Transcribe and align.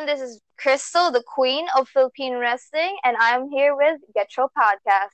everyone. 0.00 0.18
This 0.18 0.30
is 0.30 0.40
Crystal, 0.58 1.10
the 1.10 1.22
queen 1.26 1.66
of 1.76 1.88
Philippine 1.88 2.34
wrestling, 2.34 2.96
and 3.04 3.16
I'm 3.18 3.50
here 3.50 3.74
with 3.76 4.00
Get 4.14 4.28
Your 4.36 4.48
Podcast. 4.56 5.08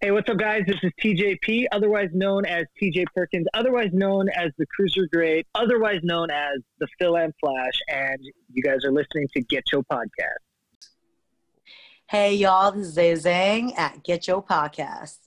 Hey, 0.00 0.10
what's 0.10 0.28
up, 0.28 0.36
guys? 0.36 0.62
This 0.66 0.76
is 0.82 0.90
TJP, 1.02 1.66
otherwise 1.72 2.10
known 2.12 2.44
as 2.44 2.64
TJ 2.80 3.06
Perkins, 3.14 3.46
otherwise 3.54 3.90
known 3.92 4.28
as 4.30 4.50
the 4.58 4.66
Cruiser 4.66 5.06
Great, 5.12 5.46
otherwise 5.54 6.00
known 6.02 6.30
as 6.30 6.58
the 6.78 6.88
Fil-Am 6.98 7.32
Flash, 7.40 7.80
and 7.88 8.18
you 8.52 8.62
guys 8.62 8.84
are 8.84 8.92
listening 8.92 9.28
to 9.34 9.42
Get 9.42 9.64
Your 9.72 9.82
Podcast. 9.84 10.42
Hey, 12.08 12.34
y'all, 12.34 12.72
this 12.72 12.88
is 12.88 12.94
Zay 12.94 13.14
Zhang 13.14 13.78
at 13.78 14.02
Get 14.04 14.28
Your 14.28 14.42
Podcast. 14.42 15.18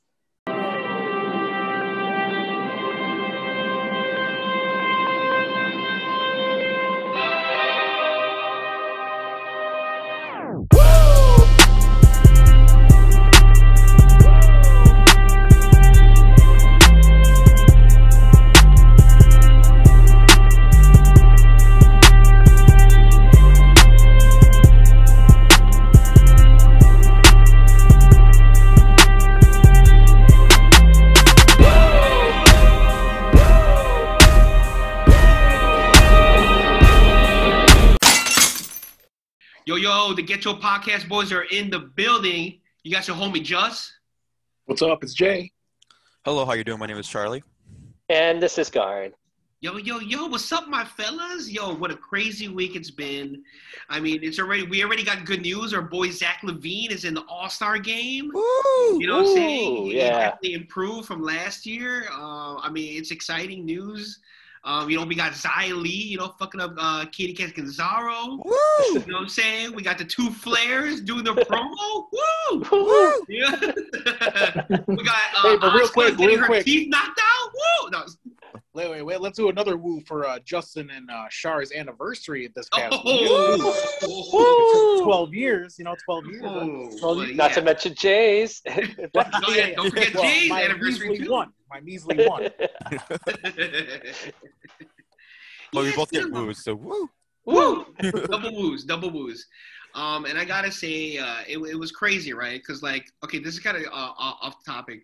The 40.16 40.24
Get 40.24 40.46
Your 40.46 40.54
Podcast 40.56 41.10
boys 41.10 41.34
are 41.34 41.42
in 41.44 41.70
the 41.70 41.80
building. 41.80 42.60
You 42.84 42.92
got 42.92 43.06
your 43.06 43.18
homie 43.18 43.44
Just. 43.44 43.92
What's 44.64 44.82
up? 44.82 45.04
It's 45.04 45.14
Jay. 45.14 45.52
Hello, 46.24 46.46
how 46.46 46.54
you 46.54 46.64
doing? 46.64 46.80
My 46.80 46.86
name 46.86 46.98
is 46.98 47.10
Charlie. 47.10 47.44
And 48.08 48.42
this 48.42 48.58
is 48.58 48.70
Garn. 48.70 49.12
Yo, 49.60 49.76
yo, 49.76 50.00
yo, 50.00 50.28
what's 50.28 50.50
up, 50.54 50.70
my 50.70 50.86
fellas? 50.86 51.50
Yo, 51.50 51.76
what 51.76 51.92
a 51.92 51.98
crazy 51.98 52.48
week 52.48 52.78
it's 52.78 52.92
been. 52.92 53.44
I 53.90 54.00
mean, 54.00 54.20
it's 54.24 54.40
already 54.40 54.64
we 54.64 54.86
already 54.86 55.04
got 55.04 55.26
good 55.26 55.42
news. 55.42 55.74
Our 55.74 55.82
boy 55.82 56.12
Zach 56.12 56.40
LaVine 56.44 56.92
is 56.92 57.04
in 57.04 57.14
the 57.14 57.26
All 57.28 57.50
Star 57.50 57.78
game. 57.78 58.32
Woo! 58.34 58.42
You 58.98 59.08
know 59.08 59.18
what 59.18 59.28
I'm 59.28 59.36
saying? 59.36 59.86
He 59.88 59.98
yeah. 59.98 60.12
definitely 60.12 60.54
improved 60.54 61.08
from 61.08 61.24
last 61.24 61.66
year. 61.66 62.08
Uh, 62.10 62.56
I 62.56 62.70
mean, 62.72 62.98
it's 62.98 63.12
exciting 63.12 63.66
news. 63.66 64.20
Um, 64.66 64.90
you 64.90 64.98
know, 64.98 65.06
we 65.06 65.14
got 65.14 65.34
Xia 65.34 65.80
Li, 65.80 65.90
you 65.92 66.18
know, 66.18 66.34
fucking 66.40 66.60
up 66.60 66.74
uh, 66.78 67.06
Kacy 67.06 67.38
Catanzaro. 67.38 68.40
Woo! 68.44 68.56
You 68.90 68.94
know 69.00 69.14
what 69.14 69.22
I'm 69.22 69.30
saying? 69.30 69.76
We 69.76 69.84
got 69.84 70.00
the 70.00 70.06
two 70.06 70.32
flares 70.32 71.02
doing 71.02 71.24
the 71.24 71.34
promo. 71.36 72.08
Woo! 72.12 72.64
Woo! 72.72 73.26
Yeah. 73.30 73.52
we 74.88 75.04
got 75.04 75.16
uh, 75.38 75.42
Hey, 75.44 75.58
but 75.58 75.74
real 75.74 75.88
Asuka 75.88 75.94
quick, 75.94 76.18
getting 76.18 76.28
real 76.28 76.40
her 76.40 76.46
quick. 76.48 76.66
teeth 76.66 76.90
knocked 76.90 77.20
out. 77.20 77.52
Woo! 77.54 77.90
No. 77.92 78.06
Wait, 78.76 78.90
wait, 78.92 79.02
wait. 79.04 79.22
Let's 79.22 79.38
do 79.38 79.48
another 79.48 79.78
woo 79.78 80.02
for 80.06 80.26
uh, 80.28 80.38
Justin 80.40 80.90
and 80.90 81.10
uh, 81.10 81.28
Shar's 81.30 81.72
anniversary 81.72 82.52
this 82.54 82.68
past 82.74 82.92
week. 83.06 83.22
Oh. 83.30 83.98
It's 84.02 85.02
12 85.02 85.34
years, 85.34 85.80
you 85.80 85.86
know, 85.86 85.96
12 86.04 86.26
years. 86.26 86.42
Oh, 86.46 86.90
Well, 87.02 87.16
but 87.16 87.36
Not 87.36 87.52
yeah. 87.52 87.56
to 87.56 87.62
mention 87.62 87.96
Jay's. 87.96 88.62
But- 89.14 89.30
Oh, 89.48 89.54
yeah, 89.54 89.76
don't 89.76 89.90
forget 89.92 90.14
Well, 90.14 90.24
Jay's 90.24 90.50
my 90.50 90.64
anniversary 90.64 91.10
measly 91.10 91.26
too. 91.26 91.32
one. 91.32 91.54
My 91.70 91.80
measly 91.80 92.28
one. 92.28 92.50
Well, 95.74 95.84
we 95.84 95.96
both 95.96 96.10
get 96.12 96.24
still- 96.24 96.32
woos, 96.46 96.64
so 96.64 96.76
woo! 96.76 97.10
Woo! 97.46 97.86
double 98.28 98.54
woos, 98.56 98.84
double 98.86 99.10
woos. 99.10 99.46
Um, 99.94 100.26
and 100.26 100.38
I 100.38 100.46
gotta 100.46 100.72
say, 100.72 101.18
uh, 101.18 101.40
it, 101.48 101.58
it 101.58 101.76
was 101.80 101.92
crazy, 101.92 102.34
right? 102.34 102.62
Because 102.62 102.82
like, 102.84 103.12
okay, 103.24 103.40
this 103.40 103.54
is 103.56 103.60
kind 103.60 103.76
of 103.78 103.84
uh, 103.84 103.90
uh, 103.96 104.34
off 104.42 104.64
topic, 104.66 105.02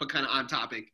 but 0.00 0.08
kind 0.08 0.24
of 0.26 0.32
on 0.32 0.46
topic. 0.48 0.90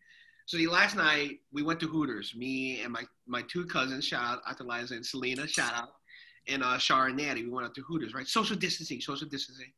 So 0.47 0.59
the 0.59 0.67
last 0.67 0.95
night 0.97 1.41
we 1.53 1.63
went 1.63 1.81
to 1.81 1.87
Hooters, 1.87 2.35
me 2.37 2.81
and 2.83 2.93
my 2.93 3.03
my 3.27 3.43
two 3.43 3.65
cousins, 3.65 4.05
shout 4.05 4.41
out 4.47 4.57
to 4.59 4.65
Liza 4.65 4.95
and 4.95 5.05
Selena, 5.05 5.47
shout 5.47 5.73
out, 5.75 5.89
and 6.49 6.63
uh, 6.63 6.77
Shar 6.79 7.07
and 7.07 7.17
Natty. 7.17 7.45
We 7.45 7.51
went 7.51 7.67
out 7.67 7.75
to 7.77 7.83
Hooters, 7.83 8.15
right? 8.15 8.27
Social 8.27 8.57
distancing, 8.57 9.01
social 9.01 9.27
distancing. 9.27 9.73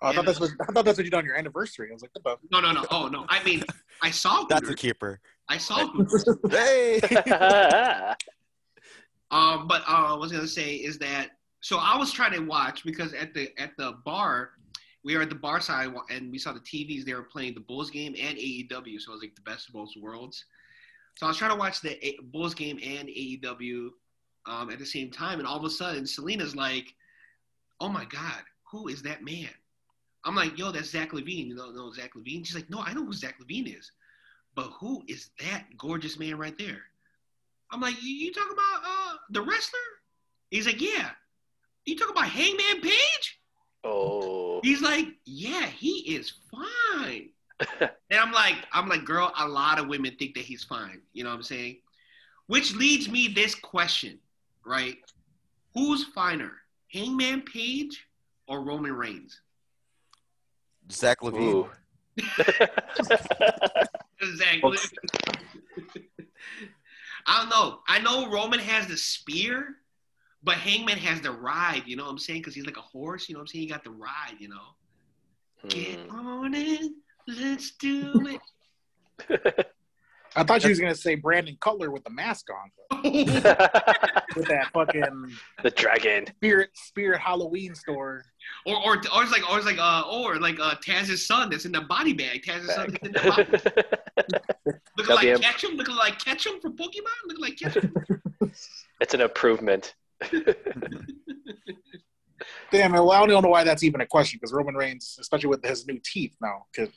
Oh, 0.00 0.08
I 0.08 0.14
thought 0.14 0.24
that's 0.24 0.40
what 0.40 0.50
I 0.68 0.72
thought 0.72 0.84
that's 0.84 0.98
what 0.98 1.04
you 1.04 1.10
did 1.10 1.16
on 1.16 1.24
your 1.24 1.36
anniversary. 1.36 1.90
I 1.90 1.92
was 1.92 2.02
like, 2.02 2.10
what 2.14 2.40
the? 2.40 2.48
No, 2.50 2.60
no, 2.60 2.72
no. 2.72 2.86
Oh 2.90 3.08
no. 3.08 3.26
I 3.28 3.44
mean, 3.44 3.62
I 4.02 4.10
saw 4.10 4.44
That's 4.48 4.68
a 4.68 4.74
keeper. 4.74 5.20
I 5.48 5.58
saw 5.58 5.86
Hooters. 5.88 6.24
Hey! 6.50 7.00
Um, 9.30 9.66
but 9.66 9.80
uh, 9.88 10.12
I 10.12 10.12
was 10.12 10.30
gonna 10.30 10.46
say 10.46 10.74
is 10.74 10.98
that 10.98 11.30
so 11.62 11.78
I 11.80 11.96
was 11.96 12.12
trying 12.12 12.32
to 12.32 12.40
watch 12.40 12.84
because 12.84 13.14
at 13.14 13.32
the 13.32 13.48
at 13.58 13.70
the 13.78 13.94
bar, 14.04 14.50
we 15.04 15.16
were 15.16 15.22
at 15.22 15.28
the 15.28 15.34
bar 15.34 15.60
side 15.60 15.92
and 16.10 16.30
we 16.30 16.38
saw 16.38 16.52
the 16.52 16.60
TVs. 16.60 17.04
They 17.04 17.14
were 17.14 17.22
playing 17.22 17.54
the 17.54 17.60
Bulls 17.60 17.90
game 17.90 18.14
and 18.18 18.38
AEW, 18.38 19.00
so 19.00 19.10
it 19.10 19.14
was 19.14 19.22
like 19.22 19.34
the 19.34 19.42
best 19.42 19.68
of 19.68 19.74
both 19.74 19.90
worlds. 20.00 20.44
So 21.16 21.26
I 21.26 21.28
was 21.28 21.36
trying 21.36 21.50
to 21.50 21.56
watch 21.56 21.80
the 21.80 22.04
A- 22.06 22.20
Bulls 22.22 22.54
game 22.54 22.78
and 22.82 23.08
AEW 23.08 23.90
um, 24.46 24.70
at 24.70 24.78
the 24.78 24.86
same 24.86 25.10
time, 25.10 25.38
and 25.38 25.46
all 25.46 25.58
of 25.58 25.64
a 25.64 25.70
sudden 25.70 26.06
Selena's 26.06 26.56
like, 26.56 26.94
"Oh 27.80 27.88
my 27.88 28.04
God, 28.04 28.42
who 28.70 28.88
is 28.88 29.02
that 29.02 29.22
man?" 29.24 29.50
I'm 30.24 30.34
like, 30.34 30.58
"Yo, 30.58 30.70
that's 30.70 30.90
Zach 30.90 31.12
LaVine." 31.12 31.48
You 31.48 31.54
know, 31.54 31.70
no 31.70 31.92
Zach 31.92 32.14
LaVine. 32.14 32.46
She's 32.46 32.54
like, 32.54 32.70
"No, 32.70 32.80
I 32.80 32.94
know 32.94 33.04
who 33.04 33.12
Zach 33.12 33.36
LaVine 33.40 33.78
is, 33.78 33.90
but 34.54 34.70
who 34.80 35.02
is 35.08 35.30
that 35.40 35.66
gorgeous 35.76 36.18
man 36.18 36.38
right 36.38 36.56
there?" 36.58 36.82
I'm 37.72 37.80
like, 37.80 38.00
you, 38.02 38.10
you 38.10 38.32
talking 38.32 38.52
about 38.52 38.82
uh, 38.84 39.16
the 39.30 39.40
wrestler? 39.40 39.80
He's 40.50 40.66
like, 40.66 40.80
yeah. 40.80 41.10
You 41.86 41.96
talking 41.96 42.14
about 42.14 42.28
Hangman 42.28 42.82
Page? 42.82 43.40
Oh. 43.84 44.60
He's 44.62 44.80
like, 44.80 45.08
yeah, 45.24 45.66
he 45.66 46.14
is 46.16 46.32
fine. 46.50 47.30
and 47.80 47.90
I'm 48.20 48.32
like, 48.32 48.56
I'm 48.72 48.88
like, 48.88 49.04
girl, 49.04 49.32
a 49.38 49.46
lot 49.46 49.78
of 49.78 49.88
women 49.88 50.14
think 50.18 50.34
that 50.34 50.44
he's 50.44 50.64
fine. 50.64 51.00
You 51.12 51.24
know 51.24 51.30
what 51.30 51.36
I'm 51.36 51.42
saying? 51.42 51.78
Which 52.46 52.74
leads 52.74 53.08
me 53.08 53.28
this 53.28 53.54
question, 53.54 54.18
right? 54.64 54.96
Who's 55.74 56.04
finer, 56.04 56.52
Hangman 56.92 57.42
Page 57.42 58.06
or 58.46 58.62
Roman 58.62 58.92
Reigns? 58.92 59.40
Zach 60.90 61.20
LaVine. 61.20 61.40
Ooh. 61.40 61.70
Exactly. 64.22 64.78
I 67.26 67.40
don't 67.40 67.48
know. 67.50 67.80
I 67.88 67.98
know 68.00 68.30
Roman 68.30 68.60
has 68.60 68.86
the 68.86 68.96
spear, 68.96 69.76
but 70.42 70.56
Hangman 70.56 70.98
has 70.98 71.20
the 71.20 71.30
ride. 71.32 71.82
You 71.86 71.96
know 71.96 72.04
what 72.04 72.10
I'm 72.10 72.18
saying? 72.18 72.40
Because 72.40 72.54
he's 72.54 72.66
like 72.66 72.76
a 72.76 72.80
horse. 72.82 73.28
You 73.28 73.34
know 73.34 73.38
what 73.40 73.42
I'm 73.42 73.46
saying? 73.48 73.62
He 73.64 73.68
got 73.70 73.84
the 73.84 73.90
ride. 73.90 74.36
You 74.38 74.48
know. 74.48 74.74
Get 75.68 76.00
Hmm. 76.00 76.16
on 76.16 76.54
it. 76.54 76.92
Let's 77.28 77.72
do 77.72 78.38
it. 79.28 79.66
I 80.34 80.42
thought 80.44 80.62
you 80.64 80.70
was 80.70 80.80
gonna 80.80 80.94
say 80.94 81.14
Brandon 81.14 81.56
Cutler 81.60 81.90
with 81.90 82.04
the 82.04 82.10
mask 82.10 82.46
on, 82.50 83.02
with 83.04 84.46
that 84.48 84.70
fucking 84.72 85.36
the 85.62 85.70
dragon. 85.70 86.26
spirit 86.36 86.70
spirit 86.72 87.20
Halloween 87.20 87.74
store. 87.74 88.24
or 88.64 88.76
or 88.76 88.94
or 89.14 89.22
it's 89.22 89.30
like 89.30 89.48
or 89.50 89.58
it's 89.58 89.66
like 89.66 89.76
uh 89.78 90.04
or 90.10 90.36
like 90.40 90.58
uh 90.58 90.74
Taz's 90.82 91.26
son 91.26 91.50
that's 91.50 91.66
in 91.66 91.72
the 91.72 91.82
body 91.82 92.14
bag. 92.14 92.42
Taz's 92.42 92.74
son 92.74 92.90
that's 92.90 93.06
in 93.06 93.12
the 93.12 93.20
body 93.20 94.72
looking 94.96 95.14
like 95.14 95.26
WM. 95.26 95.40
Ketchum, 95.40 95.72
looking 95.76 95.96
like 95.96 96.18
Ketchum 96.18 96.60
from 96.62 96.76
Pokemon, 96.78 97.26
looking 97.26 97.42
like 97.42 97.56
Ketchum. 97.58 97.94
it's 99.02 99.12
an 99.14 99.20
improvement. 99.20 99.94
Damn, 102.72 102.92
well, 102.92 103.10
I 103.12 103.26
don't 103.26 103.42
know 103.42 103.48
why 103.48 103.64
that's 103.64 103.82
even 103.84 104.00
a 104.00 104.06
question 104.06 104.38
because 104.40 104.52
Roman 104.52 104.74
Reigns, 104.74 105.16
especially 105.20 105.48
with 105.48 105.64
his 105.64 105.86
new 105.86 106.00
teeth 106.04 106.34
now, 106.40 106.64
could. 106.74 106.90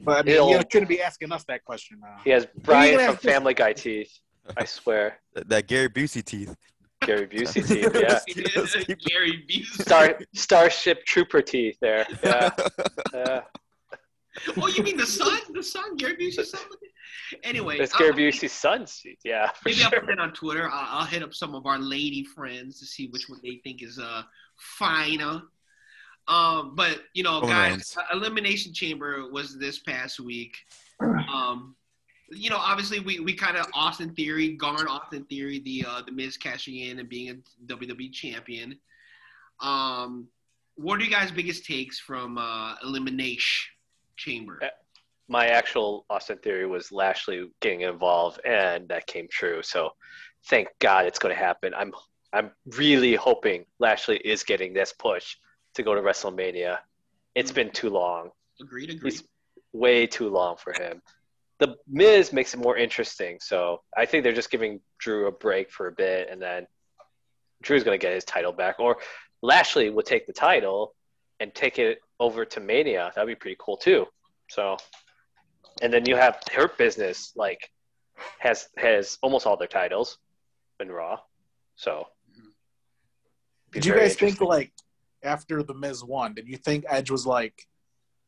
But 0.00 0.18
I 0.18 0.22
mean, 0.22 0.34
He'll- 0.36 0.50
you 0.50 0.60
shouldn't 0.70 0.88
be 0.88 1.02
asking 1.02 1.32
us 1.32 1.44
that 1.48 1.64
question 1.64 1.98
now. 2.00 2.18
He 2.24 2.30
has 2.30 2.46
Brian 2.62 2.98
from 2.98 3.16
to- 3.16 3.28
Family 3.28 3.54
Guy 3.54 3.72
teeth. 3.72 4.12
I 4.56 4.64
swear. 4.64 5.18
That, 5.34 5.48
that 5.50 5.66
Gary 5.66 5.88
Busey 5.90 6.24
teeth. 6.24 6.56
Gary 7.02 7.26
Busey 7.26 7.66
teeth. 7.68 7.90
Yeah. 7.94 8.94
Gary 9.06 9.44
Busey. 9.48 9.64
Star 9.82 10.18
Starship 10.34 11.04
Trooper 11.04 11.42
teeth 11.42 11.76
there. 11.82 12.06
Yeah. 12.24 12.50
yeah. 13.14 13.40
Oh, 14.56 14.68
you 14.68 14.82
mean 14.84 14.96
the 14.96 15.04
son? 15.06 15.38
The 15.52 15.62
son, 15.62 15.96
Gary 15.96 16.16
Busey's 16.16 16.50
son? 16.52 16.60
Anyway, 17.44 17.78
It's 17.78 17.94
Gary 17.96 18.10
I'll- 18.10 18.16
Busey's 18.16 18.52
son's 18.52 18.98
teeth. 19.00 19.18
Yeah. 19.24 19.50
For 19.52 19.68
Maybe 19.68 19.82
I'll 19.84 19.90
put 19.90 20.08
it 20.10 20.18
on 20.18 20.32
Twitter. 20.32 20.68
I'll, 20.70 21.00
I'll 21.00 21.06
hit 21.06 21.22
up 21.22 21.34
some 21.34 21.54
of 21.54 21.66
our 21.66 21.78
lady 21.78 22.24
friends 22.24 22.78
to 22.80 22.86
see 22.86 23.08
which 23.08 23.28
one 23.28 23.40
they 23.42 23.60
think 23.64 23.82
is 23.82 23.98
uh 23.98 24.22
finer. 24.56 25.42
Um, 26.26 26.74
but 26.74 27.00
you 27.14 27.22
know, 27.22 27.34
Roman 27.40 27.48
guys, 27.50 27.70
Reigns. 27.70 27.96
uh, 27.96 28.16
Elimination 28.16 28.72
Chamber 28.74 29.30
was 29.30 29.58
this 29.58 29.78
past 29.80 30.20
week. 30.20 30.56
Um, 31.32 31.76
you 32.30 32.50
know, 32.50 32.56
obviously 32.58 33.00
we, 33.00 33.20
we 33.20 33.32
kind 33.34 33.56
of 33.56 33.66
Austin 33.72 34.14
Theory, 34.14 34.50
Garn 34.56 34.86
Austin 34.88 35.24
Theory, 35.24 35.60
the 35.60 35.84
uh, 35.88 36.02
the 36.04 36.12
Miz 36.12 36.36
cashing 36.36 36.76
in 36.78 36.98
and 36.98 37.08
being 37.08 37.30
a 37.30 37.72
WWE 37.72 38.12
champion. 38.12 38.78
Um, 39.60 40.28
what 40.76 41.00
are 41.00 41.04
you 41.04 41.10
guys' 41.10 41.30
biggest 41.30 41.64
takes 41.64 41.98
from 41.98 42.36
uh, 42.38 42.74
Elimination 42.82 43.70
Chamber? 44.16 44.58
My 45.28 45.48
actual 45.48 46.06
Austin 46.08 46.38
theory 46.38 46.66
was 46.66 46.90
Lashley 46.90 47.50
getting 47.60 47.82
involved, 47.82 48.40
and 48.44 48.88
that 48.88 49.06
came 49.06 49.28
true. 49.30 49.62
So 49.62 49.90
thank 50.46 50.68
God 50.78 51.06
it's 51.06 51.18
going 51.18 51.34
to 51.34 51.40
happen. 51.40 51.74
I'm 51.74 51.92
I'm 52.32 52.50
really 52.76 53.14
hoping 53.14 53.64
Lashley 53.78 54.18
is 54.18 54.42
getting 54.42 54.74
this 54.74 54.92
push 54.92 55.36
to 55.74 55.82
go 55.82 55.94
to 55.94 56.02
WrestleMania. 56.02 56.78
It's 57.34 57.52
been 57.52 57.70
too 57.70 57.88
long. 57.88 58.30
Agreed. 58.60 58.90
Agreed. 58.90 59.12
He's 59.12 59.24
way 59.72 60.06
too 60.06 60.28
long 60.28 60.56
for 60.56 60.72
him. 60.72 61.00
The 61.58 61.76
Miz 61.88 62.32
makes 62.32 62.54
it 62.54 62.58
more 62.58 62.76
interesting, 62.76 63.38
so 63.40 63.82
I 63.96 64.06
think 64.06 64.24
they're 64.24 64.32
just 64.32 64.50
giving 64.50 64.80
Drew 64.98 65.26
a 65.26 65.32
break 65.32 65.70
for 65.70 65.88
a 65.88 65.92
bit, 65.92 66.28
and 66.30 66.40
then 66.40 66.66
Drew's 67.62 67.82
gonna 67.82 67.98
get 67.98 68.12
his 68.12 68.24
title 68.24 68.52
back, 68.52 68.78
or 68.78 68.98
Lashley 69.42 69.90
will 69.90 70.02
take 70.02 70.26
the 70.26 70.32
title 70.32 70.94
and 71.40 71.54
take 71.54 71.78
it 71.78 71.98
over 72.20 72.44
to 72.44 72.60
Mania. 72.60 73.10
That'd 73.14 73.28
be 73.28 73.34
pretty 73.34 73.56
cool 73.58 73.76
too. 73.76 74.06
So, 74.50 74.76
and 75.82 75.92
then 75.92 76.06
you 76.06 76.16
have 76.16 76.40
Hurt 76.52 76.76
Business 76.78 77.32
like 77.36 77.70
has 78.38 78.68
has 78.76 79.18
almost 79.22 79.46
all 79.46 79.56
their 79.56 79.68
titles 79.68 80.18
in 80.80 80.90
Raw. 80.90 81.20
So, 81.76 82.06
Did 83.72 83.86
you 83.86 83.94
guys 83.94 84.16
think 84.16 84.40
like 84.40 84.72
after 85.22 85.62
the 85.62 85.74
Miz 85.74 86.02
won? 86.04 86.34
Did 86.34 86.48
you 86.48 86.56
think 86.56 86.84
Edge 86.88 87.10
was 87.10 87.26
like, 87.26 87.66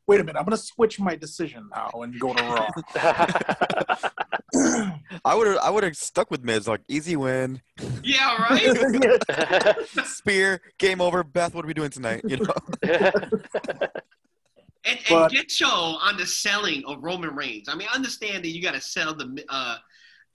"Wait 0.07 0.21
a 0.21 0.25
minute, 0.25 0.39
I'm 0.39 0.45
gonna 0.45 0.57
switch 0.57 1.01
my 1.01 1.17
decision 1.17 1.69
now 1.75 1.91
and 2.03 2.19
go 2.21 2.33
to 2.35 2.43
Raw"? 2.43 2.69
I 5.25 5.35
would 5.35 5.47
have 5.47 5.59
I 5.59 5.71
would 5.71 5.85
have 5.85 5.97
stuck 5.97 6.31
with 6.31 6.45
Miz 6.45 6.69
like 6.69 6.81
easy 6.89 7.17
win, 7.17 7.61
yeah. 8.03 8.37
Right. 8.51 9.77
spear, 10.05 10.61
game 10.79 11.01
over. 11.01 11.23
Beth, 11.25 11.55
what 11.55 11.65
are 11.65 11.69
we 11.69 11.75
doing 11.75 11.91
tonight? 11.91 12.23
You 12.25 12.39
know. 12.39 12.55
And, 14.85 14.99
and 15.11 15.31
get 15.31 15.51
show 15.51 15.67
on 15.69 16.17
the 16.17 16.27
selling 16.27 16.83
of 16.87 17.03
Roman 17.03 17.35
Reigns. 17.35 17.69
I 17.69 17.75
mean, 17.75 17.89
I 17.91 17.95
understand 17.95 18.45
that 18.45 18.49
you 18.49 18.63
got 18.63 18.75
to 18.75 18.81
sell 18.81 19.15
the 19.15 19.45
uh, 19.51 19.77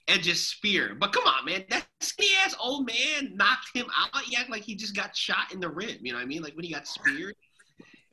Edge's 0.06 0.46
spear, 0.46 0.96
but 0.98 1.12
come 1.12 1.24
on, 1.26 1.44
man, 1.44 1.64
that 1.70 1.84
skinny 2.00 2.30
ass 2.44 2.54
old 2.60 2.86
man 2.86 3.36
knocked 3.36 3.74
him 3.74 3.86
out. 3.96 4.22
He 4.22 4.36
acted 4.36 4.52
like 4.52 4.62
he 4.62 4.76
just 4.76 4.94
got 4.94 5.16
shot 5.16 5.52
in 5.52 5.58
the 5.58 5.68
rib. 5.68 5.98
You 6.00 6.12
know 6.12 6.18
what 6.18 6.24
I 6.24 6.26
mean? 6.26 6.42
Like 6.42 6.54
when 6.54 6.64
he 6.64 6.72
got 6.72 6.86
speared, 6.86 7.34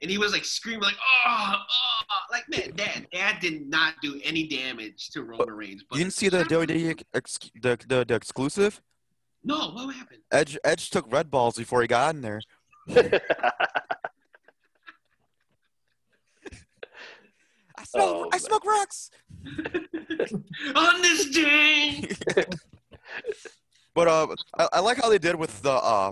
and 0.02 0.10
he 0.10 0.18
was 0.18 0.34
like 0.34 0.44
screaming 0.44 0.82
like, 0.82 0.98
"Oh, 1.26 1.54
oh!" 1.56 2.16
Like 2.32 2.50
man, 2.50 2.74
that 2.78 3.06
that 3.14 3.40
did 3.40 3.70
not 3.70 3.94
do 4.02 4.20
any 4.24 4.48
damage 4.48 5.10
to 5.12 5.24
Roman 5.24 5.52
Reigns. 5.52 5.84
But 5.88 5.98
You 5.98 6.04
didn't 6.06 6.16
see 6.16 6.30
the 6.30 6.44
WWE 6.46 7.02
ex- 7.14 7.38
the, 7.62 7.78
the 7.88 8.06
the 8.06 8.16
exclusive? 8.16 8.82
No, 9.44 9.70
what 9.72 9.94
happened? 9.96 10.22
Edge 10.32 10.58
Edge 10.64 10.90
took 10.90 11.12
red 11.12 11.30
balls 11.30 11.58
before 11.58 11.82
he 11.82 11.88
got 11.88 12.16
in 12.16 12.22
there. 12.22 12.42
smoke 17.94 18.16
Oh, 18.16 18.26
I 18.32 18.36
man. 18.36 18.40
smoke 18.40 18.66
rocks. 18.66 19.10
On 20.76 21.02
this 21.02 21.30
day. 21.30 22.10
But 23.96 24.08
uh, 24.08 24.28
I, 24.58 24.68
I 24.74 24.80
like 24.80 24.98
how 24.98 25.10
they 25.10 25.20
did 25.20 25.36
with 25.36 25.62
the 25.62 25.72
uh, 25.72 26.12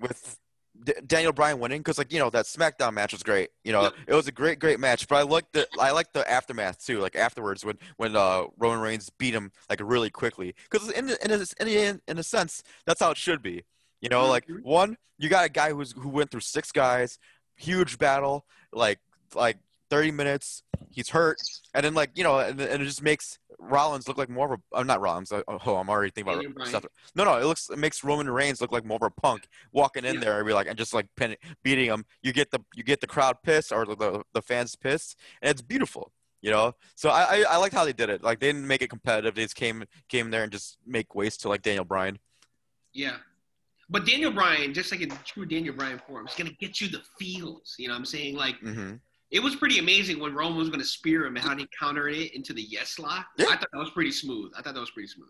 with 0.00 0.38
D- 0.82 0.94
Daniel 1.06 1.32
Bryan 1.32 1.58
winning 1.58 1.80
because 1.80 1.98
like 1.98 2.10
you 2.12 2.18
know 2.18 2.30
that 2.30 2.46
SmackDown 2.46 2.94
match 2.94 3.12
was 3.12 3.22
great. 3.22 3.50
You 3.64 3.72
know 3.72 3.82
Yep. 3.82 3.94
it 4.06 4.14
was 4.14 4.28
a 4.28 4.32
great 4.32 4.58
great 4.58 4.80
match. 4.80 5.06
But 5.08 5.16
I 5.16 5.22
like 5.22 5.44
the 5.52 5.66
I 5.78 5.90
like 5.90 6.12
the 6.14 6.28
aftermath 6.30 6.82
too. 6.84 7.00
Like 7.00 7.16
afterwards 7.16 7.64
when 7.66 7.76
when 7.98 8.16
uh, 8.16 8.44
Roman 8.56 8.80
Reigns 8.80 9.10
beat 9.18 9.34
him 9.34 9.52
like 9.68 9.80
really 9.82 10.08
quickly 10.08 10.54
because 10.70 10.90
in 10.92 11.10
in 11.10 11.30
a, 11.32 11.46
in 11.60 11.68
a, 11.68 12.00
in 12.10 12.18
a 12.18 12.22
sense 12.22 12.62
that's 12.86 13.00
how 13.00 13.10
it 13.10 13.18
should 13.18 13.42
be. 13.42 13.64
You 14.00 14.08
know 14.08 14.26
like 14.26 14.46
Mhm. 14.46 14.62
one 14.62 14.96
you 15.18 15.28
got 15.28 15.44
a 15.44 15.48
guy 15.50 15.72
who's 15.72 15.92
who 15.92 16.08
went 16.08 16.30
through 16.30 16.40
six 16.40 16.72
guys, 16.72 17.18
huge 17.56 17.98
battle 17.98 18.46
like 18.72 19.00
like 19.34 19.58
30 19.90 20.10
minutes. 20.12 20.62
He's 20.90 21.10
hurt, 21.10 21.38
and 21.74 21.84
then 21.84 21.94
like 21.94 22.10
you 22.14 22.24
know, 22.24 22.38
and, 22.38 22.60
and 22.60 22.82
it 22.82 22.86
just 22.86 23.02
makes 23.02 23.38
Rollins 23.58 24.08
look 24.08 24.16
like 24.18 24.28
more 24.28 24.52
of 24.52 24.60
a. 24.60 24.76
I'm 24.76 24.86
not 24.86 25.00
Rollins. 25.00 25.30
uh, 25.30 25.42
Oh, 25.46 25.76
I'm 25.76 25.88
already 25.90 26.10
thinking 26.10 26.32
Daniel 26.32 26.50
about 26.52 26.64
Bryan. 26.64 26.82
Seth. 26.82 26.86
No, 27.14 27.24
no, 27.24 27.36
it 27.38 27.44
looks 27.44 27.68
it 27.70 27.78
makes 27.78 28.02
Roman 28.02 28.28
Reigns 28.30 28.60
look 28.60 28.72
like 28.72 28.84
more 28.84 28.96
of 28.96 29.02
a 29.02 29.10
punk 29.20 29.46
walking 29.72 30.04
in 30.04 30.14
Yeah. 30.14 30.20
there 30.20 30.38
and 30.38 30.46
be 30.46 30.52
like 30.52 30.66
and 30.66 30.76
just 30.78 30.94
like 30.94 31.06
pin, 31.16 31.36
beating 31.62 31.86
him. 31.86 32.04
You 32.22 32.32
get 32.32 32.50
the 32.50 32.60
you 32.74 32.82
get 32.82 33.00
the 33.00 33.06
crowd 33.06 33.36
pissed 33.42 33.70
or 33.72 33.84
the, 33.84 34.22
the 34.32 34.42
fans 34.42 34.74
pissed, 34.76 35.18
and 35.42 35.50
it's 35.50 35.62
beautiful. 35.62 36.12
You 36.40 36.50
know, 36.52 36.72
so 36.94 37.10
I, 37.10 37.38
I 37.40 37.44
I 37.50 37.56
liked 37.56 37.74
how 37.74 37.84
they 37.84 37.92
did 37.92 38.10
it. 38.10 38.22
Like 38.22 38.38
they 38.40 38.46
didn't 38.46 38.66
make 38.66 38.80
it 38.82 38.88
competitive. 38.90 39.34
They 39.34 39.42
just 39.42 39.56
came 39.56 39.84
came 40.08 40.30
there 40.30 40.42
and 40.44 40.52
just 40.52 40.78
make 40.86 41.14
waste 41.14 41.40
to 41.42 41.48
like 41.48 41.62
Daniel 41.62 41.84
Bryan. 41.84 42.18
Yeah. 42.94 43.16
But 43.90 44.06
Daniel 44.06 44.30
Bryan, 44.30 44.72
just 44.74 44.92
like 44.92 45.00
in 45.00 45.10
true 45.24 45.46
Daniel 45.46 45.74
Bryan 45.74 46.00
form, 46.06 46.26
is 46.26 46.34
gonna 46.34 46.50
get 46.60 46.80
you 46.80 46.88
the 46.88 47.02
feels. 47.18 47.74
You 47.78 47.88
know 47.88 47.94
what 47.94 47.98
I'm 48.00 48.04
saying? 48.04 48.36
Like 48.36 48.58
hmm 48.60 48.94
it 49.30 49.40
was 49.40 49.56
pretty 49.56 49.78
amazing 49.78 50.20
when 50.20 50.34
Roman 50.34 50.58
was 50.58 50.70
gonna 50.70 50.84
spear 50.84 51.26
him 51.26 51.36
and 51.36 51.44
how 51.44 51.56
he 51.56 51.66
countered 51.78 52.14
it 52.14 52.34
into 52.34 52.52
the 52.52 52.62
yes 52.62 52.98
lock. 52.98 53.26
Yeah. 53.36 53.46
I 53.46 53.56
thought 53.56 53.68
that 53.72 53.78
was 53.78 53.90
pretty 53.90 54.12
smooth. 54.12 54.52
I 54.56 54.62
thought 54.62 54.74
that 54.74 54.80
was 54.80 54.90
pretty 54.90 55.08
smooth. 55.08 55.28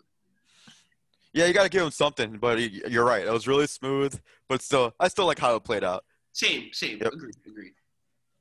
Yeah, 1.35 1.47
you 1.47 1.53
got 1.53 1.65
to 1.65 1.69
give 1.69 1.83
him 1.83 1.91
something. 1.91 2.39
But 2.39 2.59
y- 2.59 2.81
you're 2.89 3.05
right. 3.05 3.27
It 3.27 3.33
was 3.33 3.47
really 3.47 3.67
smooth. 3.67 4.19
But 4.49 4.63
still, 4.63 4.95
I 4.99 5.09
still 5.09 5.27
like 5.27 5.39
how 5.39 5.55
it 5.57 5.65
played 5.65 5.85
out. 5.85 6.05
Same, 6.33 6.71
same. 6.73 6.99
Yep. 7.03 7.13
Agreed, 7.13 7.35
agreed. 7.47 7.73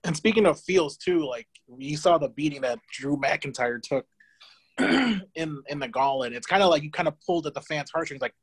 And 0.04 0.16
speaking 0.16 0.46
of 0.46 0.60
feels 0.62 0.98
too, 0.98 1.28
like 1.28 1.48
you 1.78 1.98
saw 1.98 2.18
the 2.18 2.30
beating 2.30 2.62
that 2.62 2.80
Drew 2.94 3.18
McIntyre 3.18 3.82
took 3.82 4.06
in 4.80 5.62
in 5.68 5.80
the 5.80 5.88
gauntlet. 5.88 6.34
It's 6.34 6.48
kind 6.48 6.64
of 6.64 6.70
like 6.70 6.84
you 6.84 6.92
kind 6.92 7.08
of 7.08 7.16
pulled 7.26 7.48
at 7.48 7.54
the 7.54 7.62
fans' 7.62 7.92
heartstrings. 7.92 8.22
Like 8.22 8.34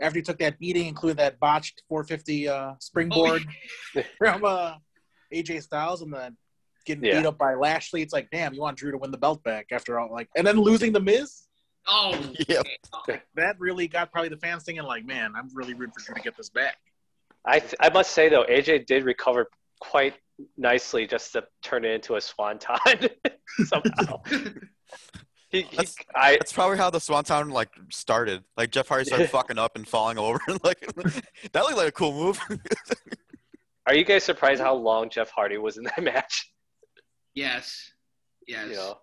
after 0.00 0.18
he 0.18 0.22
took 0.22 0.38
that 0.38 0.58
beating, 0.58 0.86
including 0.86 1.16
that 1.16 1.40
botched 1.40 1.82
450 1.88 2.48
uh, 2.48 2.74
springboard 2.78 3.44
from 4.18 4.44
uh, 4.44 4.74
AJ 5.34 5.62
Styles, 5.62 6.02
and 6.02 6.12
then 6.12 6.36
getting 6.94 7.04
Yeah. 7.04 7.20
beat 7.20 7.26
up 7.26 7.38
by 7.38 7.54
Lashley. 7.54 8.02
It's 8.02 8.12
like, 8.12 8.28
damn, 8.30 8.52
you 8.54 8.60
want 8.60 8.76
Drew 8.78 8.90
to 8.92 8.98
win 8.98 9.10
the 9.10 9.18
belt 9.18 9.42
back 9.42 9.66
after 9.72 9.98
all, 9.98 10.12
like, 10.12 10.28
and 10.36 10.46
then 10.46 10.56
losing 10.58 10.92
the 10.92 11.00
Miz. 11.00 11.42
Oh, 11.86 12.12
Yep. 12.48 12.66
That 13.34 13.56
really 13.58 13.88
got 13.88 14.12
probably 14.12 14.28
the 14.28 14.36
fans 14.36 14.64
thinking, 14.64 14.84
like, 14.84 15.04
man, 15.06 15.32
I'm 15.36 15.48
really 15.54 15.74
rooting 15.74 15.94
for 15.98 16.04
Drew 16.04 16.14
to 16.14 16.20
get 16.20 16.36
this 16.36 16.50
back. 16.50 16.76
I 17.44 17.58
th- 17.60 17.74
I 17.80 17.88
must 17.88 18.10
say 18.12 18.28
though, 18.28 18.44
AJ 18.44 18.86
did 18.86 19.04
recover 19.04 19.48
quite 19.80 20.14
nicely 20.58 21.06
just 21.06 21.32
to 21.32 21.44
turn 21.62 21.84
it 21.86 21.92
into 21.92 22.16
a 22.16 22.20
swanton 22.20 22.76
somehow. 23.64 24.20
he, 25.48 25.62
he, 25.62 25.76
That's- 25.76 25.94
I 26.14 26.32
That's 26.32 26.52
probably 26.52 26.76
how 26.76 26.90
the 26.90 27.00
Swanton 27.00 27.48
like 27.50 27.70
started. 27.90 28.44
Like 28.58 28.70
Jeff 28.70 28.88
Hardy 28.88 29.06
started 29.06 29.30
fucking 29.30 29.58
up 29.58 29.74
and 29.76 29.88
falling 29.88 30.18
over. 30.18 30.38
like 30.62 30.80
that 30.96 31.62
looked 31.64 31.76
like 31.78 31.88
a 31.88 31.92
cool 31.92 32.12
move. 32.12 32.38
are 33.86 33.94
you 33.94 34.04
guys 34.04 34.22
surprised 34.22 34.60
how 34.60 34.74
long 34.74 35.08
Jeff 35.08 35.30
Hardy 35.30 35.56
was 35.58 35.78
in 35.78 35.84
that 35.84 36.02
match? 36.02 36.49
Yes, 37.34 37.92
yes. 38.46 38.68
You 38.68 38.76
know, 38.76 38.98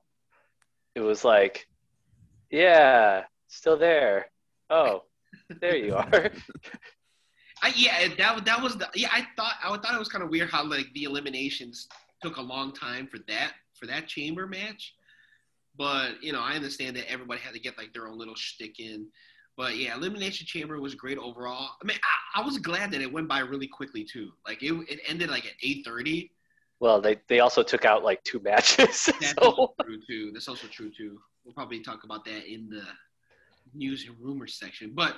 it 0.95 1.01
was 1.01 1.23
like, 1.23 1.67
yeah, 2.49 3.23
still 3.47 3.77
there. 3.77 4.27
Oh, 4.69 5.03
there 5.61 5.75
you 5.75 5.95
are. 5.95 6.31
I, 7.61 7.73
yeah, 7.75 8.07
that 8.17 8.45
that 8.45 8.61
was 8.61 8.75
the 8.75 8.87
yeah. 8.93 9.09
I 9.11 9.25
thought 9.35 9.53
I 9.63 9.69
thought 9.69 9.95
it 9.95 9.99
was 9.99 10.09
kind 10.09 10.23
of 10.23 10.29
weird 10.29 10.49
how 10.49 10.63
like 10.63 10.87
the 10.93 11.03
eliminations 11.03 11.87
took 12.21 12.37
a 12.37 12.41
long 12.41 12.71
time 12.71 13.07
for 13.07 13.17
that 13.27 13.53
for 13.73 13.87
that 13.87 14.07
chamber 14.07 14.47
match, 14.47 14.93
but 15.77 16.21
you 16.21 16.33
know 16.33 16.41
I 16.41 16.53
understand 16.53 16.95
that 16.97 17.09
everybody 17.11 17.39
had 17.41 17.53
to 17.53 17.59
get 17.59 17.77
like 17.77 17.93
their 17.93 18.07
own 18.07 18.17
little 18.17 18.35
shtick 18.35 18.79
in. 18.79 19.07
But 19.55 19.75
yeah, 19.75 19.95
elimination 19.95 20.45
chamber 20.45 20.79
was 20.79 20.93
great 20.93 21.17
overall. 21.17 21.69
I 21.81 21.85
mean, 21.85 21.97
I, 22.35 22.41
I 22.41 22.45
was 22.45 22.59
glad 22.59 22.91
that 22.91 23.01
it 23.01 23.11
went 23.11 23.27
by 23.27 23.39
really 23.39 23.67
quickly 23.67 24.03
too. 24.03 24.29
Like 24.45 24.61
it, 24.61 24.73
it 24.87 24.99
ended 25.07 25.31
like 25.31 25.45
at 25.45 25.53
eight 25.63 25.83
thirty. 25.83 26.31
Well, 26.79 27.01
they 27.01 27.19
they 27.27 27.39
also 27.39 27.63
took 27.63 27.85
out 27.85 28.03
like 28.03 28.23
two 28.23 28.39
matches. 28.39 29.05
That's 29.19 29.31
so 29.31 29.51
also 29.51 29.73
true 29.83 29.99
too. 30.07 30.31
That's 30.33 30.47
also 30.47 30.67
true 30.67 30.91
too. 30.95 31.17
We'll 31.43 31.53
probably 31.53 31.81
talk 31.81 32.03
about 32.03 32.23
that 32.25 32.45
in 32.51 32.69
the 32.69 32.83
news 33.73 34.05
and 34.07 34.15
rumors 34.19 34.55
section. 34.55 34.91
But 34.93 35.15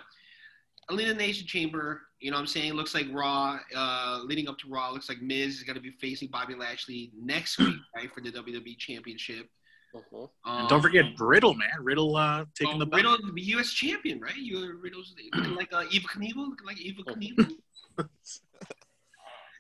Elimination 0.89 1.45
Chamber, 1.47 2.01
you 2.19 2.31
know 2.31 2.37
what 2.37 2.41
I'm 2.41 2.47
saying? 2.47 2.73
Looks 2.73 2.95
like 2.95 3.07
Raw, 3.11 3.59
uh, 3.75 4.21
leading 4.23 4.47
up 4.47 4.57
to 4.59 4.69
Raw, 4.69 4.89
looks 4.91 5.09
like 5.09 5.21
Miz 5.21 5.57
is 5.57 5.63
going 5.63 5.75
to 5.75 5.81
be 5.81 5.91
facing 5.91 6.29
Bobby 6.29 6.55
Lashley 6.55 7.11
next 7.15 7.59
week, 7.59 7.75
right, 7.95 8.11
for 8.13 8.21
the 8.21 8.31
WWE 8.31 8.77
Championship. 8.77 9.47
Mhm. 9.95 10.29
Um, 10.45 10.59
And 10.61 10.69
don't 10.69 10.81
forget 10.81 11.05
Riddle, 11.19 11.55
man. 11.55 11.69
Riddle 11.81 12.15
uh, 12.15 12.45
taking 12.55 12.75
oh, 12.75 12.79
the 12.79 12.85
belt. 12.85 13.03
Riddle, 13.03 13.33
the 13.33 13.41
U.S. 13.41 13.71
champion, 13.71 14.19
right? 14.19 14.35
You 14.35 14.77
Riddle's 14.79 15.15
looking 15.33 15.55
like 15.55 15.73
uh, 15.73 15.83
Evel 15.85 16.05
Knievel, 16.05 16.49
looking 16.49 16.67
like 16.67 16.77
Evel 16.77 17.05
Knievel. 17.05 17.55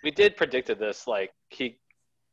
we 0.03 0.11
did 0.11 0.37
predicted 0.37 0.79
this 0.79 1.07
like 1.07 1.31
he 1.49 1.79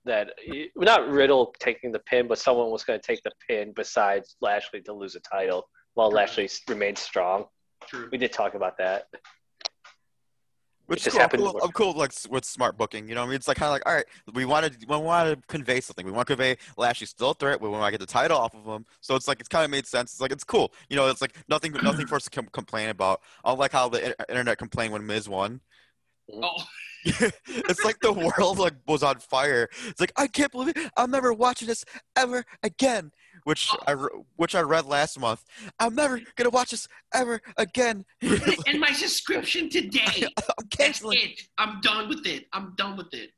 that 0.06 0.30
he, 0.42 0.70
not 0.76 1.08
Riddle 1.08 1.54
taking 1.60 1.92
the 1.92 1.98
pin, 2.00 2.26
but 2.26 2.38
someone 2.38 2.70
was 2.70 2.84
going 2.84 2.98
to 2.98 3.06
take 3.06 3.22
the 3.22 3.32
pin 3.46 3.72
besides 3.75 4.36
Lashley 4.40 4.80
to 4.82 4.92
lose 4.92 5.14
a 5.16 5.20
title 5.20 5.68
while 5.94 6.10
Lashley 6.10 6.44
s- 6.44 6.60
remained 6.68 6.98
strong. 6.98 7.44
True. 7.86 8.08
We 8.10 8.18
did 8.18 8.32
talk 8.32 8.54
about 8.54 8.78
that. 8.78 9.08
Which 10.86 11.00
It 11.04 11.08
is 11.08 11.14
just 11.14 11.16
cool. 11.16 11.20
I'm 11.20 11.22
happened 11.22 11.42
cool. 11.42 11.60
I'm 11.64 11.72
cool 11.72 11.92
like 11.94 12.12
with 12.30 12.44
smart 12.44 12.78
booking. 12.78 13.08
You 13.08 13.16
know, 13.16 13.22
I 13.25 13.26
mean, 13.26 13.34
it's 13.34 13.48
like 13.48 13.56
kind 13.56 13.66
of 13.66 13.72
like, 13.72 13.82
all 13.86 13.94
right, 13.94 14.04
we 14.34 14.44
wanted 14.44 14.76
we 14.88 14.96
want 14.96 15.28
to 15.28 15.46
convey 15.48 15.80
something. 15.80 16.06
We 16.06 16.12
want 16.12 16.28
to 16.28 16.36
convey 16.36 16.56
Lashley's 16.76 17.10
still 17.10 17.30
a 17.30 17.34
threat. 17.34 17.60
We 17.60 17.68
want 17.68 17.84
to 17.84 17.90
get 17.90 17.98
the 17.98 18.06
title 18.06 18.38
off 18.38 18.54
of 18.54 18.64
him. 18.64 18.86
So 19.00 19.16
it's 19.16 19.26
like 19.26 19.40
it's 19.40 19.48
kind 19.48 19.64
of 19.64 19.70
made 19.72 19.86
sense. 19.86 20.12
It's 20.12 20.20
like 20.20 20.30
it's 20.30 20.44
cool. 20.44 20.72
You 20.88 20.94
know, 20.96 21.08
it's 21.08 21.20
like 21.20 21.34
nothing 21.48 21.72
nothing 21.82 22.06
for 22.06 22.14
us 22.14 22.25
to 22.25 22.30
com- 22.30 22.48
complain 22.52 22.88
about. 22.90 23.20
I 23.44 23.52
like 23.52 23.72
how 23.72 23.88
the 23.88 24.06
in- 24.06 24.14
internet 24.28 24.58
complained 24.58 24.92
when 24.92 25.04
Miz 25.04 25.28
won. 25.28 25.60
Mm-hmm. 26.32 26.44
Oh, 26.44 26.62
it's 27.46 27.84
like 27.84 28.00
the 28.00 28.12
world 28.12 28.58
like 28.58 28.75
was 28.86 29.02
on 29.02 29.18
fire. 29.20 29.68
It's 29.86 30.00
like 30.00 30.12
I 30.16 30.26
can't 30.26 30.50
believe 30.50 30.76
it. 30.76 30.90
I'm 30.96 31.10
never 31.10 31.32
watching 31.32 31.68
this 31.68 31.84
ever 32.16 32.44
again. 32.62 33.12
which 33.44 33.70
I 33.86 33.92
re- 33.92 34.08
which 34.34 34.54
I 34.56 34.60
read 34.62 34.86
last 34.86 35.18
month. 35.20 35.44
I'm 35.78 35.94
never 35.94 36.20
gonna 36.34 36.50
watch 36.50 36.70
this 36.70 36.88
ever 37.14 37.40
again. 37.56 38.04
and 38.22 38.80
my 38.80 38.90
subscription 38.90 39.70
today. 39.70 40.02
I'm 40.26 40.32
That's 40.36 40.76
canceling. 40.76 41.18
it. 41.22 41.40
I'm 41.58 41.80
done 41.80 42.08
with 42.08 42.26
it. 42.26 42.46
I'm 42.52 42.75
done 42.76 42.96
with 42.96 43.12
it. 43.14 43.30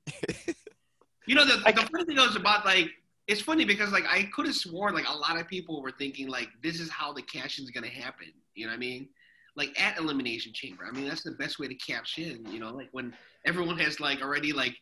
you 1.26 1.34
know, 1.34 1.44
the, 1.44 1.62
I 1.66 1.72
the 1.72 1.82
funny 1.82 2.04
thing 2.06 2.18
I 2.18 2.26
was 2.26 2.36
about 2.36 2.64
like, 2.64 2.90
it's 3.26 3.42
funny 3.42 3.66
because 3.66 3.92
like 3.92 4.04
I 4.08 4.30
could 4.34 4.46
have 4.46 4.54
sworn 4.54 4.94
like 4.94 5.08
a 5.08 5.14
lot 5.16 5.38
of 5.38 5.46
people 5.46 5.82
were 5.82 5.92
thinking 5.92 6.28
like 6.28 6.48
this 6.62 6.80
is 6.80 6.88
how 6.88 7.12
the 7.12 7.22
cash 7.22 7.58
is 7.58 7.70
gonna 7.70 7.88
happen. 7.88 8.28
You 8.54 8.64
know 8.66 8.70
what 8.70 8.76
I 8.76 8.80
mean? 8.80 9.08
Like 9.58 9.78
at 9.78 9.98
Elimination 9.98 10.52
Chamber. 10.54 10.84
I 10.86 10.92
mean 10.92 11.08
that's 11.08 11.24
the 11.24 11.32
best 11.32 11.58
way 11.58 11.66
to 11.66 11.74
cash 11.74 12.18
in. 12.18 12.46
You 12.50 12.60
know, 12.60 12.72
like 12.72 12.88
when 12.92 13.12
everyone 13.44 13.76
has 13.78 13.98
like 13.98 14.22
already 14.22 14.52
like 14.52 14.76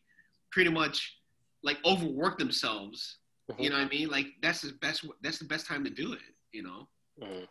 pretty 0.52 0.70
much 0.70 1.16
like 1.62 1.78
overworked 1.84 2.38
themselves. 2.38 3.18
You 3.58 3.70
know 3.70 3.76
what 3.76 3.86
I 3.86 3.88
mean? 3.88 4.08
Like 4.08 4.26
that's 4.42 4.60
the 4.60 4.72
best. 4.82 5.06
That's 5.22 5.38
the 5.38 5.46
best 5.46 5.66
time 5.66 5.82
to 5.84 5.90
do 5.90 6.12
it. 6.12 6.18
You 6.52 6.62
know? 6.64 6.88
Mhm. 7.20 7.48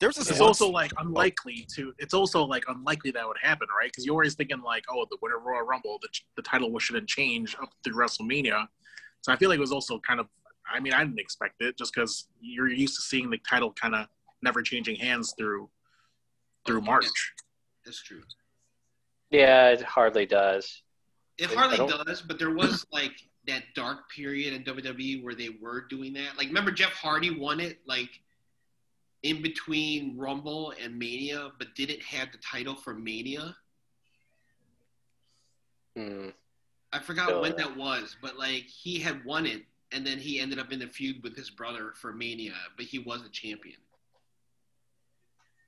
There's 0.00 0.16
this 0.16 0.30
It's 0.30 0.40
also 0.40 0.68
like 0.70 0.90
unlikely 0.98 1.66
to. 1.74 1.92
It's 1.98 2.14
also 2.14 2.44
like 2.44 2.64
unlikely 2.66 3.10
that 3.12 3.26
would 3.26 3.36
happen, 3.40 3.68
right? 3.78 3.88
Because 3.88 4.06
you're 4.06 4.14
always 4.14 4.34
thinking 4.34 4.62
like, 4.62 4.84
oh, 4.88 5.06
the 5.10 5.18
winner 5.20 5.36
of 5.36 5.42
Royal 5.44 5.62
Rumble, 5.64 5.98
the, 6.00 6.08
the 6.36 6.42
title 6.42 6.76
shouldn't 6.78 7.08
change 7.08 7.56
up 7.60 7.70
through 7.84 7.94
WrestleMania. 7.94 8.66
So 9.20 9.32
I 9.32 9.36
feel 9.36 9.48
like 9.48 9.58
it 9.58 9.60
was 9.60 9.72
also 9.72 9.98
kind 9.98 10.18
of. 10.18 10.26
I 10.72 10.80
mean, 10.80 10.92
I 10.94 11.04
didn't 11.04 11.20
expect 11.20 11.60
it 11.60 11.76
just 11.76 11.92
because 11.92 12.28
you're 12.40 12.68
used 12.68 12.96
to 12.96 13.02
seeing 13.02 13.28
the 13.28 13.38
title 13.38 13.72
kind 13.72 13.94
of 13.94 14.06
never 14.42 14.62
changing 14.62 14.96
hands 14.96 15.34
through 15.36 15.68
through 16.66 16.82
March. 16.82 17.06
That's 17.84 18.02
true. 18.02 18.22
Yeah, 19.30 19.70
it 19.70 19.82
hardly 19.82 20.26
does. 20.26 20.82
It 21.38 21.50
hardly 21.50 21.78
does, 21.78 22.22
but 22.22 22.38
there 22.38 22.54
was 22.54 22.86
like 22.92 23.14
that 23.46 23.62
dark 23.74 24.10
period 24.10 24.54
in 24.54 24.62
WWE 24.62 25.24
where 25.24 25.34
they 25.34 25.50
were 25.60 25.86
doing 25.88 26.12
that. 26.14 26.36
Like, 26.36 26.48
remember 26.48 26.70
Jeff 26.70 26.92
Hardy 26.92 27.30
won 27.30 27.58
it 27.58 27.78
like 27.86 28.10
in 29.22 29.42
between 29.42 30.16
Rumble 30.18 30.72
and 30.82 30.98
Mania, 30.98 31.50
but 31.58 31.74
didn't 31.74 32.02
have 32.02 32.30
the 32.32 32.38
title 32.38 32.74
for 32.74 32.94
Mania. 32.94 33.56
Mm. 35.96 36.32
I 36.92 36.98
forgot 36.98 37.40
when 37.40 37.56
that 37.56 37.76
was, 37.76 38.16
but 38.20 38.38
like 38.38 38.64
he 38.64 38.98
had 38.98 39.24
won 39.24 39.46
it, 39.46 39.62
and 39.92 40.06
then 40.06 40.18
he 40.18 40.40
ended 40.40 40.58
up 40.58 40.72
in 40.72 40.82
a 40.82 40.86
feud 40.86 41.22
with 41.22 41.36
his 41.36 41.50
brother 41.50 41.92
for 41.94 42.12
Mania, 42.12 42.54
but 42.76 42.84
he 42.84 42.98
was 42.98 43.22
the 43.22 43.30
champion. 43.30 43.78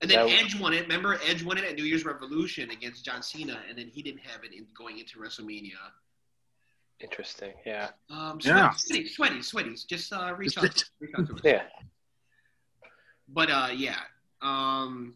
And 0.05 0.11
then 0.11 0.27
That- 0.27 0.45
Edge 0.45 0.61
won 0.61 0.75
it. 0.75 0.83
Remember, 0.83 1.19
Edge 1.25 1.43
won 1.43 1.57
it 1.57 1.65
at 1.65 1.77
New 1.77 1.85
Year's 1.85 2.05
Revolution 2.05 2.69
against 2.71 3.07
John 3.07 3.23
Cena, 3.23 3.63
and 3.69 3.79
then 3.79 3.89
he 3.89 4.03
didn't 4.03 4.21
have 4.21 4.45
it 4.45 4.53
in 4.53 4.67
going 4.77 4.99
into 4.99 5.19
WrestleMania. 5.19 5.79
Interesting. 7.01 7.55
Yeah. 7.65 7.89
Um, 8.11 8.39
Yeah. 8.43 8.71
sweaty, 8.77 9.09
sweaty, 9.09 9.41
sweaty. 9.43 9.75
Just 9.89 10.13
uh, 10.13 10.35
reach 10.37 10.59
out, 10.59 10.85
reach 11.01 11.13
out 11.17 11.27
to 11.27 11.35
us. 11.37 11.41
Yeah. 11.43 11.63
But 13.29 13.51
uh, 13.51 13.69
yeah. 13.75 13.99
Um, 14.43 15.15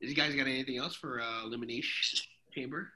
you 0.00 0.14
guys 0.14 0.34
got 0.34 0.46
anything 0.46 0.76
else 0.76 0.94
for 0.94 1.22
uh, 1.22 1.44
elimination 1.46 2.20
chamber? 2.52 2.92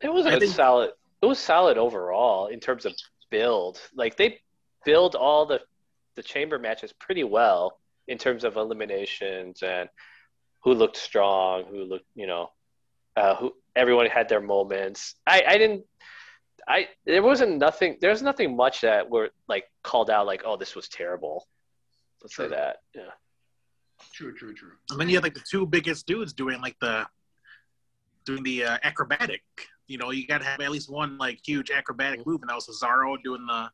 It 0.00 0.10
was 0.10 0.24
I 0.24 0.36
a 0.36 0.40
think- 0.40 0.54
solid. 0.54 0.92
It 1.20 1.26
was 1.26 1.38
solid 1.38 1.76
overall 1.76 2.46
in 2.46 2.60
terms 2.60 2.86
of 2.86 2.94
build. 3.30 3.78
Like 3.94 4.16
they 4.16 4.40
build 4.86 5.14
all 5.14 5.44
the 5.44 5.60
the 6.14 6.22
chamber 6.22 6.58
matches 6.58 6.92
pretty 6.94 7.24
well 7.24 7.78
in 8.08 8.18
terms 8.18 8.44
of 8.44 8.56
eliminations 8.56 9.62
and 9.62 9.88
who 10.64 10.74
looked 10.74 10.96
strong, 10.96 11.64
who 11.70 11.84
looked, 11.84 12.06
you 12.14 12.26
know, 12.26 12.50
uh, 13.16 13.34
who 13.36 13.52
everyone 13.76 14.06
had 14.06 14.28
their 14.28 14.40
moments. 14.40 15.14
I 15.26 15.42
I 15.46 15.58
didn't. 15.58 15.84
I 16.68 16.88
there 17.04 17.22
wasn't 17.22 17.58
nothing. 17.58 17.98
There's 18.00 18.22
nothing 18.22 18.56
much 18.56 18.82
that 18.82 19.10
were 19.10 19.30
like 19.48 19.64
called 19.82 20.10
out 20.10 20.26
like, 20.26 20.42
oh, 20.44 20.56
this 20.56 20.74
was 20.74 20.88
terrible. 20.88 21.46
Let's 22.22 22.36
say 22.36 22.48
that. 22.48 22.76
Yeah. 22.94 23.10
True, 24.12 24.34
true, 24.34 24.54
true. 24.54 24.72
And 24.90 25.00
then 25.00 25.08
you 25.08 25.16
had 25.16 25.24
like 25.24 25.34
the 25.34 25.44
two 25.48 25.66
biggest 25.66 26.06
dudes 26.06 26.32
doing 26.32 26.60
like 26.60 26.76
the 26.80 27.06
doing 28.24 28.42
the 28.42 28.64
uh, 28.64 28.78
acrobatic. 28.82 29.42
You 29.86 29.98
know, 29.98 30.10
you 30.10 30.26
got 30.26 30.38
to 30.38 30.46
have 30.46 30.60
at 30.60 30.70
least 30.70 30.90
one 30.90 31.18
like 31.18 31.40
huge 31.44 31.70
acrobatic 31.70 32.26
move, 32.26 32.40
and 32.42 32.48
that 32.48 32.54
was 32.54 32.68
Cesaro 32.68 33.16
doing 33.22 33.44
the 33.46 33.70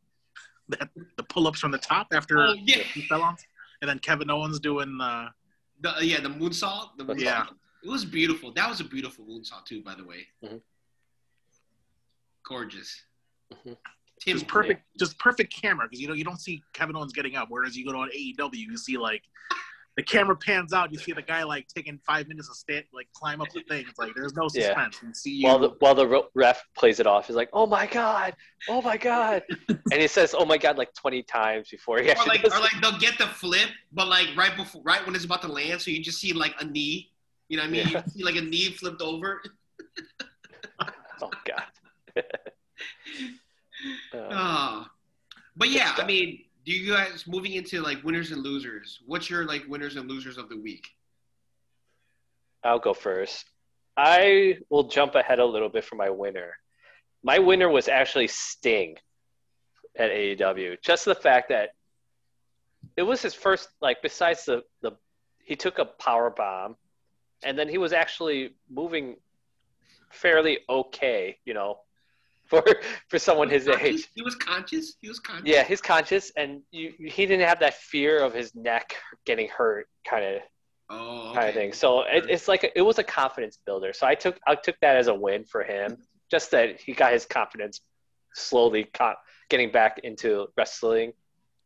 that, 0.76 0.90
the 1.16 1.22
pull 1.22 1.46
ups 1.46 1.60
from 1.60 1.70
the 1.70 1.78
top 1.78 2.08
after 2.12 2.38
Oh 2.38 2.54
yeah, 2.58 2.78
he 2.78 3.02
fell 3.02 3.22
on, 3.22 3.36
and 3.80 3.88
then 3.88 3.98
Kevin 3.98 4.30
Owens 4.30 4.60
doing 4.60 4.96
the 4.98 5.28
the, 5.80 5.94
yeah, 6.02 6.20
the 6.20 6.28
moonsault. 6.28 6.96
The 6.96 7.04
moonsault. 7.04 7.20
Yeah. 7.20 7.46
it 7.84 7.88
was 7.88 8.04
beautiful. 8.04 8.52
That 8.52 8.68
was 8.68 8.80
a 8.80 8.84
beautiful 8.84 9.24
moonsault 9.24 9.64
too, 9.64 9.82
by 9.82 9.94
the 9.94 10.04
way. 10.04 10.26
Mhm. 10.44 10.60
Gorgeous. 12.44 13.02
Mhm. 13.52 13.76
Tim, 14.20 14.34
just 14.38 14.48
perfect, 14.48 14.82
just 14.98 15.16
perfect 15.20 15.52
camera 15.54 15.86
because 15.86 16.00
you 16.00 16.08
know 16.08 16.14
you 16.14 16.24
don't 16.24 16.40
see 16.40 16.62
Kevin 16.72 16.96
Owens 16.96 17.12
getting 17.12 17.36
up, 17.36 17.48
whereas 17.50 17.76
you 17.76 17.84
go 17.84 17.92
to 17.92 18.00
an 18.00 18.10
AEW, 18.12 18.56
you 18.58 18.76
see 18.76 18.98
like 18.98 19.22
the 19.98 20.02
camera 20.04 20.36
pans 20.36 20.72
out, 20.72 20.92
you 20.92 20.98
see 20.98 21.10
the 21.10 21.20
guy 21.20 21.42
like 21.42 21.66
taking 21.66 21.98
five 22.06 22.28
minutes 22.28 22.48
to 22.48 22.54
stand, 22.54 22.84
like 22.94 23.08
climb 23.14 23.40
up 23.40 23.48
the 23.52 23.62
thing. 23.68 23.84
It's 23.88 23.98
like 23.98 24.14
there's 24.14 24.32
no 24.32 24.44
Yeah. 24.54 24.66
suspense. 24.68 25.00
You 25.02 25.12
see 25.12 25.30
you. 25.32 25.44
While 25.48 25.58
the 25.58 25.70
while 25.80 25.94
the 25.96 26.22
ref 26.36 26.62
plays 26.76 27.00
it 27.00 27.08
off, 27.08 27.26
he's 27.26 27.34
like, 27.34 27.48
"Oh 27.52 27.66
my 27.66 27.84
god, 27.84 28.36
oh 28.68 28.80
my 28.80 28.96
god," 28.96 29.42
and 29.68 30.00
he 30.00 30.06
says, 30.06 30.36
"Oh 30.38 30.44
my 30.44 30.56
god" 30.56 30.78
like 30.78 30.94
twenty 30.94 31.24
times 31.24 31.68
before 31.68 31.98
he 32.00 32.06
or 32.06 32.12
actually 32.12 32.28
like, 32.28 32.42
does 32.42 32.52
or 32.54 32.60
like 32.60 32.70
they'll 32.80 32.96
get 33.00 33.18
the 33.18 33.26
flip, 33.26 33.70
but 33.92 34.06
like 34.06 34.28
right 34.36 34.56
before, 34.56 34.82
right 34.84 35.04
when 35.04 35.16
it's 35.16 35.24
about 35.24 35.42
to 35.42 35.48
land, 35.48 35.82
so 35.82 35.90
you 35.90 36.00
just 36.00 36.20
see 36.20 36.32
like 36.32 36.54
a 36.60 36.64
knee. 36.64 37.10
You 37.48 37.56
know 37.56 37.64
what 37.64 37.70
I 37.70 37.72
mean? 37.72 37.88
Yeah. 37.88 38.02
You 38.06 38.10
see 38.12 38.22
like 38.22 38.36
a 38.36 38.40
knee 38.40 38.70
flipped 38.70 39.02
over. 39.02 39.42
Oh 41.20 41.30
god. 41.44 41.64
Uh, 44.14 44.28
Ah, 44.30 44.90
but 45.56 45.68
yeah, 45.68 45.94
I 45.96 46.06
mean, 46.06 46.44
do 46.68 46.74
you 46.74 46.92
guys 46.92 47.24
moving 47.26 47.54
into 47.54 47.80
like 47.80 48.04
winners 48.04 48.30
and 48.30 48.42
losers? 48.42 49.00
What's 49.06 49.30
your 49.30 49.46
like 49.46 49.64
winners 49.68 49.96
and 49.96 50.06
losers 50.06 50.36
of 50.36 50.50
the 50.50 50.60
week? 50.60 50.86
I'll 52.62 52.78
go 52.78 52.92
first. 52.92 53.46
I 53.96 54.58
will 54.68 54.88
jump 54.88 55.14
ahead 55.14 55.38
a 55.38 55.46
little 55.46 55.70
bit 55.70 55.86
for 55.86 55.96
my 55.96 56.10
winner. 56.10 56.52
My 57.22 57.38
winner 57.38 57.70
was 57.70 57.88
actually 57.88 58.26
Sting 58.26 58.96
at 59.98 60.10
AEW. 60.10 60.76
Just 60.82 61.06
the 61.06 61.14
fact 61.14 61.48
that 61.48 61.70
it 62.98 63.02
was 63.02 63.22
his 63.22 63.32
first, 63.32 63.70
like, 63.80 64.02
besides 64.02 64.44
the, 64.44 64.62
the 64.82 64.92
he 65.42 65.56
took 65.56 65.78
a 65.78 65.86
power 65.86 66.28
bomb, 66.28 66.76
and 67.42 67.58
then 67.58 67.70
he 67.70 67.78
was 67.78 67.94
actually 67.94 68.56
moving 68.70 69.16
fairly 70.10 70.58
okay, 70.68 71.38
you 71.46 71.54
know, 71.54 71.78
for 72.50 72.64
for 73.08 73.18
someone 73.18 73.50
his 73.50 73.66
Conscious? 73.66 73.86
age. 73.86 74.08
He 74.14 74.22
was 74.22 74.34
conscious. 74.34 74.94
He 75.00 75.08
was 75.08 75.18
conscious. 75.18 75.48
Yeah, 75.48 75.64
he's 75.64 75.80
conscious, 75.82 76.32
and 76.36 76.62
you, 76.70 76.94
he 76.98 77.26
didn't 77.26 77.46
have 77.46 77.60
that 77.60 77.74
fear 77.74 78.20
of 78.22 78.32
his 78.32 78.54
neck 78.54 78.94
getting 79.26 79.48
hurt, 79.48 79.86
kind 80.08 80.24
of 80.24 80.42
Oh, 80.90 81.32
kind 81.34 81.48
of 81.48 81.54
thing. 81.54 81.74
So 81.74 82.00
it, 82.02 82.24
it's 82.30 82.48
like 82.48 82.70
it 82.74 82.80
was 82.80 82.98
a 82.98 83.04
confidence 83.04 83.58
builder. 83.66 83.92
So 83.92 84.06
I 84.06 84.14
took 84.14 84.38
I 84.46 84.54
took 84.54 84.76
that 84.80 84.96
as 84.96 85.08
a 85.08 85.14
win 85.14 85.44
for 85.44 85.62
him. 85.62 85.98
Just 86.30 86.50
that 86.52 86.80
he 86.80 86.92
got 86.94 87.12
his 87.12 87.26
confidence 87.26 87.80
slowly 88.34 88.84
co- 88.84 89.14
getting 89.50 89.70
back 89.70 89.98
into 90.02 90.46
wrestling, 90.56 91.12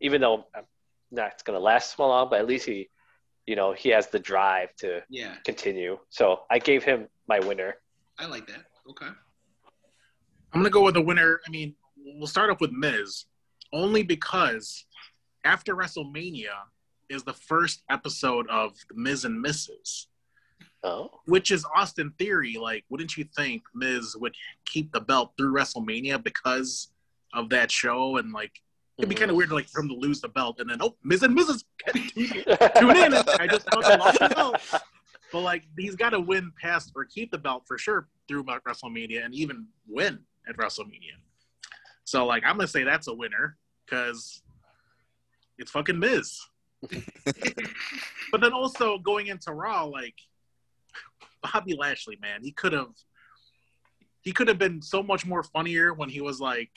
even 0.01 0.21
though 0.21 0.45
I'm 0.57 0.65
not 1.13 1.45
going 1.45 1.57
to 1.57 1.63
last 1.63 1.97
so 1.97 2.09
long. 2.09 2.29
But 2.31 2.41
at 2.41 2.47
least 2.49 2.67
he, 2.67 2.89
you 3.47 3.55
know, 3.55 3.73
he 3.73 3.91
has 3.91 4.09
the 4.09 4.19
drive 4.19 4.75
to 4.79 5.03
Yeah, 5.09 5.35
continue. 5.45 5.99
So 6.11 6.41
I 6.51 6.59
gave 6.59 6.83
him 6.83 7.07
my 7.29 7.39
winner. 7.39 7.77
I 8.19 8.27
like 8.27 8.47
that. 8.49 8.65
Okay. 8.91 9.09
I'm 10.53 10.61
gonna 10.61 10.71
go 10.71 10.83
with 10.83 10.95
the 10.95 11.03
winner. 11.03 11.41
I 11.47 11.51
mean, 11.51 11.75
we'll 11.97 12.27
start 12.27 12.51
off 12.51 12.61
with 12.61 12.73
Miz, 12.73 13.25
only 13.73 14.03
because 14.03 14.85
after 15.45 15.75
WrestleMania 15.75 16.53
is 17.09 17.23
the 17.23 17.33
first 17.33 17.83
episode 17.91 18.49
of 18.49 18.75
the 18.89 18.95
Miz 18.97 19.25
and 19.25 19.45
Mrs., 19.45 20.07
Oh, 20.85 21.11
which 21.27 21.53
is 21.53 21.65
Austin 21.77 22.13
Theory. 22.19 22.57
Like, 22.61 22.85
wouldn't 22.89 23.17
you 23.17 23.25
think 23.37 23.63
Miz 23.73 24.17
would 24.19 24.35
keep 24.65 24.91
the 24.93 25.01
belt 25.01 25.33
through 25.37 25.53
WrestleMania 25.53 26.23
because 26.23 26.89
of 27.33 27.51
that 27.51 27.71
show? 27.71 28.17
And 28.17 28.33
like, 28.33 28.61
it'd 28.99 29.09
be 29.09 29.15
kind 29.15 29.31
of 29.31 29.35
mm-hmm. 29.35 29.39
weird 29.39 29.53
like 29.53 29.69
for 29.69 29.81
him 29.81 29.89
to 29.89 29.95
lose 29.95 30.21
the 30.21 30.29
belt 30.29 30.59
and 30.59 30.69
then 30.69 30.79
oh, 30.81 30.97
Miz 31.05 31.23
and 31.23 31.39
Mrs. 31.39 31.63
Tune 31.95 32.97
in. 32.97 33.15
I 33.15 33.47
just 33.49 33.71
fucking 33.71 33.99
lost 33.99 34.19
the 34.19 34.33
belt. 34.35 34.57
But 35.33 35.41
like, 35.41 35.63
he's 35.79 35.95
got 35.95 36.11
to 36.11 36.21
win 36.21 36.53
past 36.61 36.93
or 36.97 37.05
keep 37.05 37.31
the 37.31 37.39
belt 37.39 37.63
for 37.67 37.79
sure 37.79 38.09
through 38.27 38.43
WrestleMania 38.45 39.25
and 39.25 39.35
even 39.35 39.69
win 39.89 40.19
at 40.49 40.57
WrestleMania. 40.57 41.19
So 42.05 42.27
like, 42.27 42.45
I'm 42.45 42.57
gonna 42.57 42.69
say 42.69 42.85
that's 42.85 43.09
a 43.09 43.15
winner 43.15 43.57
because 43.85 44.43
it's 45.59 45.71
fucking 45.71 45.99
Miz. 45.99 46.41
But 48.33 48.41
then 48.41 48.55
also 48.55 48.99
going 48.99 49.27
into 49.27 49.53
Raw, 49.53 49.85
like 49.85 50.15
Bobby 51.43 51.77
Lashley, 51.77 52.19
man, 52.21 52.41
he 52.43 52.51
could 52.51 52.73
have 52.73 52.89
he 54.23 54.33
could 54.33 54.49
have 54.49 54.59
been 54.59 54.81
so 54.81 55.03
much 55.03 55.27
more 55.27 55.43
funnier 55.43 55.93
when 55.93 56.09
he 56.09 56.21
was 56.21 56.41
like, 56.41 56.71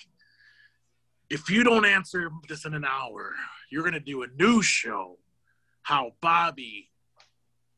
if 1.29 1.49
you 1.49 1.63
don't 1.63 1.85
answer 1.85 2.29
this 2.49 2.65
in 2.65 2.73
an 2.73 2.83
hour, 2.83 3.31
you're 3.71 3.83
gonna 3.83 4.01
do 4.01 4.23
a 4.23 4.27
new 4.37 4.61
show. 4.61 5.17
How 5.83 6.11
Bobby 6.21 6.89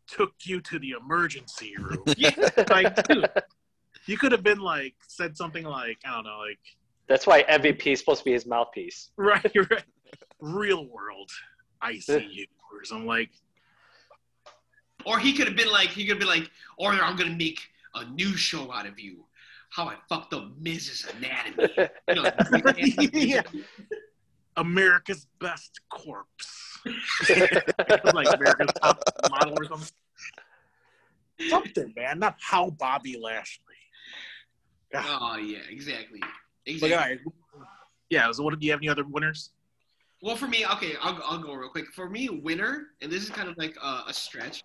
took 0.08 0.34
you 0.44 0.60
to 0.62 0.80
the 0.80 0.96
emergency 1.00 1.76
room. 1.78 2.04
like, 2.70 3.08
dude, 3.08 3.30
you 4.08 4.18
could 4.18 4.32
have 4.32 4.44
been 4.44 4.60
like 4.60 4.96
said 5.08 5.36
something 5.38 5.64
like, 5.66 5.98
I 6.06 6.12
don't 6.16 6.24
know, 6.26 6.40
like 6.40 6.60
That's 7.08 7.28
why 7.28 7.44
MVP 7.44 7.88
is 7.88 8.00
supposed 8.00 8.20
to 8.20 8.26
be 8.26 8.34
his 8.34 8.46
mouthpiece. 8.46 9.12
right, 9.18 9.44
right. 9.72 9.84
real 10.40 10.86
world 10.88 11.30
ICU. 11.84 12.48
Whereas 12.72 12.92
I'm 12.92 13.06
like, 13.06 13.30
Or 15.06 15.20
he 15.20 15.34
could 15.34 15.48
have 15.48 15.56
been 15.56 15.72
like, 15.72 15.90
he 15.90 16.04
could 16.06 16.12
have 16.14 16.20
been 16.20 16.28
like, 16.28 16.50
or 16.78 16.92
I'm 16.92 17.16
gonna 17.16 17.36
make 17.36 17.60
a 17.96 18.06
new 18.10 18.36
show 18.36 18.72
out 18.72 18.86
of 18.86 19.00
you. 19.00 19.24
How 19.70 19.86
I 19.88 19.96
fucked 20.08 20.34
up 20.34 20.50
Mrs. 20.62 21.14
Anatomy. 21.18 21.90
You 22.08 22.16
know, 22.24 22.32
Yeah. 23.14 23.42
America's 24.56 25.28
best 25.40 25.82
corpse. 25.90 26.80
like 28.14 28.28
America's 28.34 28.72
top 28.82 29.04
model 29.30 29.54
or 29.58 29.66
something. 29.66 29.88
Something, 31.50 31.94
man. 31.96 32.20
Not 32.20 32.38
how 32.40 32.72
Bobby 32.72 33.18
Oh 34.94 35.38
yeah, 35.38 35.60
exactly. 35.70 36.20
But 36.20 36.30
Exactly. 36.66 36.94
all 36.94 37.00
right. 37.00 37.20
Yeah, 38.10 38.32
so 38.32 38.44
what 38.44 38.58
do 38.58 38.66
you 38.66 38.72
have 38.72 38.80
any 38.80 38.90
other 38.90 39.04
winners? 39.04 39.52
Well, 40.22 40.36
for 40.36 40.48
me, 40.48 40.66
okay, 40.66 40.94
I'll, 41.02 41.22
I'll 41.24 41.38
go 41.38 41.54
real 41.54 41.70
quick. 41.70 41.94
For 41.94 42.10
me, 42.10 42.30
winner, 42.30 42.88
and 43.02 43.12
this 43.12 43.24
is 43.24 43.30
kind 43.30 43.50
of 43.50 43.58
like 43.58 43.76
a, 43.82 44.04
a 44.08 44.14
stretch. 44.14 44.64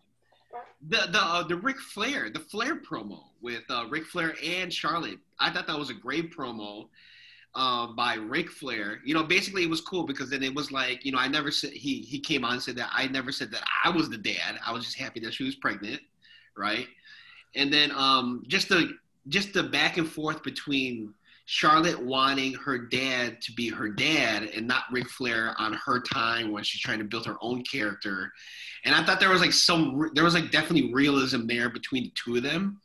The 0.88 1.09
the 1.11 1.19
uh, 1.19 1.43
the 1.45 1.57
Ric 1.57 1.79
Flair, 1.79 2.31
the 2.31 2.41
Flair 2.41 2.81
promo 2.81 3.21
with 3.41 3.62
uh, 3.71 3.87
Ric 3.88 4.05
Flair 4.07 4.35
and 4.45 4.73
Charlotte. 4.73 5.19
I 5.38 5.50
thought 5.50 5.67
that 5.67 5.79
was 5.79 5.91
a 5.91 5.95
great 5.95 6.35
promo 6.35 6.88
um, 7.55 7.95
by 7.97 8.14
Ric 8.14 8.50
Flair. 8.50 9.00
You 9.05 9.14
know, 9.14 9.23
basically 9.23 9.62
it 9.62 9.71
was 9.71 9.81
cool 9.81 10.05
because 10.05 10.31
then 10.31 10.43
it 10.43 10.55
was 10.55 10.73
like, 10.73 11.05
you 11.05 11.12
know, 11.12 11.19
I 11.19 11.29
never 11.29 11.50
said 11.50 11.71
he 11.73 12.00
he 12.00 12.19
came 12.19 12.45
on 12.45 12.55
and 12.55 12.62
said 12.62 12.76
that 12.76 12.91
I 12.93 13.07
never 13.09 13.33
said 13.33 13.50
that 13.52 13.62
I 13.85 13.91
was 13.91 14.09
the 14.09 14.19
dad. 14.19 14.59
I 14.64 14.73
was 14.73 14.85
just 14.85 14.99
happy 14.99 15.21
that 15.21 15.35
she 15.35 15.45
was 15.45 15.55
pregnant, 15.57 16.00
right? 16.57 16.87
And 17.55 17.73
then 17.73 17.91
um, 17.93 18.43
just 18.47 18.69
the 18.69 18.95
just 19.29 19.52
the 19.52 19.62
back 19.62 19.97
and 19.97 20.09
forth 20.09 20.43
between 20.43 21.14
Charlotte 21.47 22.00
wanting 22.00 22.55
her 22.55 22.79
dad 22.79 23.41
to 23.43 23.52
be 23.52 23.69
her 23.69 23.88
dad 23.88 24.45
and 24.55 24.67
not 24.67 24.85
Ric 24.93 25.09
Flair 25.09 25.55
on 25.59 25.73
her 25.75 26.00
time 26.00 26.52
when 26.52 26.62
she's 26.62 26.81
trying 26.81 26.99
to 26.99 27.05
build 27.05 27.26
her 27.26 27.37
own 27.41 27.62
character. 27.62 28.33
And 28.85 28.95
I 28.95 29.05
thought 29.05 29.21
there 29.21 29.31
was 29.31 29.41
like 29.41 29.52
some, 29.52 30.11
there 30.14 30.25
was 30.25 30.35
like 30.35 30.50
definitely 30.50 30.93
realism 30.93 31.47
there 31.47 31.69
between 31.69 32.05
the 32.05 32.12
two 32.14 32.37
of 32.37 32.43
them. 32.43 32.81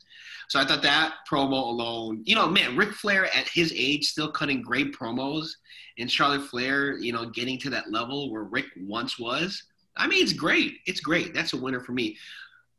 So 0.50 0.60
I 0.60 0.65
thought 0.65 0.82
that 0.84 1.15
promo 1.29 1.67
alone, 1.67 2.24
you 2.25 2.34
know, 2.36 2.48
man, 2.48 2.77
Ric 2.77 2.94
Flair 2.94 3.25
at 3.25 3.50
his 3.50 3.74
age 3.75 4.06
still 4.06 4.32
cutting 4.32 4.62
great 4.62 4.94
promos 4.94 5.50
and 5.98 6.10
Charlotte 6.10 6.48
Flair, 6.48 6.98
you 6.98 7.12
know, 7.12 7.29
getting 7.29 7.60
to 7.60 7.70
that 7.72 7.91
level 7.91 8.32
where 8.32 8.44
Rick 8.44 8.67
once 8.77 9.20
was. 9.20 9.63
I 9.98 10.08
mean, 10.08 10.24
it's 10.24 10.34
great. 10.34 10.75
It's 10.86 11.01
great. 11.01 11.34
That's 11.34 11.53
a 11.53 11.58
winner 11.58 11.82
for 11.82 11.91
me. 11.91 12.17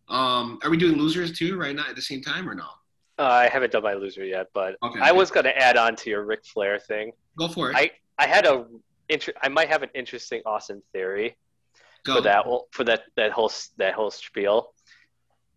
Um, 0.09 0.59
are 0.63 0.71
we 0.71 0.77
doing 0.77 0.97
losers 0.97 1.37
too 1.37 1.59
right 1.59 1.77
now 1.77 1.89
at 1.89 1.97
the 1.97 2.03
same 2.03 2.23
time 2.23 2.49
or 2.49 2.55
no? 2.55 2.69
Uh, 3.19 3.25
I 3.25 3.49
haven't 3.49 3.73
done 3.73 3.83
my 3.83 3.95
loser 3.95 4.25
yet, 4.25 4.47
but 4.55 4.77
Okay. 4.83 5.01
I 5.01 5.11
was 5.13 5.31
going 5.31 5.45
to 5.45 5.57
add 5.57 5.77
on 5.77 5.97
to 5.97 6.11
your 6.11 6.25
Ric 6.25 6.45
Flair 6.45 6.79
thing. 6.79 7.13
Go 7.37 7.49
for 7.49 7.71
it. 7.71 7.77
I 7.77 7.91
I 8.19 8.27
had 8.27 8.47
a 8.47 8.67
inter- 9.09 9.33
I 9.43 9.49
might 9.49 9.69
have 9.69 9.83
an 9.83 9.91
interesting 9.95 10.41
Austin 10.47 10.83
theory 10.93 11.37
Go. 12.05 12.17
for 12.17 12.21
that 12.23 12.45
for 12.73 12.85
that 12.85 13.03
that 13.17 13.33
whole 13.33 13.51
that 13.77 13.95
whole 13.95 14.11
spiel. 14.11 14.73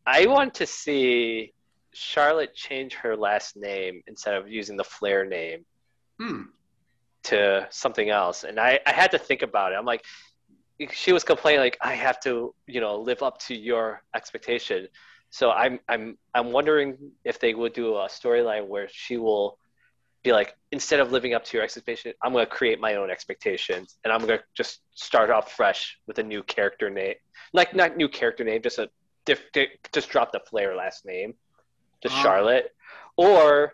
I 0.08 0.26
want 0.26 0.56
to 0.56 0.66
see 0.66 1.54
Charlotte 1.94 2.56
change 2.56 2.96
her 2.96 3.16
last 3.16 3.56
name 3.56 4.02
instead 4.08 4.34
of 4.36 4.48
using 4.50 4.76
the 4.78 4.84
Flair 4.84 5.26
name 5.26 5.66
Hmm. 6.20 6.44
to 7.26 7.68
something 7.70 8.10
else. 8.10 8.44
And 8.44 8.60
I, 8.60 8.80
I 8.86 8.92
had 8.92 9.12
to 9.12 9.20
think 9.20 9.42
about 9.44 9.72
it. 9.74 9.76
I'm 9.76 9.86
like, 9.86 10.04
she 10.92 11.12
was 11.14 11.24
complaining 11.24 11.60
like 11.62 11.78
I 11.82 11.94
have 11.94 12.20
to, 12.22 12.56
you 12.68 12.82
know, 12.82 13.00
live 13.00 13.22
up 13.22 13.38
to 13.48 13.56
your 13.56 14.02
expectation. 14.16 14.88
So 15.32 15.52
I'm 15.52 15.80
I'm 15.88 16.18
I'm 16.36 16.52
wondering 16.52 16.98
if 17.24 17.40
they 17.40 17.54
would 17.54 17.74
do 17.74 17.96
a 17.96 18.08
storyline 18.08 18.68
where 18.68 18.88
she 18.92 19.18
will 19.18 19.58
be 20.24 20.34
like, 20.34 20.56
instead 20.72 21.00
of 21.00 21.12
living 21.12 21.34
up 21.34 21.44
to 21.46 21.58
your 21.58 21.64
expectation, 21.64 22.14
I'm 22.22 22.32
gonna 22.34 22.46
create 22.46 22.80
my 22.80 22.96
own 22.96 23.10
expectations 23.10 23.98
and 24.04 24.14
I'm 24.14 24.20
gonna 24.22 24.42
just 24.54 24.82
start 24.94 25.30
off 25.32 25.54
fresh 25.54 25.98
with 26.06 26.20
a 26.20 26.24
new 26.24 26.44
character 26.44 26.90
name. 26.90 27.16
Like 27.54 27.74
not 27.74 27.98
new 27.98 28.10
character 28.10 28.44
name, 28.44 28.62
just 28.62 28.78
a 28.78 28.90
diff, 29.26 29.42
di- 29.54 29.70
just 29.94 30.10
drop 30.10 30.32
the 30.32 30.42
Flair 30.42 30.76
last 30.76 31.06
name. 31.06 31.34
Just 32.04 32.16
Ah. 32.16 32.22
Charlotte. 32.24 32.76
Or 33.16 33.74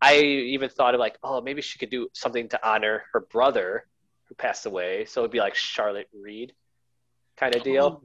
I 0.00 0.18
even 0.18 0.68
thought 0.68 0.94
of 0.94 1.00
like, 1.00 1.16
oh, 1.22 1.40
maybe 1.40 1.62
she 1.62 1.78
could 1.78 1.90
do 1.90 2.08
something 2.12 2.48
to 2.50 2.68
honor 2.68 3.04
her 3.12 3.20
brother 3.20 3.86
who 4.24 4.34
passed 4.34 4.66
away. 4.66 5.04
So 5.06 5.20
it'd 5.22 5.30
be 5.30 5.38
like 5.38 5.54
Charlotte 5.54 6.08
Reid 6.12 6.52
kind 7.36 7.54
of 7.54 7.62
deal. 7.62 8.02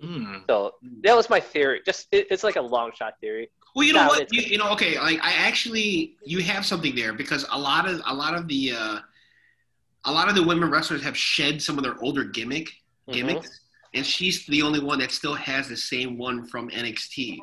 Hmm. 0.00 0.38
So 0.48 0.74
that 1.02 1.16
was 1.16 1.30
my 1.30 1.40
theory. 1.40 1.80
Just 1.84 2.08
it, 2.12 2.26
it's 2.30 2.44
like 2.44 2.56
a 2.56 2.60
long 2.62 2.92
shot 2.94 3.14
theory. 3.20 3.50
Well, 3.74 3.86
you 3.86 3.92
know 3.92 4.02
No, 4.02 4.08
what? 4.08 4.32
You, 4.32 4.42
you 4.42 4.58
know, 4.58 4.70
okay. 4.72 4.98
Like 4.98 5.18
I 5.22 5.32
actually, 5.32 6.16
you 6.24 6.42
have 6.42 6.64
something 6.66 6.94
there 6.94 7.12
because 7.12 7.44
a 7.50 7.58
lot 7.58 7.88
of 7.88 8.00
a 8.06 8.14
lot 8.14 8.34
of 8.34 8.48
the 8.48 8.72
uh, 8.72 8.98
a 10.04 10.12
lot 10.12 10.28
of 10.28 10.34
the 10.34 10.42
women 10.42 10.70
wrestlers 10.70 11.02
have 11.02 11.16
shed 11.16 11.60
some 11.62 11.76
of 11.78 11.84
their 11.84 11.96
older 12.02 12.24
gimmick 12.24 12.68
Mm-hmm. 13.08 13.12
gimmicks, 13.20 13.60
and 13.94 14.04
she's 14.04 14.44
the 14.46 14.62
only 14.62 14.80
one 14.80 14.98
that 14.98 15.12
still 15.12 15.34
has 15.34 15.68
the 15.68 15.76
same 15.76 16.18
one 16.18 16.44
from 16.48 16.68
NXT. 16.70 17.38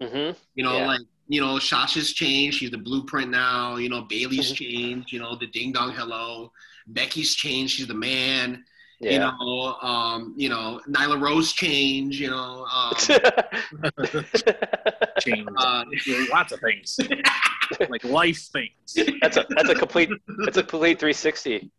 hmm 0.00 0.30
You 0.54 0.62
know, 0.64 0.76
Yeah. 0.76 0.86
like 0.86 1.00
you 1.28 1.40
know, 1.40 1.58
Sasha's 1.58 2.12
changed. 2.12 2.58
She's 2.58 2.70
the 2.70 2.78
blueprint 2.78 3.30
now. 3.30 3.76
You 3.76 3.88
know, 3.88 4.02
Bayley's 4.02 4.52
Mhm. 4.52 4.56
changed. 4.56 5.12
You 5.12 5.18
know, 5.20 5.34
the 5.36 5.46
Ding 5.48 5.72
Dong 5.72 5.92
Hello. 5.92 6.52
Becky's 6.86 7.34
changed. 7.34 7.74
She's 7.76 7.86
the 7.88 7.94
man. 7.94 8.64
Yeah. 9.02 9.12
You 9.12 9.18
know, 9.18 9.74
um, 9.82 10.32
you 10.36 10.48
know, 10.48 10.80
Nyla 10.88 11.20
Rose 11.20 11.52
change, 11.52 12.20
You 12.20 12.30
know, 12.30 12.64
um, 12.72 12.94
Change 15.20 15.48
uh, 15.56 15.84
lots 16.30 16.52
of 16.52 16.60
things, 16.60 16.98
like 17.88 18.04
life 18.04 18.38
things. 18.52 18.96
that's 19.20 19.36
a 19.36 19.44
that's 19.50 19.68
a 19.68 19.74
complete 19.74 20.08
that's 20.44 20.56
a 20.56 20.62
complete 20.62 21.00
360. 21.00 21.70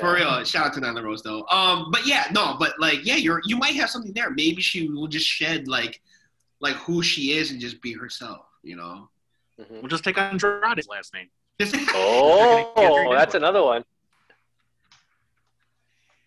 For 0.00 0.14
real, 0.14 0.44
shout 0.44 0.66
out 0.66 0.72
to 0.74 0.80
Nyla 0.80 1.02
Rose 1.02 1.22
though. 1.22 1.44
Um, 1.48 1.90
but 1.90 2.06
yeah, 2.06 2.26
no, 2.32 2.56
but 2.58 2.74
like, 2.78 3.04
yeah, 3.04 3.16
you're 3.16 3.40
you 3.44 3.56
might 3.56 3.74
have 3.74 3.90
something 3.90 4.12
there. 4.12 4.30
Maybe 4.30 4.62
she 4.62 4.88
will 4.88 5.08
just 5.08 5.26
shed 5.26 5.66
like, 5.66 6.00
like 6.60 6.76
who 6.76 7.02
she 7.02 7.32
is 7.32 7.50
and 7.50 7.60
just 7.60 7.82
be 7.82 7.92
herself. 7.92 8.46
You 8.62 8.76
know. 8.76 9.08
Mhm. 9.60 9.82
We'll 9.82 9.88
just 9.88 10.04
take 10.04 10.16
Andrade's 10.16 10.88
last 10.88 11.12
name. 11.12 11.28
Oh, 11.94 13.12
that's 13.14 13.34
another 13.34 13.62
one. 13.62 13.84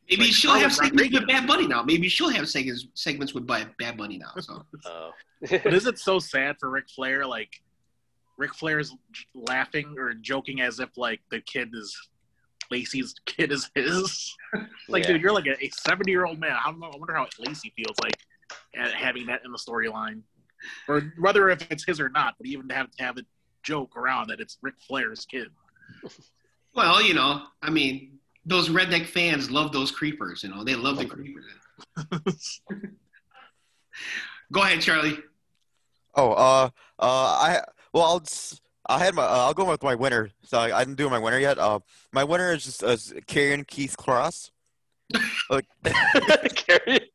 Maybe 0.09 0.23
Like 0.25 0.33
she'll 0.33 0.51
have 0.53 0.71
Charlotte 0.73 0.93
segments 0.93 1.19
with 1.19 1.27
Bad 1.27 1.47
Bunny 1.47 1.67
now. 1.67 1.83
Maybe 1.83 2.07
she'll 2.09 2.29
have 2.29 2.47
segments 2.47 2.87
segments 2.93 3.33
with 3.33 3.47
Bad 3.47 3.69
Bad 3.79 3.97
Bunny 3.97 4.17
now. 4.17 4.31
So 4.39 4.63
Oh. 4.85 5.11
But 5.49 5.73
is 5.73 5.85
it 5.87 5.99
so 5.99 6.19
sad 6.19 6.57
for 6.59 6.69
Ric 6.69 6.85
Flair? 6.89 7.25
Like, 7.25 7.49
Ric 8.37 8.53
Flair's 8.53 8.93
laughing 9.33 9.95
or 9.97 10.13
joking 10.13 10.61
as 10.61 10.79
if 10.79 10.89
like 10.97 11.21
the 11.31 11.39
kid 11.41 11.69
is 11.73 11.95
Lacey's 12.71 13.15
kid 13.25 13.51
is 13.51 13.69
his. 13.75 14.35
like, 14.89 15.03
Yeah. 15.03 15.13
dude, 15.13 15.21
you're 15.21 15.33
like 15.33 15.45
a 15.47 15.69
70 15.69 16.11
year 16.11 16.25
old 16.25 16.39
man. 16.39 16.51
I, 16.53 16.69
don't 16.69 16.79
know, 16.79 16.87
I 16.93 16.97
wonder 16.97 17.13
how 17.15 17.27
Lacey 17.39 17.73
feels 17.75 17.95
like 18.03 18.17
at 18.75 18.93
having 18.93 19.25
that 19.27 19.41
in 19.45 19.51
the 19.51 19.57
storyline, 19.57 20.21
or 20.87 21.13
whether 21.19 21.49
if 21.49 21.65
it's 21.71 21.85
his 21.85 21.99
or 21.99 22.09
not. 22.09 22.35
But 22.37 22.47
even 22.47 22.67
to 22.69 22.75
have 22.75 22.91
to 22.91 23.03
have 23.03 23.17
a 23.17 23.23
joke 23.63 23.95
around 23.97 24.29
that 24.29 24.39
it's 24.39 24.57
Ric 24.61 24.75
Flair's 24.87 25.25
kid. 25.25 25.47
well, 26.75 27.01
you 27.01 27.13
know, 27.13 27.43
I 27.61 27.69
mean, 27.69 28.14
those 28.45 28.69
redneck 28.69 29.05
fans 29.05 29.49
love 29.49 29.71
those 29.71 29.91
creepers. 29.91 30.43
You 30.43 30.49
know, 30.49 30.63
they 30.63 30.75
love 30.75 30.97
the 30.97 31.05
creepers. 31.05 31.45
Go 34.51 34.61
ahead, 34.61 34.81
Charlie. 34.81 35.17
Oh, 36.15 36.31
uh, 36.31 36.69
uh, 36.99 37.01
I 37.01 37.61
well, 37.93 38.03
I'll 38.03 38.23
I 38.87 38.99
had 38.99 39.15
my 39.15 39.23
uh, 39.23 39.45
I'll 39.45 39.53
go 39.53 39.69
with 39.69 39.83
my 39.83 39.95
winner. 39.95 40.29
So 40.43 40.59
I, 40.59 40.77
I 40.77 40.83
didn't 40.83 40.97
do 40.97 41.09
my 41.09 41.19
winner 41.19 41.39
yet. 41.39 41.57
Uh, 41.57 41.79
my 42.13 42.23
winner 42.23 42.53
is 42.53 42.63
just 42.63 42.83
uh, 42.83 42.95
Karen 43.27 43.63
Keith 43.65 43.97
Cross. 43.97 44.51
like, 45.49 45.65
Carrie- 46.55 47.11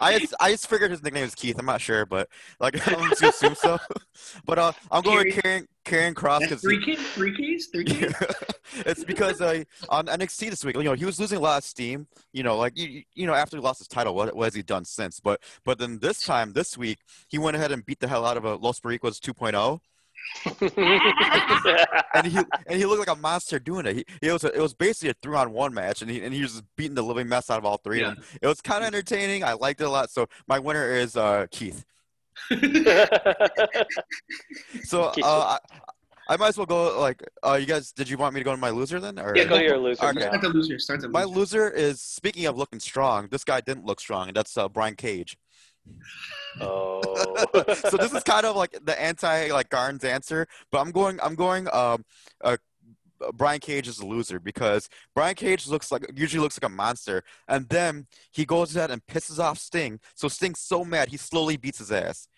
I 0.00 0.18
just, 0.18 0.34
I 0.40 0.50
just 0.50 0.68
figured 0.68 0.90
his 0.90 1.02
nickname 1.02 1.24
is 1.24 1.34
Keith. 1.34 1.56
I'm 1.58 1.66
not 1.66 1.80
sure, 1.80 2.06
but 2.06 2.28
like 2.60 2.86
I'm 2.88 3.08
just 3.10 3.22
assume 3.22 3.54
so. 3.54 3.78
but 4.44 4.58
uh, 4.58 4.72
I'm 4.90 5.02
going 5.02 5.26
with 5.26 5.42
Karen 5.42 5.68
Karen 5.84 6.14
Cross 6.14 6.42
because 6.42 6.60
three 6.60 6.82
keys, 6.84 7.00
three 7.12 7.36
keys, 7.36 7.68
three 7.72 7.84
keys. 7.84 8.14
it's 8.86 9.04
because 9.04 9.40
uh, 9.40 9.64
on 9.88 10.06
NXT 10.06 10.50
this 10.50 10.64
week, 10.64 10.76
you 10.76 10.82
know, 10.82 10.94
he 10.94 11.04
was 11.04 11.20
losing 11.20 11.38
a 11.38 11.40
lot 11.40 11.58
of 11.58 11.64
steam. 11.64 12.06
You 12.32 12.42
know, 12.42 12.56
like 12.56 12.76
you, 12.76 13.02
you 13.14 13.26
know, 13.26 13.34
after 13.34 13.56
he 13.56 13.62
lost 13.62 13.78
his 13.78 13.88
title, 13.88 14.14
what, 14.14 14.34
what 14.34 14.44
has 14.44 14.54
he 14.54 14.62
done 14.62 14.84
since? 14.84 15.20
But 15.20 15.40
but 15.64 15.78
then 15.78 15.98
this 15.98 16.22
time, 16.22 16.52
this 16.52 16.76
week, 16.78 16.98
he 17.28 17.38
went 17.38 17.56
ahead 17.56 17.72
and 17.72 17.84
beat 17.84 18.00
the 18.00 18.08
hell 18.08 18.24
out 18.24 18.36
of 18.36 18.44
a 18.44 18.56
Los 18.56 18.80
Barricos 18.80 19.20
2.0, 19.20 19.80
and 20.44 22.26
he 22.26 22.38
and 22.66 22.78
he 22.78 22.86
looked 22.86 23.06
like 23.06 23.16
a 23.16 23.20
monster 23.20 23.58
doing 23.58 23.86
it. 23.86 23.96
He, 23.96 24.04
it 24.22 24.32
was 24.32 24.44
a, 24.44 24.52
it 24.54 24.60
was 24.60 24.74
basically 24.74 25.10
a 25.10 25.14
three 25.22 25.36
on 25.36 25.52
one 25.52 25.72
match, 25.74 26.02
and 26.02 26.10
he 26.10 26.22
and 26.22 26.34
he 26.34 26.42
was 26.42 26.52
just 26.52 26.64
beating 26.76 26.94
the 26.94 27.02
living 27.02 27.28
mess 27.28 27.50
out 27.50 27.58
of 27.58 27.64
all 27.64 27.78
three 27.78 28.02
of 28.02 28.14
them. 28.14 28.24
It 28.40 28.46
was 28.46 28.60
kind 28.60 28.82
of 28.82 28.88
entertaining. 28.88 29.44
I 29.44 29.54
liked 29.54 29.80
it 29.80 29.84
a 29.84 29.90
lot. 29.90 30.10
So 30.10 30.26
my 30.46 30.58
winner 30.58 30.90
is 30.90 31.16
uh, 31.16 31.46
Keith. 31.50 31.84
So 34.84 35.04
uh, 35.22 35.22
I, 35.22 35.58
I 36.28 36.36
might 36.36 36.48
as 36.48 36.56
well 36.56 36.66
go. 36.66 37.00
Like, 37.00 37.22
uh, 37.42 37.54
you 37.54 37.66
guys, 37.66 37.92
did 37.92 38.08
you 38.08 38.16
want 38.16 38.34
me 38.34 38.40
to 38.40 38.44
go 38.44 38.50
to 38.50 38.56
my 38.56 38.70
loser 38.70 38.98
then? 39.00 39.18
Or? 39.18 39.36
yeah, 39.36 39.44
go 39.44 39.58
to 39.58 39.64
your 39.64 39.78
loser. 39.78 40.04
Okay. 40.06 40.20
Start 40.20 40.40
the 40.40 40.48
loser. 40.48 40.78
Start 40.78 41.00
the 41.00 41.08
My 41.08 41.24
loser. 41.24 41.38
loser 41.38 41.70
is 41.70 42.00
speaking 42.00 42.46
of 42.46 42.56
looking 42.56 42.80
strong. 42.80 43.28
This 43.30 43.44
guy 43.44 43.60
didn't 43.60 43.84
look 43.84 44.00
strong, 44.00 44.28
and 44.28 44.36
that's 44.36 44.56
uh, 44.56 44.68
Brian 44.68 44.96
Cage. 44.96 45.36
Oh. 46.60 47.00
so 47.74 47.96
this 47.96 48.12
is 48.12 48.22
kind 48.22 48.46
of 48.46 48.56
like 48.56 48.78
the 48.84 49.00
anti 49.00 49.50
like 49.50 49.68
Garn's 49.68 50.04
answer, 50.04 50.46
but 50.70 50.80
I'm 50.80 50.90
going 50.90 51.18
I'm 51.22 51.34
going 51.34 51.68
um 51.72 52.04
uh, 52.42 52.56
Brian 53.34 53.60
Cage 53.60 53.88
is 53.88 54.00
a 54.00 54.06
loser 54.06 54.38
because 54.38 54.88
Brian 55.14 55.34
Cage 55.34 55.66
looks 55.66 55.90
like 55.90 56.04
usually 56.14 56.42
looks 56.42 56.58
like 56.60 56.70
a 56.70 56.74
monster, 56.74 57.22
and 57.48 57.68
then 57.68 58.06
he 58.32 58.44
goes 58.44 58.74
ahead 58.76 58.90
and 58.90 59.04
pisses 59.06 59.38
off 59.38 59.58
Sting. 59.58 60.00
So 60.14 60.28
Sting's 60.28 60.60
so 60.60 60.84
mad 60.84 61.08
he 61.08 61.16
slowly 61.16 61.56
beats 61.56 61.78
his 61.78 61.92
ass. 61.92 62.28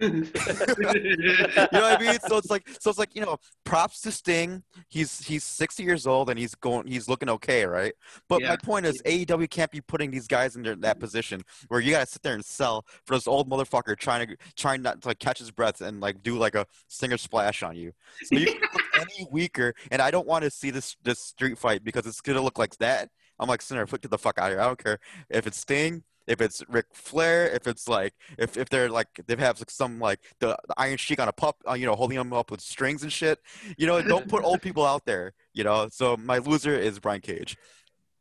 You 0.00 0.10
know 0.10 1.60
what 1.72 1.74
I 1.74 1.98
mean? 2.00 2.18
So 2.20 2.36
it's 2.36 2.50
like, 2.50 2.68
so 2.80 2.90
it's 2.90 2.98
like, 2.98 3.14
you 3.14 3.22
know, 3.22 3.36
props 3.64 4.00
to 4.02 4.12
Sting. 4.12 4.62
He's 4.88 5.24
he's 5.24 5.44
60 5.44 5.82
years 5.82 6.06
old 6.06 6.30
and 6.30 6.38
he's 6.38 6.54
going, 6.54 6.86
he's 6.86 7.08
looking 7.08 7.28
okay, 7.28 7.64
right? 7.64 7.92
But 8.28 8.40
Yeah. 8.42 8.50
my 8.50 8.56
point 8.56 8.86
is, 8.86 9.00
AEW 9.02 9.48
can't 9.50 9.70
be 9.70 9.80
putting 9.80 10.10
these 10.10 10.26
guys 10.26 10.56
in 10.56 10.62
their, 10.62 10.76
that 10.76 10.98
position 11.00 11.42
where 11.68 11.80
you 11.80 11.92
gotta 11.92 12.06
sit 12.06 12.22
there 12.22 12.34
and 12.34 12.44
sell 12.44 12.84
for 13.06 13.14
this 13.14 13.26
old 13.26 13.48
motherfucker 13.48 13.96
trying 13.96 14.26
to 14.28 14.36
trying 14.56 14.82
not 14.82 15.00
to 15.02 15.08
like 15.08 15.18
catch 15.18 15.38
his 15.38 15.50
breath 15.50 15.80
and 15.80 16.00
like 16.00 16.22
do 16.22 16.36
like 16.36 16.54
a 16.54 16.66
Stinger 16.88 17.18
splash 17.18 17.62
on 17.62 17.76
you. 17.76 17.92
So 18.24 18.36
you 18.36 18.46
can 18.46 18.60
look 18.60 18.82
any 19.00 19.26
weaker, 19.30 19.74
and 19.90 20.00
I 20.02 20.10
don't 20.10 20.26
want 20.26 20.44
to 20.44 20.50
see 20.50 20.70
this 20.70 20.96
this 21.02 21.20
street 21.20 21.58
fight 21.58 21.84
because 21.84 22.06
it's 22.06 22.20
gonna 22.20 22.42
look 22.42 22.58
like 22.58 22.76
that. 22.78 23.10
I'm 23.38 23.48
like, 23.48 23.62
Sinner, 23.62 23.86
flick 23.86 24.02
the 24.02 24.18
fuck 24.18 24.38
out 24.38 24.46
of 24.46 24.52
here. 24.52 24.60
I 24.60 24.66
don't 24.66 24.78
care 24.82 24.98
if 25.28 25.46
it's 25.46 25.58
Sting, 25.58 26.04
if 26.26 26.40
it's 26.40 26.62
Ric 26.68 26.86
Flair, 26.92 27.48
if 27.48 27.66
it's 27.66 27.88
like 27.88 28.14
if, 28.38 28.56
if 28.56 28.68
they're 28.68 28.88
like 28.88 29.08
they 29.26 29.36
have 29.36 29.60
like 29.60 29.70
some 29.70 29.98
like 29.98 30.20
the, 30.40 30.56
the 30.68 30.74
Iron 30.76 30.96
Sheik 30.96 31.20
on 31.20 31.28
a 31.28 31.32
pup, 31.32 31.56
uh, 31.68 31.74
you 31.74 31.86
know, 31.86 31.94
holding 31.94 32.18
him 32.18 32.32
up 32.32 32.50
with 32.50 32.60
strings 32.60 33.02
and 33.02 33.12
shit. 33.12 33.40
You 33.76 33.86
know, 33.86 34.00
don't 34.02 34.28
put 34.28 34.44
old 34.44 34.62
people 34.62 34.84
out 34.84 35.04
there. 35.04 35.32
You 35.52 35.64
know, 35.64 35.88
so 35.90 36.16
my 36.16 36.38
loser 36.38 36.76
is 36.76 36.98
Brian 36.98 37.20
Cage. 37.20 37.56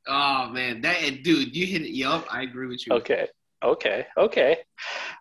oh 0.08 0.50
man, 0.50 0.82
that 0.82 1.24
dude, 1.24 1.56
you 1.56 1.66
hit 1.66 1.84
it. 1.84 1.92
Yup, 1.92 2.28
I 2.32 2.44
agree 2.44 2.68
with 2.68 2.86
you. 2.86 2.94
Okay. 2.96 3.28
Okay. 3.64 4.06
Okay. 4.18 4.58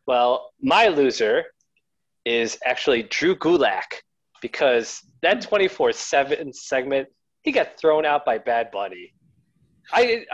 Well, 0.06 0.50
my 0.60 0.88
loser 0.88 1.44
is 2.24 2.58
actually 2.64 3.04
Drew 3.04 3.36
Gulak 3.36 4.02
because 4.40 5.00
that 5.22 5.40
24 5.40 5.92
7 5.92 6.52
segment, 6.52 7.08
he 7.42 7.52
got 7.52 7.78
thrown 7.78 8.04
out 8.04 8.24
by 8.24 8.38
Bad 8.38 8.70
Bunny. 8.72 9.14
I 9.92 10.26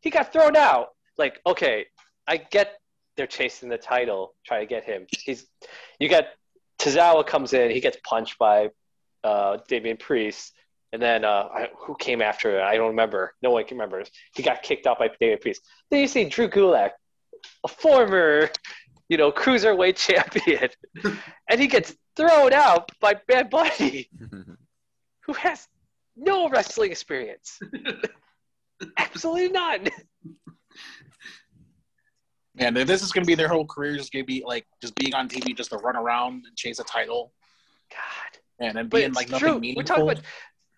He 0.00 0.10
got 0.10 0.32
thrown 0.32 0.56
out. 0.56 0.90
Like, 1.18 1.40
okay, 1.46 1.86
I 2.26 2.36
get 2.38 2.78
they're 3.16 3.26
chasing 3.26 3.68
the 3.68 3.78
title, 3.78 4.34
trying 4.44 4.60
to 4.60 4.66
get 4.66 4.84
him. 4.84 5.06
He's 5.10 5.46
You 5.98 6.08
got 6.08 6.26
Tozawa 6.78 7.26
comes 7.26 7.52
in, 7.52 7.70
he 7.70 7.80
gets 7.80 7.96
punched 8.04 8.38
by 8.38 8.70
uh, 9.24 9.58
Damian 9.68 9.96
Priest. 9.96 10.52
And 10.92 11.02
then 11.02 11.24
uh, 11.24 11.48
I, 11.52 11.68
who 11.76 11.96
came 11.96 12.22
after 12.22 12.58
it? 12.58 12.62
I 12.62 12.76
don't 12.76 12.88
remember. 12.88 13.34
No 13.42 13.50
one 13.50 13.64
can 13.64 13.76
remember. 13.76 14.04
He 14.34 14.42
got 14.42 14.62
kicked 14.62 14.86
out 14.86 14.98
by 14.98 15.10
Damian 15.20 15.38
Priest. 15.40 15.62
Then 15.90 16.00
you 16.00 16.08
see 16.08 16.28
Drew 16.28 16.48
Gulak, 16.48 16.92
a 17.64 17.68
former, 17.68 18.50
you 19.08 19.16
know, 19.16 19.32
cruiserweight 19.32 19.96
champion, 20.08 20.70
and 21.48 21.60
he 21.60 21.66
gets 21.66 21.94
thrown 22.14 22.52
out 22.52 22.90
by 23.00 23.14
Bad 23.26 23.50
Bunny, 23.50 24.08
who 25.20 25.32
has 25.34 25.66
no 26.16 26.48
wrestling 26.48 26.92
experience. 26.92 27.58
Absolutely 28.96 29.48
none. 29.48 29.88
And 32.58 32.76
this 32.76 33.02
is 33.02 33.12
going 33.12 33.24
to 33.24 33.26
be 33.26 33.34
their 33.34 33.48
whole 33.48 33.66
career, 33.66 33.96
just 33.96 34.12
going 34.12 34.24
to 34.24 34.26
be 34.26 34.42
like 34.46 34.66
just 34.80 34.94
being 34.94 35.14
on 35.14 35.28
TV, 35.28 35.54
just 35.56 35.70
to 35.70 35.76
run 35.76 35.96
around 35.96 36.44
and 36.46 36.56
chase 36.56 36.78
a 36.78 36.84
title, 36.84 37.32
God. 37.90 38.40
and 38.66 38.76
then 38.76 38.88
being 38.88 39.08
it's 39.08 39.16
like 39.16 39.28
Drew. 39.28 39.34
nothing 39.34 39.54
We're 39.54 39.60
meaningful. 39.60 39.84
talking 39.84 40.10
about 40.10 40.24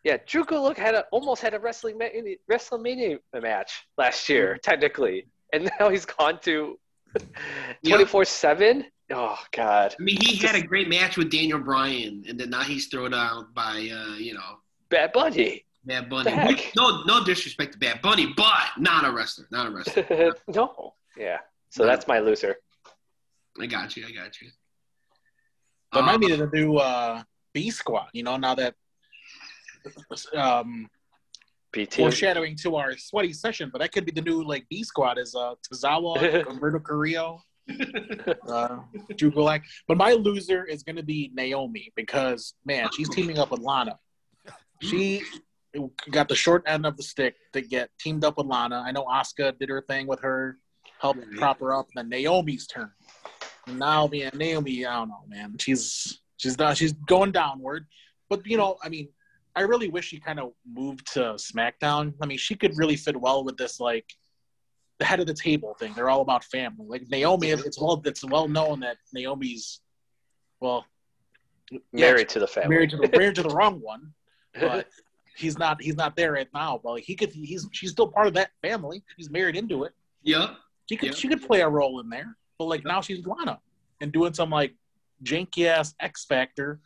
yeah. 0.05 0.17
Drew 0.27 0.45
Gulak 0.45 0.77
had 0.77 0.95
a, 0.95 1.05
almost 1.12 1.43
had 1.43 1.55
a 1.55 1.59
wrestling 1.59 1.99
ma- 1.99 2.07
WrestleMania 2.51 3.19
match 3.41 3.85
last 3.97 4.29
year, 4.29 4.59
technically, 4.62 5.27
and 5.53 5.71
now 5.81 5.88
he's 5.88 6.05
gone 6.05 6.41
to 6.41 6.79
twenty 7.87 8.05
four 8.05 8.25
seven. 8.25 8.85
Oh 9.11 9.38
God, 9.53 9.95
I 9.99 10.03
mean, 10.03 10.19
he 10.21 10.37
had 10.37 10.55
a 10.57 10.62
great 10.62 10.88
match 10.88 11.17
with 11.17 11.31
Daniel 11.31 11.59
Bryan, 11.61 12.25
and 12.29 12.38
then 12.38 12.51
now 12.51 12.62
he's 12.62 12.88
thrown 12.88 13.14
out 13.14 13.55
by, 13.55 13.88
uh, 13.93 14.17
you 14.17 14.35
know, 14.35 14.59
Bad 14.91 15.12
Bunny. 15.12 15.64
Bad 15.85 16.11
Bunny. 16.11 16.31
The? 16.31 16.62
No, 16.77 17.03
no 17.05 17.25
disrespect 17.25 17.73
to 17.73 17.79
Bad 17.79 18.03
Bunny, 18.03 18.35
but 18.37 18.69
not 18.77 19.07
a 19.07 19.11
wrestler. 19.12 19.47
Not 19.51 19.69
a 19.69 19.71
wrestler. 19.71 20.35
no, 20.49 20.95
yeah. 21.17 21.38
So 21.70 21.85
that's 21.85 22.07
my 22.07 22.18
loser. 22.18 22.57
I 23.61 23.66
got 23.66 23.96
you. 23.96 24.07
I 24.07 24.12
got 24.12 24.40
you. 24.40 24.50
But 25.92 26.00
Um, 26.00 26.07
might 26.07 26.20
need 26.20 26.37
to 26.37 26.48
do 26.52 26.76
uh, 26.78 27.22
B 27.52 27.70
Squad. 27.70 28.09
You 28.12 28.22
know, 28.22 28.37
now 28.37 28.54
that 28.54 28.74
um, 30.37 30.88
BT. 31.72 32.02
foreshadowing 32.02 32.57
to 32.57 32.76
our 32.76 32.96
sweaty 32.96 33.33
session, 33.33 33.70
but 33.72 33.81
that 33.81 33.92
could 33.92 34.04
be 34.04 34.12
the 34.12 34.22
new 34.22 34.42
like 34.42 34.66
B 34.68 34.83
Squad 34.83 35.18
is 35.18 35.35
uh, 35.35 35.54
Tozawa, 35.66 36.44
Humberto 36.46 36.83
Carrillo, 36.83 37.42
uh, 38.48 38.78
Drew 39.16 39.31
Gulak. 39.31 39.62
But 39.87 39.96
my 39.96 40.12
loser 40.12 40.64
is 40.64 40.83
going 40.83 40.96
to 40.96 41.02
be 41.02 41.31
Naomi 41.35 41.92
because 41.96 42.54
man, 42.64 42.88
she's 42.94 43.09
teaming 43.09 43.38
up 43.38 43.50
with 43.50 43.61
Lana. 43.61 43.98
She 44.83 45.22
got 46.11 46.28
the 46.28 46.35
short 46.35 46.62
end 46.66 46.87
of 46.87 46.96
the 46.96 47.02
stick 47.02 47.35
to 47.52 47.61
get 47.61 47.90
teamed 47.98 48.24
up 48.24 48.38
with 48.38 48.46
Lana. 48.46 48.83
I 48.87 48.92
know 48.92 49.04
Asuka 49.04 49.59
did 49.59 49.68
her 49.68 49.83
thing 49.83 50.07
with 50.07 50.20
her, 50.20 50.59
helped 51.00 51.20
prop 51.37 51.61
her 51.61 51.74
up. 51.74 51.88
And 51.94 52.11
then 52.11 52.20
Naomi's 52.20 52.66
turn. 52.66 52.90
And 53.66 53.78
now, 53.78 54.08
man, 54.08 54.32
Naomi, 54.34 54.87
I 54.87 54.94
don't 54.96 55.08
know, 55.08 55.24
man. 55.28 55.56
She's 55.58 56.20
she's 56.37 56.56
done. 56.56 56.74
She's 56.74 56.92
going 56.92 57.32
downward. 57.32 57.87
But 58.28 58.46
you 58.46 58.56
know, 58.56 58.76
I 58.82 58.88
mean, 58.88 59.08
I 59.56 59.62
really 59.62 59.88
wish 59.88 60.06
she 60.06 60.20
kind 60.20 60.40
of 60.40 60.52
moved 60.70 61.12
to 61.14 61.20
SmackDown. 61.34 62.14
I 62.22 62.26
mean, 62.26 62.38
she 62.38 62.54
could 62.54 62.76
really 62.76 62.96
fit 62.96 63.16
well 63.16 63.44
with 63.44 63.56
this 63.56 63.80
like 63.80 64.06
the 64.98 65.04
head 65.04 65.20
of 65.20 65.26
the 65.26 65.34
table 65.34 65.74
thing. 65.78 65.92
They're 65.94 66.11
all 66.11 66.20
about 66.22 66.44
family. 66.44 66.87
Like 66.87 67.08
Naomi, 67.08 67.50
it's 67.50 67.80
well 67.80 68.00
it's 68.04 68.24
well 68.24 68.48
known 68.48 68.80
that 68.80 68.96
Naomi's 69.12 69.80
well 70.61 70.84
Married 71.92 72.28
to 72.30 72.38
the 72.38 72.46
family. 72.46 72.70
married 72.70 72.90
to 72.90 72.96
the 72.96 73.08
married 73.16 73.34
to 73.34 73.42
the 73.42 73.48
wrong 73.54 73.80
one, 73.80 74.12
but 74.58 74.88
he's 75.37 75.58
not 75.58 75.80
he's 75.82 75.96
not 75.96 76.16
there 76.16 76.32
right 76.32 76.48
now. 76.54 76.80
But 76.82 76.92
like, 76.92 77.04
he 77.04 77.14
could 77.14 77.32
he's 77.32 77.68
she's 77.72 77.90
still 77.90 78.08
part 78.08 78.26
of 78.26 78.34
that 78.34 78.50
family. 78.62 79.02
He's 79.16 79.30
married 79.30 79.56
into 79.56 79.84
it. 79.84 79.92
Yep. 80.22 80.50
She 80.88 80.96
could 80.96 81.11
Yeah. 81.11 81.14
she 81.14 81.29
could 81.29 81.42
play 81.46 81.61
a 81.61 81.68
role 81.68 82.01
in 82.01 82.09
there. 82.09 82.37
But 82.59 82.66
like 82.66 82.85
now 82.85 83.01
she's 83.01 83.24
Lana 83.27 83.61
and 84.01 84.12
doing 84.12 84.35
some 84.35 84.51
like 84.51 84.74
janky 85.22 85.66
ass 85.66 85.94
X 86.01 86.24
Factor 86.24 86.81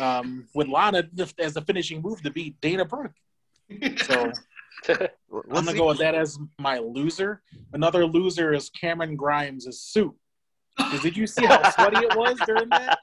um, 0.00 0.46
with 0.54 0.68
Lana 0.68 1.08
as 1.38 1.54
the 1.54 1.62
finishing 1.62 2.00
move 2.02 2.22
to 2.22 2.30
beat 2.30 2.60
Dana 2.60 2.84
Brooke. 2.84 3.12
So 4.02 4.32
I'm 4.88 5.08
gonna 5.64 5.74
go 5.74 5.88
with 5.88 5.98
that 5.98 6.14
as 6.14 6.38
my 6.58 6.78
loser. 6.78 7.42
Another 7.72 8.06
loser 8.06 8.52
is 8.54 8.70
Cameron 8.70 9.16
Grimes' 9.16 9.78
suit. 9.80 10.14
'Cause 10.78 11.02
did 11.02 11.16
you 11.16 11.26
see 11.26 11.44
how 11.44 11.68
sweaty 11.74 11.98
it 11.98 12.16
was 12.16 12.38
during 12.46 12.68
that? 12.70 12.98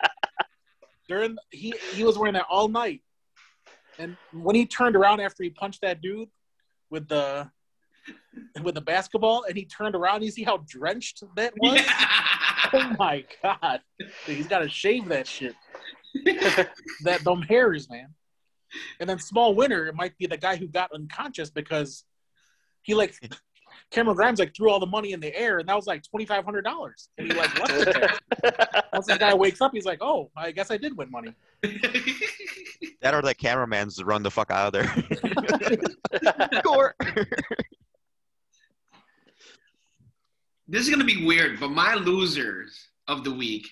During 1.10 1.38
he 1.52 1.74
he 1.94 2.04
was 2.06 2.18
wearing 2.18 2.34
that 2.34 2.46
all 2.50 2.68
night, 2.70 3.02
and 4.00 4.16
when 4.32 4.56
he 4.56 4.66
turned 4.66 4.96
around 4.96 5.20
after 5.20 5.44
he 5.44 5.50
punched 5.52 5.82
that 5.82 6.02
dude 6.02 6.30
with 6.90 7.08
the 7.10 7.52
with 8.62 8.76
the 8.76 8.82
basketball, 8.82 9.46
and 9.48 9.58
he 9.58 9.66
turned 9.66 9.96
around, 9.96 10.24
you 10.24 10.32
see 10.32 10.44
how 10.44 10.64
drenched 10.68 11.24
that 11.36 11.54
was. 11.62 11.82
Oh 12.74 12.96
my 12.98 13.24
god, 13.44 13.82
Dude, 14.26 14.38
he's 14.38 14.48
got 14.48 14.60
to 14.60 14.70
shave 14.70 15.08
that 15.10 15.28
shit. 15.28 15.56
That 17.04 17.24
them 17.24 17.42
hairs, 17.42 17.90
man. 17.90 18.08
And 19.00 19.10
then 19.10 19.20
small 19.20 19.54
winner 19.54 19.88
it 19.88 19.96
might 19.96 20.18
be 20.18 20.26
the 20.26 20.38
guy 20.38 20.56
who 20.56 20.68
got 20.68 20.92
unconscious 20.94 21.50
because 21.50 22.06
he 22.82 22.94
like 22.94 23.16
Cameron 23.92 24.16
Grimes 24.16 24.40
like 24.40 24.56
threw 24.56 24.70
all 24.70 24.80
the 24.80 24.86
money 24.86 25.12
in 25.12 25.20
the 25.20 25.36
air, 25.38 25.60
and 25.60 25.68
that 25.68 25.76
was 25.76 25.86
like 25.86 26.04
twenty 26.10 26.26
five 26.26 26.46
hundred 26.46 26.64
dollars, 26.64 27.10
and 27.18 27.32
he 27.32 27.38
like 27.38 27.60
left 27.60 27.88
it 27.88 27.94
there. 28.42 28.84
Once 28.94 29.08
this 29.08 29.18
guy 29.18 29.34
wakes 29.34 29.62
up, 29.62 29.72
he's 29.74 29.86
like, 29.86 30.00
"Oh, 30.02 30.32
I 30.36 30.52
guess 30.52 30.72
I 30.72 30.78
did 30.78 30.98
win 30.98 31.12
money." 31.12 31.34
That 33.02 33.14
or 33.14 33.22
that 33.22 33.38
cameraman's 33.38 34.02
run 34.04 34.24
the 34.24 34.32
fuck 34.32 34.52
out 34.52 34.74
of 34.74 34.74
there. 34.74 36.60
Score. 36.60 36.96
This 40.68 40.84
is 40.84 40.90
gonna 40.90 41.04
be 41.04 41.26
weird, 41.26 41.60
but 41.60 41.70
my 41.70 41.94
losers 41.96 42.88
of 43.08 43.24
the 43.24 43.32
week, 43.32 43.68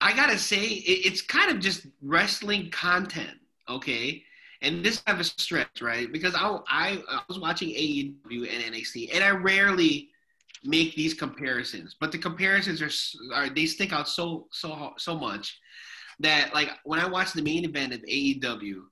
I 0.00 0.14
gotta 0.14 0.38
say, 0.38 0.62
it, 0.62 1.06
it's 1.06 1.22
kind 1.22 1.50
of 1.50 1.60
just 1.60 1.86
wrestling 2.00 2.70
content, 2.70 3.38
okay? 3.68 4.22
And 4.62 4.84
this 4.84 5.02
of 5.06 5.20
a 5.20 5.24
stretch, 5.24 5.82
right? 5.82 6.10
Because 6.10 6.34
I, 6.34 6.58
I 6.68 7.02
I 7.08 7.22
was 7.28 7.38
watching 7.38 7.70
AEW 7.70 8.48
and 8.48 8.74
NXT, 8.74 9.14
and 9.14 9.24
I 9.24 9.30
rarely 9.30 10.10
make 10.64 10.94
these 10.94 11.14
comparisons, 11.14 11.96
but 11.98 12.12
the 12.12 12.18
comparisons 12.18 12.80
are, 12.82 13.34
are 13.34 13.48
they 13.48 13.66
stick 13.66 13.92
out 13.92 14.08
so 14.08 14.46
so 14.52 14.94
so 14.98 15.16
much 15.16 15.58
that 16.20 16.54
like 16.54 16.70
when 16.84 17.00
I 17.00 17.08
watched 17.08 17.34
the 17.34 17.42
main 17.42 17.64
event 17.64 17.92
of 17.92 18.00
AEW, 18.02 18.82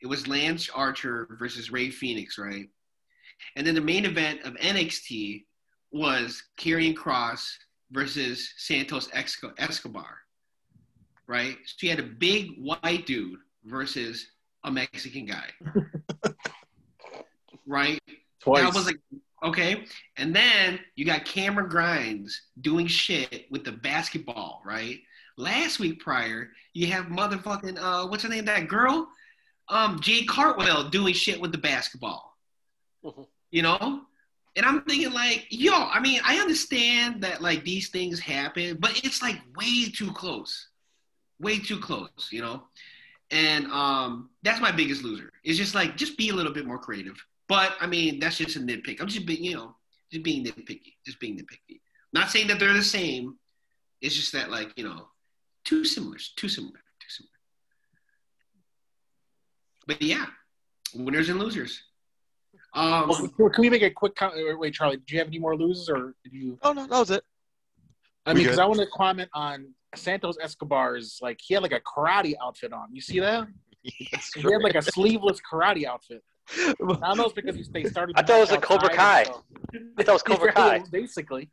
it 0.00 0.06
was 0.06 0.26
Lance 0.26 0.68
Archer 0.70 1.28
versus 1.38 1.70
Rey 1.70 1.90
Fenix, 1.90 2.38
right? 2.38 2.68
And 3.56 3.66
then 3.66 3.74
the 3.74 3.80
main 3.80 4.04
event 4.04 4.42
of 4.42 4.54
NXT 4.54 5.44
was 5.92 6.42
Karrion 6.58 6.94
Kross 6.94 7.48
versus 7.90 8.54
Santos 8.56 9.08
Escobar, 9.12 10.18
right? 11.26 11.56
So 11.66 11.86
you 11.86 11.90
had 11.90 12.00
a 12.00 12.04
big 12.04 12.52
white 12.58 13.06
dude 13.06 13.38
versus 13.64 14.26
a 14.64 14.70
Mexican 14.70 15.26
guy, 15.26 15.50
right? 17.66 18.00
Twice. 18.40 18.60
And 18.60 18.68
I 18.68 18.70
was 18.70 18.86
like, 18.86 18.98
okay. 19.44 19.84
And 20.16 20.34
then 20.34 20.80
you 20.96 21.04
got 21.04 21.24
Cameron 21.24 21.68
Grimes 21.68 22.40
doing 22.60 22.86
shit 22.86 23.46
with 23.50 23.64
the 23.64 23.72
basketball, 23.72 24.62
right? 24.64 24.98
Last 25.36 25.78
week 25.78 26.00
prior, 26.00 26.50
you 26.72 26.86
have 26.88 27.06
motherfucking 27.06 27.78
uh, 27.78 28.08
what's 28.08 28.22
her 28.22 28.28
name? 28.28 28.44
That 28.44 28.68
girl, 28.68 29.08
um, 29.68 30.00
Jade 30.00 30.28
Cargill 30.28 30.88
doing 30.90 31.14
shit 31.14 31.40
with 31.40 31.52
the 31.52 31.58
basketball. 31.58 32.36
Mhm. 33.04 33.26
You 33.50 33.62
know? 33.62 34.02
And 34.54 34.66
I'm 34.66 34.82
thinking 34.82 35.12
like, 35.12 35.46
yo, 35.50 35.72
I 35.72 35.98
mean, 36.00 36.20
I 36.24 36.36
understand 36.36 37.22
that 37.22 37.40
like 37.40 37.64
these 37.64 37.88
things 37.88 38.20
happen, 38.20 38.76
but 38.78 39.00
it's 39.02 39.22
like 39.22 39.40
way 39.56 39.90
too 39.90 40.12
close. 40.12 40.68
Way 41.40 41.58
too 41.58 41.80
close, 41.80 42.28
you 42.30 42.42
know? 42.42 42.64
And 43.30 43.66
um, 43.68 44.30
that's 44.42 44.60
my 44.60 44.70
biggest 44.70 45.02
loser. 45.02 45.30
It's 45.42 45.58
just 45.58 45.74
like, 45.74 45.96
just 45.96 46.18
be 46.18 46.28
a 46.28 46.34
little 46.34 46.52
bit 46.52 46.66
more 46.66 46.78
creative. 46.78 47.16
But 47.48 47.74
I 47.80 47.86
mean, 47.86 48.20
that's 48.20 48.36
just 48.36 48.56
a 48.56 48.60
nitpick. 48.60 49.00
I'm 49.00 49.08
just 49.08 49.26
being, 49.26 49.42
you 49.42 49.54
know, 49.54 49.74
just 50.10 50.22
being 50.22 50.44
nitpicky. 50.44 50.94
Just 51.04 51.18
being 51.18 51.38
nitpicky. 51.38 51.80
Not 52.12 52.30
saying 52.30 52.48
that 52.48 52.58
they're 52.58 52.74
the 52.74 52.82
same. 52.82 53.38
It's 54.02 54.14
just 54.14 54.32
that 54.32 54.50
like, 54.50 54.76
you 54.76 54.84
know, 54.84 55.08
too 55.64 55.84
similar, 55.84 56.18
too 56.36 56.48
similar, 56.48 56.72
too 56.72 57.08
similar. 57.08 57.30
But 59.86 60.02
yeah, 60.02 60.26
winners 60.94 61.28
and 61.28 61.38
losers. 61.38 61.82
Um, 62.74 63.08
Well, 63.38 63.50
can 63.50 63.60
we 63.60 63.70
make 63.70 63.82
a 63.82 63.90
quick 63.90 64.14
comment? 64.14 64.58
Wait, 64.58 64.72
Charlie, 64.74 64.96
did 64.96 65.10
you 65.10 65.18
have 65.18 65.28
any 65.28 65.38
more 65.38 65.56
loses 65.56 65.88
or 65.88 66.14
did 66.24 66.32
you? 66.32 66.58
Oh 66.62 66.72
no, 66.72 66.86
that 66.86 66.98
was 66.98 67.10
it. 67.10 67.22
I 68.26 68.32
We 68.32 68.36
mean, 68.36 68.44
because? 68.44 68.58
I 68.58 68.64
want 68.64 68.80
to 68.80 68.86
comment 68.86 69.28
on 69.34 69.74
Santos 69.94 70.36
Escobar's 70.40 71.18
like 71.20 71.38
he 71.42 71.54
had 71.54 71.62
like 71.62 71.72
a 71.72 71.80
karate 71.80 72.34
outfit 72.42 72.72
on. 72.72 72.88
You 72.94 73.00
see 73.00 73.20
that? 73.20 73.46
That's 74.12 74.32
He 74.34 74.42
had 74.42 74.62
like 74.62 74.74
a 74.76 74.82
sleeveless 74.82 75.38
karate 75.50 75.84
outfit. 75.84 76.22
I 76.58 76.74
don't 76.78 77.16
know 77.16 77.24
if 77.26 77.32
it's 77.38 77.46
because 77.56 77.68
they 77.70 77.84
started. 77.84 78.16
I 78.18 78.22
thought 78.22 78.36
it 78.38 78.40
was 78.40 78.52
a 78.52 78.58
Cobra 78.58 78.88
Kai. 78.90 79.24
so- 79.24 79.42
I 79.98 80.02
thought 80.02 80.08
it 80.08 80.12
was 80.12 80.22
Cobra 80.22 80.52
Kai. 80.54 80.80
Basically, 80.90 81.50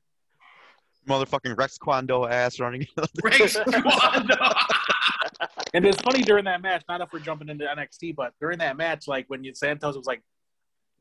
Motherfucking 1.08 1.58
Rex 1.58 1.78
Kwon 1.78 2.08
Do 2.08 2.26
ass 2.26 2.60
running. 2.60 2.88
Rex 3.24 3.56
Kwon 3.58 4.28
Do. 4.28 4.36
and 5.74 5.86
it's 5.86 6.02
funny 6.02 6.22
during 6.24 6.46
that 6.46 6.62
match. 6.62 6.84
Not 6.88 7.02
if 7.02 7.12
we're 7.14 7.20
jumping 7.20 7.50
into 7.50 7.66
NXT, 7.66 8.16
but 8.16 8.34
during 8.40 8.58
that 8.60 8.78
match, 8.78 9.08
like 9.08 9.26
when 9.28 9.44
you, 9.44 9.54
Santos 9.54 9.96
was 9.98 10.06
like 10.06 10.22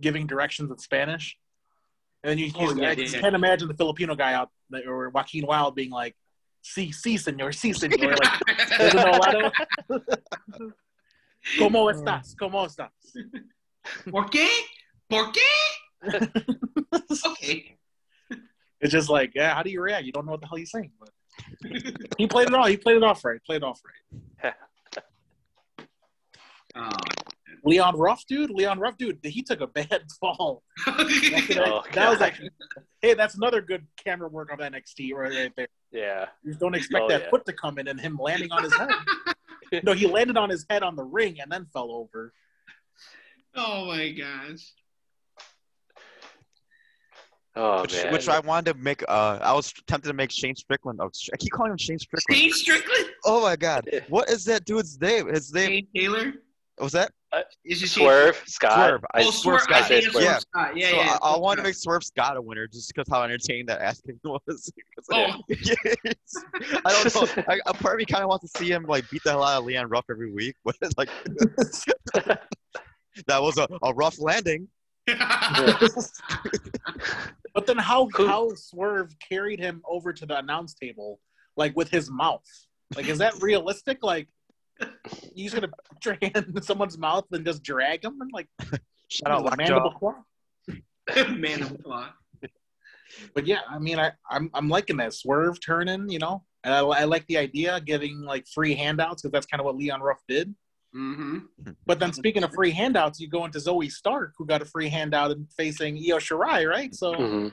giving 0.01 0.27
directions 0.27 0.71
in 0.71 0.79
Spanish, 0.79 1.37
and 2.23 2.31
then 2.31 2.39
you, 2.39 2.51
Oh, 2.55 2.71
you- 2.71 2.81
yeah, 2.83 2.89
I 2.89 2.93
yeah, 2.93 3.05
yeah. 3.05 3.21
can't 3.21 3.35
imagine 3.35 3.69
the 3.69 3.75
Filipino 3.75 4.15
guy 4.15 4.35
out 4.35 4.51
there, 4.71 4.89
or 4.91 5.11
Joaquin 5.11 5.47
Wilde 5.47 5.75
being 5.75 5.91
like, 5.91 6.17
"Sí, 6.63 6.91
sí, 6.91 7.19
señor, 7.19 7.53
sí, 7.55 7.75
señor." 7.75 8.19
Like, 8.19 8.59
doesn't 8.79 8.97
know 8.97 9.11
a 9.11 9.19
lot 9.19 9.35
of. 9.45 9.53
¿Cómo 11.59 11.87
uh. 11.87 11.93
estás? 11.95 12.35
¿Cómo 12.37 12.67
estás? 12.67 12.91
¿Por 14.11 14.29
qué? 14.29 14.49
¿Por 15.09 15.33
qué? 15.33 15.41
okay. 17.27 17.77
It's 18.81 18.93
just 18.93 19.09
like, 19.09 19.35
yeah, 19.35 19.55
how 19.55 19.63
do 19.63 19.71
you 19.71 19.81
react? 19.81 20.05
You 20.05 20.13
don't 20.13 20.27
know 20.27 20.33
what 20.33 20.41
the 20.41 20.47
hell 20.47 20.59
he's 20.59 20.71
saying. 20.71 20.93
But 21.01 21.11
he 22.17 22.27
played 22.27 22.49
it 22.49 22.55
all. 22.55 22.67
He 22.67 22.77
played 22.77 22.97
it 22.97 23.03
off 23.03 23.25
right. 23.25 23.43
Played 23.45 23.59
it 23.59 23.65
off 23.65 23.81
right. 24.45 24.55
Oh. 26.75 26.91
Leon 27.65 27.97
Ruff, 27.97 28.25
dude. 28.29 28.51
Leon 28.51 28.79
Ruff, 28.79 28.97
dude. 28.97 29.19
He 29.23 29.43
took 29.43 29.61
a 29.61 29.67
bad 29.67 30.03
fall. 30.21 30.63
That, 30.87 31.65
Oh, 31.67 31.83
that 31.95 32.09
was 32.11 32.19
God. 32.19 32.23
actually, 32.27 32.51
hey, 33.03 33.15
that's 33.15 33.35
another 33.37 33.61
good 33.61 33.87
camera 34.03 34.29
work 34.29 34.51
on 34.53 34.59
NXT 34.59 35.13
right, 35.15 35.33
right 35.33 35.53
there. 35.57 35.69
Yeah. 35.91 36.27
You 36.45 36.55
don't 36.55 36.75
expect 36.75 37.05
Oh, 37.05 37.09
that 37.09 37.23
yeah. 37.23 37.31
foot 37.31 37.45
to 37.47 37.53
come 37.53 37.79
in 37.79 37.89
and 37.89 38.01
him 38.01 38.17
landing 38.21 38.53
on 38.53 38.63
his 38.65 38.75
head. 38.77 38.91
no, 39.85 39.93
he 39.93 40.07
landed 40.07 40.37
on 40.37 40.51
his 40.51 40.65
head 40.71 40.83
on 40.83 40.97
the 40.97 41.05
ring 41.05 41.41
and 41.41 41.51
then 41.51 41.67
fell 41.73 41.91
over. 41.91 42.33
oh 43.57 43.87
my 43.87 44.11
gosh. 44.11 44.73
Oh 47.57 47.83
which, 47.83 47.95
man. 47.95 48.13
which 48.13 48.29
I 48.29 48.39
wanted 48.41 48.73
to 48.75 48.79
make. 48.79 49.03
Uh, 49.09 49.39
I 49.43 49.53
was 49.53 49.73
tempted 49.89 50.07
to 50.09 50.15
make 50.15 50.31
Shane 50.31 50.55
Strickland. 50.55 51.01
Oh, 51.03 51.11
I 51.33 51.37
keep 51.39 51.51
calling 51.53 51.73
him 51.73 51.79
Shane 51.79 51.99
Strickland. 51.99 52.39
Shane 52.39 52.53
Strickland? 52.53 53.07
Oh 53.25 53.43
my 53.43 53.57
god, 53.57 53.89
what 54.09 54.31
is 54.31 54.45
that 54.45 54.65
dude's 54.65 55.01
name? 55.01 55.27
His 55.29 55.53
name 55.53 55.67
Shane 55.69 55.87
Taylor? 55.97 56.33
Was 56.81 56.93
that 56.93 57.11
uh, 57.33 57.43
Is 57.65 57.83
it 57.83 57.89
Shane- 57.89 58.05
Swerve 58.05 58.43
Scott. 58.47 58.73
Swerve. 58.75 59.05
I 59.15 59.21
Oh, 59.23 59.31
Swerve 59.31 59.61
Swerve. 59.63 59.63
Scott. 59.63 59.91
I 59.91 59.95
yeah, 59.95 60.11
Swerve. 60.11 60.25
Yeah. 60.25 60.39
Scott. 60.39 60.77
Yeah, 60.77 60.91
so 60.91 60.97
yeah. 60.97 61.01
I, 61.01 61.05
uh, 61.05 61.09
I 61.13 61.17
Swerve 61.31 61.41
wanted 61.41 61.57
to 61.57 61.63
make 61.69 61.75
Swerve 61.75 62.05
Scott 62.05 62.37
a 62.37 62.41
winner 62.43 62.67
just 62.67 62.89
because 62.95 63.07
how 63.11 63.23
entertaining 63.23 63.67
that 63.67 63.81
ass 63.81 64.01
kicking 64.01 64.21
was. 64.25 64.73
Oh, 65.13 65.35
Yes. 65.49 65.85
I 66.85 67.03
don't 67.03 67.15
know. 67.37 67.45
I, 67.49 67.61
a 67.67 67.75
part 67.75 67.95
of 67.95 67.99
me 67.99 68.05
kind 68.07 68.23
of 68.23 68.29
wants 68.29 68.51
to 68.51 68.59
see 68.59 68.71
him 68.71 68.85
like 68.85 69.09
beat 69.11 69.23
the 69.25 69.31
hell 69.31 69.43
out 69.45 69.59
of 69.61 69.65
Leon 69.67 69.89
Ruff 69.89 70.07
every 70.11 70.31
week, 70.33 70.55
but 70.65 70.77
it's 70.81 70.97
like 70.97 71.11
that 72.15 73.43
was 73.43 73.59
a, 73.59 73.67
a 73.83 73.93
rough 73.95 74.19
landing. 74.21 74.69
But 77.55 77.67
then 77.67 77.79
how 77.79 78.07
Cool. 78.09 78.27
how 78.29 78.55
Swerve 78.55 79.15
carried 79.27 79.59
him 79.59 79.83
over 79.89 80.13
to 80.13 80.27
the 80.27 80.39
announce 80.39 80.75
table, 80.75 81.19
like 81.57 81.75
with 81.77 81.91
his 81.91 82.11
mouth. 82.11 82.45
Like, 82.95 83.09
is 83.09 83.19
that 83.19 83.35
realistic? 83.43 84.03
Like, 84.03 84.29
he's 85.35 85.55
gonna 85.55 85.69
put 85.69 86.05
your 86.05 86.17
hand 86.23 86.45
in 86.55 86.63
someone's 86.63 86.99
mouth 86.99 87.25
and 87.33 87.45
just 87.45 87.63
drag 87.63 88.03
them 88.03 88.21
and 88.21 88.31
like 88.33 88.49
Shout 89.09 89.31
out 89.33 89.51
the 89.51 89.57
mandible 89.57 89.93
claw? 89.93 90.15
Man 91.35 91.63
of 91.63 91.83
claw. 91.83 92.11
But 93.35 93.47
yeah, 93.47 93.61
I 93.69 93.79
mean, 93.79 93.99
I 93.99 94.13
I'm 94.31 94.51
I'm 94.53 94.69
liking 94.69 94.99
that 94.99 95.15
Swerve 95.15 95.59
turning, 95.65 96.11
you 96.11 96.19
know, 96.19 96.45
and 96.63 96.75
I, 96.75 96.81
I 96.81 97.05
like 97.05 97.27
the 97.27 97.39
idea 97.39 97.81
giving 97.81 98.21
like 98.21 98.47
free 98.47 98.75
handouts 98.75 99.23
because 99.23 99.33
that's 99.33 99.47
kind 99.47 99.61
of 99.61 99.65
what 99.65 99.77
Leon 99.77 100.03
Ruff 100.03 100.21
did. 100.29 100.55
Mm-hmm. 100.95 101.39
But 101.87 102.01
then 102.01 102.13
speaking 102.13 102.45
of 102.45 102.53
free 102.53 102.71
handouts, 102.71 103.19
you 103.19 103.29
go 103.29 103.45
into 103.47 103.59
Zoey 103.59 103.91
Stark, 103.91 104.35
who 104.37 104.47
got 104.47 104.61
a 104.63 104.67
free 104.67 104.89
handout 104.89 105.31
and 105.31 105.51
facing 105.53 105.97
Io 105.97 106.19
Shirai, 106.19 106.69
right? 106.69 106.95
So 106.95 107.15
Mhm. 107.15 107.53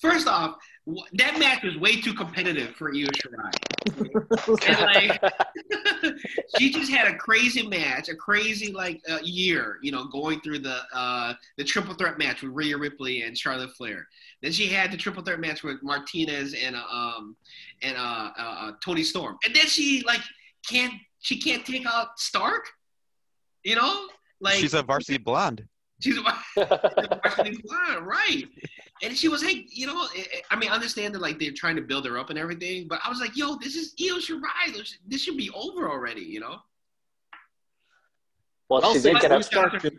First 0.00 0.26
off, 0.28 0.50
w- 0.50 0.58
that 1.14 1.38
match 1.38 1.62
was 1.62 1.76
way 1.78 2.00
too 2.00 2.12
competitive 2.12 2.74
for 2.76 2.90
Io 2.90 3.06
Shirai. 3.06 3.50
And 4.66 4.80
like, 4.80 5.22
she 6.58 6.70
just 6.70 6.90
had 6.90 7.06
a 7.12 7.16
crazy 7.16 7.66
match, 7.66 8.08
a 8.08 8.14
crazy 8.14 8.72
like 8.72 9.00
uh, 9.10 9.18
year, 9.22 9.78
you 9.82 9.92
know, 9.92 10.04
going 10.06 10.40
through 10.40 10.60
the 10.60 10.78
uh, 10.94 11.34
the 11.58 11.64
triple 11.64 11.94
threat 11.94 12.18
match 12.18 12.42
with 12.42 12.52
Rhea 12.52 12.76
Ripley 12.78 13.22
and 13.22 13.36
Charlotte 13.36 13.70
Flair. 13.76 14.06
Then 14.42 14.52
she 14.52 14.68
had 14.68 14.90
the 14.90 14.96
triple 14.96 15.22
threat 15.22 15.38
match 15.40 15.62
with 15.62 15.82
Martinez 15.82 16.54
and 16.54 16.76
uh, 16.76 16.82
um 16.90 17.36
and 17.82 17.96
uh, 17.96 18.30
uh, 18.38 18.42
uh, 18.42 18.72
Toni 18.82 19.02
Storm. 19.02 19.36
And 19.44 19.54
then 19.54 19.66
she 19.66 20.02
like 20.06 20.20
can't 20.66 20.94
she 21.20 21.38
can't 21.38 21.64
take 21.66 21.86
out 21.86 22.18
Stark, 22.18 22.64
you 23.64 23.76
know, 23.76 24.06
like 24.40 24.56
She's 24.56 24.74
a 24.74 24.82
varsity 24.82 25.18
blonde. 25.18 25.66
she's 26.00 26.16
a 26.18 26.22
varsity 27.22 27.58
blonde, 27.64 28.06
right? 28.06 28.44
And 29.02 29.16
she 29.16 29.28
was, 29.28 29.42
hey, 29.42 29.66
you 29.68 29.86
know, 29.86 29.96
I- 30.02 30.42
I 30.52 30.56
mean, 30.56 30.70
I 30.70 30.74
understand 30.74 31.14
that 31.14 31.20
like 31.20 31.38
they're 31.38 31.52
trying 31.52 31.76
to 31.76 31.82
build 31.82 32.06
her 32.06 32.18
up 32.18 32.30
and 32.30 32.38
everything, 32.38 32.86
but 32.88 33.00
I 33.04 33.08
was 33.08 33.20
like, 33.20 33.36
yo, 33.36 33.56
this 33.56 33.74
is 33.76 33.94
Io 34.00 34.16
Shirai. 34.18 34.72
This- 34.72 34.98
This 35.06 35.22
should 35.22 35.36
be 35.36 35.50
over 35.50 35.90
already, 35.90 36.22
you 36.22 36.40
know? 36.40 36.58
well, 38.68 38.84
I'll 38.84 38.94
she 38.94 39.00
did 39.00 39.20
get 39.20 39.30
Zoe 39.30 39.40
a 39.40 39.42
Stark 39.42 39.82
did. 39.82 39.98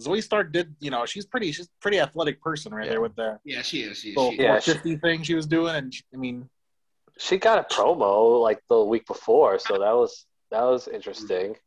Zoey 0.00 0.22
Stark 0.22 0.52
did, 0.52 0.74
you 0.80 0.90
know, 0.90 1.06
she's 1.06 1.24
pretty, 1.26 1.52
she's 1.52 1.66
a 1.66 1.70
pretty 1.80 1.98
athletic 2.00 2.40
person 2.42 2.74
right 2.74 2.84
Yeah. 2.86 2.90
there 2.92 3.00
with 3.00 3.14
the 3.14 3.38
Yeah, 3.44 3.62
she 3.62 3.82
is. 3.82 3.98
She 3.98 4.10
is. 4.10 4.16
little 4.16 4.32
She 4.32 4.38
Yeah, 4.42 4.56
is. 4.56 4.64
450 4.64 4.96
thing 4.96 5.22
she 5.22 5.34
was 5.34 5.46
doing, 5.46 5.74
and 5.74 5.94
she, 5.94 6.02
I 6.12 6.16
mean, 6.16 6.48
she 7.18 7.36
got 7.38 7.58
a 7.58 7.74
promo 7.74 8.40
like 8.40 8.60
the 8.68 8.82
week 8.82 9.06
before, 9.06 9.58
so 9.58 9.78
that 9.78 9.92
was 9.92 10.26
that 10.50 10.62
was 10.62 10.88
interesting. 10.88 11.52
Mm-hmm. 11.52 11.58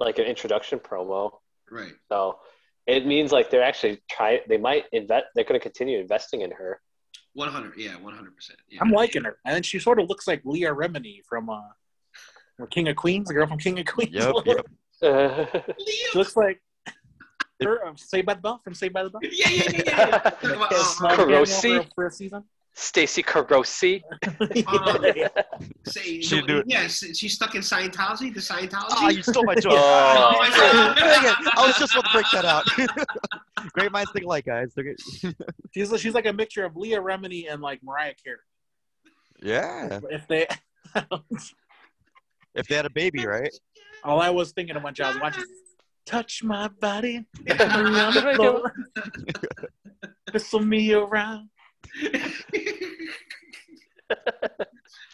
Like 0.00 0.18
an 0.18 0.24
introduction 0.26 0.78
promo. 0.78 1.38
Right. 1.70 1.92
So 2.10 2.38
it 2.86 3.06
means 3.06 3.32
like 3.32 3.50
they're 3.50 3.62
actually 3.62 4.02
trying. 4.10 4.40
They 4.48 4.58
might 4.58 4.84
invest. 4.92 5.26
They're 5.34 5.44
going 5.44 5.58
to 5.58 5.62
continue 5.62 5.98
investing 5.98 6.42
in 6.42 6.50
her. 6.52 6.80
100. 7.34 7.74
Yeah, 7.76 7.92
100%. 8.02 8.50
Yeah. 8.68 8.80
I'm 8.82 8.90
liking 8.90 9.24
her, 9.24 9.38
and 9.46 9.54
then 9.54 9.62
she 9.62 9.78
sort 9.78 9.98
of 9.98 10.08
looks 10.08 10.28
like 10.28 10.42
Leah 10.44 10.74
Remini 10.74 11.20
from 11.26 11.48
uh, 11.48 11.60
from 12.56 12.68
King 12.68 12.88
of 12.88 12.96
Queens, 12.96 13.28
the 13.28 13.34
girl 13.34 13.46
from 13.46 13.58
King 13.58 13.78
of 13.78 13.86
Queens. 13.86 14.12
Yep, 14.12 14.34
yep. 14.44 14.66
She 15.86 16.18
looks 16.18 16.36
like 16.36 16.62
her 17.62 17.86
uh, 17.86 17.92
Saved 17.96 18.26
by 18.26 18.34
the 18.34 18.40
Bell 18.40 18.60
from 18.62 18.74
Saved 18.74 18.94
by 18.94 19.02
the 19.02 19.10
Bell. 19.10 19.20
Yeah, 19.22 19.48
yeah, 19.48 19.70
yeah, 19.72 19.82
yeah. 19.86 20.30
yeah. 20.42 20.60
Talk 20.98 21.18
about, 22.74 23.18
Yeah, 23.18 23.22
small 23.22 23.44
Carosi. 23.44 24.02
cameo 24.02 24.08
for 24.12 24.14
a 24.14 24.22
first 24.22 24.44
season. 24.44 24.50
Stacy 24.52 24.62
Carosi. 24.62 25.28
say, 25.86 26.20
She 26.22 26.42
do 26.42 26.58
it. 26.58 26.64
Yes, 26.68 27.04
she's 27.16 27.34
stuck 27.34 27.54
in 27.54 27.60
Scientology. 27.60 28.32
The 28.32 28.40
Scientology. 28.40 28.86
Oh, 28.90 29.08
you 29.10 29.22
stole 29.22 29.44
my 29.44 29.54
joke. 29.56 29.72
Oh. 29.74 30.36
oh 30.40 30.42
I 31.56 31.66
was 31.66 31.76
just 31.78 31.92
about 31.94 32.04
to 32.06 32.12
break 32.12 32.26
that 32.32 32.44
out. 32.44 32.64
Great 33.72 33.92
minds 33.92 34.10
think 34.12 34.24
alike, 34.24 34.44
guys. 34.46 34.72
They're. 34.74 34.94
She's 35.74 36.00
she's 36.00 36.14
like 36.14 36.26
a 36.26 36.32
mixture 36.32 36.64
of 36.64 36.76
Leah 36.76 37.00
Remini 37.00 37.52
and 37.52 37.60
like 37.62 37.80
Mariah 37.82 38.14
Carey. 38.22 38.38
Yeah. 39.42 40.00
If 40.10 40.26
they, 40.28 40.46
If 42.54 42.66
they 42.68 42.74
had 42.74 42.86
a 42.86 42.90
baby, 42.90 43.26
right? 43.26 43.52
all 44.04 44.20
I 44.20 44.30
was 44.30 44.52
thinking 44.52 44.76
of 44.76 44.82
when 44.82 44.94
I 45.00 45.08
was 45.08 45.20
watching, 45.20 45.44
touch 46.06 46.42
my 46.42 46.68
body, 46.80 47.24
around 47.48 48.14
the 48.14 48.32
floor, 48.34 48.72
whistle 50.32 50.60
me 50.60 50.92
around. 50.92 51.48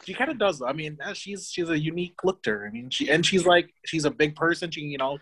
She 0.04 0.14
kind 0.14 0.30
of 0.30 0.38
does. 0.38 0.62
I 0.62 0.72
mean, 0.72 0.96
uh, 1.04 1.12
she's 1.12 1.50
she's 1.52 1.68
a 1.68 1.78
unique 1.78 2.24
look 2.24 2.42
to 2.44 2.50
her. 2.50 2.66
I 2.66 2.70
mean, 2.70 2.88
she 2.88 3.10
and 3.10 3.24
she's 3.24 3.44
like 3.44 3.74
she's 3.84 4.06
a 4.06 4.10
big 4.10 4.34
person. 4.34 4.70
She 4.70 4.80
can, 4.80 4.90
you 4.90 4.96
know 4.96 5.18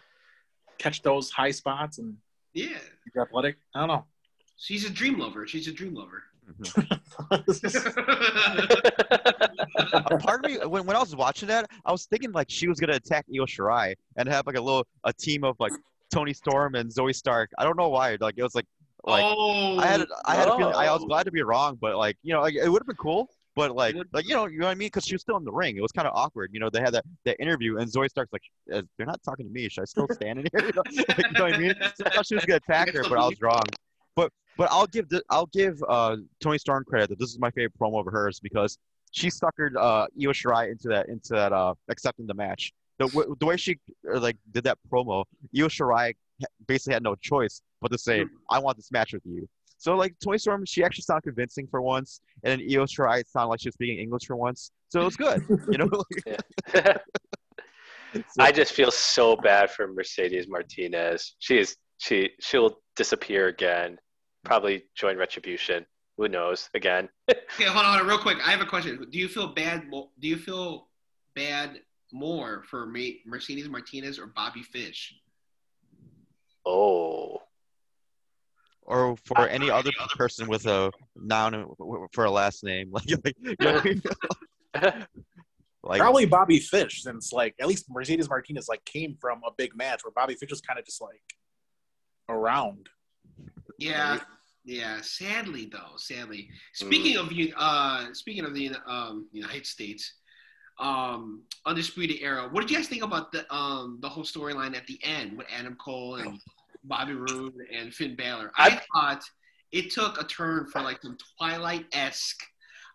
catch 0.78 1.02
those 1.02 1.30
high 1.30 1.50
spots 1.50 1.98
and 1.98 2.16
yeah, 2.54 2.78
she's 3.04 3.16
athletic. 3.20 3.56
I 3.74 3.80
don't 3.80 3.88
know. 3.88 4.04
she's 4.56 4.84
a 4.84 4.90
dream 4.90 5.18
lover. 5.18 5.46
She's 5.46 5.68
a 5.68 5.72
dream 5.72 5.94
lover. 5.94 6.22
A 9.78 10.16
part 10.18 10.44
of 10.44 10.50
me, 10.50 10.58
when, 10.64 10.86
when 10.86 10.96
I 10.96 11.00
was 11.00 11.16
watching 11.16 11.48
that, 11.48 11.68
I 11.84 11.90
was 11.90 12.06
thinking 12.06 12.30
like 12.30 12.46
she 12.48 12.68
was 12.68 12.78
gonna 12.78 12.94
attack 12.94 13.26
Io 13.34 13.46
Shirai 13.46 13.94
and 14.16 14.28
have 14.28 14.46
like 14.46 14.56
a 14.56 14.60
little 14.60 14.86
a 15.02 15.12
team 15.12 15.42
of 15.42 15.56
like 15.58 15.72
Toni 16.12 16.32
Storm 16.32 16.76
and 16.76 16.88
Zoey 16.88 17.14
Stark. 17.14 17.50
I 17.58 17.64
don't 17.64 17.76
know 17.76 17.88
why. 17.88 18.16
Like 18.20 18.34
it 18.36 18.44
was 18.44 18.54
like 18.54 18.66
like 19.06 19.24
oh, 19.24 19.78
I 19.78 19.86
had 19.86 20.06
I 20.24 20.34
had 20.34 20.48
a 20.48 20.56
feeling 20.56 20.74
I 20.74 20.92
was 20.92 21.02
Oh. 21.02 21.06
glad 21.06 21.24
to 21.24 21.30
be 21.32 21.42
wrong, 21.42 21.78
but 21.80 21.96
like 21.96 22.16
you 22.22 22.32
know 22.34 22.40
like, 22.42 22.54
it 22.54 22.68
would 22.68 22.80
have 22.82 22.86
been 22.86 22.96
cool. 22.96 23.28
But 23.54 23.74
like 23.74 23.96
like 24.12 24.28
you 24.28 24.34
know 24.34 24.46
you 24.46 24.58
know 24.58 24.66
what 24.66 24.72
I 24.72 24.74
mean 24.74 24.88
because 24.88 25.04
she 25.06 25.14
was 25.14 25.22
still 25.22 25.36
in 25.38 25.44
the 25.44 25.52
ring. 25.52 25.76
It 25.76 25.80
was 25.80 25.92
kind 25.92 26.06
of 26.06 26.14
awkward. 26.14 26.50
You 26.52 26.60
know 26.60 26.68
they 26.68 26.80
had 26.80 26.92
that 26.92 27.04
that 27.24 27.40
interview 27.40 27.78
and 27.78 27.90
Zoey 27.90 28.08
Stark's 28.10 28.32
like 28.32 28.42
"Uh, 28.72 28.82
they're 28.98 29.06
not 29.06 29.22
talking 29.22 29.46
to 29.46 29.52
me. 29.52 29.68
Should 29.70 29.82
I 29.82 29.84
still 29.86 30.06
stand 30.12 30.40
in 30.40 30.46
here? 30.52 30.66
You 30.66 30.72
know, 30.76 30.82
like, 31.08 31.18
you 31.18 31.24
know 31.38 31.44
what 31.44 31.54
I 31.54 31.58
mean? 31.58 31.74
So 31.94 32.04
I 32.04 32.10
thought 32.10 32.26
she 32.26 32.34
was 32.34 32.44
gonna 32.44 32.58
attack 32.68 32.92
her, 32.92 33.02
but 33.08 33.18
I 33.18 33.26
was 33.26 33.40
wrong. 33.40 33.62
But 34.14 34.30
but 34.58 34.68
I'll 34.70 34.86
give 34.86 35.08
the, 35.08 35.22
I'll 35.30 35.46
give 35.46 35.82
uh, 35.88 36.16
Toni 36.42 36.58
Storm 36.58 36.84
credit 36.84 37.08
that 37.10 37.18
this 37.18 37.30
is 37.30 37.38
my 37.38 37.50
favorite 37.50 37.72
promo 37.80 38.00
of 38.00 38.12
hers 38.12 38.40
because 38.40 38.76
she 39.12 39.28
suckered 39.28 39.74
uh, 39.78 40.06
Io 40.20 40.32
Shirai 40.32 40.70
into 40.70 40.88
that 40.88 41.08
into 41.08 41.30
that 41.32 41.52
uh, 41.54 41.72
accepting 41.88 42.26
the 42.26 42.34
match. 42.34 42.72
The, 42.98 43.06
w- 43.08 43.36
the 43.40 43.46
way 43.46 43.56
she 43.56 43.78
like 44.04 44.36
did 44.52 44.64
that 44.64 44.78
promo, 44.92 45.24
Io 45.56 45.68
Shirai 45.68 46.14
basically 46.66 46.94
had 46.94 47.02
no 47.02 47.14
choice 47.14 47.62
but 47.80 47.90
to 47.92 47.98
say, 47.98 48.20
mm-hmm. 48.20 48.36
"I 48.50 48.58
want 48.58 48.76
this 48.76 48.90
match 48.92 49.12
with 49.12 49.22
you." 49.24 49.48
So 49.78 49.94
like 49.94 50.14
Toni 50.22 50.38
Storm, 50.38 50.64
she 50.66 50.82
actually 50.82 51.02
sounded 51.02 51.22
convincing 51.22 51.66
for 51.70 51.82
once, 51.82 52.20
and 52.44 52.60
then 52.60 52.66
Io 52.68 52.84
Shirai 52.84 53.24
sounded 53.26 53.48
like 53.48 53.60
she 53.60 53.68
was 53.68 53.74
speaking 53.74 53.98
English 53.98 54.26
for 54.26 54.36
once. 54.36 54.70
So 54.88 55.02
it 55.02 55.04
was 55.04 55.16
good, 55.16 55.42
you 55.70 55.78
know. 55.78 55.90
So- 58.14 58.22
I 58.40 58.50
just 58.52 58.72
feel 58.72 58.90
so 58.90 59.36
bad 59.36 59.70
for 59.70 59.88
Mercedes 59.88 60.46
Martinez. 60.48 61.34
She 61.38 61.58
is 61.58 61.76
she 61.98 62.30
she'll 62.40 62.78
disappear 62.94 63.48
again. 63.48 63.98
Probably 64.44 64.84
join 64.94 65.18
Retribution. 65.18 65.84
Who 66.16 66.28
knows? 66.28 66.70
Again. 66.74 67.08
Okay, 67.30 67.64
hold 67.64 67.84
on, 67.84 67.84
hold 67.84 68.00
on, 68.00 68.06
real 68.06 68.18
quick. 68.18 68.38
I 68.46 68.50
have 68.50 68.62
a 68.62 68.66
question. 68.66 69.04
Do 69.10 69.18
you 69.18 69.28
feel 69.28 69.48
bad? 69.48 69.88
mo- 69.90 70.10
Do 70.18 70.28
you 70.28 70.38
feel 70.38 70.88
bad 71.34 71.80
more 72.12 72.62
for 72.70 72.86
Me- 72.86 73.20
Mercedes 73.26 73.68
Martinez 73.68 74.18
or 74.18 74.28
Bobby 74.28 74.62
Fish? 74.62 75.14
Oh. 76.66 77.42
or 78.82 79.16
for 79.24 79.46
any 79.46 79.70
other 79.70 79.92
person 80.16 80.48
with 80.48 80.66
a 80.66 80.90
noun 81.14 81.70
for 82.12 82.24
a 82.24 82.30
last 82.30 82.64
name, 82.64 82.90
like, 82.92 83.04
like, 83.24 83.36
you 83.40 83.56
know 83.60 83.78
I 83.78 83.84
mean? 83.84 84.02
like 85.84 86.00
Probably 86.00 86.26
Bobby 86.26 86.58
Fish, 86.58 87.02
since 87.04 87.32
like 87.32 87.54
at 87.60 87.68
least 87.68 87.86
Mercedes 87.88 88.28
Martinez 88.28 88.68
like 88.68 88.84
came 88.84 89.16
from 89.20 89.42
a 89.46 89.52
big 89.56 89.76
match 89.76 90.00
where 90.04 90.12
Bobby 90.12 90.34
Fish 90.34 90.50
was 90.50 90.60
kind 90.60 90.78
of 90.78 90.84
just 90.84 91.00
like 91.00 91.22
around. 92.28 92.88
Yeah, 93.78 94.18
yeah. 94.64 95.00
Sadly, 95.02 95.68
though, 95.70 95.96
sadly. 95.96 96.48
Speaking 96.72 97.16
of 97.16 97.30
you, 97.30 97.52
uh, 97.56 98.12
speaking 98.12 98.44
of 98.44 98.54
the 98.54 98.72
um, 98.86 99.28
United 99.32 99.66
States, 99.66 100.14
um, 100.78 101.42
undisputed 101.64 102.18
era. 102.20 102.48
What 102.50 102.60
did 102.60 102.70
you 102.70 102.76
guys 102.76 102.88
think 102.88 103.02
about 103.02 103.32
the 103.32 103.52
um 103.54 103.98
the 104.00 104.08
whole 104.08 104.24
storyline 104.24 104.76
at 104.76 104.86
the 104.86 104.98
end 105.02 105.36
with 105.36 105.46
Adam 105.56 105.76
Cole 105.76 106.16
and 106.16 106.38
Bobby 106.84 107.14
Roode 107.14 107.54
and 107.74 107.92
Finn 107.92 108.16
Balor? 108.16 108.52
I 108.56 108.80
thought 108.92 109.22
it 109.72 109.90
took 109.90 110.20
a 110.20 110.24
turn 110.24 110.66
for 110.66 110.80
like 110.82 111.02
some 111.02 111.16
Twilight 111.38 111.86
esque, 111.92 112.42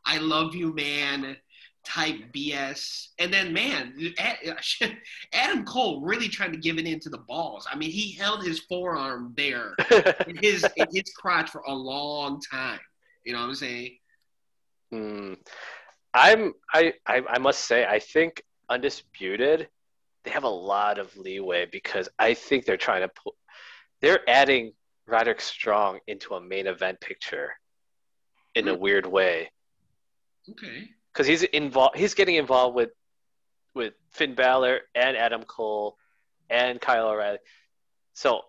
"I 0.06 0.18
love 0.18 0.56
you, 0.56 0.74
man." 0.74 1.38
type 1.84 2.16
BS. 2.34 3.08
And 3.20 3.34
then, 3.34 3.54
man, 3.54 3.94
Adam 5.34 5.66
Cole 5.66 6.02
really 6.02 6.28
trying 6.28 6.52
to 6.52 6.58
give 6.58 6.78
it 6.78 6.86
into 6.86 7.10
the 7.10 7.18
balls. 7.18 7.68
I 7.72 7.76
mean, 7.76 7.92
he 7.92 8.14
held 8.14 8.44
his 8.44 8.60
forearm 8.60 9.34
there 9.36 9.74
in 10.28 10.38
his 10.38 10.66
in 10.76 10.88
his 10.94 11.12
crotch 11.18 11.50
for 11.50 11.62
a 11.68 11.74
long 11.74 12.40
time. 12.40 12.80
You 13.26 13.34
know 13.34 13.40
what 13.40 13.50
I'm 13.50 13.56
saying? 13.56 13.98
Hmm. 14.92 15.34
I'm 16.14 16.54
I, 16.74 16.94
I 17.08 17.22
I 17.28 17.38
must 17.40 17.66
say 17.66 17.86
I 17.86 18.00
think 18.00 18.44
undisputed 18.70 19.68
they 20.24 20.32
have 20.32 20.44
a 20.44 20.50
lot 20.50 21.00
of 21.00 21.16
leeway 21.18 21.66
because 21.72 22.08
I 22.20 22.34
think 22.34 22.66
they're 22.66 22.78
trying 22.78 23.02
to 23.02 23.08
pull 23.10 23.36
they're 24.02 24.28
adding 24.30 24.74
Roderick 25.08 25.42
Strong 25.42 26.00
into 26.08 26.36
a 26.36 26.42
main 26.42 26.68
event 26.68 27.00
picture 27.02 27.52
in 28.56 28.68
a 28.68 28.76
weird 28.76 29.06
way 29.06 29.52
Okay. 30.50 30.90
because 31.14 31.28
he's 31.28 31.44
involved 31.44 31.98
he's 31.98 32.14
getting 32.14 32.36
involved 32.36 32.76
with 32.76 32.90
with 33.74 33.94
Finn 34.12 34.36
Balor 34.36 34.82
and 34.96 35.16
Adam 35.16 35.44
Cole 35.44 35.98
and 36.50 36.82
Kyle 36.82 37.08
O'Reilly. 37.08 37.38
So 38.14 38.42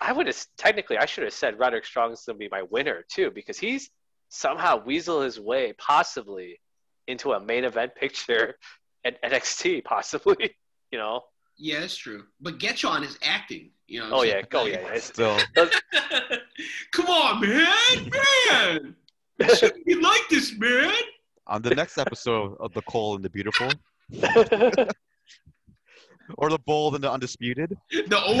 I 0.00 0.12
would 0.12 0.26
have 0.26 0.46
technically 0.56 0.96
I 0.96 1.04
should 1.06 1.24
have 1.24 1.32
said 1.34 1.58
Roderick 1.58 1.84
Strong's 1.84 2.24
gonna 2.24 2.38
be 2.38 2.48
my 2.48 2.62
winner 2.62 3.04
too 3.10 3.30
because 3.30 3.58
he's 3.58 3.90
somehow 4.34 4.82
weasel 4.84 5.20
his 5.22 5.38
way 5.38 5.72
possibly 5.78 6.60
into 7.06 7.32
a 7.32 7.40
main 7.40 7.64
event 7.64 7.94
picture 7.94 8.56
at 9.04 9.22
NXT 9.22 9.84
possibly. 9.84 10.56
You 10.92 10.98
know? 11.00 11.22
Yeah, 11.56 11.80
that's 11.80 11.96
true. 11.96 12.22
But 12.40 12.60
get 12.60 12.84
you 12.84 12.88
on 12.88 13.02
his 13.02 13.18
acting. 13.20 13.72
You 13.88 13.98
know. 14.00 14.10
Oh 14.12 14.22
yeah, 14.22 14.34
saying? 14.34 14.44
go 14.48 14.66
yeah. 14.66 14.78
yeah. 14.80 14.94
It's- 14.94 15.04
still 15.06 15.36
Come 16.92 17.06
on, 17.06 17.40
man, 17.40 18.10
man. 18.12 18.94
You 19.86 20.00
like 20.00 20.28
this, 20.30 20.56
man? 20.56 20.94
on 21.48 21.62
the 21.62 21.74
next 21.74 21.98
episode 21.98 22.56
of 22.60 22.72
the 22.74 22.82
Cold 22.82 23.16
and 23.16 23.24
the 23.24 23.30
Beautiful, 23.30 23.68
or 26.38 26.48
the 26.48 26.58
Bold 26.64 26.94
and 26.94 27.02
the 27.04 27.10
Undisputed. 27.10 27.76
The 27.90 28.22
old. 28.22 28.40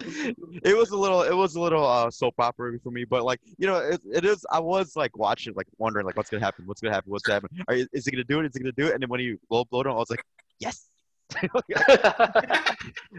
It 0.00 0.76
was 0.76 0.90
a 0.90 0.96
little, 0.96 1.22
it 1.22 1.34
was 1.34 1.54
a 1.56 1.60
little 1.60 1.86
uh, 1.86 2.10
soap 2.10 2.34
opera 2.38 2.78
for 2.82 2.90
me, 2.90 3.04
but 3.04 3.24
like 3.24 3.40
you 3.58 3.66
know, 3.66 3.76
it, 3.76 4.00
it 4.12 4.24
is. 4.24 4.44
I 4.50 4.58
was 4.60 4.96
like 4.96 5.16
watching, 5.16 5.54
like 5.54 5.66
wondering, 5.78 6.06
like 6.06 6.16
what's 6.16 6.30
gonna 6.30 6.44
happen, 6.44 6.66
what's 6.66 6.80
gonna 6.80 6.94
happen, 6.94 7.10
what's 7.10 7.22
gonna 7.22 7.36
happen. 7.36 7.50
Are, 7.68 7.74
is 7.74 8.04
he 8.04 8.10
gonna 8.10 8.24
do 8.24 8.40
it? 8.40 8.46
Is 8.46 8.52
he 8.54 8.60
gonna 8.60 8.72
do 8.72 8.86
it? 8.86 8.94
And 8.94 9.02
then 9.02 9.08
when 9.08 9.20
he 9.20 9.36
blow 9.48 9.64
blowed 9.64 9.86
him, 9.86 9.92
I 9.92 9.96
was 9.96 10.10
like, 10.10 10.24
yes. 10.58 10.86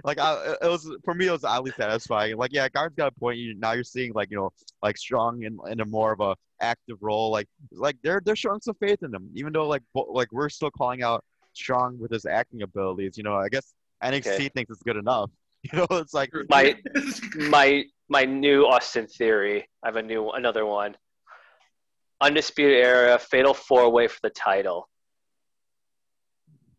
like 0.03 0.19
I, 0.19 0.55
it 0.61 0.67
was 0.67 0.89
for 1.03 1.13
me, 1.13 1.27
it 1.27 1.31
was 1.31 1.43
oddly 1.43 1.71
satisfying. 1.71 2.35
Like, 2.37 2.51
yeah, 2.53 2.67
Guard's 2.69 2.95
got 2.95 3.07
a 3.07 3.19
point. 3.19 3.37
You 3.37 3.55
now 3.55 3.71
you're 3.71 3.83
seeing 3.83 4.13
like 4.13 4.29
you 4.31 4.37
know, 4.37 4.51
like 4.81 4.97
strong 4.97 5.43
in, 5.43 5.57
in 5.69 5.79
a 5.79 5.85
more 5.85 6.11
of 6.11 6.19
a 6.19 6.35
active 6.59 6.97
role. 7.01 7.31
Like, 7.31 7.47
like 7.71 7.95
they're 8.03 8.21
they're 8.23 8.35
showing 8.35 8.61
some 8.61 8.75
faith 8.75 9.03
in 9.03 9.11
them 9.11 9.29
even 9.33 9.53
though 9.53 9.67
like 9.67 9.83
bo- 9.93 10.11
like 10.11 10.31
we're 10.31 10.49
still 10.49 10.71
calling 10.71 11.03
out 11.03 11.23
strong 11.53 11.97
with 11.99 12.11
his 12.11 12.25
acting 12.25 12.61
abilities. 12.63 13.17
You 13.17 13.23
know, 13.23 13.35
I 13.35 13.49
guess 13.49 13.73
NXT 14.03 14.27
Okay. 14.33 14.49
thinks 14.49 14.71
it's 14.71 14.83
good 14.83 14.97
enough. 14.97 15.29
You 15.71 15.77
know, 15.79 15.87
it's 15.91 16.13
like 16.13 16.31
My- 16.49 16.75
my 17.49 17.83
my 18.09 18.25
new 18.25 18.65
Austin 18.65 19.07
theory. 19.07 19.67
I 19.83 19.87
have 19.87 19.95
a 19.95 20.01
new 20.01 20.31
another 20.31 20.65
one. 20.65 20.95
Undisputed 22.19 22.83
era 22.83 23.17
fatal 23.19 23.53
four 23.53 23.89
way 23.91 24.07
for 24.07 24.19
the 24.23 24.29
title. 24.31 24.89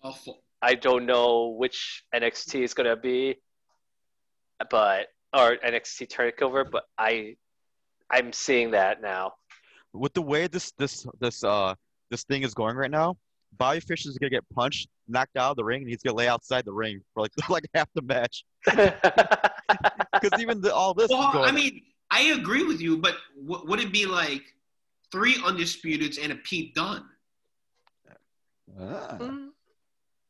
Awful. 0.02 0.42
I 0.60 0.74
don't 0.74 1.06
know 1.06 1.54
which 1.58 2.04
NXT 2.14 2.62
is 2.62 2.74
gonna 2.74 2.96
be, 2.96 3.36
but 4.70 5.06
or 5.32 5.56
NXT 5.64 6.08
takeover, 6.08 6.68
but 6.70 6.84
I 6.98 7.36
I'm 8.10 8.32
seeing 8.32 8.72
that 8.72 9.00
now. 9.00 9.32
with 9.92 10.12
the 10.14 10.22
way 10.22 10.46
this 10.48 10.72
this 10.78 11.06
this 11.20 11.42
uh 11.44 11.74
this 12.10 12.24
thing 12.24 12.42
is 12.42 12.52
going 12.54 12.76
right 12.76 12.90
now, 12.90 13.16
Bobby 13.58 13.80
Fish 13.80 14.06
is 14.06 14.18
gonna 14.18 14.30
get 14.30 14.44
punched, 14.54 14.88
knocked 15.12 15.36
out 15.36 15.50
of 15.50 15.56
the 15.56 15.64
ring, 15.64 15.82
and 15.82 15.90
he's 15.90 16.02
gonna 16.02 16.16
lay 16.16 16.28
outside 16.28 16.64
the 16.64 16.72
ring 16.72 17.00
for 17.14 17.22
like 17.22 17.32
like 17.48 17.64
half 17.74 17.88
the 17.94 18.02
match. 18.02 18.44
Because 20.20 20.40
even 20.40 20.60
the, 20.60 20.72
all 20.72 20.92
this 20.94 21.08
Well, 21.08 21.32
going. 21.32 21.48
I 21.48 21.52
mean, 21.52 21.82
I 22.10 22.22
agree 22.38 22.62
with 22.62 22.80
you, 22.80 22.98
but 22.98 23.16
w- 23.46 23.66
would 23.68 23.80
it 23.80 23.90
be 23.90 24.04
like 24.06 24.42
three 25.10 25.34
undisputeds 25.36 26.22
and 26.22 26.32
a 26.32 26.36
Pete 26.36 26.74
Dunne? 26.74 27.04
Ah. 28.78 29.18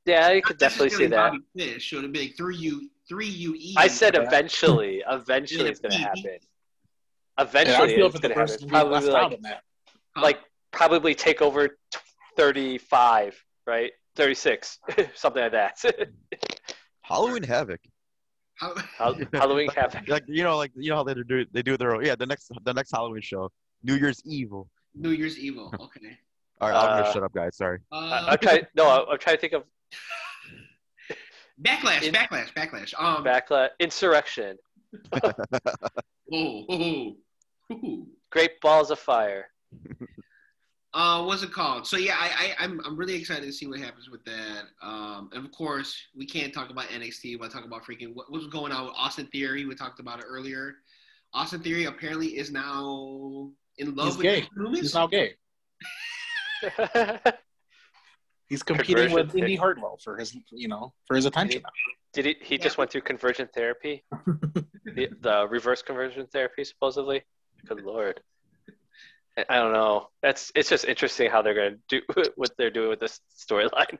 yeah, 0.07 0.31
you 0.33 0.43
could 0.43 0.59
definitely 0.59 0.91
see 0.91 1.07
that. 1.07 1.33
Fish. 1.57 1.83
Should 1.83 2.05
it 2.05 2.13
be 2.13 2.21
like 2.21 2.37
three 2.37 2.57
U 2.57 2.89
three 3.09 3.27
UE? 3.27 3.75
I 3.77 3.89
said 3.89 4.17
eventually. 4.17 5.03
Eventually, 5.11 5.69
it's 5.69 5.81
gonna 5.81 5.97
happen. 5.97 6.39
Eventually, 7.39 7.97
feel 7.97 8.07
it's 8.07 8.21
gonna 8.21 8.35
happen. 8.35 8.49
person 8.49 8.69
being 8.69 8.91
left 8.91 9.07
Probably 9.07 9.11
out 9.11 9.31
like, 9.43 9.61
in 10.17 10.23
like 10.23 10.39
probably 10.71 11.15
take 11.15 11.43
over 11.43 11.69
t- 11.69 11.99
35, 12.37 13.45
right? 13.67 13.93
36, 14.17 14.79
something 15.15 15.43
like 15.43 15.53
that. 15.53 15.83
Halloween 17.03 17.43
Havoc. 17.43 17.81
Halloween 18.99 19.69
Havoc. 19.75 20.07
Like 20.09 20.25
you 20.29 20.43
know, 20.45 20.57
like 20.57 20.71
you 20.77 20.91
know 20.91 20.97
how 20.97 21.03
they 21.05 21.15
do 21.15 21.45
they 21.53 21.63
do 21.63 21.77
their 21.77 21.95
own, 21.97 22.05
yeah 22.05 22.15
the 22.15 22.27
next 22.27 22.51
the 22.65 22.73
next 22.73 22.91
Halloween 22.93 23.23
show, 23.23 23.51
New 23.83 23.95
Year's 23.97 24.23
Evil. 24.25 24.69
New 24.95 25.11
Year's 25.11 25.39
Evil. 25.39 25.73
Okay. 25.75 26.19
All 26.61 26.69
right, 26.69 26.77
I'm 26.77 26.91
Uh, 26.91 27.01
gonna 27.03 27.13
shut 27.13 27.23
up, 27.25 27.33
guys. 27.33 27.57
Sorry. 27.57 27.79
I- 27.91 27.97
Uh, 27.97 28.25
I'm 28.29 28.39
trying. 28.39 28.67
No, 28.77 29.07
I'm 29.07 29.19
trying 29.19 29.37
to 29.37 29.41
think 29.41 29.53
of 29.55 29.65
backlash, 31.61 32.03
In- 32.03 32.15
backlash, 32.15 32.53
backlash. 32.55 32.95
Um. 32.99 33.25
backlash, 33.25 33.71
insurrection, 33.81 34.57
Oh, 35.13 35.33
oh, 36.69 37.17
oh. 37.73 38.07
great 38.31 38.61
balls 38.61 38.91
of 38.91 38.99
fire. 38.99 39.47
Uh, 40.95 41.25
what's 41.25 41.43
it 41.43 41.51
called? 41.53 41.87
So 41.87 41.97
yeah, 41.97 42.17
I, 42.19 42.27
I 42.27 42.65
I'm 42.65 42.81
I'm 42.85 42.97
really 42.97 43.15
excited 43.15 43.45
to 43.45 43.53
see 43.53 43.67
what 43.67 43.79
happens 43.79 44.11
with 44.11 44.25
that. 44.25 44.65
Um, 44.83 45.31
and 45.33 45.45
of 45.45 45.51
course 45.51 45.97
we 46.15 46.27
can't 46.27 46.53
talk 46.53 46.71
about 46.71 46.85
NXT. 46.87 47.39
But 47.39 47.51
talk 47.51 47.65
about 47.65 47.85
freaking 47.85 48.15
what, 48.15 48.31
what's 48.31 48.47
going 48.49 48.73
on 48.73 48.85
with 48.87 48.95
Austin 48.97 49.27
Theory. 49.27 49.65
We 49.65 49.75
talked 49.75 50.01
about 50.01 50.19
it 50.19 50.27
earlier. 50.29 50.75
Austin 51.33 51.61
Theory 51.63 51.87
apparently 51.87 52.29
is 52.39 52.51
now 52.51 53.51
in 53.79 53.95
love 53.95 54.09
He's 54.09 54.17
with 54.17 54.23
gay. 54.25 54.49
Loomis. 54.55 54.81
He's 54.81 54.95
now 54.95 55.07
gay. 55.07 55.35
He's 58.49 58.63
competing 58.63 59.07
Conversion 59.07 59.15
with 59.15 59.35
Indi 59.35 59.41
therapy. 59.41 59.57
Hartwell 59.57 59.99
for 60.05 60.19
his, 60.19 60.37
you 60.51 60.69
know, 60.69 60.93
for 61.07 61.17
his 61.17 61.25
attention. 61.25 61.63
Did 62.13 62.27
he? 62.27 62.37
He 62.43 62.59
just 62.59 62.77
went 62.77 62.91
through 62.91 63.01
conversion 63.01 63.49
therapy, 63.55 64.05
the, 64.85 65.09
the 65.23 65.49
reverse 65.49 65.81
conversion 65.81 66.27
therapy, 66.27 66.65
supposedly. 66.65 67.23
Good 67.65 67.83
lord. 67.83 68.21
I- 69.37 69.57
don't 69.59 69.73
know. 69.73 70.09
That's 70.23 70.53
it's 70.55 70.69
just 70.69 70.85
interesting 70.85 71.31
how 71.31 71.43
they're 71.43 71.55
gonna 71.55 71.77
do 71.89 72.01
what 72.37 72.51
they're 72.59 72.71
doing 72.71 72.89
with 72.91 73.01
this 73.01 73.21
storyline. 73.39 73.99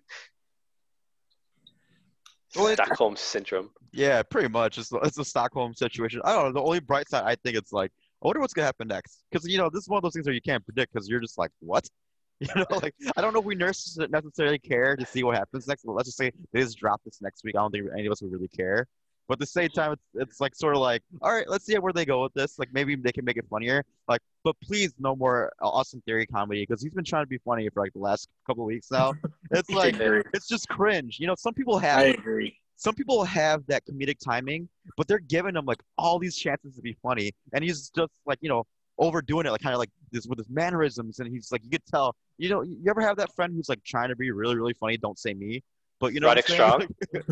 Well, 2.57 2.73
Stockholm 2.75 3.17
syndrome. 3.17 3.71
Yeah, 3.93 4.23
pretty 4.23 4.49
much. 4.49 4.77
It's, 4.77 4.93
it's 5.05 5.19
a 5.19 5.25
Stockholm 5.25 5.75
situation. 5.75 6.21
I 6.25 6.35
don't 6.35 6.47
know. 6.47 6.61
The 6.61 6.67
only 6.67 6.81
bright 6.81 7.09
side, 7.09 7.25
I 7.25 7.35
think, 7.37 7.57
it's 7.57 7.73
like, 7.73 7.91
I 8.23 8.27
wonder 8.27 8.41
what's 8.41 8.53
gonna 8.53 8.67
happen 8.67 8.89
next. 8.89 9.25
Because 9.31 9.47
you 9.47 9.57
know, 9.57 9.71
this 9.71 9.83
is 9.83 9.89
one 9.89 9.97
of 9.97 10.03
those 10.03 10.13
things 10.13 10.27
where 10.27 10.35
you 10.35 10.43
can't 10.43 10.65
predict 10.65 10.93
because 10.93 11.09
you're 11.09 11.21
just 11.21 11.39
like, 11.39 11.51
what? 11.61 11.87
You 12.43 12.49
know, 12.57 12.67
like 12.71 12.93
I 13.17 13.21
don't 13.21 13.33
know 13.33 13.39
if 13.39 13.45
we 13.45 13.55
nurses 13.55 13.97
necessarily 14.11 14.59
care 14.59 14.97
to 14.97 15.07
see 15.07 15.23
what 15.23 15.37
happens 15.37 15.69
next. 15.69 15.85
But 15.85 15.93
let's 15.93 16.09
just 16.09 16.19
say 16.19 16.33
they 16.53 16.61
just 16.61 16.77
drop 16.77 17.01
this 17.05 17.19
next 17.23 17.45
week. 17.45 17.55
I 17.57 17.61
don't 17.61 17.71
think 17.71 17.87
any 17.97 18.07
of 18.07 18.11
us 18.11 18.21
would 18.21 18.33
really 18.33 18.49
care. 18.49 18.89
But 19.29 19.35
at 19.35 19.39
the 19.41 19.47
same 19.47 19.69
time, 19.69 19.93
it's, 19.93 20.03
it's 20.15 20.41
like 20.41 20.55
sort 20.55 20.75
of 20.75 20.81
like, 20.81 21.03
all 21.21 21.33
right, 21.33 21.49
let's 21.49 21.65
see 21.65 21.77
where 21.79 21.93
they 21.93 22.05
go 22.05 22.23
with 22.23 22.35
this. 22.35 22.59
Like 22.59 22.69
maybe 22.73 22.97
they 22.97 23.13
can 23.13 23.25
make 23.25 23.37
it 23.37 23.47
funnier. 23.49 23.85
Like, 24.09 24.21
but 24.45 24.57
please 24.63 24.93
no 24.99 25.15
more 25.15 25.53
uh, 25.63 25.69
Austin 25.69 26.03
Theory 26.05 26.27
comedy 26.27 26.63
because 26.63 26.83
he's 26.83 26.93
been 26.93 27.05
trying 27.05 27.23
to 27.23 27.29
be 27.29 27.39
funny 27.39 27.69
for 27.69 27.83
like 27.83 27.93
the 27.93 28.01
last 28.01 28.29
couple 28.47 28.65
of 28.65 28.67
weeks 28.67 28.91
now. 28.91 29.15
It's 29.55 29.69
like 29.71 29.97
it's 29.99 30.49
just 30.49 30.67
cringe. 30.69 31.19
You 31.21 31.27
know, 31.27 31.35
some 31.37 31.53
people 31.53 31.79
have 31.79 31.99
I 31.99 32.05
agree. 32.05 32.57
some 32.77 32.95
people 32.95 33.23
have 33.25 33.67
that 33.67 33.83
comedic 33.85 34.19
timing, 34.19 34.67
but 34.97 35.07
they're 35.07 35.19
giving 35.19 35.57
him 35.57 35.67
like 35.67 35.83
all 35.99 36.19
these 36.19 36.37
chances 36.37 36.75
to 36.77 36.81
be 36.81 36.97
funny, 37.03 37.33
and 37.53 37.63
he's 37.63 37.91
just 37.91 38.13
like 38.25 38.39
you 38.41 38.49
know 38.49 38.65
overdoing 38.97 39.45
it, 39.47 39.51
like 39.51 39.61
kind 39.61 39.75
of 39.75 39.79
like 39.79 39.91
this 40.11 40.27
with 40.27 40.39
his 40.39 40.49
mannerisms, 40.49 41.19
and 41.19 41.31
he's 41.31 41.53
like 41.53 41.63
you 41.65 41.71
could 41.71 41.85
tell. 41.85 42.17
You 42.39 42.49
know, 42.49 42.63
you 42.63 42.83
ever 42.89 43.03
have 43.03 43.19
that 43.19 43.35
friend 43.35 43.53
who's 43.55 43.69
like 43.69 43.85
trying 43.85 44.09
to 44.09 44.17
be 44.17 44.31
really 44.31 44.57
really 44.57 44.75
funny? 44.75 44.97
Don't 44.97 45.19
say 45.19 45.35
me, 45.35 45.63
but 46.03 46.13
you 46.13 46.19
know. 46.21 46.27
what 46.27 46.39
I'm 46.39 46.43
Roddick 46.43 46.89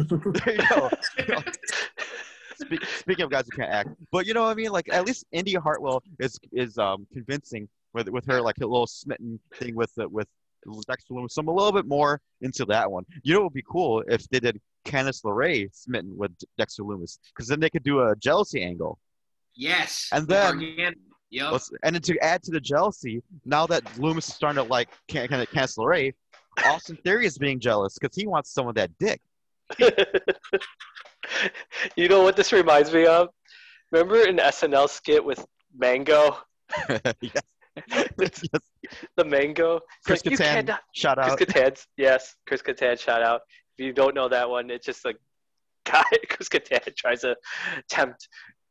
saying? 0.07 0.62
there 1.18 1.27
you 1.27 1.27
go. 1.27 1.43
Spe- 2.55 2.85
Speaking 3.01 3.25
of 3.25 3.31
guys 3.31 3.47
who 3.51 3.57
can't 3.57 3.73
act, 3.73 3.89
but 4.12 4.27
you 4.27 4.33
know 4.35 4.43
what 4.45 4.51
I 4.51 4.55
mean. 4.55 4.71
Like 4.71 4.87
at 4.93 5.05
least 5.05 5.25
Indi 5.33 5.55
Hartwell 5.55 6.03
is 6.21 6.39
is 6.53 6.79
um 6.79 7.07
convincing 7.12 7.68
with 7.95 8.09
with 8.11 8.25
her 8.27 8.41
like 8.41 8.57
a 8.59 8.66
little 8.66 8.87
smitten 8.87 9.41
thing 9.57 9.75
with 9.75 9.93
the, 9.97 10.09
with 10.09 10.29
Dexter 10.87 11.14
Loomis. 11.14 11.35
So 11.35 11.41
I'm 11.41 11.49
a 11.49 11.53
little 11.53 11.73
bit 11.73 11.87
more 11.87 12.21
into 12.43 12.64
that 12.66 12.89
one. 12.91 13.05
You 13.25 13.35
know, 13.35 13.41
it 13.41 13.45
would 13.45 13.53
be 13.55 13.64
cool 13.68 14.05
if 14.07 14.29
they 14.29 14.39
did 14.39 14.61
Candice 14.85 15.25
LeRae 15.25 15.68
smitten 15.75 16.16
with 16.16 16.31
Dexter 16.59 16.85
Loomis, 16.85 17.18
because 17.35 17.49
then 17.49 17.59
they 17.61 17.71
could 17.71 17.83
do 17.83 18.01
a 18.03 18.14
jealousy 18.16 18.62
angle. 18.62 18.99
Yes. 19.57 20.09
And 20.12 20.29
then- 20.29 20.59
Gargano. 20.59 20.97
Yep. 21.33 21.61
And 21.85 21.95
then 21.95 22.03
to 22.03 22.18
add 22.18 22.43
to 22.43 22.51
the 22.51 22.61
jealousy, 22.61 23.23
now 23.45 23.64
that 23.68 23.85
Loomis 23.99 24.27
is 24.29 24.35
starting 24.35 24.62
to 24.64 24.68
like 24.68 24.89
Can- 25.07 25.29
Can- 25.29 25.47
Candice 25.47 25.79
LeRae, 25.79 26.12
Austin 26.64 26.96
Theory 27.05 27.26
is 27.26 27.38
being 27.38 27.61
jealous 27.61 27.98
because 27.98 28.14
he 28.14 28.26
wants 28.26 28.51
some 28.53 28.68
of 28.68 28.74
that 28.74 28.90
dick. 28.98 29.20
you 31.96 32.09
know 32.09 32.22
what 32.22 32.36
this 32.36 32.53
reminds 32.53 32.92
me 32.92 33.07
of? 33.07 33.28
Remember 33.92 34.22
an 34.22 34.38
SNL 34.38 34.88
skit 34.88 35.24
with 35.24 35.44
Mango, 35.76 36.38
yes. 37.20 37.42
yes. 38.18 38.42
the 39.16 39.24
Mango? 39.24 39.80
Chris 40.05 40.24
like, 40.24 40.36
Kattan, 40.36 40.66
cannot- 40.66 40.80
shout 40.94 41.18
Chris 41.18 41.32
out. 41.32 41.38
Kattan, 41.38 41.86
yes, 41.96 42.34
Chris 42.46 42.62
Kattan, 42.62 42.98
shout 42.98 43.22
out. 43.22 43.40
If 43.78 43.86
you 43.86 43.92
don't 43.92 44.14
know 44.14 44.28
that 44.28 44.48
one, 44.48 44.70
it's 44.70 44.86
just 44.86 45.05
like 45.05 45.16
guy 45.84 46.03
Chris 46.28 46.48
Kattan 46.48 46.94
tries 46.96 47.22
to 47.22 47.36
tempt 47.88 48.28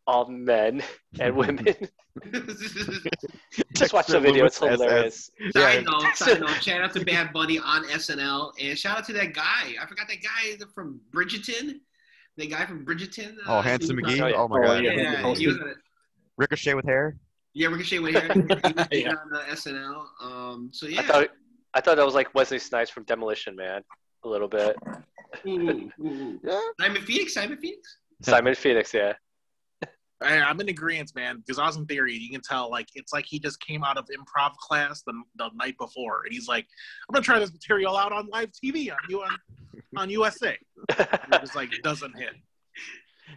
all 0.09 0.25
men 0.27 0.81
and 1.19 1.35
women. 1.43 1.65
just 3.75 3.93
watch 3.93 4.07
the 4.07 4.19
video; 4.19 4.45
it's 4.45 4.59
Loomis 4.61 4.81
as- 4.81 4.81
as- 4.81 4.87
hilarious. 4.89 5.31
Yeah, 5.39 5.51
Side 5.61 5.85
note, 5.85 6.15
side 6.15 6.39
note, 6.41 6.63
shout 6.63 6.81
out 6.81 6.93
to 6.93 7.05
Bad 7.05 7.31
Bunny 7.33 7.59
on 7.59 7.83
SNL, 7.85 8.51
and 8.59 8.77
shout 8.77 8.97
out 8.97 9.05
to 9.05 9.13
that 9.13 9.33
guy. 9.33 9.75
I 9.81 9.85
forgot 9.87 10.07
that 10.07 10.17
guy 10.21 10.65
from 10.73 10.99
Bridgerton. 11.13 11.79
The 12.37 12.47
guy 12.47 12.65
from 12.65 12.85
Bridgerton. 12.85 13.35
uh, 13.47 13.57
Oh, 13.57 13.61
Handsome 13.61 13.97
he 13.97 14.03
McGee. 14.03 14.23
on- 14.23 14.29
yeah. 14.31 14.35
Oh 14.37 14.47
my 14.47 14.59
Oh, 14.59 14.63
god. 14.63 14.83
yeah. 14.83 14.91
Yeah, 14.93 15.33
he 15.35 15.47
was 15.47 15.57
on, 15.57 15.75
Ricochet 16.37 16.73
with 16.73 16.85
hair. 16.85 17.17
yeah, 17.53 17.67
Ricochet 17.67 17.99
with 17.99 18.15
hair. 18.15 18.31
He 18.33 18.41
was 18.41 18.87
Yeah. 18.91 19.13
on 19.13 19.35
uh, 19.35 19.43
SNL. 19.51 20.05
Um, 20.21 20.69
so 20.73 20.87
yeah. 20.87 21.01
I 21.01 21.03
thought 21.03 21.27
I 21.73 21.81
thought 21.81 21.97
that 21.97 22.05
was 22.05 22.15
like 22.15 22.33
Wesley 22.33 22.59
Snipes 22.59 22.89
from 22.89 23.03
Demolition 23.03 23.55
Man, 23.55 23.81
a 24.23 24.27
little 24.27 24.47
bit. 24.47 24.75
Ooh, 25.45 25.49
ooh, 25.69 25.91
ooh. 26.01 26.39
Yeah. 26.43 26.59
Simon 26.79 27.01
Phoenix. 27.03 27.33
Simon 27.35 27.57
Phoenix. 27.57 27.97
Simon 28.23 28.55
Phoenix, 28.55 28.93
yeah. 28.93 29.13
I, 30.21 30.37
I'm 30.39 30.59
in 30.59 30.69
agreement, 30.69 31.13
man. 31.15 31.37
Because 31.37 31.59
Austin 31.59 31.85
Theory, 31.85 32.13
you 32.13 32.29
can 32.29 32.41
tell, 32.41 32.69
like, 32.69 32.87
it's 32.95 33.13
like 33.13 33.25
he 33.25 33.39
just 33.39 33.59
came 33.59 33.83
out 33.83 33.97
of 33.97 34.05
improv 34.07 34.55
class 34.57 35.01
the, 35.03 35.13
the 35.37 35.49
night 35.55 35.75
before, 35.79 36.23
and 36.25 36.33
he's 36.33 36.47
like, 36.47 36.65
"I'm 37.07 37.13
gonna 37.13 37.23
try 37.23 37.39
this 37.39 37.51
material 37.53 37.95
out 37.95 38.11
on 38.11 38.27
live 38.29 38.51
TV 38.51 38.91
on 38.91 38.97
you 39.09 39.21
on, 39.21 39.37
on 39.95 40.09
USA." 40.09 40.57
It 40.89 41.09
just 41.41 41.55
like 41.55 41.71
doesn't 41.83 42.17
hit. 42.17 42.31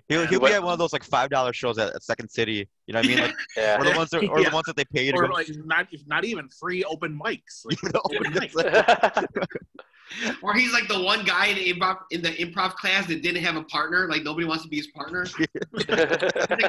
He'll, 0.08 0.26
he'll 0.26 0.40
What- 0.40 0.48
be 0.48 0.54
at 0.54 0.62
one 0.62 0.72
of 0.72 0.78
those 0.78 0.92
like 0.92 1.04
five 1.04 1.28
dollar 1.30 1.52
shows 1.52 1.78
at, 1.78 1.94
at 1.94 2.02
Second 2.02 2.30
City. 2.30 2.68
You 2.86 2.94
know 2.94 3.00
what 3.00 3.06
I 3.06 3.08
mean? 3.08 3.18
Like, 3.18 3.34
yeah. 3.56 3.78
or 3.80 3.84
the 3.84 3.96
ones 3.96 4.10
that, 4.10 4.24
or 4.28 4.40
Yeah. 4.40 4.48
the 4.48 4.54
ones 4.54 4.64
that 4.66 4.74
they 4.76 4.84
paid. 4.86 5.14
Or 5.14 5.28
like 5.28 5.48
not 5.64 5.86
not 6.06 6.24
even 6.24 6.48
free 6.48 6.82
open 6.84 7.18
mics. 7.22 7.64
Like, 7.64 7.80
You 7.82 7.90
know, 7.92 8.00
open 8.04 8.32
mics. 8.32 9.26
like- 10.24 10.36
Or 10.42 10.54
he's 10.54 10.72
like 10.72 10.88
the 10.88 11.00
one 11.02 11.24
guy 11.24 11.46
in 11.46 11.56
the 11.56 11.72
improv 11.72 11.98
in 12.10 12.22
the 12.22 12.30
improv 12.30 12.74
class 12.74 13.06
that 13.06 13.22
didn't 13.22 13.42
have 13.42 13.56
a 13.56 13.64
partner. 13.64 14.08
Like 14.08 14.22
nobody 14.22 14.46
wants 14.46 14.62
to 14.64 14.68
be 14.68 14.76
his 14.76 14.88
partner. 14.88 15.26
Like, 15.72 15.88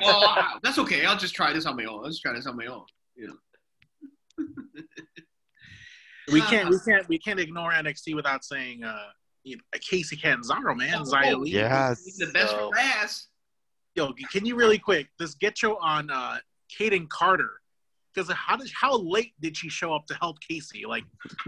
well, 0.01 0.23
I- 0.25 0.57
that's 0.63 0.77
okay. 0.79 1.05
I'll 1.05 1.17
just 1.17 1.35
try 1.35 1.51
this 1.53 1.65
on 1.65 1.75
my 1.75 1.85
own. 1.85 2.03
I'll 2.03 2.09
just 2.09 2.21
try 2.21 2.33
this 2.33 2.45
on 2.47 2.55
my 2.55 2.65
own. 2.67 2.85
we 6.31 6.41
can't 6.41 6.69
we 6.69 6.79
can't 6.85 7.07
we 7.09 7.19
can't 7.19 7.39
ignore 7.39 7.71
NXT 7.71 8.15
without 8.15 8.43
saying 8.43 8.83
uh 8.83 8.97
you 9.43 9.57
know, 9.57 9.61
Kacy 9.75 10.19
Catanzaro, 10.21 10.73
man, 10.73 11.03
Xia 11.03 11.37
Li. 11.37 11.51
Yes. 11.51 12.01
He's 12.05 12.17
the 12.17 12.27
best 12.27 12.51
So- 12.51 12.69
for 12.69 12.75
last. 12.77 13.27
Yo, 13.95 14.11
can 14.31 14.43
you 14.45 14.55
really 14.55 14.79
quick 14.79 15.07
this 15.19 15.35
get 15.35 15.61
you 15.61 15.77
on 15.79 16.09
uh 16.09 16.37
Kayden 16.79 17.07
Carter? 17.09 17.51
Because 18.13 18.31
how 18.31 18.55
did 18.57 18.69
how 18.73 18.97
late 18.97 19.33
did 19.39 19.57
she 19.57 19.69
show 19.69 19.93
up 19.93 20.05
to 20.07 20.15
help 20.15 20.37
Kacy? 20.39 20.85
Like 20.85 21.03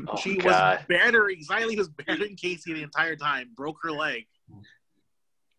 oh, 0.07 0.15
she 0.17 0.37
God. 0.37 0.79
was 0.79 0.85
battering 0.87 1.41
Xia 1.43 1.67
Li 1.67 1.75
was 1.75 1.89
battering 1.89 2.35
Kacy 2.35 2.65
the 2.65 2.83
entire 2.83 3.15
time, 3.15 3.49
broke 3.55 3.77
her 3.83 3.91
leg. 3.91 4.25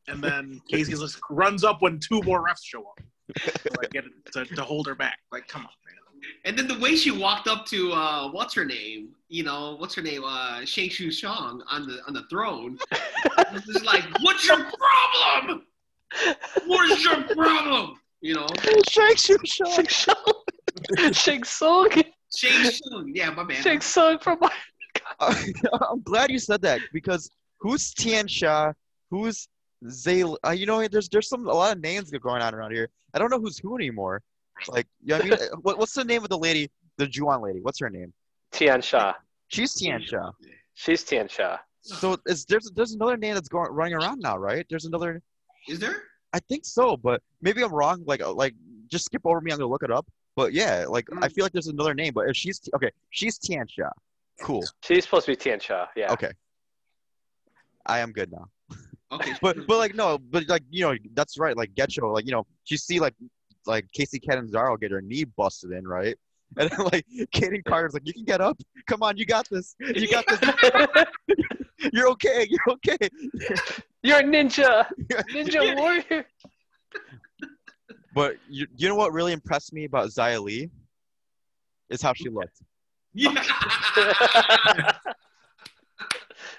And 0.08 0.22
then 0.22 0.60
Kacy 0.72 0.90
just 0.90 1.18
runs 1.30 1.64
up 1.64 1.82
when 1.82 1.98
two 1.98 2.22
more 2.22 2.44
refs 2.44 2.64
show 2.64 2.80
up. 2.80 3.00
to, 3.34 3.70
like, 3.80 3.90
get 3.90 4.04
to, 4.32 4.44
to 4.44 4.62
hold 4.62 4.86
her 4.86 4.94
back. 4.94 5.18
Like, 5.32 5.48
come 5.48 5.62
on, 5.62 5.70
man. 5.84 5.96
And 6.44 6.56
then 6.56 6.68
the 6.68 6.78
way 6.78 6.96
she 6.96 7.10
walked 7.10 7.48
up 7.48 7.66
to 7.66 7.92
uh, 7.92 8.30
what's 8.30 8.54
her 8.54 8.64
name? 8.64 9.14
You 9.28 9.42
know, 9.42 9.76
what's 9.78 9.94
her 9.94 10.02
name? 10.02 10.22
Uh, 10.24 10.64
Shang 10.64 10.88
Shu 10.88 11.10
Shang 11.10 11.60
on 11.70 11.86
the 11.86 12.00
on 12.06 12.14
the 12.14 12.22
throne. 12.30 12.78
It's 13.52 13.66
just 13.66 13.84
like, 13.84 14.04
what's 14.22 14.46
your 14.46 14.64
problem? 14.64 15.66
What 16.66 16.90
is 16.90 17.04
your 17.04 17.22
problem? 17.22 18.00
You 18.20 18.34
know, 18.34 18.46
Shake 18.88 19.18
Shu 19.18 19.36
Show. 19.44 19.66
Shang 19.66 19.86
Tsung. 19.88 20.35
Shang 21.12 21.44
Tsung. 21.44 21.88
Shang 22.34 22.70
Tsung. 22.70 23.12
Yeah, 23.14 23.30
my 23.30 23.44
man. 23.44 23.62
Shang 23.62 23.80
Tsung 23.80 24.18
from 24.18 24.38
my. 24.40 24.52
I'm 25.20 26.02
glad 26.02 26.30
you 26.30 26.38
said 26.38 26.62
that 26.62 26.80
because 26.92 27.30
who's 27.58 27.92
Tian 27.92 28.26
Sha? 28.26 28.72
Who's 29.10 29.48
Zay? 29.88 30.22
Uh, 30.22 30.50
you 30.50 30.66
know, 30.66 30.86
there's 30.88 31.08
there's 31.08 31.28
some 31.28 31.46
a 31.46 31.52
lot 31.52 31.76
of 31.76 31.82
names 31.82 32.10
going 32.10 32.42
on 32.42 32.54
around 32.54 32.72
here. 32.72 32.88
I 33.14 33.18
don't 33.18 33.30
know 33.30 33.40
who's 33.40 33.58
who 33.58 33.76
anymore. 33.76 34.22
Like, 34.68 34.86
yeah, 35.04 35.18
I 35.18 35.22
mean, 35.22 35.38
what, 35.62 35.78
what's 35.78 35.92
the 35.92 36.04
name 36.04 36.22
of 36.22 36.28
the 36.28 36.38
lady, 36.38 36.70
the 36.96 37.10
Juan 37.14 37.42
lady? 37.42 37.60
What's 37.60 37.78
her 37.80 37.90
name? 37.90 38.12
Tian 38.52 38.80
Sha. 38.80 39.14
She's 39.48 39.74
Tian 39.74 40.02
Sha. 40.02 40.30
She's 40.74 41.04
Tian 41.04 41.28
Sha. 41.28 41.58
So 41.82 42.16
is 42.26 42.44
there's 42.46 42.70
there's 42.74 42.92
another 42.92 43.16
name 43.16 43.34
that's 43.34 43.48
going 43.48 43.70
running 43.70 43.94
around 43.94 44.20
now, 44.20 44.36
right? 44.36 44.66
There's 44.68 44.86
another. 44.86 45.22
Is 45.68 45.78
there? 45.78 46.02
I 46.32 46.40
think 46.40 46.64
so, 46.64 46.96
but 46.96 47.22
maybe 47.40 47.62
I'm 47.62 47.72
wrong. 47.72 48.02
Like, 48.06 48.20
uh, 48.20 48.32
like 48.32 48.54
just 48.88 49.04
skip 49.06 49.22
over 49.24 49.40
me. 49.40 49.52
I'm 49.52 49.58
gonna 49.58 49.70
look 49.70 49.84
it 49.84 49.90
up. 49.90 50.06
But 50.36 50.52
yeah, 50.52 50.84
like 50.86 51.08
I 51.22 51.28
mm. 51.28 51.32
feel 51.32 51.44
like 51.44 51.52
there's 51.52 51.66
another 51.66 51.94
name. 51.94 52.12
But 52.14 52.28
if 52.28 52.36
she's 52.36 52.60
okay, 52.74 52.90
she's 53.10 53.38
Tian 53.38 53.66
Sha. 53.66 53.88
Cool. 54.42 54.62
She's 54.82 55.04
supposed 55.04 55.24
to 55.26 55.32
be 55.32 55.36
Tian 55.36 55.58
Sha. 55.58 55.86
Yeah. 55.96 56.12
Okay. 56.12 56.30
I 57.86 58.00
am 58.00 58.12
good 58.12 58.30
now. 58.30 58.46
Okay. 59.12 59.34
But 59.40 59.68
but 59.68 59.78
like 59.78 59.94
no, 59.94 60.18
but 60.18 60.48
like 60.48 60.64
you 60.68 60.82
know 60.84 60.96
that's 61.14 61.38
right. 61.38 61.56
Like 61.56 61.72
Getcho, 61.74 62.12
like 62.12 62.26
you 62.26 62.32
know, 62.32 62.44
you 62.66 62.76
see 62.76 62.98
like 62.98 63.14
like 63.64 63.86
Kacy 63.96 64.20
Catanzaro 64.20 64.76
get 64.76 64.90
her 64.90 65.00
knee 65.00 65.22
busted 65.22 65.70
in, 65.70 65.86
right? 65.86 66.16
And 66.58 66.70
then 66.70 66.78
like 66.92 67.06
Kayden 67.34 67.64
Carter's 67.64 67.92
like, 67.92 68.06
you 68.06 68.12
can 68.12 68.24
get 68.24 68.40
up. 68.40 68.60
Come 68.88 69.02
on, 69.02 69.16
you 69.16 69.26
got 69.26 69.48
this. 69.48 69.74
You 69.80 70.08
got 70.08 70.24
this. 70.26 70.40
You're 71.92 72.08
okay. 72.10 72.48
You're 72.48 72.76
okay. 72.76 73.08
You're 74.02 74.18
a 74.18 74.22
ninja. 74.22 74.86
Ninja 75.32 75.76
warrior. 75.76 76.26
But 78.16 78.36
you, 78.48 78.66
you 78.76 78.88
know 78.88 78.94
what 78.94 79.12
really 79.12 79.32
impressed 79.32 79.74
me 79.74 79.84
about 79.84 80.08
Xia 80.08 80.42
Li 80.42 80.70
is 81.90 82.00
how 82.00 82.14
she 82.14 82.30
looked. 82.30 82.62
Yeah. 83.14 83.32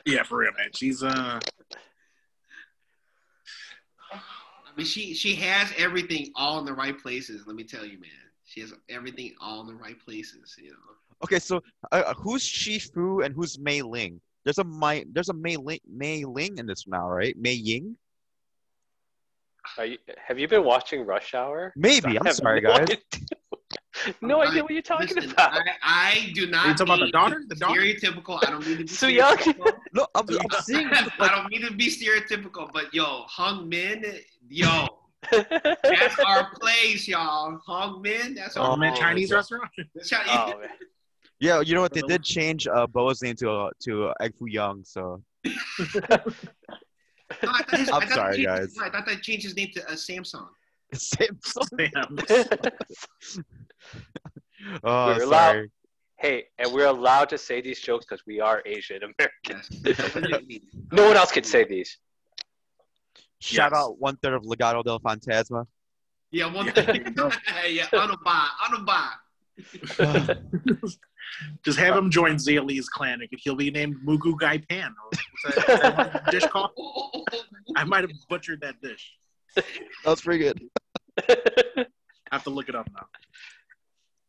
Yeah, 0.06 0.24
for 0.24 0.38
real, 0.38 0.52
man. 0.58 0.70
She's 0.74 1.04
uh 1.04 1.40
I 4.14 4.20
mean, 4.78 4.86
she 4.86 5.14
she 5.14 5.36
has 5.36 5.74
everything 5.78 6.32
all 6.34 6.60
in 6.60 6.66
the 6.66 6.74
right 6.74 6.98
places. 6.98 7.46
Let 7.46 7.58
me 7.58 7.66
tell 7.66 7.86
you, 7.86 8.00
man. 8.00 8.10
She 8.46 8.62
has 8.62 8.74
everything 8.90 9.34
all 9.42 9.62
in 9.62 9.68
the 9.68 9.76
right 9.76 10.00
places. 10.00 10.56
You 10.58 10.72
know. 10.72 10.78
Okay, 11.26 11.40
so 11.40 11.62
uh, 11.92 12.14
who's 12.14 12.44
Shifu 12.44 13.26
and 13.26 13.36
who's 13.36 13.60
Mei 13.60 13.82
Ling? 13.82 14.22
There's 14.46 14.60
a 14.60 14.64
Mei, 14.64 15.04
there's 15.12 15.30
a 15.30 15.34
Mei 15.34 15.58
Ling, 15.58 15.80
Mei 15.86 16.24
Ling 16.24 16.58
in 16.58 16.66
this 16.66 16.88
now, 16.88 17.10
right? 17.10 17.36
Mei 17.38 17.54
Ying? 17.54 17.98
Are 19.78 19.86
you, 19.86 19.98
have 20.26 20.40
you 20.40 20.48
been 20.48 20.64
watching 20.64 21.06
Rush 21.06 21.34
Hour? 21.34 21.74
Maybe. 21.76 22.18
I 22.18 22.22
I'm 22.26 22.34
sorry, 22.34 22.62
no 22.62 22.70
guys. 22.70 22.82
idea- 22.82 22.98
no 24.22 24.42
idea 24.44 24.62
what 24.62 24.72
you're 24.72 24.82
talking 24.84 25.08
Listen, 25.16 25.32
about. 25.32 25.54
I, 25.54 25.72
I 25.84 26.32
do 26.36 26.46
not. 26.48 26.66
Are 26.66 26.70
you 26.70 26.76
talking 26.76 26.94
about 26.94 27.06
the 27.06 27.12
daughter? 27.12 27.44
The 27.48 27.56
daughter? 27.56 27.82
Stereotypical. 27.82 28.40
I 28.48 28.52
don't 28.52 28.66
mean 28.66 28.78
to 28.78 28.84
be 28.84 28.88
Su 28.88 29.08
Young? 29.10 29.36
stereotypical. 29.38 29.72
No, 29.94 30.08
I'm, 30.14 30.26
I'm 30.30 30.62
seeing 30.64 30.88
I 30.88 31.28
don't 31.30 31.50
mean 31.50 31.62
to 31.64 31.72
be 31.74 31.88
stereotypical, 31.90 32.72
but 32.72 32.94
yo, 32.94 33.24
Hung 33.28 33.68
Min, 33.68 34.06
yo, 34.50 34.88
that's 35.32 36.20
our 36.26 36.52
place, 36.60 37.08
y'all. 37.08 37.58
Hung 37.66 38.02
Min, 38.04 38.36
that's 38.36 38.56
Oh, 38.56 38.62
our 38.62 38.78
man, 38.78 38.94
Oh, 38.96 39.00
Chinese 39.00 39.32
okay. 39.32 39.38
restaurant. 39.38 39.70
That's 39.96 40.10
Chinese. 40.10 40.30
oh, 40.32 40.60
man. 40.60 40.70
yeah, 41.40 41.62
you 41.62 41.74
know 41.74 41.82
what? 41.82 41.92
They 41.94 42.02
did 42.04 42.22
change 42.24 42.68
uh, 42.68 42.86
Boa's 42.86 43.22
name 43.24 43.36
to 43.38 43.50
uh, 43.50 43.70
to 43.86 44.14
Egg 44.22 44.36
Foo 44.38 44.46
Young, 44.48 44.84
so 44.86 45.24
No, 47.44 47.52
I 47.54 47.64
thought 47.64 47.80
his- 47.80 47.90
I 47.90 47.96
I'm 47.98 48.02
thought 48.08 48.16
sorry, 48.16 48.36
changed- 48.36 48.48
guys. 48.48 48.76
I 48.82 48.90
thought 48.90 49.06
they 49.06 49.16
changed 49.18 49.46
his 49.46 49.56
name 49.56 49.70
to 49.76 49.86
uh, 49.88 49.92
Samsung. 49.94 50.48
same. 50.94 51.38
Damn. 51.78 52.18
Oh, 54.84 55.08
We're 55.16 55.24
allowed- 55.24 55.66
hey, 56.18 56.46
and 56.58 56.74
we're 56.74 56.88
allowed 56.88 57.30
to 57.30 57.38
say 57.38 57.62
these 57.62 57.80
jokes 57.80 58.06
because 58.06 58.26
we 58.26 58.42
are 58.42 58.62
Asian 58.66 59.02
American. 59.04 59.62
Yes. 59.86 60.16
No 60.92 61.08
one 61.08 61.16
else 61.16 61.32
can 61.32 61.44
say 61.44 61.64
these. 61.64 61.98
Shout 63.40 63.72
Yes. 63.72 63.80
out 63.80 64.00
one 64.00 64.18
third 64.18 64.34
of 64.34 64.42
Legado 64.44 64.84
del 64.84 65.00
Fantasma. 65.00 65.68
Yeah, 66.32 66.52
one 66.52 66.66
Yeah, 66.66 66.72
thing. 66.74 67.14
no. 67.16 67.32
yeah, 67.68 67.86
Anuba, 67.88 68.48
Anuba. 68.66 70.38
Just 71.64 71.78
have 71.80 71.96
him 71.96 72.10
join 72.10 72.36
Xia 72.36 72.66
Li's 72.66 72.90
clan. 72.90 73.22
and 73.22 73.30
He'll 73.40 73.56
be 73.56 73.70
named 73.72 73.96
Mugu 74.06 74.38
Gai 74.38 74.58
Pan. 74.60 74.94
What's 75.44 75.56
that, 75.68 75.82
that 75.82 76.32
dish 76.32 76.46
called? 76.48 76.72
I 77.76 77.84
might 77.84 78.02
have 78.02 78.12
butchered 78.30 78.62
that 78.62 78.82
dish. 78.82 79.14
That's 80.06 80.22
pretty 80.22 80.44
good. 80.44 80.62
I 81.30 81.86
have 82.32 82.44
to 82.44 82.50
look 82.50 82.70
it 82.70 82.76
up 82.76 82.88
now. 82.94 83.06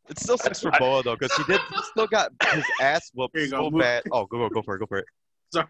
It 0.09 0.19
still 0.19 0.39
sucks 0.39 0.61
for 0.61 0.71
Boa 0.79 1.03
though, 1.03 1.17
because 1.17 1.35
he 1.37 1.45
did 1.45 1.61
he 1.61 1.77
still 1.91 2.07
got 2.07 2.31
his 2.55 2.65
ass 2.81 3.11
whooped 3.15 3.37
Here 3.37 3.45
you 3.45 3.51
go. 3.51 3.57
so 3.65 3.71
Move- 3.71 3.81
bad. 3.81 4.03
Oh, 4.11 4.25
go 4.27 4.39
go 4.39 4.49
go 4.49 4.63
for 4.63 4.77
it, 4.77 4.79
go 4.79 4.87
for 4.87 4.99
it. 4.99 5.05
Sorry. 5.53 5.67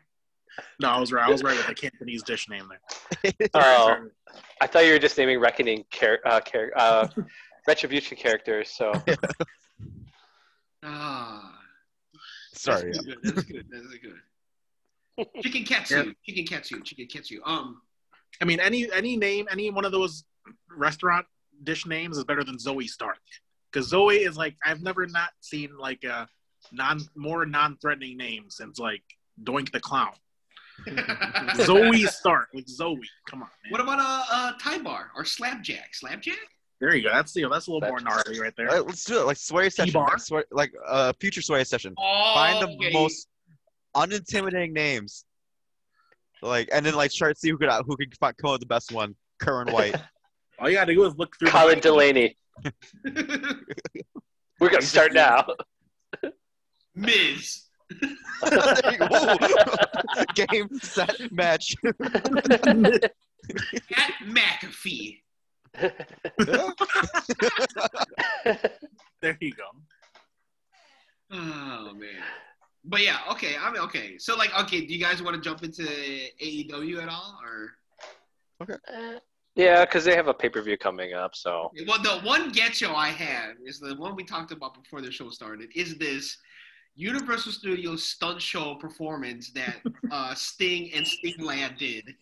No, 0.81 0.89
I 0.91 0.99
was 1.01 1.13
right. 1.13 1.27
I 1.27 1.31
was 1.31 1.43
right 1.43 1.57
with 1.57 1.67
the 1.67 1.75
Cantonese 1.75 2.23
dish 2.23 2.49
name 2.49 2.69
there. 2.69 3.33
Oh, 3.55 3.97
I 4.61 4.67
thought 4.67 4.85
you 4.87 4.93
were 4.93 4.99
just 4.99 5.17
naming 5.19 5.41
reckoning 5.41 5.85
char- 5.91 6.21
uh, 6.25 6.41
char- 6.41 6.73
uh, 6.77 7.09
retribution 7.67 8.17
characters. 8.17 8.71
So 8.71 8.93
Ah, 10.85 11.59
Sorry. 12.55 12.93
That's 12.93 13.05
good. 13.05 13.19
That's 13.23 13.43
good. 13.43 13.67
That's 13.71 13.99
good. 13.99 15.43
Chicken 15.43 15.65
katsu. 15.65 16.15
Chicken 16.25 16.45
katsu. 16.47 16.83
Chicken 16.83 17.07
katsu. 17.07 17.41
Um, 17.45 17.83
I 18.41 18.45
mean, 18.45 18.61
any 18.61 18.91
any 18.93 19.17
name, 19.17 19.47
any 19.51 19.71
one 19.71 19.85
of 19.85 19.93
those 19.93 20.25
restaurant 20.77 21.27
dish 21.65 21.87
names 21.87 22.17
is 22.19 22.25
better 22.25 22.45
than 22.45 22.57
Zoey 22.57 22.89
Stark. 22.89 23.19
Because 23.71 23.91
Zoey 23.91 24.27
is 24.27 24.37
like 24.37 24.57
I've 24.65 24.83
never 24.83 25.07
not 25.07 25.31
seen 25.41 25.77
like 25.79 26.05
a 26.05 26.29
non 26.73 27.01
more 27.17 27.45
non-threatening 27.47 28.17
name 28.17 28.45
since 28.49 28.79
like 28.79 29.03
Doink 29.43 29.73
the 29.73 29.81
Clown. 29.81 30.13
Zoey 30.87 32.07
Stark, 32.07 32.49
like 32.55 32.67
Zoey. 32.67 33.01
Come 33.29 33.43
on, 33.43 33.49
man. 33.65 33.71
What 33.71 33.81
about 33.81 33.99
uh, 33.99 34.25
uh 34.31 34.53
Thai 34.61 34.79
bar 34.79 35.11
or 35.17 35.25
slapjack? 35.25 35.95
Slapjack? 35.95 36.39
There 36.81 36.95
you 36.95 37.03
go. 37.03 37.11
That's 37.13 37.35
you 37.35 37.43
know, 37.43 37.51
that's 37.51 37.67
a 37.67 37.73
little 37.73 37.89
more 37.89 38.01
gnarly 38.01 38.39
right 38.41 38.53
there. 38.57 38.71
All 38.71 38.77
right, 38.77 38.87
let's 38.87 39.05
do 39.05 39.21
it. 39.21 39.27
Like 39.27 39.37
sway 39.37 39.69
session, 39.69 39.95
like, 39.95 40.21
sway, 40.21 40.43
like 40.53 40.73
uh, 40.87 41.13
future 41.21 41.43
sway 41.43 41.65
session. 41.65 41.93
Oh, 41.99 42.33
Find 42.35 42.63
the 42.63 42.69
okay. 42.75 42.93
most 42.93 43.27
unintimidating 43.97 44.73
names. 44.73 45.25
Like, 46.41 46.69
and 46.73 46.87
then 46.87 46.95
like 46.95 47.13
try 47.13 47.33
to 47.33 47.35
see 47.35 47.51
who 47.51 47.59
could 47.59 47.71
who 47.87 47.97
could 47.97 48.17
fi- 48.19 48.33
come 48.33 48.51
up 48.51 48.55
with 48.55 48.61
the 48.61 48.67
best 48.67 48.93
one. 48.93 49.17
Curran 49.41 49.73
White. 49.73 49.97
All 50.61 50.69
you 50.69 50.77
gotta 50.77 50.95
do 50.95 51.05
is 51.05 51.17
look 51.17 51.37
through. 51.39 51.51
Colin 51.51 51.81
Delaney. 51.81 52.37
We're 54.61 54.71
gonna 54.71 54.83
start 54.83 55.13
now. 55.15 55.47
Miz. 56.95 57.65
Game 60.35 60.69
set 60.81 61.33
match. 61.33 61.75
At 61.85 63.13
McAfee. 64.27 65.21
There 69.21 69.37
you 69.41 69.53
go. 69.53 69.65
Oh 71.33 71.93
man. 71.95 72.23
But 72.85 73.03
yeah, 73.03 73.19
okay. 73.33 73.57
I 73.61 73.71
mean, 73.71 73.83
okay. 73.83 74.17
So 74.19 74.37
like, 74.37 74.59
okay, 74.61 74.87
do 74.87 74.95
you 74.95 75.01
guys 75.01 75.23
want 75.23 75.37
to 75.37 75.43
jump 75.43 75.63
into 75.63 75.83
AEW 75.83 77.03
at 77.03 77.09
all, 77.09 77.39
or? 77.45 77.73
yeah, 79.55 79.85
because 79.85 80.05
they 80.05 80.15
have 80.15 80.29
a 80.29 80.35
pay 80.35 80.49
per 80.49 80.63
view 80.63 80.79
coming 80.79 81.15
up. 81.15 81.35
So 81.35 81.71
Well, 81.87 82.03
the 82.03 82.21
one 82.27 82.51
get 82.51 82.77
show 82.77 82.95
I 82.95 83.09
have 83.09 83.57
is 83.65 83.81
the 83.81 83.95
one 83.97 84.17
we 84.17 84.25
talked 84.25 84.53
about 84.53 84.83
before 84.83 85.01
the 85.01 85.11
show 85.11 85.29
started. 85.31 85.71
Is 85.75 85.99
this 85.99 86.39
Universal 86.95 87.53
Studios 87.53 88.05
stunt 88.05 88.41
show 88.41 88.77
performance 88.77 89.51
that 89.51 89.77
uh, 90.11 90.35
Sting 90.35 90.93
and 90.95 91.07
Sting 91.07 91.41
Lad 91.41 91.77
did? 91.77 92.15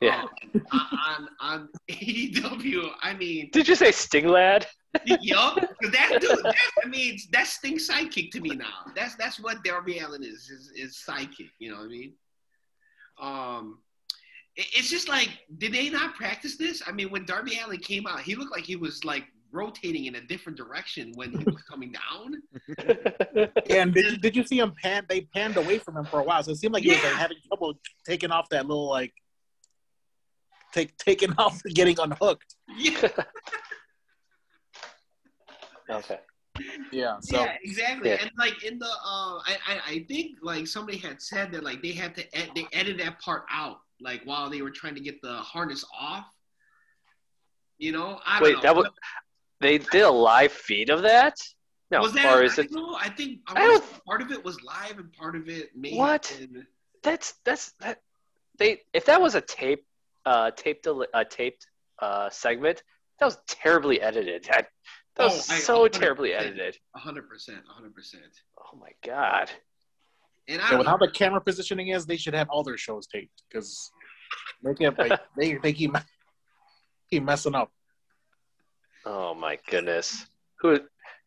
Yeah. 0.00 0.24
um, 0.54 0.88
on 1.02 1.28
on 1.40 1.68
AEW. 1.90 2.90
I 3.02 3.14
mean, 3.14 3.50
Did 3.52 3.68
you 3.68 3.74
say 3.74 3.90
Sting 3.92 4.28
Lad? 4.28 4.66
yup. 5.06 5.54
'cause 5.56 5.90
That 5.92 6.18
dude, 6.20 6.30
that, 6.44 6.54
I 6.84 6.88
mean, 6.88 7.18
that's 7.32 7.50
Sting's 7.50 7.88
sidekick 7.88 8.30
to 8.32 8.40
me 8.40 8.50
now. 8.50 8.84
That's 8.94 9.14
that's 9.16 9.40
what 9.40 9.62
Darby 9.64 9.98
Allin 9.98 10.22
is, 10.22 10.50
is 10.50 10.70
is 10.76 11.02
sidekick. 11.08 11.50
You 11.58 11.70
know 11.72 11.78
what 11.78 11.84
I 11.84 11.88
mean? 11.88 12.12
Um, 13.20 13.78
it- 14.56 14.66
it's 14.74 14.90
just 14.90 15.08
like, 15.08 15.30
did 15.58 15.72
they 15.72 15.88
not 15.90 16.14
practice 16.14 16.56
this? 16.56 16.82
I 16.86 16.92
mean, 16.92 17.10
when 17.10 17.24
Darby 17.24 17.58
Allin 17.64 17.78
came 17.80 18.06
out, 18.06 18.20
he 18.20 18.34
looked 18.34 18.52
like 18.52 18.64
he 18.64 18.76
was 18.76 19.04
like 19.04 19.24
rotating 19.52 20.06
in 20.06 20.16
a 20.16 20.20
different 20.20 20.58
direction 20.58 21.12
when 21.14 21.30
he 21.30 21.44
was 21.44 21.62
coming 21.62 21.92
down. 21.92 22.42
And 23.70 23.94
did 23.94 24.04
you, 24.12 24.16
did 24.18 24.36
you 24.36 24.44
see 24.44 24.58
him 24.58 24.74
pan? 24.82 25.06
They 25.08 25.22
panned 25.34 25.56
away 25.56 25.78
from 25.78 25.96
him 25.96 26.04
for 26.04 26.20
a 26.20 26.24
while, 26.24 26.42
so 26.42 26.50
it 26.50 26.56
seemed 26.56 26.74
like 26.74 26.82
he 26.82 26.90
was 26.90 27.02
like, 27.02 27.12
having 27.14 27.36
trouble 27.46 27.74
taking 28.04 28.30
off 28.32 28.48
that 28.50 28.66
little 28.66 28.88
like 28.88 29.12
take 30.74 30.96
taking 30.98 31.32
off 31.38 31.60
and 31.64 31.74
getting 31.74 31.98
unhooked. 31.98 32.54
Yeah, 32.76 33.08
okay. 35.90 36.18
Yeah. 36.92 37.16
So 37.20 37.40
yeah, 37.40 37.56
exactly. 37.64 38.10
Yeah. 38.10 38.18
And 38.22 38.30
like 38.38 38.62
in 38.64 38.78
the, 38.78 38.86
uh, 38.86 39.38
I, 39.50 39.56
I 39.66 39.80
I 39.86 40.04
think 40.08 40.38
like 40.42 40.66
somebody 40.66 40.98
had 40.98 41.20
said 41.20 41.52
that 41.52 41.64
like 41.64 41.82
they 41.82 41.92
had 41.92 42.14
to 42.16 42.36
ed- 42.36 42.50
they 42.54 42.66
edited 42.72 43.00
that 43.00 43.20
part 43.20 43.44
out 43.50 43.78
like 44.00 44.22
while 44.24 44.48
they 44.50 44.62
were 44.62 44.70
trying 44.70 44.94
to 44.94 45.00
get 45.00 45.20
the 45.22 45.34
harness 45.38 45.84
off. 45.98 46.26
You 47.78 47.92
know, 47.92 48.20
I 48.24 48.38
don't 48.38 48.44
Wait, 48.48 48.54
know. 48.56 48.62
that 48.62 48.76
was 48.76 48.86
they 49.60 49.78
did 49.78 50.02
a 50.02 50.10
live 50.10 50.52
feed 50.52 50.90
of 50.90 51.02
that? 51.02 51.36
No, 51.90 52.00
was 52.00 52.12
that 52.12 52.36
or 52.38 52.42
is 52.44 52.58
I 52.58 52.62
it? 52.62 52.72
know, 52.72 52.94
I 52.94 53.08
think 53.08 53.40
I 53.48 53.54
I 53.54 53.60
wanna 53.60 53.72
don't- 53.80 53.84
say 53.84 54.00
part 54.06 54.22
of 54.22 54.30
it 54.30 54.44
was 54.44 54.62
live 54.62 54.98
and 54.98 55.12
part 55.12 55.34
of 55.36 55.48
it 55.48 55.76
may 55.76 55.96
What? 55.96 56.34
been- 56.38 56.66
That's 57.02 57.34
that's 57.44 57.72
that. 57.80 58.00
They 58.58 58.82
if 58.92 59.06
that 59.06 59.20
was 59.20 59.34
a 59.34 59.40
tape, 59.40 59.84
uh, 60.26 60.50
taped 60.52 60.86
a 60.86 61.24
taped 61.24 61.66
uh 62.00 62.28
segment, 62.30 62.82
that 63.18 63.26
was 63.26 63.38
terribly 63.46 64.00
edited. 64.00 64.44
That 64.44 64.68
that 65.16 65.24
was 65.24 65.48
Oh, 65.50 65.54
I- 65.54 65.58
so 65.58 65.88
terribly 65.88 66.34
edited. 66.34 66.76
Hundred 66.96 67.28
percent, 67.28 67.62
hundred 67.68 67.94
percent. 67.94 68.32
Oh 68.58 68.76
my 68.78 68.90
god. 69.04 69.50
And 70.48 70.60
I 70.60 70.64
Yeah, 70.64 70.70
don't 70.70 70.78
with 70.78 70.84
know. 70.86 70.90
how 70.92 70.96
the 70.98 71.10
camera 71.10 71.40
positioning 71.40 71.88
is, 71.88 72.04
they 72.06 72.16
should 72.16 72.34
have 72.34 72.48
all 72.50 72.62
their 72.62 72.76
shows 72.76 73.06
taped 73.06 73.42
because 73.48 73.90
they 74.62 74.74
keep 74.74 74.98
like, 74.98 75.18
they 75.38 75.54
they 75.54 75.72
keep 75.72 75.94
keep 77.10 77.22
messing 77.22 77.54
up. 77.54 77.70
Oh 79.06 79.34
my 79.34 79.58
goodness. 79.70 80.26
Who 80.60 80.80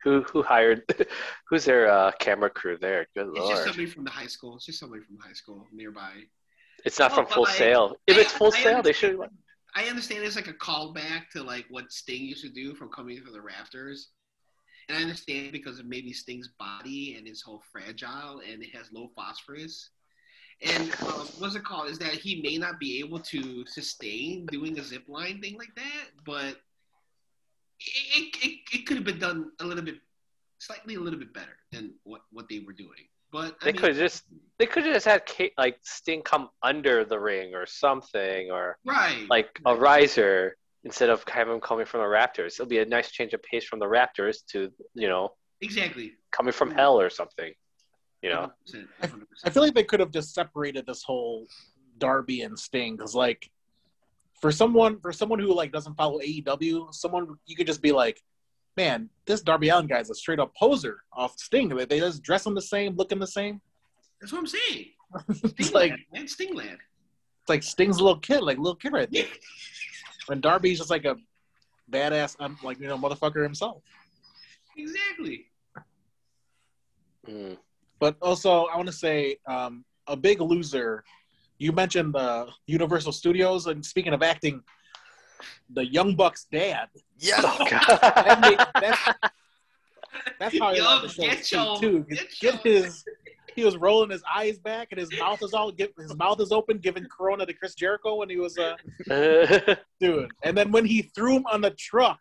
who 0.03 0.21
who 0.23 0.43
hired? 0.43 0.83
Who's 1.49 1.65
their 1.65 1.89
uh, 1.89 2.11
camera 2.19 2.49
crew 2.49 2.77
there? 2.79 3.07
Good 3.15 3.29
It's 3.35 3.49
just 3.49 3.63
somebody 3.63 3.85
from 3.85 4.03
the 4.03 4.11
high 4.11 4.27
school. 4.27 4.55
It's 4.57 4.65
just 4.65 4.79
somebody 4.79 5.01
from 5.03 5.15
the 5.17 5.23
high 5.23 5.33
school 5.33 5.65
nearby. 5.71 6.13
It's 6.85 6.99
not 6.99 7.11
Oh, 7.11 7.15
from 7.15 7.25
Full 7.27 7.45
Sail. 7.45 7.95
If 8.07 8.17
I- 8.17 8.21
it's 8.21 8.31
Full 8.33 8.53
I 8.53 8.63
Sail, 8.63 8.81
they 8.81 8.93
should. 8.93 9.19
I 9.75 9.85
understand 9.85 10.23
it's 10.23 10.35
like 10.35 10.47
a 10.47 10.53
callback 10.53 11.29
to 11.33 11.43
like 11.43 11.65
what 11.69 11.91
Sting 11.91 12.23
used 12.23 12.41
to 12.43 12.49
do 12.49 12.73
from 12.75 12.89
coming 12.89 13.21
from 13.21 13.33
the 13.33 13.41
rafters. 13.41 14.09
And 14.89 14.97
I 14.97 15.01
understand 15.01 15.51
because 15.51 15.79
of 15.79 15.85
maybe 15.85 16.13
Sting's 16.13 16.49
body 16.59 17.15
and 17.17 17.27
his 17.27 17.41
whole 17.41 17.61
fragile 17.71 18.41
and 18.49 18.63
it 18.63 18.73
has 18.75 18.91
low 18.91 19.11
phosphorus. 19.15 19.89
And 20.61 20.89
um, 21.01 21.27
what's 21.37 21.55
it 21.55 21.63
called? 21.63 21.89
Is 21.89 21.99
that 21.99 22.13
he 22.13 22.41
may 22.41 22.57
not 22.57 22.79
be 22.79 22.99
able 22.99 23.19
to 23.19 23.65
sustain 23.67 24.47
doing 24.47 24.79
a 24.79 24.83
zip 24.83 25.03
line 25.07 25.39
thing 25.41 25.57
like 25.57 25.75
that, 25.75 26.05
but 26.25 26.55
it, 27.79 28.15
it, 28.15 28.35
it, 28.43 28.59
it 28.73 28.85
could 28.87 28.97
have 28.97 29.05
been 29.05 29.19
done 29.19 29.51
a 29.59 29.65
little 29.65 29.83
bit, 29.83 29.97
slightly 30.57 30.95
a 30.95 30.99
little 30.99 31.19
bit 31.19 31.33
better 31.33 31.57
than 31.71 31.93
what, 32.03 32.21
what 32.31 32.47
they 32.49 32.59
were 32.59 32.73
doing. 32.73 33.05
But 33.31 33.55
I 33.61 33.65
They 33.65 33.71
mean, 33.73 33.81
could 33.81 33.95
just 33.95 34.23
they 34.59 34.65
could 34.65 34.83
just 34.85 35.05
had 35.05 35.25
Kate, 35.25 35.53
like 35.57 35.77
Sting 35.83 36.21
come 36.23 36.49
under 36.63 37.05
the 37.05 37.19
ring 37.19 37.53
or 37.53 37.65
something, 37.65 38.49
or 38.51 38.77
right, 38.85 39.25
like 39.29 39.59
a 39.65 39.75
riser. 39.75 40.55
instead 40.83 41.09
of 41.09 41.23
having 41.27 41.55
him 41.55 41.61
coming 41.61 41.85
from 41.85 41.99
the 42.01 42.05
Raptors. 42.07 42.53
It'll 42.53 42.65
be 42.65 42.79
a 42.79 42.85
nice 42.85 43.11
change 43.11 43.33
of 43.33 43.43
pace 43.43 43.65
from 43.65 43.79
the 43.79 43.85
Raptors 43.85 44.37
to 44.51 44.71
you 44.93 45.07
know 45.07 45.33
Exactly. 45.61 46.13
coming 46.31 46.53
from 46.53 46.71
hell 46.71 46.99
or 46.99 47.09
something. 47.09 47.53
You 48.23 48.29
know, 48.31 48.51
100%, 48.73 48.87
I 49.01 49.07
100%. 49.07 49.53
feel 49.53 49.63
like 49.63 49.73
they 49.75 49.83
could 49.83 49.99
have 49.99 50.11
just 50.11 50.33
separated 50.33 50.85
this 50.87 51.03
whole 51.03 51.45
Darby 51.99 52.41
and 52.41 52.57
Sting 52.57 52.95
because, 52.95 53.13
like, 53.13 53.49
for 54.41 54.51
someone 54.51 54.99
for 55.01 55.11
someone 55.13 55.39
who 55.39 55.53
like 55.53 55.71
doesn't 55.71 55.95
follow 55.95 56.19
AEW, 56.19 56.93
someone 56.93 57.35
you 57.45 57.55
could 57.55 57.67
just 57.67 57.81
be 57.81 57.91
like, 57.91 58.19
"Man, 58.77 59.09
this 59.25 59.41
Darby 59.41 59.69
Allin 59.69 59.87
guy's 59.87 60.09
a 60.09 60.15
straight 60.15 60.39
up 60.39 60.55
poser 60.55 61.03
off 61.11 61.37
Sting. 61.37 61.69
They, 61.69 61.85
they 61.85 61.99
just 61.99 62.23
dress 62.23 62.45
him 62.45 62.55
the 62.55 62.61
same, 62.61 62.95
looking 62.95 63.19
the 63.19 63.27
same. 63.27 63.59
That's 64.21 64.31
what 64.31 64.39
I'm 64.39 64.47
saying. 64.47 64.85
it's 65.29 65.41
Stingland, 65.41 65.73
like 65.73 65.91
man, 66.13 66.25
Stingland. 66.25 66.77
it's 67.41 67.49
like 67.49 67.63
Sting's 67.63 67.97
a 67.97 68.03
little 68.03 68.19
kid, 68.19 68.41
like 68.41 68.57
little 68.57 68.75
kid 68.75 68.93
right 68.93 69.11
there. 69.11 69.25
And 70.29 70.41
Darby's 70.41 70.77
just 70.77 70.89
like 70.89 71.05
a 71.05 71.15
badass, 71.89 72.35
um, 72.41 72.57
like 72.61 72.81
you 72.81 72.87
know, 72.87 72.97
motherfucker 72.97 73.41
himself. 73.43 73.81
Exactly. 74.75 75.45
Mm. 77.27 77.57
But 77.99 78.17
also, 78.21 78.65
I 78.65 78.75
want 78.75 78.87
to 78.87 78.93
say 78.93 79.37
um, 79.47 79.85
a 80.07 80.15
big 80.15 80.41
loser. 80.41 81.03
You 81.59 81.71
mentioned 81.71 82.13
the 82.13 82.47
Universal 82.67 83.13
Studios, 83.13 83.67
and 83.67 83.83
speaking 83.85 84.13
of 84.13 84.21
acting, 84.21 84.61
the 85.69 85.85
Young 85.85 86.15
Bucks 86.15 86.45
dad. 86.51 86.87
Yes. 87.17 87.41
Oh 87.45 87.65
That 88.01 88.39
made, 88.41 88.57
that's, 88.81 89.01
that's 90.39 90.59
how 90.59 90.67
I 90.67 90.73
Yo, 90.73 90.83
love 90.83 91.01
the 91.03 91.09
show 91.09 91.21
get 91.23 91.51
your- 91.51 91.79
too. 91.79 92.05
get 92.09 92.27
Get, 92.39 92.55
his. 92.63 93.03
He 93.55 93.63
was 93.65 93.75
rolling 93.75 94.11
his 94.11 94.21
eyes 94.31 94.59
back, 94.59 94.89
and 94.91 94.99
his 94.99 95.09
mouth 95.19 95.41
is 95.41 95.51
all. 95.53 95.71
Give, 95.71 95.89
his 95.97 96.15
mouth 96.15 96.39
is 96.39 96.51
open, 96.51 96.77
giving 96.77 97.05
Corona 97.05 97.43
to 97.43 97.53
Chris 97.53 97.73
Jericho 97.73 98.15
when 98.17 98.29
he 98.29 98.37
was 98.37 98.55
uh, 98.59 98.75
dude. 99.99 100.29
And 100.43 100.55
then 100.55 100.71
when 100.71 100.85
he 100.85 101.01
threw 101.01 101.37
him 101.37 101.45
on 101.47 101.61
the 101.61 101.71
truck, 101.71 102.19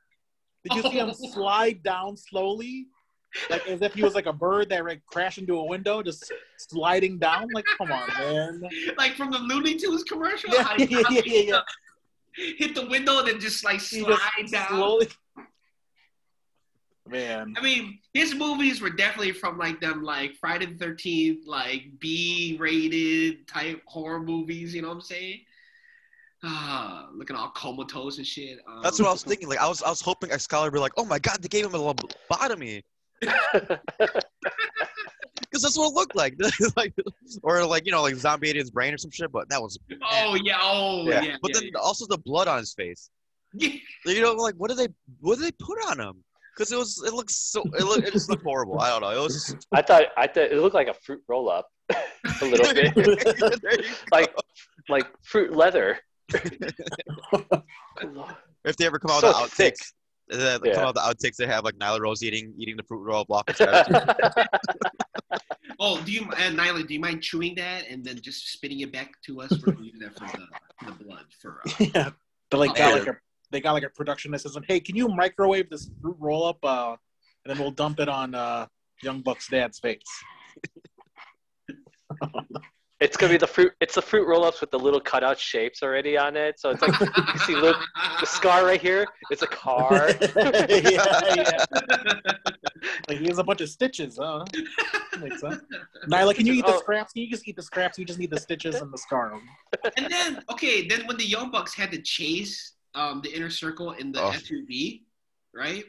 did 0.64 0.74
you 0.76 0.82
see 0.90 0.98
him 0.98 1.10
Oh. 1.10 1.28
slide 1.32 1.82
down 1.82 2.16
slowly, 2.16 2.86
like 3.50 3.66
as 3.68 3.82
if 3.82 3.92
he 3.92 4.02
was 4.02 4.14
like 4.14 4.24
a 4.24 4.32
bird 4.32 4.70
that 4.70 4.82
like 4.86 5.04
crashed 5.04 5.36
into 5.36 5.58
a 5.58 5.64
window, 5.64 6.02
just 6.02 6.32
sliding 6.56 7.18
down? 7.18 7.48
Like, 7.52 7.66
come 7.76 7.92
on, 7.92 8.08
man. 8.18 8.62
Like 8.96 9.12
from 9.16 9.30
the 9.30 9.38
Looney 9.38 9.74
Tunes 9.76 10.04
commercial. 10.04 10.48
Yeah, 10.54 10.62
how 10.62 10.76
yeah, 10.78 11.02
yeah, 11.10 11.20
yeah. 11.26 11.60
Hit 12.36 12.74
the 12.74 12.86
window 12.86 13.18
and 13.18 13.28
then 13.28 13.40
just 13.40 13.64
like 13.64 13.80
slide 13.80 14.18
just 14.40 14.52
down. 14.52 14.68
slowly. 14.68 15.08
Man, 17.08 17.54
I 17.56 17.62
mean, 17.62 18.00
his 18.14 18.34
movies 18.34 18.80
were 18.80 18.90
definitely 18.90 19.32
from 19.32 19.58
like 19.58 19.80
them 19.80 20.02
like 20.02 20.34
Friday 20.34 20.66
the 20.66 20.76
Thirteenth, 20.76 21.46
like 21.46 21.84
B 22.00 22.56
rated 22.58 23.46
type 23.46 23.80
horror 23.86 24.20
movies. 24.20 24.74
You 24.74 24.82
know 24.82 24.88
what 24.88 24.94
I'm 24.94 25.00
saying? 25.02 25.40
Ah, 26.42 27.08
looking 27.14 27.36
all 27.36 27.50
comatose 27.50 28.18
and 28.18 28.26
shit. 28.26 28.58
Um, 28.68 28.80
That's 28.82 28.98
what 28.98 29.08
I 29.08 29.12
was 29.12 29.22
thinking. 29.22 29.48
Like 29.48 29.60
I 29.60 29.68
was, 29.68 29.82
I 29.82 29.88
was 29.88 30.00
hoping 30.00 30.32
Excalibur 30.32 30.72
be 30.72 30.80
like, 30.80 30.92
oh 30.96 31.04
my 31.04 31.18
god, 31.18 31.40
they 31.40 31.48
gave 31.48 31.64
him 31.64 31.74
a 31.74 31.78
lobotomy. 31.78 32.82
Because 35.40 35.62
that's 35.62 35.78
what 35.78 35.90
it 35.90 35.94
looked 35.94 36.16
like. 36.16 36.34
like, 36.76 36.92
or 37.42 37.64
like 37.64 37.86
you 37.86 37.92
know, 37.92 38.02
like 38.02 38.14
zombie 38.16 38.50
ate 38.50 38.56
his 38.56 38.70
brain 38.70 38.92
or 38.94 38.98
some 38.98 39.10
shit. 39.10 39.30
But 39.32 39.48
that 39.50 39.60
was. 39.60 39.78
Oh 40.10 40.36
yeah, 40.42 40.58
oh 40.60 41.04
yeah. 41.08 41.22
Yeah. 41.22 41.36
But 41.42 41.52
yeah, 41.54 41.60
then 41.60 41.70
also 41.80 42.06
the 42.08 42.18
blood 42.18 42.48
on 42.48 42.58
his 42.58 42.72
face. 42.74 43.10
yeah. 43.54 43.70
You 44.04 44.22
know, 44.22 44.32
like 44.32 44.54
what 44.56 44.68
did 44.70 44.78
they, 44.78 44.88
what 45.20 45.38
did 45.38 45.44
they 45.46 45.52
put 45.64 45.78
on 45.88 46.00
him? 46.00 46.24
Because 46.56 46.72
it 46.72 46.78
was, 46.78 47.02
it 47.06 47.12
looks 47.12 47.36
so, 47.36 47.62
it, 47.78 47.84
look, 47.84 48.02
it 48.02 48.12
just 48.14 48.30
looked 48.30 48.42
horrible. 48.42 48.80
I 48.80 48.88
don't 48.88 49.02
know. 49.02 49.10
It 49.10 49.22
was 49.22 49.34
just 49.34 49.66
I 49.72 49.82
thought 49.82 50.04
I 50.16 50.26
thought 50.26 50.44
it 50.44 50.56
looked 50.58 50.74
like 50.74 50.88
a 50.88 50.94
fruit 50.94 51.20
roll 51.28 51.50
up 51.50 51.68
a 51.90 51.96
little 52.44 52.72
bit, 52.72 52.94
There 53.62 53.78
you 53.80 53.84
like 54.10 54.34
like 54.88 55.06
fruit 55.22 55.54
leather. 55.54 55.98
if 56.32 56.42
they 58.78 58.86
ever 58.86 58.98
come 58.98 59.10
out 59.10 59.20
So 59.20 59.28
with 59.42 59.50
the 59.50 59.56
thick. 59.56 59.76
Outtakes, 60.32 60.54
uh, 60.54 60.58
Yeah. 60.64 60.74
come 60.74 60.84
out 60.84 60.94
the 60.94 61.00
outtakes, 61.00 61.36
they 61.36 61.46
have 61.46 61.64
like 61.64 61.76
Nyla 61.76 62.00
Rose 62.00 62.22
eating 62.22 62.54
eating 62.58 62.76
the 62.76 62.82
fruit 62.82 63.02
roll 63.02 63.24
block. 63.24 63.50
Oh, 65.78 66.00
do 66.02 66.12
you 66.12 66.26
and 66.38 66.58
Nyla? 66.58 66.86
Do 66.86 66.94
you 66.94 67.00
mind 67.00 67.22
chewing 67.22 67.54
that 67.56 67.86
and 67.88 68.04
then 68.04 68.20
just 68.20 68.52
spitting 68.52 68.80
it 68.80 68.92
back 68.92 69.12
to 69.26 69.42
us? 69.42 69.52
We're 69.64 69.74
use 69.74 69.98
that 70.00 70.14
for 70.16 70.38
the, 70.38 70.46
the 70.86 71.04
blood 71.04 71.26
for. 71.40 71.60
Uh, 71.66 71.70
yeah, 71.94 72.10
they 72.50 72.56
like 72.56 72.76
got 72.76 72.92
like 72.98 73.06
a 73.08 73.16
they 73.50 73.60
got 73.60 73.72
like 73.72 73.82
a 73.82 73.90
production 73.90 74.32
assistant. 74.34 74.64
Hey, 74.66 74.80
can 74.80 74.96
you 74.96 75.08
microwave 75.08 75.68
this 75.68 75.90
fruit 76.00 76.16
roll 76.18 76.46
up? 76.46 76.58
Uh, 76.62 76.96
and 77.44 77.54
then 77.54 77.58
we'll 77.58 77.72
dump 77.72 78.00
it 78.00 78.08
on 78.08 78.34
uh, 78.34 78.66
Young 79.02 79.20
Buck's 79.20 79.48
dad's 79.48 79.78
face. 79.78 80.00
It's 82.98 83.16
gonna 83.16 83.32
be 83.32 83.36
the 83.38 83.46
fruit. 83.46 83.72
It's 83.80 83.94
the 83.94 84.00
fruit 84.02 84.26
roll-ups 84.26 84.60
with 84.62 84.70
the 84.70 84.78
little 84.78 85.00
cutout 85.00 85.38
shapes 85.38 85.82
already 85.82 86.16
on 86.16 86.34
it. 86.36 86.58
So 86.58 86.70
it's 86.70 86.80
like 86.80 86.98
you 86.98 87.38
see, 87.40 87.54
look, 87.54 87.76
the 88.20 88.26
scar 88.26 88.64
right 88.64 88.80
here. 88.80 89.06
It's 89.30 89.42
a 89.42 89.46
car. 89.46 90.08
yeah, 90.36 91.34
yeah. 91.36 91.50
Like 93.08 93.18
he 93.18 93.26
has 93.28 93.38
a 93.38 93.44
bunch 93.44 93.60
of 93.60 93.68
stitches. 93.68 94.18
Huh? 94.20 94.44
Makes 95.20 95.40
sense. 95.40 95.60
Nyla, 96.08 96.34
can 96.34 96.46
you 96.46 96.52
eat 96.54 96.66
the 96.66 96.74
Oh. 96.74 96.78
scraps? 96.78 97.12
Can 97.12 97.22
you 97.22 97.30
just 97.30 97.46
eat 97.46 97.56
the 97.56 97.62
scraps? 97.62 97.98
You 97.98 98.04
just 98.04 98.18
need 98.18 98.30
the 98.30 98.38
stitches 98.40 98.76
and 98.76 98.92
the 98.92 98.98
scar. 98.98 99.38
and 99.96 100.06
then 100.10 100.42
okay, 100.50 100.86
then 100.86 101.06
when 101.06 101.16
the 101.16 101.24
Young 101.26 101.50
Bucks 101.50 101.74
had 101.74 101.90
to 101.92 102.00
chase 102.02 102.74
um, 102.94 103.20
the 103.22 103.30
inner 103.34 103.50
circle 103.50 103.92
in 103.92 104.12
the 104.12 104.22
Oh. 104.22 104.30
SUV, 104.30 105.02
right? 105.54 105.84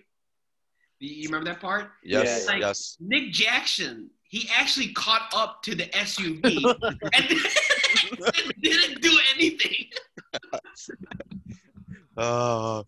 You, 0.99 1.09
you 1.15 1.27
remember 1.29 1.45
that 1.51 1.59
part? 1.61 1.91
Yes, 2.03 2.45
Yeah. 2.49 2.57
yes. 2.57 2.97
Nick 2.99 3.31
Jackson, 3.31 4.09
he 4.29 4.49
actually 4.55 4.89
caught 4.93 5.31
up 5.33 5.63
to 5.63 5.75
the 5.75 5.85
SUV 5.85 6.43
and, 7.13 7.31
and 7.31 8.53
didn't 8.61 9.01
do 9.01 9.17
anything. 9.35 9.85
Uh, 12.17 12.81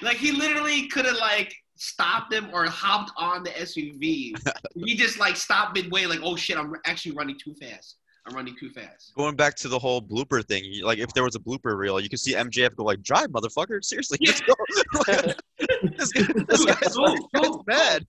like 0.00 0.16
he 0.16 0.30
literally 0.30 0.86
could 0.86 1.04
have 1.04 1.16
like 1.16 1.52
stopped 1.74 2.30
them 2.30 2.48
or 2.52 2.66
hopped 2.66 3.10
on 3.16 3.42
the 3.42 3.50
SUV. 3.50 4.32
he 4.76 4.94
just 4.94 5.18
like 5.18 5.36
stopped 5.36 5.74
midway, 5.74 6.06
like, 6.06 6.20
oh 6.22 6.36
shit, 6.36 6.56
I'm 6.56 6.72
actually 6.86 7.16
running 7.16 7.36
too 7.36 7.52
fast. 7.54 7.96
I'm 8.26 8.34
running 8.36 8.54
too 8.56 8.70
fast. 8.70 9.12
going 9.16 9.34
back 9.34 9.56
to 9.56 9.68
the 9.68 9.78
whole 9.78 10.00
blooper 10.00 10.46
thing, 10.46 10.62
you- 10.64 10.86
like 10.86 10.98
if 10.98 11.12
there 11.12 11.24
was 11.24 11.34
a 11.34 11.40
blooper 11.40 11.76
reel, 11.76 11.98
you 12.00 12.08
could 12.08 12.20
see 12.20 12.34
MJF 12.34 12.76
go 12.76 12.84
like, 12.84 13.02
"Drive, 13.02 13.28
motherfucker! 13.30 13.82
Seriously, 13.84 14.18
let's 14.24 14.40
go." 14.42 14.54
this, 15.98 16.12
guy- 16.12 16.32
this 16.48 16.64
guy's, 16.64 16.94
Go, 16.94 17.14
this 17.14 17.24
guy's 17.34 17.48
go, 17.48 17.62
bad. 17.66 18.06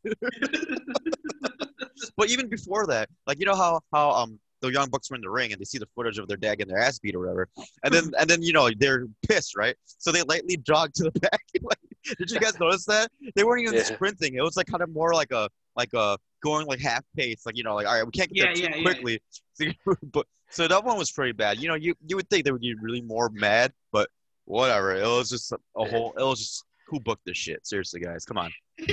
but 2.17 2.29
even 2.29 2.47
before 2.47 2.85
that, 2.87 3.09
like 3.27 3.39
you 3.39 3.45
know 3.45 3.55
how 3.55 3.79
how 3.91 4.11
um 4.11 4.39
the 4.61 4.71
young 4.71 4.89
bucks 4.89 5.09
were 5.09 5.15
in 5.15 5.21
the 5.21 5.29
ring 5.29 5.51
and 5.51 5.59
they 5.59 5.65
see 5.65 5.77
the 5.77 5.87
footage 5.95 6.17
of 6.19 6.27
their 6.27 6.37
dad 6.37 6.57
getting 6.57 6.73
their 6.73 6.81
ass 6.83 6.99
beat 6.99 7.15
or 7.15 7.19
whatever, 7.19 7.49
and 7.83 7.93
then 7.93 8.11
and 8.19 8.29
then 8.29 8.41
you 8.41 8.53
know 8.53 8.69
they're 8.77 9.07
pissed, 9.27 9.55
right? 9.57 9.75
So 9.85 10.11
they 10.11 10.21
lightly 10.23 10.57
jog 10.57 10.93
to 10.95 11.05
the 11.05 11.19
back. 11.19 11.41
like, 11.61 11.77
did 12.17 12.29
you 12.31 12.39
guys 12.39 12.57
notice 12.59 12.85
that 12.85 13.11
they 13.35 13.43
weren't 13.43 13.63
even 13.63 13.75
Yeah. 13.75 13.83
sprinting? 13.83 14.35
It 14.35 14.41
was 14.41 14.55
like 14.57 14.67
kind 14.67 14.83
of 14.83 14.89
more 14.89 15.13
like 15.13 15.31
a 15.31 15.49
like 15.75 15.93
a 15.93 16.17
going 16.43 16.67
like 16.67 16.79
half 16.79 17.03
pace, 17.15 17.45
like 17.45 17.57
you 17.57 17.63
know, 17.63 17.73
like 17.75 17.87
all 17.87 17.93
right, 17.95 18.05
we 18.05 18.11
can't 18.11 18.31
get 18.31 18.37
Yeah, 18.37 18.45
there 18.45 18.55
too 18.55 18.61
yeah, 18.63 18.75
yeah. 18.75 18.83
quickly. 18.83 19.21
So, 19.53 19.65
but 20.11 20.25
so 20.49 20.67
that 20.67 20.83
one 20.83 20.97
was 20.97 21.11
pretty 21.11 21.31
bad. 21.33 21.59
You 21.59 21.67
know, 21.69 21.75
you 21.75 21.95
you 22.05 22.15
would 22.15 22.29
think 22.29 22.45
they 22.45 22.51
would 22.51 22.61
get 22.61 22.79
really 22.81 23.01
more 23.01 23.29
mad, 23.29 23.73
but 23.91 24.09
whatever. 24.45 24.95
It 24.95 25.03
was 25.05 25.29
just 25.29 25.51
a, 25.51 25.57
a 25.77 25.85
whole. 25.85 26.13
It 26.17 26.23
was 26.23 26.39
just 26.39 26.65
who 26.87 26.99
booked 26.99 27.25
this 27.25 27.37
shit? 27.37 27.65
Seriously, 27.65 27.99
guys, 27.99 28.25
come 28.25 28.37
on. 28.37 28.51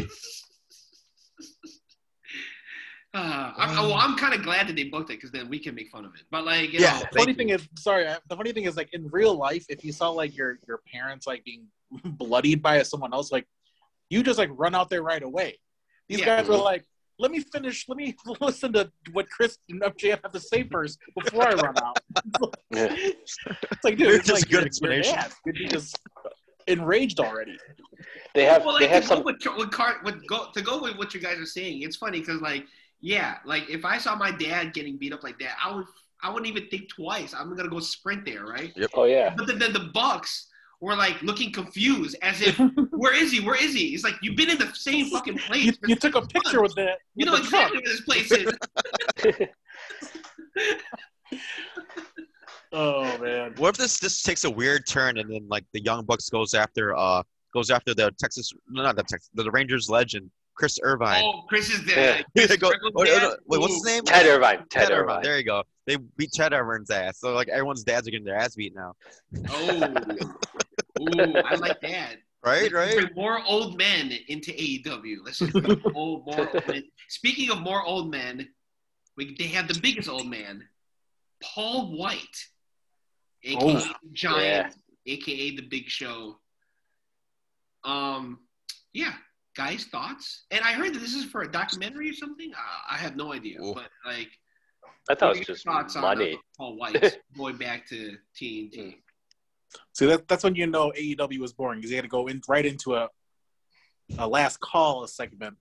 Uh, 3.12 3.52
I'm, 3.56 3.74
well, 3.74 3.94
I'm 3.94 4.16
kind 4.16 4.34
of 4.34 4.42
glad 4.44 4.68
that 4.68 4.76
they 4.76 4.84
booked 4.84 5.10
it 5.10 5.14
because 5.14 5.32
then 5.32 5.48
we 5.48 5.58
can 5.58 5.74
make 5.74 5.90
fun 5.90 6.04
of 6.04 6.14
it. 6.14 6.22
But 6.30 6.44
like, 6.44 6.72
you 6.72 6.78
Yeah. 6.78 6.92
know, 6.92 6.98
The 7.00 7.04
Thank 7.06 7.12
funny 7.16 7.32
you. 7.32 7.34
thing 7.38 7.48
is, 7.50 7.68
sorry, 7.76 8.04
the 8.28 8.36
funny 8.36 8.52
thing 8.52 8.64
is, 8.66 8.76
like 8.76 8.94
in 8.94 9.08
real 9.10 9.34
life, 9.34 9.66
if 9.68 9.84
you 9.84 9.90
saw 9.90 10.10
like 10.10 10.36
your 10.36 10.60
your 10.68 10.78
parents 10.92 11.26
like 11.26 11.42
being 11.44 11.66
bloodied 12.04 12.62
by 12.62 12.80
someone 12.84 13.12
else, 13.12 13.32
like 13.32 13.48
you 14.10 14.22
just 14.22 14.38
like 14.38 14.50
run 14.52 14.76
out 14.76 14.90
there 14.90 15.02
right 15.02 15.24
away. 15.24 15.58
These 16.08 16.20
Yeah. 16.20 16.26
guys 16.26 16.48
were 16.48 16.56
like, 16.56 16.84
"Let 17.20 17.30
me 17.30 17.40
finish. 17.40 17.86
Let 17.88 17.96
me 17.98 18.16
listen 18.40 18.72
to 18.72 18.90
what 19.12 19.26
Chris 19.30 19.58
and 19.68 19.80
MJF 19.82 20.20
have 20.24 20.32
to 20.32 20.40
say 20.40 20.64
first 20.64 20.98
before 21.22 21.46
I 21.48 21.54
run 21.54 21.74
out." 21.86 21.98
It's 22.72 23.84
like, 23.84 23.96
dude, 23.98 24.08
It's 24.08 24.18
it's 24.20 24.28
just 24.28 24.42
like 24.42 24.44
good 24.44 24.50
your- 24.52 24.60
your 24.60 24.66
explanation. 24.66 25.14
dad. 25.14 25.32
You'd 25.46 25.54
be 25.56 25.68
just 25.68 25.98
enraged 26.66 27.20
already. 27.20 27.56
They 28.34 28.44
have 28.44 28.64
well, 28.64 28.78
they 28.78 28.84
like 28.84 28.90
have 28.94 29.02
to 29.02 29.08
some 29.08 29.18
go 29.18 29.24
with, 29.26 29.36
with, 29.56 29.70
car, 29.70 29.96
with 30.04 30.26
go 30.26 30.48
to 30.54 30.62
go 30.62 30.80
with 30.82 30.96
what 30.96 31.14
you 31.14 31.20
guys 31.20 31.38
are 31.38 31.46
saying. 31.46 31.82
It's 31.82 31.96
funny 31.96 32.20
because 32.20 32.40
like, 32.40 32.64
yeah, 33.00 33.38
like 33.44 33.68
if 33.68 33.84
I 33.84 33.98
saw 33.98 34.14
my 34.14 34.30
dad 34.30 34.72
getting 34.72 34.96
beat 34.98 35.12
up 35.12 35.22
like 35.22 35.38
that, 35.40 35.56
I 35.64 35.74
would 35.74 35.86
I 36.22 36.30
wouldn't 36.30 36.46
even 36.54 36.68
think 36.68 36.88
twice. 36.88 37.34
I'm 37.34 37.54
gonna 37.56 37.68
go 37.68 37.80
sprint 37.80 38.24
there, 38.24 38.44
right? 38.44 38.72
Oh 38.94 39.04
yeah. 39.04 39.34
But 39.36 39.46
then, 39.46 39.58
then 39.58 39.72
the 39.72 39.90
Bucks 39.92 40.46
were 40.80 40.96
like 40.96 41.20
looking 41.22 41.52
confused, 41.52 42.16
as 42.22 42.40
if, 42.40 42.56
"Where 42.90 43.14
is 43.14 43.30
he? 43.32 43.40
Where 43.40 43.56
is 43.62 43.74
he?" 43.74 43.88
It's 43.94 44.04
like 44.04 44.14
you've 44.22 44.36
been 44.36 44.50
in 44.50 44.58
the 44.58 44.72
same 44.74 45.06
fucking 45.10 45.38
place. 45.38 45.64
You, 45.66 45.72
you 45.88 45.96
took 45.96 46.14
a 46.14 46.22
picture 46.22 46.62
with 46.62 46.74
the 46.74 46.96
You 47.14 47.26
know 47.26 47.36
the 47.36 47.42
truck. 47.42 47.72
exactly 47.72 47.78
where 47.78 47.92
this 47.92 48.00
place 48.02 48.30
is. 48.32 49.48
Oh 52.72 53.18
man. 53.18 53.54
What 53.56 53.70
if 53.70 53.76
this 53.78 53.98
this 53.98 54.22
takes 54.22 54.44
a 54.44 54.50
weird 54.50 54.86
turn 54.86 55.18
and 55.18 55.28
then 55.28 55.46
like 55.48 55.64
the 55.72 55.82
young 55.82 56.04
bucks 56.04 56.28
goes 56.28 56.54
after 56.54 56.96
uh 56.96 57.22
goes 57.52 57.68
after 57.68 57.94
the 57.94 58.12
Texas 58.20 58.52
no, 58.68 58.82
not 58.84 58.94
the 58.94 59.02
Texas 59.02 59.28
the 59.34 59.50
Rangers 59.50 59.90
legend 59.90 60.30
Chris 60.54 60.78
Irvine. 60.82 61.22
Oh, 61.24 61.42
Chris 61.48 61.68
is 61.70 61.80
Yeah. 61.88 62.22
there. 62.34 62.56
Go- 62.58 62.70
oh, 62.94 63.02
no, 63.02 63.18
no, 63.18 63.36
wait, 63.46 63.60
what's 63.60 63.74
his 63.74 63.84
name? 63.84 64.04
Ted 64.04 64.26
Irvine. 64.26 64.64
Ted, 64.70 64.90
Irvine. 64.92 65.22
There 65.22 65.36
you 65.38 65.44
go. 65.44 65.62
They 65.86 65.96
beat 66.16 66.30
Ted 66.32 66.52
Irvine's 66.52 66.90
ass. 66.90 67.18
So 67.18 67.32
like 67.32 67.48
everyone's 67.48 67.82
dads 67.82 68.06
are 68.06 68.10
getting 68.12 68.26
their 68.26 68.36
ass 68.36 68.54
beat 68.54 68.74
now. 68.76 68.92
Oh, 69.48 69.94
Ooh, 71.00 71.34
I 71.36 71.54
like 71.56 71.80
that. 71.82 72.16
Right, 72.44 72.62
Let's 72.62 72.74
right. 72.74 72.96
Bring 72.96 73.14
more 73.14 73.40
old 73.46 73.76
men 73.76 74.12
into 74.28 74.50
AEW. 74.52 75.16
Let's 75.24 75.40
just 75.40 75.54
old, 75.94 76.24
more 76.26 76.48
old 76.54 76.66
men. 76.68 76.84
Speaking 77.08 77.50
of 77.50 77.60
more 77.60 77.82
old 77.84 78.10
men, 78.10 78.48
we, 79.16 79.34
they 79.34 79.48
have 79.48 79.68
the 79.68 79.78
biggest 79.80 80.08
old 80.08 80.26
man, 80.26 80.64
Paul 81.42 81.96
White, 81.96 82.46
aka 83.44 83.58
Oh, 83.60 83.92
Giant, 84.12 84.74
aka 85.06 85.56
the 85.56 85.62
Big 85.62 85.88
Show. 85.88 86.38
Um, 87.84 88.38
yeah, 88.94 89.12
guys, 89.56 89.84
thoughts? 89.84 90.44
And 90.50 90.62
I 90.64 90.72
heard 90.72 90.94
that 90.94 91.00
this 91.00 91.14
is 91.14 91.24
for 91.26 91.42
a 91.42 91.50
documentary 91.50 92.08
or 92.10 92.14
something. 92.14 92.52
Uh, 92.54 92.78
I 92.90 92.96
have 92.96 93.16
no 93.16 93.32
idea, 93.34 93.60
Ooh. 93.62 93.74
but 93.74 93.88
like, 94.06 94.30
I 95.10 95.14
thought 95.14 95.28
what 95.28 95.36
it 95.36 95.40
was 95.40 95.46
just 95.46 95.64
thoughts 95.64 95.96
on, 95.96 96.02
money. 96.02 96.34
uh, 96.34 96.36
Paul 96.56 96.76
White 96.78 97.18
going 97.36 97.56
back 97.56 97.86
to 97.88 98.16
TNT. 98.40 98.96
See, 99.94 100.06
that, 100.06 100.26
that's 100.28 100.42
when 100.44 100.54
you 100.54 100.66
know 100.66 100.92
AEW 100.98 101.38
was 101.38 101.52
boring 101.52 101.78
because 101.78 101.90
they 101.90 101.96
had 101.96 102.02
to 102.04 102.08
go 102.08 102.26
in 102.26 102.40
right 102.48 102.64
into 102.66 102.94
a 102.94 103.08
a 104.18 104.26
last 104.26 104.58
call 104.60 105.06
segment 105.06 105.56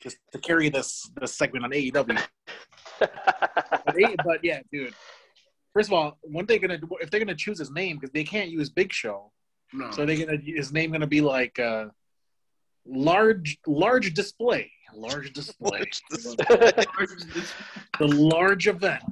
just 0.00 0.16
to 0.32 0.38
carry 0.38 0.68
this 0.68 1.08
this 1.20 1.34
segment 1.36 1.64
on 1.64 1.70
AEW. 1.70 2.20
But, 2.98 3.96
A- 3.96 4.16
but 4.24 4.44
yeah, 4.44 4.60
dude. 4.72 4.94
First 5.72 5.88
of 5.88 5.94
all, 5.94 6.18
when 6.22 6.44
they 6.46 6.58
gonna 6.58 6.76
do- 6.78 6.98
if 7.00 7.10
they're 7.10 7.20
gonna 7.20 7.34
choose 7.34 7.58
his 7.58 7.70
name 7.70 7.96
because 7.96 8.10
they 8.12 8.24
can't 8.24 8.50
use 8.50 8.68
Big 8.68 8.92
Show, 8.92 9.32
No. 9.72 9.90
so 9.90 10.04
they're 10.04 10.26
gonna 10.26 10.38
his 10.44 10.70
name 10.72 10.92
gonna 10.92 11.06
be 11.06 11.20
like 11.20 11.58
uh, 11.58 11.86
large 12.86 13.58
large 13.66 14.12
display, 14.14 14.70
large 14.94 15.32
display, 15.32 15.78
Large 15.80 16.00
the 17.98 18.06
large 18.06 18.66
event 18.66 19.02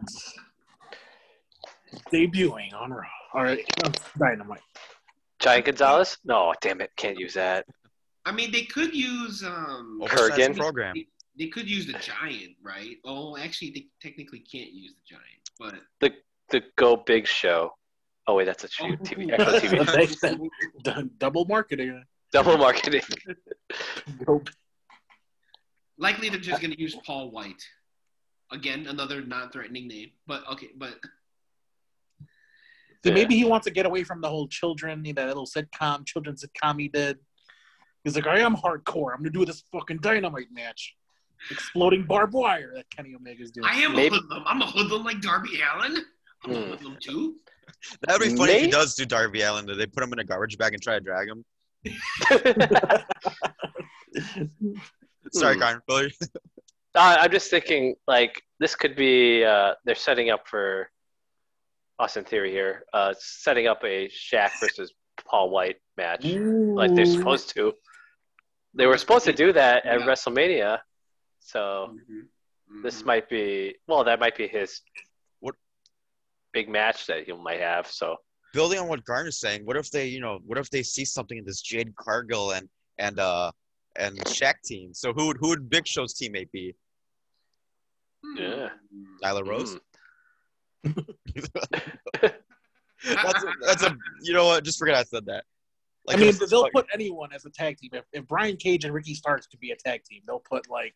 debuting 2.13 2.75
on 2.75 2.93
Raw. 2.93 3.07
All 3.35 3.43
right, 3.43 3.65
Dynamite. 4.19 4.61
Giant 5.39 5.67
Gonzalez? 5.67 6.19
No, 6.25 6.55
damn 6.61 6.81
it, 6.81 6.91
can't 6.97 7.19
use 7.19 7.35
that. 7.35 7.67
I 8.25 8.33
mean, 8.33 8.51
they 8.51 8.65
could 8.65 8.95
use 8.95 9.43
um. 9.43 10.01
Oversized 10.03 10.33
Kurgan. 10.33 10.57
program. 10.57 10.95
They, 10.95 11.07
they 11.39 11.49
could 11.49 11.71
use 11.71 11.87
the 11.87 11.93
giant, 11.93 12.57
right? 12.63 12.97
Oh, 13.05 13.37
actually, 13.37 13.71
they 13.71 13.87
technically 14.03 14.41
can't 14.41 14.73
use 14.73 14.95
the 14.95 15.17
giant, 15.17 15.51
but 15.59 15.75
The 16.01 16.13
the 16.51 16.63
Go 16.77 16.97
Big 16.97 17.27
Show. 17.27 17.73
Oh 18.27 18.35
wait, 18.35 18.45
that's 18.45 18.65
a 18.65 18.69
shoot 18.69 19.01
TV. 19.01 19.33
Actual 19.33 19.61
TV. 19.61 21.09
Double 21.19 21.45
marketing. 21.47 22.05
Double 22.33 22.59
marketing. 22.59 23.03
Go 24.25 24.43
likely 25.99 26.29
they're 26.29 26.41
just 26.41 26.63
gonna 26.63 26.77
use 26.79 26.97
Paul 27.07 27.31
White. 27.31 27.63
Again, 28.51 28.87
another 28.87 29.21
non-threatening 29.21 29.89
name, 29.89 30.11
but 30.27 30.43
okay, 30.53 30.69
but 30.77 30.95
So 33.05 33.11
Yeah. 33.11 33.15
maybe 33.15 33.37
he 33.37 33.45
wants 33.45 33.65
to 33.67 33.71
get 33.73 33.87
away 33.87 34.03
from 34.05 34.21
the 34.21 34.29
whole 34.29 34.49
children, 34.49 35.05
you 35.05 35.13
know, 35.15 35.23
that 35.23 35.29
little 35.29 35.47
sitcom, 35.47 36.05
children's 36.07 36.45
sitcom 36.45 36.81
he 36.81 36.89
did. 36.89 37.19
He's 38.05 38.17
like, 38.17 38.27
I 38.27 38.39
am 38.41 38.57
hardcore. 38.57 39.13
I'm 39.13 39.19
gonna 39.19 39.31
do 39.31 39.45
this 39.45 39.63
fucking 39.73 39.99
dynamite 39.99 40.49
match, 40.53 40.95
exploding 41.51 42.05
barbed 42.05 42.33
wire 42.35 42.73
that 42.75 42.91
Kenny 42.91 43.15
Omega's 43.15 43.51
doing. 43.51 43.67
I 43.69 43.75
am 43.83 43.95
Maybe- 43.95 44.17
a 44.17 44.19
hoodlum. 44.21 44.43
I'm 44.47 44.63
a 44.63 44.67
hoodlum 44.67 45.05
like 45.05 45.21
Darby 45.21 45.61
Allin. 45.61 46.05
I'm 46.45 46.51
a 46.51 46.55
Hmm. 46.55 46.71
hoodlum 46.71 46.97
too. 47.01 47.37
That'd 48.07 48.29
be 48.31 48.37
funny 48.37 48.53
if 48.55 48.63
he 48.63 48.71
does 48.71 48.95
do 48.95 49.05
Darby 49.05 49.43
Allin. 49.43 49.67
Do 49.67 49.75
They 49.75 49.87
put 49.87 50.03
him 50.03 50.13
in 50.13 50.19
a 50.21 50.25
garbage 50.25 50.57
bag 50.59 50.73
and 50.75 50.83
try 50.83 50.95
to 50.95 51.01
drag 51.01 51.29
him. 51.29 51.45
Sorry, 55.33 55.55
Hmm. 55.55 55.61
Karen. 55.61 56.11
Uh, 56.95 57.17
I'm 57.21 57.31
just 57.31 57.51
thinking, 57.51 57.95
like, 58.07 58.43
this 58.59 58.75
could 58.75 58.97
be, 58.97 59.45
uh, 59.45 59.75
they're 59.85 59.95
setting 59.95 60.31
up 60.31 60.49
for 60.49 60.91
Austin 61.99 62.25
Theory 62.25 62.51
here, 62.53 62.85
uh, 62.93 63.13
setting 63.19 63.67
up 63.67 63.83
a 63.85 64.09
Shaq 64.09 64.51
versus 64.61 64.93
Paul 65.25 65.51
White 65.51 65.77
match, 65.97 66.25
like 66.25 66.95
they're 66.95 67.05
supposed 67.07 67.51
to. 67.57 67.73
They 68.75 68.87
were 68.87 68.99
supposed 68.99 69.25
to 69.25 69.33
do 69.33 69.53
that 69.53 69.85
at 69.85 70.01
Yeah. 70.01 70.07
WrestleMania, 70.07 70.81
so 71.41 71.97
Mhm. 72.11 72.29
this 72.83 73.03
Mhm. 73.03 73.07
might 73.07 73.29
be, 73.29 73.75
well, 73.89 74.05
that 74.05 74.21
might 74.21 74.37
be 74.37 74.47
his 74.47 74.83
What- 75.41 75.57
big 76.53 76.69
match 76.69 77.07
that 77.07 77.25
he 77.25 77.33
might 77.33 77.61
have. 77.61 77.87
So 77.89 78.17
Building 78.55 78.79
on 78.79 78.89
what 78.89 79.05
Garner's 79.05 79.39
saying, 79.41 79.67
what 79.67 79.77
if 79.77 79.91
they, 79.91 80.07
you 80.07 80.21
know, 80.21 80.39
what 80.47 80.57
if 80.59 80.71
they 80.71 80.83
see 80.83 81.05
something 81.05 81.37
in 81.37 81.45
this 81.45 81.61
Jade 81.61 81.95
Cargill 81.97 82.53
and 82.53 82.69
and 82.99 83.19
uh 83.21 83.53
and 83.97 84.17
Shaq 84.21 84.63
team? 84.65 84.95
So 84.95 85.13
who 85.13 85.27
would 85.27 85.37
who 85.39 85.49
would 85.49 85.69
Big 85.69 85.87
Show's 85.87 86.15
teammate 86.15 86.51
be? 86.51 86.75
Yeah. 88.37 88.71
Nyla 89.23 89.47
Rose. 89.47 89.75
mm. 89.77 89.81
that's 90.85 91.49
a, 93.45 93.53
that's 93.65 93.83
a 93.83 93.97
you 94.23 94.33
know 94.33 94.47
what? 94.47 94.65
Just 94.65 94.79
forget 94.79 94.95
I 94.95 95.03
said 95.05 95.27
that. 95.27 95.45
I 96.09 96.17
mean, 96.17 96.35
they'll 96.49 96.71
put 96.71 96.87
anyone 96.93 97.31
as 97.35 97.45
a 97.45 97.51
tag 97.51 97.77
team. 97.77 97.91
If, 97.93 98.05
if 98.13 98.27
Brian 98.27 98.57
Cage 98.57 98.85
and 98.85 98.95
Ricky 98.95 99.15
Starks 99.15 99.47
could 99.47 99.61
be 99.61 99.73
a 99.73 99.77
tag 99.77 100.05
team, 100.05 100.23
they'll 100.27 100.41
put 100.41 100.71
like 100.71 100.95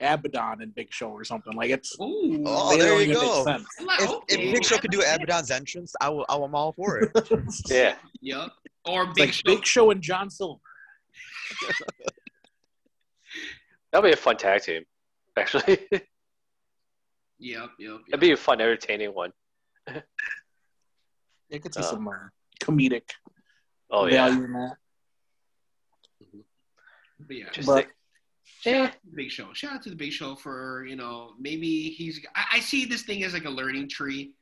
Abaddon 0.00 0.62
and 0.62 0.74
Big 0.74 0.92
Show 0.92 1.08
or 1.10 1.24
something. 1.24 1.52
Like 1.54 1.70
it's 1.70 1.94
Ooh. 2.00 2.42
Oh, 2.46 2.70
they 2.70 2.78
there 2.78 2.88
don't 2.90 2.98
you 2.98 3.10
even 3.10 3.14
go. 3.14 3.44
make 3.44 3.56
sense. 3.56 3.68
Like, 3.84 4.00
if, 4.00 4.10
okay. 4.10 4.24
if 4.28 4.54
Big 4.54 4.64
Show 4.64 4.78
could 4.78 4.90
do 4.90 5.00
Abaddon's 5.00 5.50
entrance, 5.50 5.94
I 6.00 6.08
will, 6.08 6.24
I'm 6.28 6.54
all 6.54 6.72
for 6.72 6.98
it. 6.98 7.10
yeah. 7.66 7.96
Yep. 8.20 8.50
Or 8.86 9.06
Big 9.06 9.18
like 9.18 9.32
Show. 9.32 9.42
Big 9.44 9.66
Show 9.66 9.90
and 9.90 10.00
John 10.00 10.30
Silver. 10.30 10.60
That'll 13.92 14.08
be 14.08 14.12
a 14.12 14.16
fun 14.16 14.36
tag 14.36 14.62
team, 14.62 14.84
actually. 15.36 15.78
Yep. 17.38 17.68
Yep. 17.78 17.98
That'd 18.08 18.20
be 18.20 18.32
a 18.32 18.36
fun, 18.36 18.60
entertaining 18.60 19.14
one. 19.14 19.32
You 21.50 21.60
could 21.60 21.72
see 21.72 21.80
Uh, 21.80 21.84
some 21.84 22.06
uh, 22.08 22.12
comedic 22.60 23.08
Oh, 23.90 24.04
yeah. 24.06 24.28
value 24.28 24.44
in 24.44 24.52
that. 24.52 24.76
But 27.20 27.36
yeah. 27.36 27.50
Just 27.52 27.66
But- 27.66 27.84
think, 27.84 27.94
Shout 28.60 28.74
out 28.86 28.92
to 28.92 28.98
the 29.10 29.16
Big 29.16 29.30
Show. 29.30 29.52
Shout 29.54 29.72
out 29.72 29.82
to 29.84 29.90
the 29.90 29.96
Big 29.96 30.12
Show 30.12 30.34
for 30.34 30.84
you 30.86 30.96
know 30.96 31.32
maybe 31.38 31.90
he's. 31.90 32.20
I, 32.34 32.44
I 32.54 32.60
see 32.60 32.84
this 32.86 33.02
thing 33.02 33.22
as 33.24 33.32
like 33.34 33.44
a 33.44 33.50
learning 33.50 33.88
tree 33.88 34.34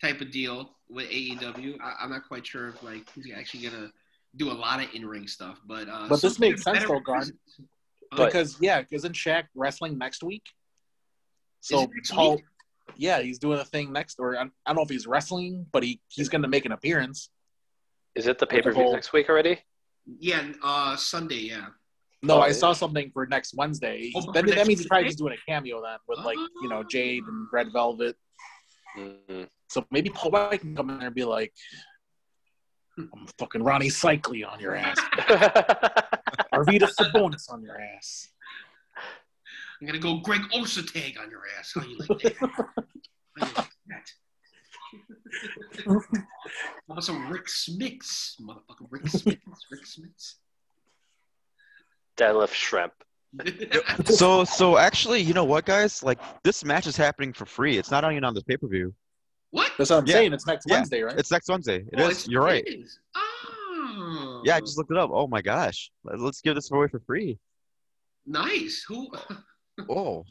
type 0.00 0.20
of 0.20 0.30
deal 0.30 0.76
with 0.88 1.08
AEW. 1.10 1.78
I, 1.80 1.94
I'm 2.00 2.10
not 2.10 2.26
quite 2.28 2.46
sure 2.46 2.68
if 2.68 2.82
like 2.82 3.08
he's 3.14 3.30
actually 3.34 3.68
gonna 3.68 3.90
do 4.36 4.50
a 4.50 4.52
lot 4.52 4.82
of 4.82 4.94
in 4.94 5.04
ring 5.06 5.26
stuff, 5.26 5.58
but 5.66 5.88
uh, 5.88 6.06
But 6.08 6.20
this 6.22 6.38
makes 6.38 6.62
sense 6.62 6.80
though, 6.84 7.00
Garn. 7.00 7.18
presence. 7.18 7.60
But- 8.12 8.26
because 8.26 8.56
yeah, 8.60 8.82
isn't 8.90 9.14
Shaq 9.14 9.44
wrestling 9.54 9.98
next 9.98 10.22
week? 10.22 10.44
So 11.66 11.86
Paul, 12.10 12.36
week? 12.36 12.44
yeah, 12.96 13.20
he's 13.20 13.38
doing 13.38 13.58
a 13.58 13.64
thing 13.64 13.92
next, 13.92 14.18
or 14.20 14.36
I 14.36 14.42
I 14.42 14.44
don't 14.68 14.76
know 14.76 14.82
if 14.82 14.88
he's 14.88 15.06
wrestling, 15.06 15.66
but 15.72 15.82
he 15.82 16.00
he's 16.08 16.28
going 16.28 16.42
to 16.42 16.48
make 16.48 16.64
an 16.64 16.72
appearance. 16.72 17.30
is 18.14 18.26
it 18.26 18.38
the 18.38 18.46
pay 18.46 18.62
per 18.62 18.72
view 18.72 18.92
next 18.92 19.12
week 19.12 19.28
already? 19.28 19.58
yeah, 20.20 20.52
uh, 20.62 20.94
Sunday. 20.96 21.42
Yeah. 21.52 21.66
No, 22.22 22.36
Oh, 22.38 22.40
I 22.40 22.52
saw 22.52 22.72
something 22.72 23.10
for 23.12 23.26
next 23.26 23.54
Wednesday. 23.54 24.10
Oh, 24.14 24.20
that, 24.32 24.44
next 24.46 24.56
that 24.56 24.66
means 24.66 24.80
he's 24.80 24.88
probably 24.88 25.06
just 25.08 25.18
doing 25.18 25.34
a 25.34 25.50
cameo 25.50 25.82
then 25.82 25.98
with 26.08 26.20
like 26.20 26.38
you 26.62 26.68
know. 26.68 26.82
Jade 26.84 27.24
and 27.24 27.46
Red 27.52 27.68
Velvet. 27.72 28.16
Mhm. 28.96 29.48
So 29.68 29.84
maybe 29.90 30.10
Paul 30.10 30.30
White 30.30 30.60
can 30.60 30.74
come 30.76 30.88
in 30.90 30.98
there 30.98 31.08
and 31.08 31.14
be 31.14 31.24
like, 31.24 31.52
"I'm 32.98 33.26
fucking 33.38 33.60
Rony 33.62 33.90
Seikaly 33.90 34.48
on 34.50 34.60
your 34.60 34.76
ass, 34.76 34.96
Arvydas 36.54 36.94
Sabonis 36.94 37.50
on 37.52 37.62
your 37.62 37.78
ass." 37.80 38.28
I'm 39.80 39.86
gonna 39.86 39.98
go 39.98 40.18
Greg 40.18 40.40
Ostertag 40.54 41.20
on 41.20 41.30
your 41.30 41.42
ass. 41.58 41.72
How 41.74 41.82
you 41.82 41.98
like 41.98 42.22
that? 42.22 42.36
How 42.40 43.46
you 43.46 43.52
like 43.56 43.70
that? 43.88 44.10
How 45.84 46.00
about 46.90 47.04
some 47.04 47.30
Rik 47.30 47.46
Smits, 47.46 48.40
motherfucker? 48.40 48.86
Rik 48.90 49.02
Smits, 49.04 49.38
Rik 49.70 49.84
Smits. 49.84 50.34
Deadlift 52.16 52.52
shrimp. 52.54 52.92
so 54.06 54.44
so 54.44 54.78
actually, 54.78 55.20
you 55.20 55.34
know 55.34 55.44
what, 55.44 55.66
guys? 55.66 56.02
Like 56.02 56.18
this 56.42 56.64
match 56.64 56.86
is 56.86 56.96
happening 56.96 57.32
for 57.34 57.44
free. 57.44 57.76
It's 57.76 57.90
not 57.90 58.10
even 58.10 58.24
on 58.24 58.32
the 58.34 58.42
pay 58.42 58.56
per 58.56 58.66
view. 58.68 58.94
what? 59.50 59.72
That's 59.76 59.90
what 59.90 59.98
I'm 59.98 60.06
Yeah. 60.06 60.14
saying. 60.14 60.32
It's 60.32 60.46
next 60.46 60.64
Yeah. 60.68 60.76
Wednesday, 60.76 61.02
right? 61.02 61.18
It's 61.18 61.30
next 61.30 61.48
Wednesday. 61.50 61.84
It 61.92 62.00
Oh, 62.00 62.04
is. 62.04 62.10
it's- 62.10 62.28
You're 62.28 62.42
right. 62.42 62.66
it 62.66 62.80
is. 62.80 62.98
Oh. 63.14 64.42
Yeah, 64.44 64.56
I 64.56 64.60
just 64.60 64.78
looked 64.78 64.90
it 64.90 64.96
up. 64.96 65.10
Oh 65.12 65.26
my 65.26 65.42
gosh, 65.42 65.90
let's 66.04 66.40
give 66.40 66.54
this 66.54 66.70
away 66.70 66.88
for 66.88 67.00
free. 67.00 67.38
nice. 68.24 68.84
Who? 68.88 69.08
Oh, 69.88 70.24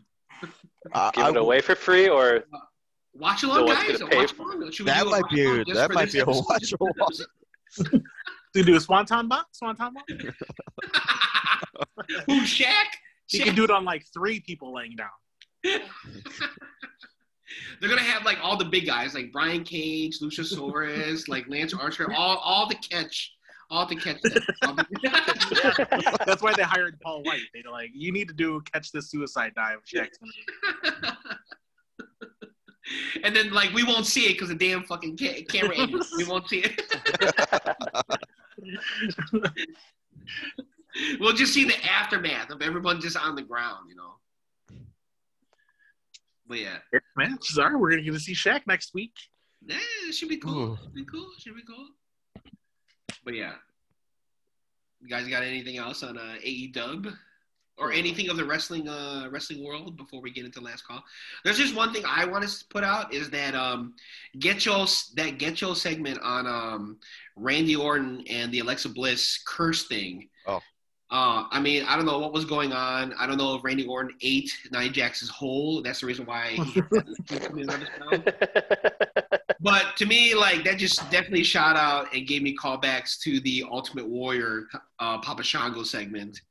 I- 0.93 1.11
Give 1.13 1.23
I 1.23 1.27
it 1.29 1.33
will- 1.33 1.41
away 1.41 1.61
for 1.61 1.75
free 1.75 2.09
or 2.09 2.43
Watch 3.13 3.43
along, 3.43 3.57
No 3.59 3.63
one's 3.65 3.99
guys. 3.99 4.09
pay 4.09 4.17
Watch 4.17 4.33
for 4.33 4.51
along. 4.51 4.71
That 4.85 5.07
might 5.07 5.23
be 5.31 5.45
a- 5.45 5.63
that 5.73 5.91
might 5.93 6.11
be 6.11 6.19
a 6.19 6.23
episode? 6.23 6.45
watch 6.49 6.61
Just 6.61 6.75
for 6.77 6.89
this 7.09 7.21
episode? 7.79 8.03
Do 8.53 8.59
you 8.59 8.65
do 8.65 8.75
a 8.75 8.79
Swanton 8.79 9.27
box? 9.27 9.57
Swanton 9.59 9.93
box? 9.93 10.13
Who? 12.27 12.41
Shaq? 12.41 12.85
He 13.27 13.39
can 13.39 13.55
do 13.55 13.63
it 13.63 13.71
on 13.71 13.85
like 13.85 14.05
three 14.13 14.39
people 14.39 14.73
laying 14.75 14.95
down. 14.95 15.09
They're 17.79 17.89
gonna 17.89 18.01
have 18.01 18.25
like 18.25 18.37
all 18.41 18.57
the 18.57 18.65
big 18.65 18.85
guys, 18.85 19.13
like 19.13 19.31
Brian 19.31 19.63
Cage, 19.63 20.17
Lucius 20.21 20.53
Luchasaurus, 20.53 21.27
like 21.27 21.47
Lance 21.47 21.73
Archer, 21.73 22.11
all 22.13 22.37
all 22.37 22.67
to 22.69 22.75
catch, 22.75 23.33
all 23.69 23.85
to 23.87 23.95
catch. 23.95 24.21
That. 24.21 24.43
All 24.63 24.75
That's 26.25 26.41
why 26.41 26.53
they 26.55 26.63
hired 26.63 26.99
Paul 27.01 27.23
White. 27.23 27.41
They're 27.53 27.71
like, 27.71 27.91
you 27.93 28.11
need 28.11 28.27
to 28.27 28.33
do 28.33 28.61
catch 28.71 28.91
this 28.91 29.09
suicide 29.09 29.53
dive. 29.55 29.79
Shaq's 29.85 30.19
and 33.23 33.35
then 33.35 33.51
like 33.51 33.73
we 33.73 33.83
won't 33.83 34.05
see 34.05 34.25
it 34.25 34.33
because 34.33 34.49
the 34.49 34.55
damn 34.55 34.83
fucking 34.83 35.17
ca- 35.17 35.43
camera 35.43 35.77
angles. 35.77 36.13
We 36.17 36.23
won't 36.25 36.47
see 36.47 36.63
it. 36.63 36.81
we'll 41.19 41.33
just 41.33 41.53
see 41.53 41.65
the 41.65 41.75
aftermath 41.85 42.51
of 42.51 42.61
everyone 42.61 43.01
just 43.01 43.17
on 43.17 43.35
the 43.35 43.41
ground, 43.41 43.89
you 43.89 43.95
know. 43.95 44.11
But 46.47 46.59
yeah, 46.59 46.77
Man, 47.17 47.39
sorry, 47.41 47.75
we're 47.75 47.89
gonna 47.89 48.03
get 48.03 48.13
to 48.13 48.19
see 48.19 48.35
Shaq 48.35 48.61
next 48.67 48.93
week. 48.93 49.13
yeah, 49.65 49.77
it 50.07 50.13
should 50.13 50.29
be 50.29 50.37
cool. 50.37 50.73
Ooh. 50.73 50.77
Should 50.83 50.93
be 50.93 51.05
cool. 51.05 51.27
Should 51.39 51.55
be 51.55 51.63
cool. 51.67 51.87
But 53.25 53.33
yeah, 53.33 53.53
you 55.01 55.09
guys 55.09 55.27
got 55.27 55.43
anything 55.43 55.77
else 55.77 56.03
on 56.03 56.17
uh, 56.17 56.35
AEW 56.45 57.13
or 57.77 57.91
anything 57.91 58.29
of 58.29 58.37
the 58.37 58.45
wrestling 58.45 58.87
uh, 58.87 59.27
wrestling 59.31 59.63
world 59.63 59.97
before 59.97 60.21
we 60.21 60.31
get 60.31 60.45
into 60.45 60.61
last 60.61 60.87
call? 60.87 61.03
There's 61.43 61.57
just 61.57 61.75
one 61.75 61.91
thing 61.93 62.03
I 62.07 62.25
want 62.25 62.47
to 62.47 62.65
put 62.69 62.83
out 62.83 63.13
is 63.13 63.29
that 63.31 63.55
um, 63.55 63.93
get 64.39 64.65
your 64.65 64.85
that 65.15 65.37
get 65.37 65.61
your 65.61 65.75
segment 65.75 66.19
on 66.21 66.47
um, 66.47 66.97
Randy 67.35 67.75
Orton 67.75 68.23
and 68.29 68.51
the 68.51 68.59
Alexa 68.59 68.89
Bliss 68.89 69.41
curse 69.45 69.87
thing. 69.87 70.29
Oh. 70.47 70.61
Uh, 71.11 71.45
I 71.51 71.59
mean, 71.59 71.83
I 71.87 71.95
don't 71.95 72.07
know 72.07 72.17
what 72.17 72.33
was 72.33 72.45
going 72.45 72.73
on. 72.73 73.13
I 73.19 73.27
don't 73.27 73.37
know 73.37 73.55
if 73.55 73.63
Randy 73.63 73.85
Orton 73.85 74.15
ate 74.21 74.51
Nia 74.71 74.89
Jax's 74.89 75.29
whole. 75.29 75.83
That's 75.83 75.99
the 75.99 76.07
reason 76.07 76.25
why 76.25 76.51
he 76.51 76.81
coming 79.65 79.79
out 79.79 79.83
of 79.83 79.87
his 79.87 79.89
mouth. 79.89 79.89
But 79.91 79.97
to 79.97 80.05
me, 80.05 80.33
like 80.35 80.63
that 80.65 80.77
just 80.77 80.99
definitely 81.11 81.43
shot 81.43 81.75
out 81.75 82.13
and 82.13 82.27
gave 82.27 82.41
me 82.41 82.55
callbacks 82.55 83.19
to 83.21 83.39
the 83.41 83.63
Ultimate 83.69 84.07
Warrior 84.07 84.67
uh, 84.99 85.19
Papa 85.19 85.43
Shango 85.43 85.83
segment 85.83 86.41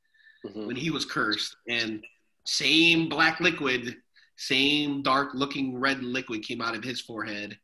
Mhm. 0.45 0.67
when 0.67 0.75
he 0.75 0.91
was 0.91 1.05
cursed, 1.05 1.55
and 1.67 2.05
same 2.45 3.09
black 3.09 3.39
liquid, 3.39 3.97
same 4.37 5.01
dark 5.01 5.33
looking 5.33 5.75
red 5.79 6.03
liquid 6.03 6.43
came 6.43 6.61
out 6.61 6.75
of 6.75 6.83
his 6.83 7.01
forehead. 7.01 7.57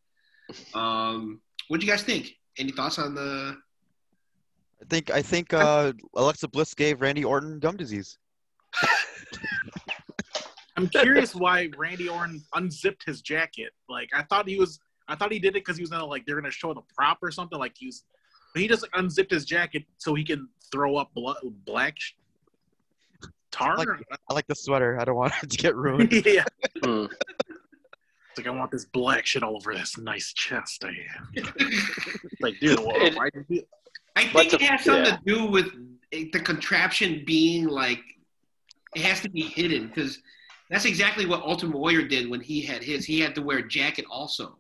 Um, 0.74 1.40
what 1.70 1.80
do 1.80 1.86
you 1.86 1.92
guys 1.92 2.04
think? 2.04 2.36
Any 2.58 2.72
thoughts 2.74 3.00
on 3.00 3.16
the? 3.16 3.56
I 4.82 4.86
think 4.90 5.10
I 5.10 5.22
think 5.22 5.54
uh, 5.54 5.94
Alexa 6.16 6.48
Bliss 6.50 6.74
gave 6.74 7.00
Randy 7.00 7.24
Orton 7.24 7.60
gum 7.60 7.78
disease. 7.78 8.18
I'm 10.76 10.90
curious 10.90 11.36
why 11.36 11.70
Randy 11.78 12.10
Orton 12.10 12.44
unzipped 12.54 13.04
his 13.06 13.22
jacket. 13.22 13.72
Like 13.88 14.10
I 14.14 14.24
thought 14.24 14.48
he 14.48 14.58
was, 14.58 14.80
I 15.12 15.16
thought 15.16 15.32
he 15.32 15.40
did 15.40 15.50
it 15.50 15.64
because 15.66 15.78
he 15.78 15.84
was 15.84 15.90
gonna 15.90 16.06
like 16.06 16.26
they're 16.26 16.36
gonna 16.40 16.52
show 16.52 16.74
the 16.74 16.82
prop 16.96 17.20
or 17.22 17.32
something. 17.32 17.60
Like 17.60 17.74
he 17.78 17.88
was, 17.88 18.04
but 18.54 18.62
he 18.62 18.68
just 18.68 18.82
like, 18.82 18.92
unzipped 18.96 19.32
his 19.32 19.46
jacket 19.46 19.84
so 19.98 20.14
he 20.16 20.24
can 20.24 20.48
throw 20.72 20.96
up 20.96 21.14
blood, 21.14 21.38
black 21.66 22.00
sh- 22.00 22.14
tar. 23.52 23.78
Like- 23.78 23.88
I 24.30 24.34
like 24.34 24.48
the 24.48 24.56
sweater. 24.56 25.00
I 25.00 25.06
don't 25.06 25.16
want 25.16 25.34
it 25.44 25.50
to 25.50 25.58
get 25.58 25.76
ruined. 25.76 26.12
yeah, 26.26 26.44
Hmm. 26.84 27.06
it's 27.10 28.38
like 28.38 28.48
I 28.48 28.52
want 28.52 28.72
this 28.72 28.86
black 28.86 29.26
shit 29.26 29.44
all 29.44 29.56
over 29.56 29.74
this 29.74 29.98
nice 29.98 30.34
chest 30.34 30.84
I 30.86 30.94
have. 31.10 31.54
like, 32.40 32.60
dude, 32.60 32.80
well, 32.80 32.96
It- 32.96 33.16
why 33.16 33.30
did 33.30 33.46
you? 33.50 33.64
I 34.16 34.26
think 34.28 34.54
it 34.54 34.60
the- 34.60 34.66
has 34.66 34.84
something 34.84 35.06
yeah. 35.06 35.18
to 35.18 35.22
do 35.26 35.46
with 35.46 35.68
the 36.12 36.40
contraption 36.42 37.24
being 37.26 37.68
like 37.68 38.02
it 38.96 39.02
has 39.04 39.22
to 39.22 39.30
be 39.30 39.42
hidden 39.44 39.88
because 39.88 40.20
that's 40.70 40.84
exactly 40.86 41.26
what 41.26 41.42
Ultimate 41.44 41.78
Warrior 41.78 42.08
did 42.08 42.30
when 42.30 42.42
he 42.42 42.62
had 42.62 42.84
his. 42.84 43.06
He 43.06 43.20
had 43.22 43.34
to 43.36 43.42
wear 43.42 43.60
a 43.60 43.68
jacket 43.68 44.06
also. 44.12 44.58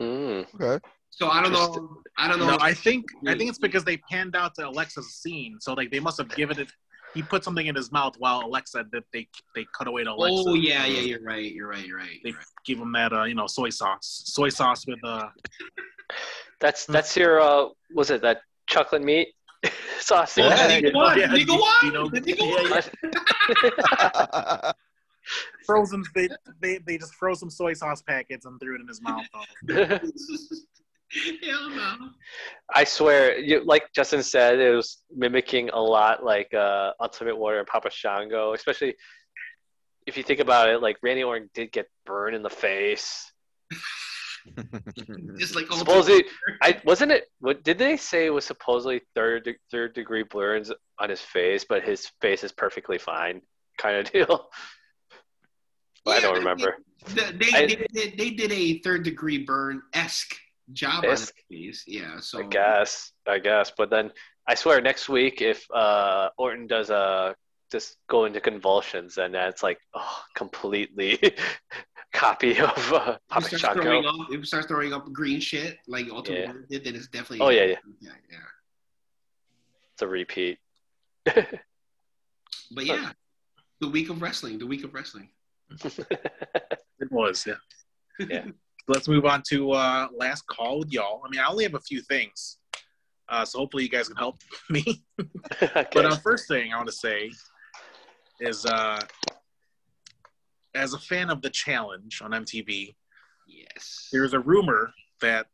Hmm. 0.00 0.42
Okay. 0.60 0.78
So 1.10 1.28
I 1.28 1.42
don't 1.42 1.52
know. 1.52 1.98
I 2.16 2.28
don't 2.28 2.38
know. 2.38 2.50
No, 2.50 2.58
I 2.60 2.72
think 2.72 3.04
I 3.26 3.34
think 3.36 3.50
it's 3.50 3.58
because 3.58 3.84
they 3.84 3.98
panned 4.10 4.34
out 4.36 4.54
to 4.56 4.66
Alexa's 4.68 5.14
scene, 5.20 5.58
so 5.60 5.74
like 5.74 5.90
they 5.90 6.00
must 6.00 6.16
have 6.18 6.34
given 6.34 6.58
it. 6.58 6.70
He 7.12 7.22
put 7.22 7.42
something 7.42 7.66
in 7.66 7.74
his 7.74 7.90
mouth 7.90 8.14
while 8.18 8.40
Alexa 8.46 8.84
that 8.92 9.02
they 9.12 9.28
they 9.54 9.66
cut 9.76 9.88
away 9.88 10.04
to 10.04 10.12
Alexa. 10.12 10.44
oh 10.48 10.54
yeah, 10.54 10.86
yeah, 10.86 11.00
you're 11.00 11.22
right. 11.22 11.52
You're 11.52 11.68
right. 11.68 11.84
You're 11.84 11.98
right. 11.98 12.20
They 12.22 12.30
You're 12.30 12.38
right. 12.38 12.46
give 12.64 12.78
him 12.78 12.92
that 12.92 13.12
uh, 13.12 13.24
you 13.24 13.34
know 13.34 13.46
soy 13.48 13.68
sauce, 13.70 14.22
soy 14.26 14.48
sauce 14.48 14.86
with 14.86 15.00
uh 15.04 15.28
That's 16.60 16.86
that's 16.86 17.16
your 17.16 17.40
uh 17.40 17.66
was 17.94 18.10
it 18.10 18.22
that 18.22 18.42
chocolate 18.68 19.02
meat 19.02 19.28
sauce? 19.98 20.38
Oh, 20.38 20.42
Yeah. 20.48 20.66
the 20.68 20.88
nigga 20.88 20.94
won. 20.94 21.18
Yeah, 21.18 21.26
The 21.26 21.36
nigga 21.44 21.52
you- 21.54 21.60
won. 21.60 21.84
you 21.84 21.92
know, 21.92 22.08
The 22.08 22.20
nigga 22.20 22.42
yeah, 24.64 24.72
won. 25.70 25.80
yeah. 25.80 25.86
frozen. 25.86 26.04
They, 26.14 26.28
they 26.60 26.78
they 26.78 26.98
just 26.98 27.14
froze 27.14 27.40
some 27.40 27.50
soy 27.50 27.74
sauce 27.74 28.02
packets 28.02 28.46
and 28.46 28.58
threw 28.60 28.76
it 28.76 28.80
in 28.80 28.88
his 28.88 29.00
mouth. 29.02 29.26
Hell 31.42 31.70
no. 31.70 31.96
I 32.72 32.84
swear, 32.84 33.36
you, 33.38 33.64
like 33.64 33.92
Justin 33.92 34.22
said, 34.22 34.60
it 34.60 34.74
was 34.74 34.98
mimicking 35.14 35.70
a 35.70 35.80
lot 35.80 36.24
like 36.24 36.54
uh, 36.54 36.92
Ultimate 37.00 37.36
Warrior 37.36 37.60
and 37.60 37.66
Papa 37.66 37.90
Shango, 37.90 38.52
especially 38.54 38.94
if 40.06 40.16
you 40.16 40.22
think 40.22 40.40
about 40.40 40.68
it. 40.68 40.80
Like 40.80 40.98
Randy 41.02 41.24
Orton 41.24 41.50
did 41.52 41.72
get 41.72 41.86
burned 42.06 42.36
in 42.36 42.42
the 42.42 42.50
face. 42.50 43.32
Just 45.38 45.54
like 45.54 45.66
Supposedly, 45.70 46.24
I 46.62 46.80
wasn't 46.84 47.12
it. 47.12 47.24
What 47.40 47.62
did 47.62 47.78
they 47.78 47.96
say 47.96 48.26
it 48.26 48.30
was 48.30 48.44
supposedly 48.44 49.02
third 49.14 49.44
de- 49.44 49.56
third 49.70 49.94
degree 49.94 50.22
burns 50.22 50.72
on 50.98 51.10
his 51.10 51.20
face, 51.20 51.64
but 51.68 51.82
his 51.82 52.10
face 52.20 52.44
is 52.44 52.52
perfectly 52.52 52.98
fine, 52.98 53.42
kind 53.78 53.96
of 53.96 54.12
deal. 54.12 54.48
I 56.10 56.20
don't 56.20 56.38
remember. 56.38 56.76
They, 57.08 57.32
they, 57.32 57.52
I- 57.54 57.66
they, 57.66 57.86
they, 57.92 58.10
they 58.10 58.30
did 58.30 58.52
a 58.52 58.78
third 58.80 59.02
degree 59.04 59.38
burn 59.38 59.82
esque 59.94 60.36
job 60.72 61.04
on 61.04 61.10
Esque. 61.10 61.34
face. 61.50 61.84
Yeah. 61.86 62.20
So 62.20 62.40
I 62.40 62.46
guess, 62.46 63.12
I 63.26 63.38
guess. 63.38 63.72
But 63.76 63.90
then 63.90 64.12
I 64.46 64.54
swear, 64.54 64.80
next 64.80 65.08
week 65.08 65.40
if 65.40 65.64
uh, 65.72 66.30
Orton 66.38 66.66
does 66.66 66.90
a 66.90 67.34
just 67.72 67.96
go 68.08 68.24
into 68.24 68.40
convulsions, 68.40 69.18
and 69.18 69.34
that's 69.34 69.62
like 69.62 69.78
oh, 69.94 70.22
completely 70.34 71.18
copy 72.12 72.58
of 72.58 72.92
uh, 72.92 73.16
Papa 73.28 73.48
he 73.48 73.56
starts 73.56 73.80
throwing 73.80 74.04
up, 74.04 74.14
if 74.30 74.40
he 74.40 74.46
starts 74.46 74.66
throwing 74.66 74.92
up 74.92 75.10
green 75.12 75.40
shit 75.40 75.78
like 75.86 76.08
Ultimate 76.10 76.40
Yeah. 76.40 76.52
Did, 76.68 76.84
then 76.84 76.96
it's 76.96 77.08
definitely. 77.08 77.40
Oh 77.40 77.50
yeah, 77.50 77.64
yeah, 77.64 77.76
yeah, 78.00 78.10
yeah. 78.30 78.38
it's 79.94 80.02
a 80.02 80.06
repeat. 80.06 80.58
But 82.72 82.86
yeah, 82.86 83.10
the 83.80 83.88
week 83.88 84.10
of 84.10 84.22
wrestling. 84.22 84.58
The 84.58 84.66
week 84.66 84.84
of 84.84 84.94
wrestling. 84.94 85.28
It 85.70 87.10
was, 87.10 87.46
yeah. 87.46 87.54
Yeah. 88.18 88.44
Let's 88.88 89.08
move 89.08 89.24
on 89.24 89.42
to 89.50 89.72
uh, 89.72 90.08
last 90.16 90.46
call 90.46 90.80
with 90.80 90.92
y'all. 90.92 91.22
I 91.24 91.30
mean, 91.30 91.40
I 91.40 91.46
only 91.48 91.64
have 91.64 91.74
a 91.74 91.80
few 91.80 92.00
things, 92.00 92.58
uh, 93.28 93.44
so 93.44 93.58
hopefully 93.58 93.84
you 93.84 93.88
guys 93.88 94.08
can 94.08 94.16
help 94.16 94.38
me. 94.70 95.04
okay. 95.62 95.86
But 95.92 96.06
uh, 96.06 96.16
first 96.16 96.48
thing 96.48 96.72
I 96.72 96.76
want 96.76 96.88
to 96.88 96.94
say 96.94 97.30
is, 98.40 98.66
uh, 98.66 99.00
as 100.74 100.94
a 100.94 100.98
fan 100.98 101.30
of 101.30 101.42
the 101.42 101.50
challenge 101.50 102.20
on 102.22 102.30
MTV, 102.32 102.94
Yes. 103.46 104.08
there's 104.12 104.32
a 104.32 104.38
rumor 104.38 104.92
that 105.20 105.46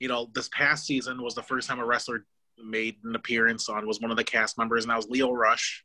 you 0.00 0.08
know 0.08 0.30
this 0.34 0.48
past 0.48 0.86
season 0.86 1.22
was 1.22 1.34
the 1.34 1.42
first 1.42 1.68
time 1.68 1.78
a 1.78 1.84
wrestler 1.84 2.24
made 2.62 2.96
an 3.04 3.14
appearance 3.14 3.68
on 3.68 3.86
was 3.86 4.00
one 4.00 4.10
of 4.10 4.16
the 4.16 4.24
cast 4.24 4.58
members, 4.58 4.84
and 4.84 4.90
that 4.90 4.96
was 4.96 5.06
Lio 5.08 5.30
Rush. 5.32 5.84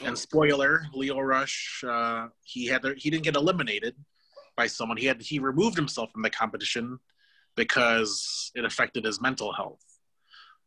Oh, 0.00 0.06
And 0.06 0.18
spoiler, 0.18 0.82
Lio 0.94 1.18
Rush, 1.20 1.82
uh, 1.86 2.28
he 2.42 2.66
had 2.66 2.82
to, 2.82 2.94
he 2.96 3.10
didn't 3.10 3.24
get 3.24 3.36
eliminated 3.36 3.94
by 4.56 4.66
someone. 4.66 4.96
He 4.96 5.06
had 5.06 5.20
he 5.20 5.38
removed 5.38 5.76
himself 5.76 6.10
from 6.12 6.22
the 6.22 6.30
competition 6.30 6.98
because 7.56 8.50
it 8.54 8.64
affected 8.64 9.04
his 9.04 9.20
mental 9.20 9.52
health. 9.52 9.82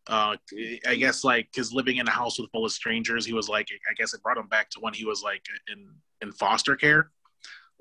Uh, 0.08 0.36
I 0.86 0.96
guess 0.96 1.24
like 1.24 1.48
his 1.56 1.72
living 1.74 1.98
in 1.98 2.08
a 2.08 2.12
house 2.12 2.38
with 2.38 2.52
full 2.52 2.66
of 2.66 2.72
strangers, 2.72 3.26
he 3.26 3.34
was 3.34 3.48
like, 3.48 3.68
I 3.90 3.94
guess 3.94 4.14
it 4.14 4.22
brought 4.22 4.38
him 4.38 4.48
back 4.48 4.70
to 4.72 4.80
when 4.82 4.94
he 4.94 5.06
was 5.06 5.24
like 5.24 5.46
in 5.72 5.90
in 6.22 6.32
foster 6.34 6.76
care. 6.76 7.12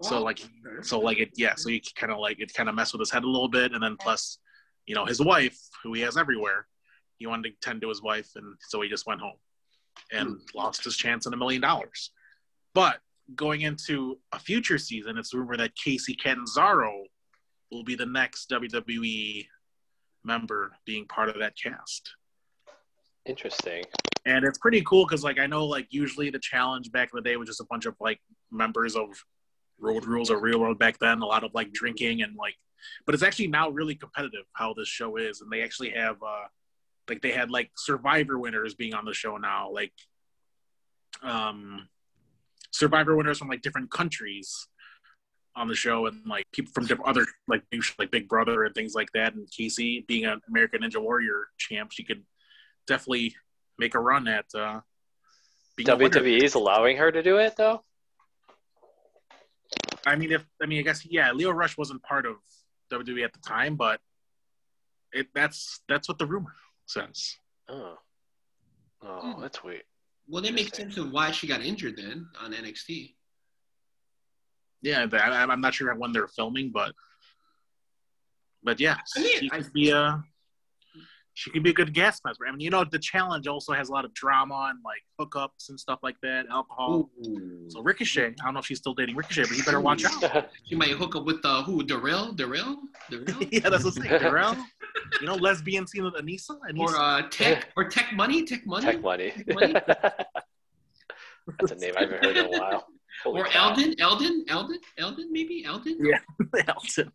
So 0.00 0.20
like 0.22 0.40
so 0.82 0.98
like 0.98 1.18
it 1.18 1.30
yeah 1.36 1.54
so 1.54 1.68
he 1.68 1.80
kind 1.94 2.12
of 2.12 2.18
like 2.18 2.40
it 2.40 2.52
kind 2.54 2.68
of 2.68 2.74
messed 2.74 2.92
with 2.92 3.00
his 3.00 3.10
head 3.10 3.24
a 3.24 3.28
little 3.28 3.48
bit. 3.48 3.72
And 3.72 3.82
then 3.82 3.96
plus 3.96 4.38
you 4.86 4.94
know 4.94 5.04
his 5.04 5.20
wife 5.20 5.58
who 5.82 5.92
he 5.92 6.00
has 6.02 6.16
everywhere 6.16 6.66
he 7.18 7.26
wanted 7.26 7.50
to 7.50 7.56
tend 7.60 7.80
to 7.82 7.88
his 7.88 8.02
wife. 8.02 8.30
And 8.34 8.56
so 8.60 8.80
he 8.82 8.88
just 8.88 9.06
went 9.06 9.20
home 9.20 9.36
and 10.12 10.40
lost 10.54 10.84
his 10.84 10.96
chance 10.96 11.26
in 11.26 11.32
a 11.32 11.36
million 11.36 11.60
dollars. 11.60 12.10
But 12.74 12.98
going 13.34 13.62
into 13.62 14.18
a 14.32 14.38
future 14.38 14.78
season 14.78 15.16
it's 15.16 15.32
rumored 15.32 15.60
that 15.60 15.72
kacy 15.76 16.16
catanzaro 16.22 17.04
will 17.70 17.84
be 17.84 17.94
the 17.94 18.04
next 18.04 18.50
wwe 18.50 19.46
member 20.24 20.72
being 20.84 21.06
part 21.06 21.28
of 21.28 21.38
that 21.38 21.54
cast. 21.56 22.14
Interesting. 23.24 23.84
and 24.26 24.44
it's 24.44 24.58
pretty 24.58 24.82
cool 24.82 25.06
because 25.06 25.22
like 25.22 25.38
i 25.38 25.46
know 25.46 25.64
like 25.64 25.86
usually 25.90 26.30
the 26.30 26.38
challenge 26.40 26.90
back 26.90 27.10
in 27.12 27.16
the 27.16 27.22
day 27.22 27.36
was 27.36 27.48
just 27.48 27.60
a 27.60 27.66
bunch 27.70 27.86
of 27.86 27.94
like 28.00 28.20
members 28.50 28.96
of 28.96 29.06
road 29.78 30.04
rules 30.04 30.30
or 30.30 30.40
real 30.40 30.58
world 30.58 30.78
back 30.78 30.98
then 30.98 31.20
a 31.22 31.26
lot 31.26 31.44
of 31.44 31.52
like 31.54 31.72
drinking 31.72 32.22
and 32.22 32.36
like 32.36 32.54
but 33.06 33.14
it's 33.14 33.22
actually 33.22 33.46
now 33.46 33.68
really 33.70 33.94
competitive 33.94 34.44
how 34.54 34.74
this 34.74 34.88
show 34.88 35.16
is 35.16 35.40
and 35.40 35.50
they 35.50 35.62
actually 35.62 35.90
have 35.90 36.16
uh 36.22 36.46
like 37.12 37.20
they 37.20 37.30
had 37.30 37.50
like 37.50 37.70
survivor 37.76 38.38
winners 38.38 38.74
being 38.74 38.94
on 38.94 39.04
the 39.04 39.12
show 39.12 39.36
now 39.36 39.70
like 39.70 39.92
um 41.22 41.86
survivor 42.70 43.14
winners 43.14 43.38
from 43.38 43.48
like 43.48 43.60
different 43.60 43.90
countries 43.90 44.66
on 45.54 45.68
the 45.68 45.74
show 45.74 46.06
and 46.06 46.26
like 46.26 46.46
people 46.52 46.72
from 46.74 46.86
different 46.86 47.10
other 47.10 47.26
like 47.46 47.62
like 47.98 48.10
big 48.10 48.26
brother 48.28 48.64
and 48.64 48.74
things 48.74 48.94
like 48.94 49.08
that 49.12 49.34
and 49.34 49.46
kacy 49.50 50.06
being 50.06 50.24
an 50.24 50.40
american 50.48 50.80
ninja 50.80 50.96
warrior 50.96 51.48
champ 51.58 51.92
she 51.92 52.02
could 52.02 52.22
definitely 52.86 53.34
make 53.78 53.94
a 53.94 54.00
run 54.00 54.26
at 54.28 54.46
uh. 54.54 54.80
WWE 55.78 56.42
is 56.42 56.54
allowing 56.54 56.98
her 56.98 57.10
to 57.10 57.22
do 57.22 57.38
it 57.38 57.56
though. 57.56 57.82
I 60.06 60.16
mean, 60.16 60.30
if 60.30 60.44
I 60.62 60.66
mean, 60.66 60.80
I 60.80 60.82
guess 60.82 61.04
yeah, 61.06 61.32
Lio 61.32 61.50
Rush 61.50 61.78
wasn't 61.78 62.02
part 62.02 62.26
of 62.26 62.36
WWE 62.92 63.24
at 63.24 63.32
the 63.32 63.38
time, 63.40 63.76
but 63.76 63.98
it 65.12 65.28
that's 65.34 65.80
that's 65.88 66.08
what 66.08 66.18
the 66.18 66.26
rumor. 66.26 66.54
Since. 66.86 67.36
Oh, 67.68 67.96
oh, 69.02 69.20
Hmm. 69.20 69.40
that's 69.40 69.62
weird. 69.62 69.82
Well, 70.28 70.42
that 70.42 70.54
makes 70.54 70.76
sense 70.76 70.96
of 70.98 71.10
why 71.10 71.30
she 71.32 71.46
got 71.46 71.62
injured 71.62 71.96
then 71.96 72.28
on 72.40 72.52
NXT. 72.52 73.14
Yeah, 74.82 75.06
th- 75.06 75.20
I, 75.22 75.42
I'm 75.42 75.60
not 75.60 75.74
sure 75.74 75.94
when 75.94 76.12
they're 76.12 76.28
filming, 76.28 76.70
but 76.72 76.94
but 78.64 78.78
yeah, 78.80 78.96
I 79.16 79.20
mean, 79.20 79.38
she 79.40 79.50
I- 79.50 79.58
could 79.58 79.72
be 79.72 79.90
a 79.90 80.22
she 81.34 81.50
could 81.50 81.62
be 81.62 81.70
a 81.70 81.74
good 81.74 81.94
guest 81.94 82.22
member. 82.24 82.46
I 82.46 82.50
mean, 82.50 82.60
you 82.60 82.70
know, 82.70 82.84
the 82.84 82.98
challenge 82.98 83.46
also 83.46 83.72
has 83.72 83.88
a 83.88 83.92
lot 83.92 84.04
of 84.04 84.12
drama 84.14 84.70
and 84.70 84.78
like 84.84 85.02
hookups 85.20 85.70
and 85.70 85.78
stuff 85.78 86.00
like 86.02 86.16
that, 86.22 86.46
alcohol. 86.50 87.10
Ooh. 87.26 87.64
So 87.68 87.82
Ricochet, 87.82 88.26
I 88.26 88.44
don't 88.44 88.54
know 88.54 88.60
if 88.60 88.66
she's 88.66 88.78
still 88.78 88.94
dating 88.94 89.16
Ricochet, 89.16 89.42
but 89.42 89.56
you 89.56 89.64
better 89.64 89.80
watch 89.80 90.04
out. 90.04 90.50
She 90.64 90.74
might 90.74 90.90
hook 90.90 91.16
up 91.16 91.24
with 91.24 91.40
uh, 91.44 91.62
who? 91.62 91.82
Darrell? 91.82 92.32
Darrell? 92.32 92.76
Darrell? 93.10 93.42
yeah, 93.50 93.68
that's 93.68 93.84
what 93.84 93.96
I'm 93.96 94.02
saying. 94.02 94.22
Darrell, 94.22 94.56
you 95.20 95.26
know, 95.26 95.34
lesbian 95.34 95.86
scene 95.86 96.04
with 96.04 96.14
Anissa. 96.14 96.58
Anissa. 96.70 96.78
or 96.78 96.96
uh, 96.96 97.22
Tech? 97.30 97.68
Or 97.76 97.88
Tech 97.88 98.12
Money? 98.12 98.44
Tech 98.44 98.66
Money? 98.66 98.86
Tech 98.86 99.00
money. 99.02 99.30
Tech 99.30 99.54
Money? 99.54 99.72
That's 101.58 101.72
a 101.72 101.74
name 101.74 101.94
I 101.96 102.02
haven't 102.02 102.24
heard 102.24 102.36
in 102.36 102.46
a 102.54 102.58
while. 102.58 102.86
Holy 103.24 103.40
Or 103.40 103.44
cow. 103.46 103.70
Eldon? 103.70 103.94
Eldon? 103.98 104.44
Eldon? 104.48 104.78
Eldon? 104.98 105.32
Maybe 105.32 105.64
Eldon? 105.64 105.98
Yeah. 106.00 106.20
Elton. 106.68 107.12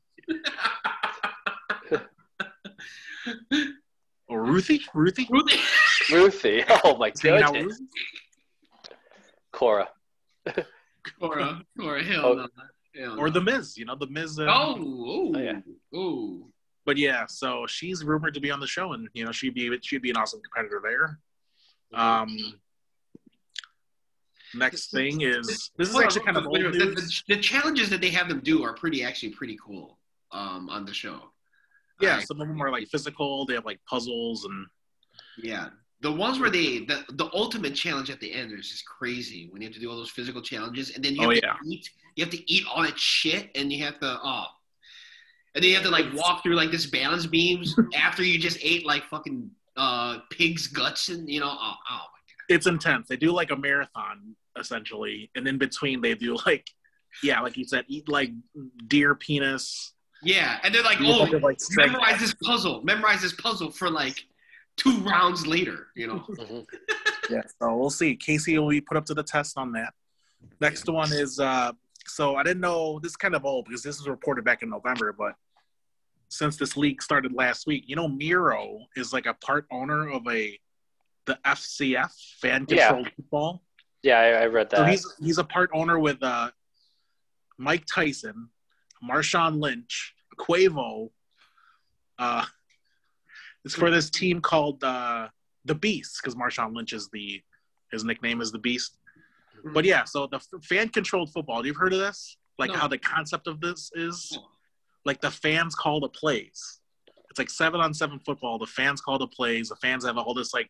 Or 4.30 4.44
Ruthie, 4.44 4.82
Ruthie. 4.94 5.28
Ruthie? 5.30 5.60
Ruthie. 6.12 6.64
Oh 6.84 6.98
my 6.98 7.12
Hanging 7.22 7.44
out 7.44 7.54
with 7.54 7.62
goodness. 7.62 7.80
Ruthie? 7.80 8.96
Cora. 9.54 9.90
or 11.22 11.40
uh, 11.40 11.60
or 11.82 12.00
hell 12.00 12.26
Oh. 12.26 12.34
no. 12.36 12.48
Hell 12.96 13.20
Or 13.20 13.30
the 13.30 13.42
Miz. 13.42 13.78
You 13.78 13.86
know, 13.86 13.96
the 13.96 14.08
Miz. 14.08 14.40
Uh, 14.40 14.46
Oh, 14.50 14.78
ooh, 14.80 15.34
Oh, 15.36 15.40
yeah. 15.40 15.60
ooh. 15.98 16.52
But 16.86 16.98
yeah, 16.98 17.26
so 17.28 17.66
she's 17.68 18.04
rumored 18.04 18.34
to 18.34 18.40
be 18.40 18.50
on 18.50 18.60
the 18.60 18.68
show, 18.68 18.94
and 18.94 19.08
you 19.14 19.26
know 19.26 19.32
she'd 19.32 19.54
be 19.54 19.78
she'd 19.84 20.02
be 20.02 20.10
an 20.10 20.18
awesome 20.18 20.40
competitor 20.42 20.82
there. 20.84 21.20
Um, 21.94 22.38
next 24.56 24.92
thing 24.92 25.22
is 25.22 25.70
this 25.78 25.90
is 25.90 25.92
Hold 25.92 26.04
on, 26.04 26.08
actually 26.08 26.26
kind 26.26 26.38
of 26.38 26.46
old 26.46 26.54
wait, 26.54 26.64
the, 26.72 26.80
the, 26.80 27.22
the 27.28 27.38
challenges 27.38 27.90
that 27.90 28.00
they 28.02 28.10
have 28.10 28.30
them 28.30 28.40
do 28.40 28.64
are 28.64 28.74
pretty 28.74 29.04
actually 29.04 29.30
pretty 29.32 29.58
cool 29.64 30.00
um, 30.32 30.70
on 30.70 30.86
the 30.86 30.94
show. 30.94 31.20
Yeah, 32.02 32.18
I- 32.18 32.24
some 32.24 32.40
of 32.42 32.48
them 32.48 32.62
are 32.62 32.72
like 32.72 32.88
physical. 32.88 33.46
They 33.46 33.54
have 33.56 33.66
like 33.66 33.80
puzzles 33.90 34.46
and 34.46 34.66
yeah. 35.38 35.70
The 36.02 36.12
ones 36.12 36.40
where 36.40 36.52
they 36.52 36.86
the, 36.86 37.04
the 37.14 37.30
ultimate 37.34 37.74
challenge 37.74 38.10
at 38.12 38.20
the 38.20 38.32
end 38.32 38.52
is 38.52 38.70
just 38.70 38.86
crazy 38.86 39.48
when 39.50 39.62
you 39.62 39.68
have 39.68 39.74
to 39.76 39.80
do 39.80 39.90
all 39.90 39.96
those 39.98 40.12
physical 40.12 40.42
challenges 40.42 40.92
and 40.96 41.04
then 41.04 41.16
you 41.16 41.22
have 41.22 41.30
Oh, 41.32 41.34
to 41.34 41.42
yeah. 41.44 41.56
eat 41.66 41.90
you 42.16 42.24
have 42.24 42.32
to 42.34 42.52
eat 42.52 42.64
all 42.72 42.84
that 42.84 42.98
shit 43.00 43.50
and 43.56 43.72
you 43.74 43.84
have 43.84 44.00
to 44.00 44.20
oh 44.24 44.46
and 45.56 45.64
then 45.64 45.70
you 45.70 45.76
have 45.76 45.86
to 45.86 45.90
like 45.90 46.06
walk 46.14 46.44
through 46.44 46.56
like 46.56 46.70
this 46.70 46.86
balance 46.86 47.26
beams 47.26 47.76
after 47.96 48.24
you 48.24 48.38
just 48.38 48.60
ate 48.62 48.86
like 48.86 49.06
fucking 49.06 49.50
uh 49.76 50.20
pig's 50.30 50.68
guts 50.68 51.10
and 51.10 51.28
you 51.30 51.40
know 51.40 51.50
oh, 51.52 51.74
oh 51.90 52.02
it's 52.50 52.66
intense. 52.68 53.08
They 53.10 53.18
do 53.18 53.32
like 53.34 53.52
a 53.52 53.58
marathon 53.58 54.36
essentially, 54.58 55.30
and 55.36 55.46
in 55.48 55.58
between 55.58 56.00
they 56.00 56.14
do 56.16 56.38
like 56.46 56.66
yeah, 57.24 57.42
like 57.42 57.58
you 57.58 57.66
said, 57.66 57.84
eat 57.88 58.08
like 58.08 58.30
deer 58.88 59.16
penis. 59.16 59.94
Yeah 60.24 60.60
and 60.64 60.74
they're 60.74 60.84
like 60.84 60.98
do 61.00 61.06
a 61.06 61.14
oh 61.14 61.20
bunch 61.20 61.34
of, 61.34 61.44
like 61.44 61.60
strength. 61.60 61.92
memorize 61.92 62.20
this 62.20 62.34
puzzle 62.44 62.82
memorize 62.84 63.22
this 63.22 63.34
puzzle 63.34 63.72
for 63.72 63.90
like 63.90 64.26
two 64.76 64.98
rounds 65.00 65.46
later 65.48 65.88
you 65.96 66.08
know 66.08 66.20
Mhm. 66.30 66.66
Yeah, 67.30 67.42
so 67.62 67.76
we'll 67.76 67.90
see. 67.90 68.16
Kacy 68.16 68.58
will 68.58 68.70
be 68.70 68.80
put 68.80 68.96
up 68.96 69.06
to 69.08 69.14
the 69.14 69.22
test 69.24 69.58
on 69.58 69.74
that. 69.74 69.94
Next 70.62 70.88
one 70.88 71.12
is 71.12 71.40
uh 71.42 71.74
so 72.06 72.36
I 72.38 72.44
didn't 72.44 72.62
know 72.62 73.00
this 73.00 73.12
is 73.12 73.16
kind 73.18 73.36
of 73.36 73.44
old 73.46 73.66
because 73.66 73.84
this 73.84 74.00
was 74.00 74.08
reported 74.08 74.46
back 74.46 74.64
in 74.64 74.70
November, 74.70 75.12
but 75.12 75.34
since 76.30 76.56
this 76.56 76.78
league 76.78 77.02
started 77.02 77.34
last 77.34 77.68
week, 77.68 77.84
you 77.88 77.98
know 77.98 78.08
Miro 78.08 78.80
is 78.96 79.12
like 79.12 79.26
a 79.26 79.34
part 79.34 79.66
owner 79.72 80.10
of 80.10 80.26
a 80.30 80.58
the 81.26 81.38
FCF 81.44 82.12
fan 82.40 82.66
controlled 82.66 83.10
football. 83.18 83.62
Yeah, 84.04 84.20
I, 84.20 84.28
I 84.44 84.46
read 84.46 84.70
So 84.72 84.78
that. 84.78 84.90
he's 84.90 85.06
he's 85.22 85.38
a 85.38 85.44
part 85.44 85.70
owner 85.74 86.00
with 86.00 86.24
uh 86.24 86.52
Mike 87.58 87.84
Tyson, 87.94 88.48
Marshawn 89.04 89.60
Lynch, 89.62 90.14
Quavo. 90.38 91.10
Uh 92.20 92.46
it's 93.66 93.76
for 93.76 93.92
this 93.92 94.10
team 94.10 94.40
called 94.42 94.84
uh 94.84 95.28
the 95.66 95.76
Beast, 95.76 96.20
because 96.22 96.36
Marshawn 96.36 96.76
Lynch 96.76 96.94
is 96.94 97.10
the 97.12 97.42
his 97.92 98.04
nickname 98.04 98.42
is 98.42 98.52
the 98.52 98.60
Beast. 98.60 98.98
But 99.74 99.86
yeah, 99.86 100.04
so 100.06 100.28
the 100.28 100.40
fan 100.64 100.90
controlled 100.90 101.32
football. 101.34 101.66
You've 101.66 101.76
heard 101.78 101.94
of 101.94 102.00
this? 102.00 102.38
Like 102.58 102.72
No. 102.72 102.78
how 102.78 102.88
the 102.88 102.98
concept 102.98 103.48
of 103.48 103.60
this 103.60 103.92
is 103.96 104.38
like 105.06 105.20
the 105.22 105.32
fans 105.32 105.76
call 105.76 106.00
the 106.00 106.10
plays. 106.10 106.80
It's 107.30 107.40
like 107.40 107.50
seven 107.50 107.82
on 107.82 107.94
seven 107.94 108.20
football. 108.20 108.58
The 108.58 108.66
fans 108.66 109.02
call 109.02 109.18
the 109.20 109.28
plays. 109.28 109.70
The 109.70 109.76
fans 109.78 110.06
have 110.06 110.18
all 110.18 110.34
this 110.34 110.54
like 110.54 110.70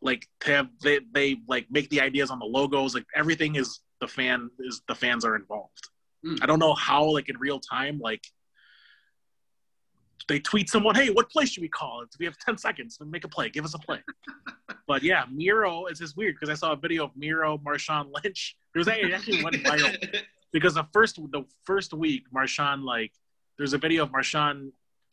like 0.00 0.26
they 0.44 0.52
have 0.52 0.68
they 0.82 1.00
they 1.12 1.36
like 1.48 1.66
make 1.70 1.88
the 1.90 2.00
ideas 2.00 2.30
on 2.30 2.38
the 2.38 2.44
logos. 2.44 2.94
Like 2.94 3.06
everything 3.14 3.54
is 3.56 3.80
the 4.00 4.08
fan 4.08 4.50
is 4.58 4.82
the 4.88 4.94
fans 4.94 5.24
are 5.24 5.36
involved. 5.36 5.88
Mm. 6.24 6.38
I 6.42 6.46
don't 6.46 6.58
know 6.58 6.74
how 6.74 7.04
like 7.04 7.28
in 7.28 7.36
real 7.38 7.60
time 7.60 7.98
like 7.98 8.24
they 10.28 10.38
tweet 10.38 10.70
someone, 10.70 10.94
hey, 10.94 11.10
what 11.10 11.30
play 11.30 11.44
should 11.44 11.60
we 11.60 11.68
call? 11.68 12.02
It's, 12.02 12.18
we 12.18 12.24
have 12.24 12.38
10 12.38 12.58
seconds 12.58 12.96
to 12.98 13.04
make 13.04 13.24
a 13.24 13.28
play. 13.28 13.50
Give 13.50 13.64
us 13.64 13.74
a 13.74 13.78
play. 13.78 13.98
but 14.86 15.02
yeah, 15.02 15.24
Miro 15.30 15.86
is 15.86 15.98
just 15.98 16.16
weird 16.16 16.36
because 16.38 16.50
I 16.50 16.54
saw 16.54 16.72
a 16.72 16.76
video 16.76 17.04
of 17.04 17.10
Miro, 17.16 17.58
Marshawn 17.58 18.10
Lynch. 18.12 18.56
There 18.74 18.80
was 18.80 18.88
it 18.88 19.12
actually 19.12 19.44
went 19.44 19.54
viral 19.56 20.20
because 20.52 20.74
the 20.74 20.84
first 20.92 21.14
the 21.30 21.44
first 21.64 21.94
week, 21.94 22.24
Marshawn 22.34 22.82
like 22.82 23.12
there's 23.56 23.72
a 23.72 23.78
video 23.78 24.02
of 24.02 24.10
Marshawn 24.10 24.72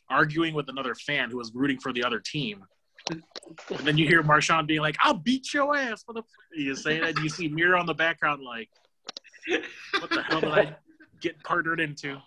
arguing 0.09 0.55
with 0.55 0.67
another 0.67 0.95
fan 0.95 1.29
who 1.29 1.37
was 1.37 1.51
rooting 1.53 1.79
for 1.79 1.93
the 1.93 2.03
other 2.03 2.19
team. 2.19 2.63
And 3.11 3.21
then 3.83 3.99
you 3.99 4.07
hear 4.07 4.23
Marshawn 4.23 4.65
being 4.65 4.81
like, 4.81 4.95
"I'll 4.99 5.13
beat 5.13 5.53
your 5.53 5.77
ass 5.77 6.01
for 6.01 6.13
the." 6.13 6.23
You 6.55 6.75
say 6.75 7.01
that, 7.01 7.19
you 7.19 7.29
see 7.29 7.49
Miro 7.49 7.79
in 7.79 7.85
the 7.85 7.93
background 7.93 8.41
like, 8.41 8.69
"What 9.99 10.09
the 10.09 10.23
hell 10.23 10.41
did 10.41 10.49
I 10.49 10.75
get 11.21 11.41
partnered 11.43 11.79
into?" 11.79 12.17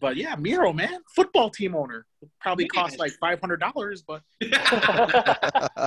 But 0.00 0.16
yeah, 0.16 0.36
Miro, 0.36 0.72
man, 0.72 1.00
football 1.14 1.50
team 1.50 1.74
owner. 1.74 2.06
Probably 2.40 2.68
cost 2.68 2.98
like 3.00 3.12
five 3.20 3.40
hundred 3.40 3.60
dollars, 3.60 4.02
but 4.06 4.22
Uh, 4.42 5.86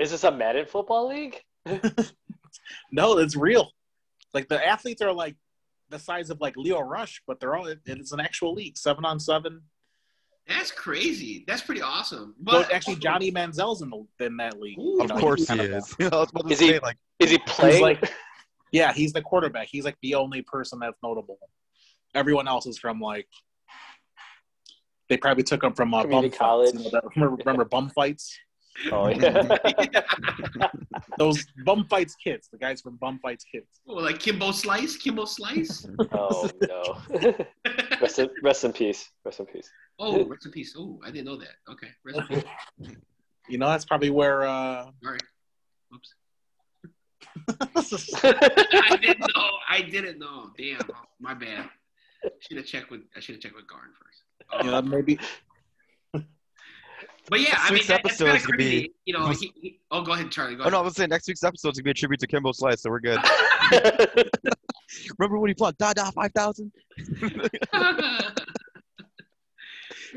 Is 0.00 0.10
this 0.10 0.24
a 0.24 0.32
Madden 0.32 0.66
football 0.66 1.08
league? 1.08 1.40
no, 2.92 3.18
it's 3.18 3.36
real. 3.36 3.70
Like 4.32 4.48
the 4.48 4.64
athletes 4.66 5.00
are 5.02 5.12
like 5.12 5.36
the 5.90 5.98
size 5.98 6.30
of 6.30 6.40
like 6.40 6.56
Lio 6.56 6.80
Rush, 6.80 7.22
but 7.26 7.38
they're 7.38 7.54
all. 7.54 7.66
It's 7.86 8.12
an 8.12 8.20
actual 8.20 8.52
league, 8.54 8.76
seven 8.76 9.04
on 9.04 9.20
seven. 9.20 9.62
That's 10.48 10.70
crazy. 10.72 11.44
That's 11.46 11.62
pretty 11.62 11.80
awesome. 11.82 12.34
But 12.40 12.66
But 12.66 12.72
actually, 12.74 12.96
Johnny 12.96 13.30
Manziel's 13.30 13.80
in 13.82 13.90
the 13.90 14.26
in 14.26 14.36
that 14.38 14.60
league. 14.60 14.78
Ooh. 14.78 14.96
Of 15.00 15.02
You 15.02 15.14
know, 15.14 15.20
course 15.20 15.40
he 15.42 15.46
kind 15.46 15.60
of 15.60 15.70
is. 15.70 15.94
I 16.00 16.04
was 16.16 16.30
about 16.30 16.48
to 16.48 16.52
Is 16.52 16.58
he- 16.60 16.68
say, 16.70 16.78
like, 16.80 16.96
Is 17.20 17.30
he 17.30 17.38
playing? 17.46 17.82
like- 17.82 18.12
Yeah, 18.74 18.92
he's 18.92 19.12
the 19.12 19.22
quarterback. 19.22 19.68
He's 19.70 19.84
like 19.84 19.96
the 20.02 20.16
only 20.16 20.42
person 20.42 20.80
that's 20.80 20.98
notable. 21.00 21.38
Everyone 22.12 22.48
else 22.48 22.66
is 22.66 22.76
from 22.76 22.98
like 23.00 23.28
they 25.08 25.16
probably 25.16 25.44
took 25.44 25.62
him 25.62 25.74
from 25.74 25.94
uh, 25.94 25.98
bum 25.98 26.10
Community 26.10 26.30
fights. 26.30 26.38
college. 26.38 26.74
You 26.74 26.90
know, 26.90 27.00
remember, 27.14 27.36
remember 27.36 27.64
bum 27.66 27.88
fights? 27.90 28.36
oh 28.90 29.06
yeah. 29.10 29.56
Those 31.18 31.46
bum 31.64 31.86
fights 31.88 32.16
kids, 32.16 32.48
the 32.50 32.58
guys 32.58 32.80
from 32.80 32.96
bum 32.96 33.20
fights 33.22 33.44
kids. 33.44 33.68
oh, 33.86 33.94
like 33.94 34.18
Kimbo 34.18 34.50
Slice, 34.50 34.96
Kimbo 34.96 35.24
Slice. 35.24 35.86
oh 36.10 36.50
no. 36.68 37.36
rest, 38.00 38.18
in, 38.18 38.28
rest 38.42 38.64
in 38.64 38.72
peace. 38.72 39.08
Rest 39.24 39.38
in 39.38 39.46
peace. 39.46 39.70
oh, 40.00 40.24
rest 40.24 40.46
in 40.46 40.50
peace. 40.50 40.74
Oh, 40.76 40.98
I 41.04 41.12
didn't 41.12 41.26
know 41.26 41.36
that. 41.36 41.54
Okay, 41.70 41.90
rest 42.04 42.28
in 42.28 42.42
peace. 42.42 42.96
You 43.48 43.58
know, 43.58 43.68
that's 43.68 43.84
probably 43.84 44.10
where. 44.10 44.42
uh 44.42 44.90
Sorry. 45.00 45.18
Oops. 45.94 46.14
I 47.48 48.98
didn't 49.00 49.20
know. 49.20 49.50
I 49.68 49.82
didn't 49.82 50.18
know. 50.18 50.50
Damn, 50.56 50.80
my 51.20 51.34
bad. 51.34 51.68
Should 52.40 52.56
have 52.58 52.66
checked 52.66 52.90
with. 52.90 53.02
I 53.16 53.20
should 53.20 53.34
have 53.36 53.42
checked 53.42 53.54
with 53.56 53.66
Garn 53.66 53.90
first. 54.00 54.66
know, 54.66 54.80
maybe 54.82 55.18
But 57.30 57.40
yeah, 57.40 57.54
I 57.58 57.70
Next 57.70 57.70
mean, 57.70 57.74
week's 57.74 57.86
that, 57.88 58.00
that's 58.04 58.20
episode 58.20 58.24
kind 58.26 58.36
is 58.36 58.42
of 58.44 58.48
gonna 58.50 58.58
be- 58.58 58.92
You 59.06 59.14
know, 59.14 59.28
he, 59.28 59.52
he, 59.60 59.80
oh, 59.90 60.02
go 60.02 60.12
ahead, 60.12 60.30
Charlie. 60.30 60.56
Go 60.56 60.64
oh 60.64 60.68
no, 60.68 60.76
I 60.76 60.80
ahead. 60.80 60.84
was 60.84 60.96
saying 60.96 61.08
next 61.10 61.26
week's 61.26 61.42
episode 61.42 61.70
is 61.72 61.78
gonna 61.78 61.84
be 61.84 61.90
a 61.90 61.94
tribute 61.94 62.20
to 62.20 62.26
Kimbo 62.26 62.52
Slice, 62.52 62.82
so 62.82 62.90
we're 62.90 63.00
good. 63.00 63.18
Remember 65.18 65.38
when 65.38 65.48
he 65.50 65.54
fought 65.54 65.76
Da 65.78 65.92
five 66.10 66.32
thousand? 66.34 66.70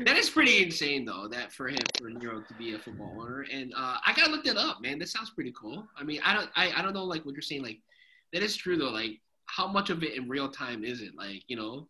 That 0.04 0.16
is 0.16 0.30
pretty 0.30 0.62
insane, 0.62 1.04
though. 1.04 1.26
That 1.28 1.52
for 1.52 1.68
him, 1.68 1.78
for 1.96 2.08
Miro 2.08 2.40
to 2.40 2.54
be 2.54 2.74
a 2.74 2.78
football 2.78 3.16
owner, 3.20 3.44
and 3.52 3.72
uh, 3.76 3.96
I 4.04 4.12
gotta 4.14 4.30
look 4.30 4.44
that 4.44 4.56
up, 4.56 4.80
man. 4.80 4.98
That 4.98 5.08
sounds 5.08 5.30
pretty 5.30 5.52
cool. 5.60 5.86
I 5.96 6.04
mean, 6.04 6.20
I 6.24 6.34
don't, 6.34 6.50
I, 6.54 6.72
I 6.76 6.82
don't 6.82 6.94
know, 6.94 7.04
like 7.04 7.24
what 7.24 7.32
you're 7.32 7.42
saying. 7.42 7.62
Like, 7.62 7.78
that 8.32 8.42
is 8.42 8.56
true, 8.56 8.76
though. 8.76 8.90
Like, 8.90 9.20
how 9.46 9.66
much 9.66 9.90
of 9.90 10.02
it 10.02 10.16
in 10.16 10.28
real 10.28 10.48
time 10.48 10.84
is 10.84 11.00
it? 11.00 11.16
Like, 11.16 11.42
you 11.48 11.56
know, 11.56 11.88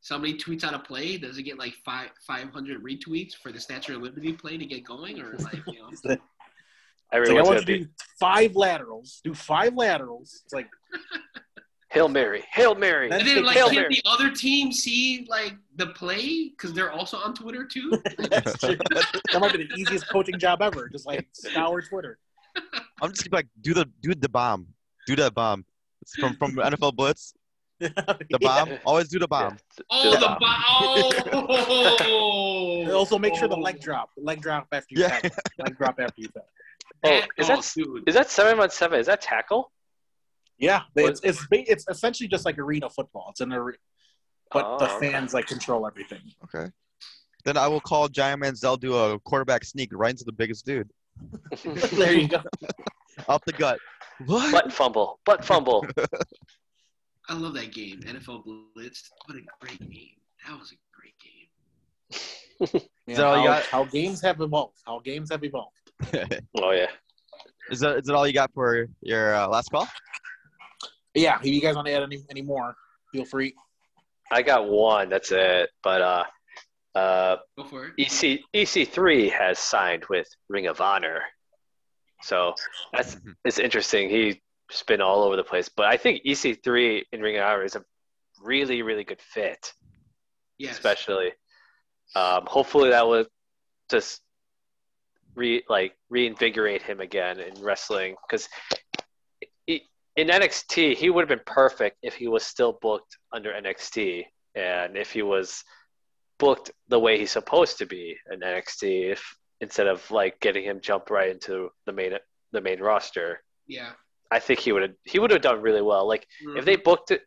somebody 0.00 0.36
tweets 0.36 0.64
out 0.64 0.74
a 0.74 0.78
play, 0.78 1.18
does 1.18 1.38
it 1.38 1.44
get 1.44 1.58
like 1.58 1.74
five, 1.84 2.10
five 2.26 2.50
hundred 2.50 2.82
retweets 2.82 3.34
for 3.34 3.52
the 3.52 3.60
Statue 3.60 3.96
of 3.96 4.02
Liberty 4.02 4.32
play 4.32 4.58
to 4.58 4.66
get 4.66 4.84
going, 4.84 5.20
or 5.20 5.34
like, 5.38 5.62
you 5.66 5.80
know? 5.80 5.88
it's 5.92 6.04
like, 6.04 6.20
I 7.12 7.18
want 7.20 7.28
gonna 7.28 7.54
you 7.54 7.60
to 7.60 7.66
be 7.66 7.78
do 7.84 7.88
five 8.18 8.56
laterals. 8.56 9.20
Do 9.22 9.34
five 9.34 9.74
laterals. 9.74 10.42
It's 10.44 10.52
like 10.52 10.68
Hail 11.96 12.08
Mary, 12.08 12.44
Hail 12.52 12.74
Mary. 12.74 13.10
And 13.10 13.26
then, 13.26 13.42
like, 13.44 13.56
Hail 13.56 13.68
can 13.68 13.76
Mary. 13.76 13.94
the 13.94 14.02
other 14.10 14.30
team 14.30 14.70
see 14.70 15.26
like 15.30 15.54
the 15.76 15.86
play 15.88 16.50
because 16.50 16.74
they're 16.74 16.92
also 16.92 17.16
on 17.16 17.32
Twitter 17.34 17.64
too? 17.64 17.90
That's 18.18 18.58
true. 18.58 18.76
that 18.90 19.40
might 19.40 19.52
be 19.52 19.64
the 19.66 19.74
easiest 19.76 20.06
coaching 20.10 20.38
job 20.38 20.60
ever. 20.60 20.88
Just 20.90 21.06
like 21.06 21.26
scour 21.32 21.80
Twitter. 21.80 22.18
I'm 23.02 23.10
just 23.12 23.28
gonna 23.30 23.38
like, 23.38 23.48
do 23.62 23.72
the 23.72 23.88
do 24.02 24.14
the 24.14 24.28
bomb, 24.28 24.66
do 25.06 25.16
that 25.16 25.34
bomb. 25.34 25.64
It's 26.02 26.14
from 26.16 26.36
from 26.36 26.52
NFL 26.56 26.94
Blitz. 26.96 27.32
The 27.80 28.38
bomb. 28.40 28.70
Always 28.86 29.08
do 29.08 29.18
the 29.18 29.28
bomb. 29.28 29.52
Yeah. 29.78 29.84
Oh, 29.90 30.02
Do 30.04 30.10
the 30.18 30.26
that. 30.28 30.38
bo- 31.32 31.46
oh. 32.08 32.90
Also, 32.96 33.18
make 33.18 33.34
sure 33.34 33.48
the 33.48 33.56
leg 33.56 33.76
oh. 33.80 33.84
drop. 33.84 34.10
Leg 34.16 34.40
drop 34.40 34.66
after 34.72 34.94
you 34.94 35.02
Yeah. 35.02 35.18
tap. 35.20 35.32
Leg 35.58 35.76
drop 35.76 36.00
after 36.00 36.20
you 36.22 36.28
tap. 36.28 36.44
Oh, 37.04 37.08
That- 37.10 37.28
is 37.38 37.50
oh, 37.50 37.56
that 37.56 37.72
dude. 37.76 38.08
is 38.08 38.14
that 38.14 38.30
seven 38.30 38.58
on 38.60 38.70
seven? 38.70 38.98
Is 38.98 39.06
that 39.06 39.20
tackle? 39.20 39.72
Yeah, 40.58 40.82
it's 40.94 41.20
it's 41.22 41.46
it's 41.50 41.84
essentially 41.88 42.28
just 42.28 42.44
like 42.44 42.58
arena 42.58 42.88
football. 42.88 43.28
It's 43.30 43.40
an 43.40 43.52
arena, 43.52 43.78
but 44.50 44.64
Oh, 44.64 44.78
the 44.78 44.90
okay. 44.96 45.10
fans 45.12 45.34
like 45.34 45.46
control 45.46 45.86
everything. 45.86 46.20
Okay. 46.44 46.70
Then 47.44 47.56
I 47.56 47.68
will 47.68 47.80
call 47.80 48.08
Giant 48.08 48.42
Manziel 48.42 48.78
do 48.80 48.96
a 48.96 49.20
quarterback 49.20 49.64
sneak 49.64 49.90
right 49.92 50.10
into 50.10 50.24
the 50.24 50.32
biggest 50.32 50.66
dude, 50.66 50.90
there 51.92 52.12
you 52.12 52.28
go. 52.28 52.42
up 53.28 53.44
the 53.44 53.52
gut. 53.52 53.78
What? 54.26 54.52
butt 54.52 54.72
fumble, 54.72 55.20
butt 55.24 55.44
fumble. 55.44 55.86
I 57.28 57.34
love 57.34 57.54
that 57.54 57.72
game, 57.72 58.00
NFL 58.00 58.44
Blitz. 58.74 59.10
What 59.26 59.36
a 59.36 59.42
great 59.60 59.80
game. 59.90 60.16
That 60.46 60.58
was 60.58 60.72
a 60.72 60.76
great 60.92 61.14
game. 61.18 62.82
Man, 63.06 63.16
that 63.16 63.24
all 63.24 63.42
you 63.42 63.48
how, 63.48 63.54
got? 63.56 63.62
how 63.66 63.84
games 63.84 64.22
have 64.22 64.40
evolved. 64.40 64.78
How 64.86 65.00
games 65.00 65.30
have 65.30 65.44
evolved. 65.44 65.76
Oh 66.62 66.70
yeah. 66.70 66.86
is 67.70 67.80
that 67.80 67.98
is 67.98 68.06
that 68.06 68.14
all 68.14 68.26
you 68.26 68.32
got 68.32 68.52
for 68.54 68.86
your 69.02 69.34
uh, 69.34 69.48
last 69.48 69.70
call? 69.70 69.88
Yeah, 71.16 71.38
if 71.40 71.46
you 71.46 71.60
guys 71.60 71.74
want 71.74 71.86
to 71.88 71.92
add 71.94 72.02
any 72.02 72.22
any 72.30 72.42
more, 72.42 72.76
feel 73.12 73.24
free. 73.24 73.54
I 74.30 74.42
got 74.42 74.68
one. 74.68 75.08
That's 75.08 75.32
it. 75.32 75.70
But 75.82 76.02
uh, 76.02 76.24
uh, 76.94 77.36
Go 77.56 77.64
for 77.64 77.86
it. 77.86 77.94
EC 77.98 78.40
EC3 78.54 79.30
has 79.32 79.58
signed 79.58 80.04
with 80.10 80.28
Ring 80.48 80.66
of 80.66 80.80
Honor, 80.80 81.22
so 82.22 82.54
that's 82.92 83.14
Mhm. 83.16 83.34
it's 83.44 83.58
interesting. 83.58 84.10
He's 84.10 84.36
been 84.86 85.00
all 85.00 85.22
over 85.22 85.36
the 85.36 85.44
place, 85.44 85.68
but 85.68 85.86
I 85.86 85.96
think 85.96 86.22
EC3 86.24 87.04
in 87.12 87.20
Ring 87.22 87.36
of 87.38 87.44
Honor 87.44 87.64
is 87.64 87.76
a 87.76 87.84
really 88.42 88.82
really 88.82 89.04
good 89.04 89.22
fit, 89.22 89.72
Yes. 90.58 90.72
especially. 90.74 91.32
Um, 92.14 92.44
hopefully 92.46 92.90
that 92.90 93.06
will 93.08 93.26
just 93.90 94.22
re 95.34 95.62
like 95.68 95.96
reinvigorate 96.10 96.82
him 96.82 97.00
again 97.00 97.40
in 97.40 97.60
wrestling 97.62 98.16
because 98.28 98.48
in 100.16 100.28
NXT 100.28 100.96
he 100.96 101.10
would 101.10 101.22
have 101.22 101.28
been 101.28 101.44
perfect 101.46 101.96
if 102.02 102.14
he 102.14 102.28
was 102.28 102.44
still 102.44 102.78
booked 102.80 103.16
under 103.32 103.52
NXT 103.52 104.24
and 104.54 104.96
if 104.96 105.10
he 105.12 105.22
was 105.22 105.62
booked 106.38 106.70
the 106.88 106.98
way 106.98 107.18
he's 107.18 107.30
supposed 107.30 107.78
to 107.78 107.86
be 107.86 108.16
in 108.32 108.40
NXT 108.40 109.12
if 109.12 109.36
instead 109.60 109.86
of 109.86 110.08
like 110.10 110.38
getting 110.40 110.64
him 110.64 110.80
jump 110.82 111.10
right 111.10 111.30
into 111.30 111.70
the 111.86 111.92
main 111.92 112.12
the 112.52 112.60
main 112.60 112.80
roster 112.80 113.42
Yeah. 113.66 113.92
I 114.30 114.38
think 114.40 114.60
he 114.60 114.72
would 114.72 114.82
have 114.82 114.94
he 115.04 115.18
would 115.18 115.30
have 115.30 115.42
done 115.42 115.60
really 115.62 115.82
well 115.82 116.06
like 116.06 116.26
Mm-hmm. 116.44 116.58
if 116.58 116.64
they 116.64 116.76
booked 116.76 117.10
it 117.10 117.22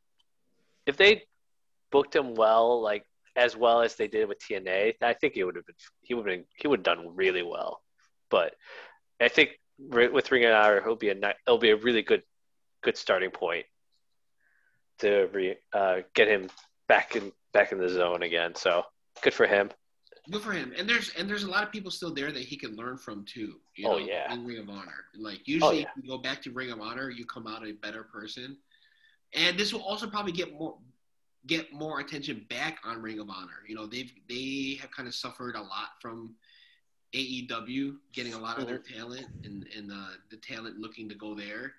if 0.86 0.98
they 0.98 1.24
booked 1.92 2.16
him 2.16 2.34
well 2.36 2.82
like 2.82 3.04
as 3.36 3.56
well 3.56 3.82
as 3.82 3.96
they 3.96 4.08
did 4.08 4.28
with 4.28 4.40
TNA 4.40 4.94
I 5.02 5.14
think 5.14 5.34
he 5.34 5.44
would 5.44 5.56
have 5.56 5.66
been 5.66 5.76
he 6.02 6.14
would 6.14 6.28
have 6.28 6.36
been 6.38 6.46
he 6.58 6.68
would 6.68 6.80
have 6.80 6.98
done 6.98 7.16
really 7.16 7.44
well 7.44 7.82
but 8.30 8.54
I 9.22 9.28
think 9.28 9.52
with 9.80 10.32
Ring 10.32 10.46
of 10.46 10.54
Honor 10.54 10.78
it'll 10.78 10.96
be 10.96 11.10
a 11.10 11.16
it'll 11.48 11.58
be 11.58 11.72
a 11.72 11.76
really 11.78 12.02
good 12.04 12.22
good 12.82 12.98
starting 12.98 13.32
point 13.32 13.66
to 15.00 15.30
re, 15.34 15.56
uh, 15.74 15.98
get 16.14 16.28
him 16.28 16.50
back 16.88 17.16
in 17.16 17.32
back 17.54 17.72
in 17.72 17.80
the 17.80 17.90
zone 17.90 18.24
again 18.24 18.54
so 18.56 18.84
good 19.22 19.34
for 19.34 19.48
him 19.48 19.70
Good 20.32 20.42
for 20.42 20.52
him. 20.52 20.74
And 20.78 20.88
there's 20.88 21.12
and 21.18 21.28
there's 21.28 21.44
a 21.44 21.50
lot 21.50 21.64
of 21.64 21.72
people 21.72 21.90
still 21.90 22.14
there 22.14 22.32
that 22.32 22.44
he 22.44 22.56
can 22.56 22.76
learn 22.76 22.98
from 22.98 23.26
too. 23.26 23.56
You 23.76 23.88
Oh, 23.88 23.98
yeah. 23.98 24.32
In 24.32 24.46
Ring 24.46 24.60
of 24.60 24.70
Honor, 24.70 25.06
like 25.18 25.48
usually 25.48 25.82
yeah. 25.82 25.88
if 25.96 26.04
you 26.04 26.10
go 26.10 26.18
back 26.20 26.42
to 26.44 26.52
Ring 26.52 26.72
of 26.72 26.82
Honor, 26.82 27.10
you 27.10 27.26
come 27.26 27.48
out 27.48 27.66
a 27.66 27.72
better 27.72 28.04
person. 28.04 28.58
And 29.34 29.58
this 29.58 29.74
will 29.74 29.82
also 29.82 30.08
probably 30.08 30.32
get 30.32 30.54
more 30.54 30.78
get 31.48 31.74
more 31.74 32.00
attention 32.00 32.46
back 32.50 32.80
on 32.84 33.02
Ring 33.02 33.20
of 33.20 33.30
Honor. 33.30 33.64
You 33.68 33.76
know, 33.76 33.88
they've 33.88 34.12
they 34.28 34.78
have 34.82 34.92
kind 34.92 35.08
of 35.08 35.16
suffered 35.16 35.56
a 35.56 35.62
lot 35.62 35.90
from 36.00 36.36
AEW 37.16 37.96
getting 38.14 38.34
a 38.34 38.40
lot 38.40 38.60
of 38.60 38.68
their 38.68 38.78
talent 38.78 39.26
and 39.44 39.66
and 39.76 39.92
uh, 39.92 40.12
the 40.30 40.38
talent 40.38 40.78
looking 40.78 41.10
to 41.10 41.16
go 41.16 41.34
there. 41.34 41.74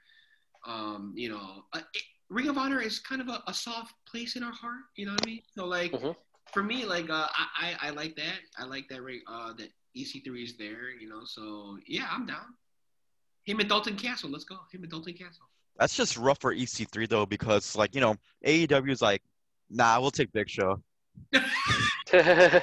Um, 0.67 1.13
you 1.17 1.29
know, 1.31 1.65
uh, 1.73 1.81
it, 1.95 2.03
Ring 2.29 2.49
of 2.49 2.59
Honor 2.59 2.81
is 2.81 2.99
kind 3.01 3.21
of 3.21 3.29
a, 3.29 3.43
a 3.47 3.55
soft 3.55 3.95
place 4.07 4.37
in 4.37 4.43
our 4.43 4.53
heart. 4.53 4.83
You 4.97 5.07
know 5.07 5.13
what 5.13 5.23
I 5.23 5.27
mean? 5.27 5.43
So 5.57 5.67
like 5.67 5.93
Mhm. 5.93 6.15
for 6.53 6.63
me, 6.63 6.85
like 6.85 7.11
uh, 7.11 7.29
I, 7.33 7.77
I 7.83 7.89
I 7.89 7.91
like 7.91 8.15
that. 8.17 8.39
I 8.59 8.65
like 8.65 8.89
that. 8.89 9.03
Ring 9.03 9.21
uh, 9.27 9.53
that 9.55 9.71
EC3 9.97 10.45
is 10.45 10.57
there. 10.57 10.91
You 10.91 11.09
know, 11.09 11.23
so 11.25 11.79
yeah, 11.87 12.09
I'm 12.11 12.27
down. 12.27 12.55
Him 13.45 13.59
and 13.61 13.69
Dalton 13.69 13.97
Castle. 13.97 14.31
Let's 14.31 14.45
go. 14.45 14.57
Him 14.73 14.83
and 14.83 14.91
Dalton 14.91 15.15
Castle. 15.15 15.47
That's 15.79 15.97
just 15.97 16.17
rough 16.17 16.41
for 16.41 16.55
EC3 16.55 17.09
though, 17.09 17.27
because 17.27 17.75
like 17.75 17.95
you 17.95 18.01
know 18.01 18.17
AEW 18.47 18.91
is 18.91 19.03
like, 19.03 19.23
nah, 19.71 20.01
we'll 20.01 20.11
take 20.11 20.31
Big 20.33 20.49
Show. 20.49 20.83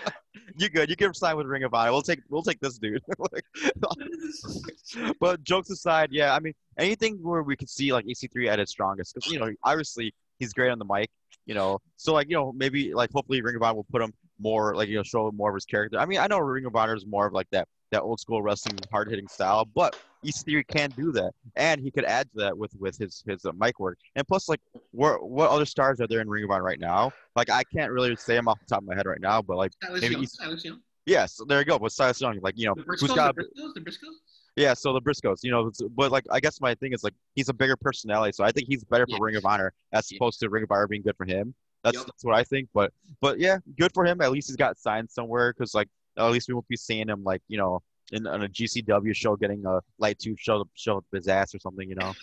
You 0.58 0.70
good? 0.70 0.90
You 0.90 0.96
can 0.96 1.14
sign 1.14 1.38
with 1.38 1.46
Ring 1.46 1.64
of 1.64 1.74
Honor. 1.74 1.92
We'll 1.92 2.02
take 2.02 2.20
we'll 2.30 2.44
take 2.44 2.60
this 2.60 2.78
dude. 2.78 3.02
But 5.20 5.44
jokes 5.44 5.70
aside, 5.70 6.10
yeah, 6.12 6.34
I 6.34 6.40
mean 6.40 6.54
anything 6.78 7.18
where 7.22 7.44
we 7.44 7.56
could 7.56 7.70
see 7.70 7.94
like 7.94 8.06
EC3 8.06 8.48
at 8.48 8.60
its 8.60 8.72
strongest, 8.72 9.14
because 9.14 9.32
you 9.32 9.40
know 9.40 9.52
obviously 9.64 10.14
he's 10.40 10.54
great 10.54 10.72
on 10.72 10.80
the 10.80 10.86
mic, 10.86 11.10
you 11.46 11.54
know. 11.54 11.80
So 11.98 12.14
like 12.14 12.30
you 12.30 12.36
know 12.36 12.52
maybe 12.54 12.94
like 12.94 13.12
hopefully 13.12 13.42
Ring 13.42 13.56
of 13.56 13.64
Honor 13.64 13.76
will 13.76 13.88
put 13.92 14.02
him 14.02 14.14
more 14.40 14.76
like 14.76 14.90
you 14.90 14.96
know 14.96 15.04
show 15.04 15.32
more 15.32 15.50
of 15.50 15.56
his 15.56 15.66
character. 15.66 16.00
I 16.00 16.06
mean 16.06 16.20
I 16.20 16.28
know 16.28 16.40
Ring 16.40 16.66
of 16.66 16.76
Honor 16.76 16.96
is 16.96 17.06
more 17.06 17.28
of 17.28 17.34
like 17.34 17.48
that 17.52 17.68
that 17.92 18.02
old 18.02 18.20
school 18.20 18.42
wrestling 18.42 18.78
hard 18.92 19.10
hitting 19.10 19.28
style, 19.28 19.66
but 19.76 19.98
EC3 20.26 20.68
can 20.68 20.90
do 20.92 21.12
that, 21.14 21.32
and 21.56 21.80
he 21.80 21.90
could 21.92 22.04
add 22.06 22.30
to 22.32 22.38
that 22.40 22.58
with 22.58 22.74
with 22.80 22.98
his 22.98 23.24
his 23.28 23.46
uh, 23.46 23.52
mic 23.58 23.80
work. 23.80 23.98
And 24.16 24.28
plus 24.28 24.50
like 24.50 24.60
where 24.92 25.18
what 25.18 25.50
other 25.50 25.66
stars 25.66 26.02
are 26.02 26.08
there 26.08 26.20
in 26.22 26.30
Ring 26.30 26.44
of 26.44 26.52
Honor 26.52 26.64
right 26.64 26.80
now? 26.80 27.12
Like 27.36 27.50
I 27.50 27.64
can't 27.64 27.92
really 27.92 28.16
say 28.16 28.36
them 28.36 28.48
off 28.48 28.60
the 28.60 28.66
top 28.66 28.80
of 28.82 28.88
my 28.88 28.96
head 28.96 29.06
right 29.06 29.22
now, 29.22 29.42
but 29.42 29.58
like 29.58 29.72
Silas 29.82 30.02
Maybe 30.02 30.14
Young. 30.14 30.22
he's- 30.22 30.36
Silas 30.38 30.66
Young. 30.66 30.80
yes, 31.06 31.40
there 31.48 31.60
you 31.60 31.66
go. 31.66 31.78
With 31.78 31.94
Silas 31.94 32.20
Young, 32.20 32.40
like 32.42 32.58
you 32.58 32.66
know 32.68 32.74
The 32.76 32.84
who's 32.88 33.04
Briscoes. 33.04 33.16
got 33.16 33.36
The 33.36 33.44
Briscoes. 33.44 33.74
The 33.76 33.82
Briscoes. 33.82 34.16
yeah, 34.58 34.74
so 34.74 34.92
the 34.92 35.02
Briscoes, 35.02 35.44
you 35.44 35.52
know, 35.52 35.72
but 35.96 36.12
like 36.12 36.26
I 36.32 36.40
guess 36.40 36.60
my 36.60 36.74
thing 36.76 36.92
is 36.94 37.04
like 37.04 37.14
he's 37.36 37.50
a 37.50 37.54
bigger 37.54 37.78
personality, 37.78 38.34
so 38.34 38.44
I 38.44 38.52
think 38.52 38.68
he's 38.68 38.84
better 38.84 39.06
for 39.06 39.12
Yeah. 39.18 39.18
Ring 39.22 39.36
of 39.38 39.46
Honor 39.46 39.72
as 39.94 40.12
Yeah. 40.12 40.18
opposed 40.18 40.40
to 40.42 40.50
Ring 40.50 40.64
of 40.64 40.72
Honor 40.72 40.88
being 40.88 41.04
good 41.04 41.16
for 41.16 41.26
him. 41.26 41.54
That's 41.84 41.98
Yep. 42.00 42.06
that's 42.08 42.26
what 42.26 42.36
I 42.36 42.44
think. 42.44 42.68
But 42.74 42.92
but 43.22 43.40
yeah, 43.40 43.60
good 43.78 43.94
for 43.94 44.04
him. 44.04 44.20
At 44.20 44.32
least 44.32 44.50
he's 44.50 44.58
got 44.58 44.78
signed 44.80 45.10
somewhere 45.10 45.54
because 45.54 45.74
like 45.76 45.88
at 46.18 46.32
least 46.32 46.48
we 46.48 46.54
won't 46.54 46.68
be 46.68 46.76
seeing 46.78 47.08
him 47.10 47.24
like 47.24 47.42
you 47.48 47.58
know 47.58 47.82
in 48.12 48.26
on 48.28 48.44
a 48.44 48.48
GCW 48.50 49.16
show 49.16 49.36
getting 49.36 49.66
a 49.66 49.80
light 50.00 50.18
tube 50.20 50.38
show 50.40 50.66
show 50.76 50.98
up 50.98 51.06
his 51.14 51.28
ass 51.28 51.54
or 51.54 51.60
something. 51.60 51.88
You 51.90 51.96
know. 51.96 52.14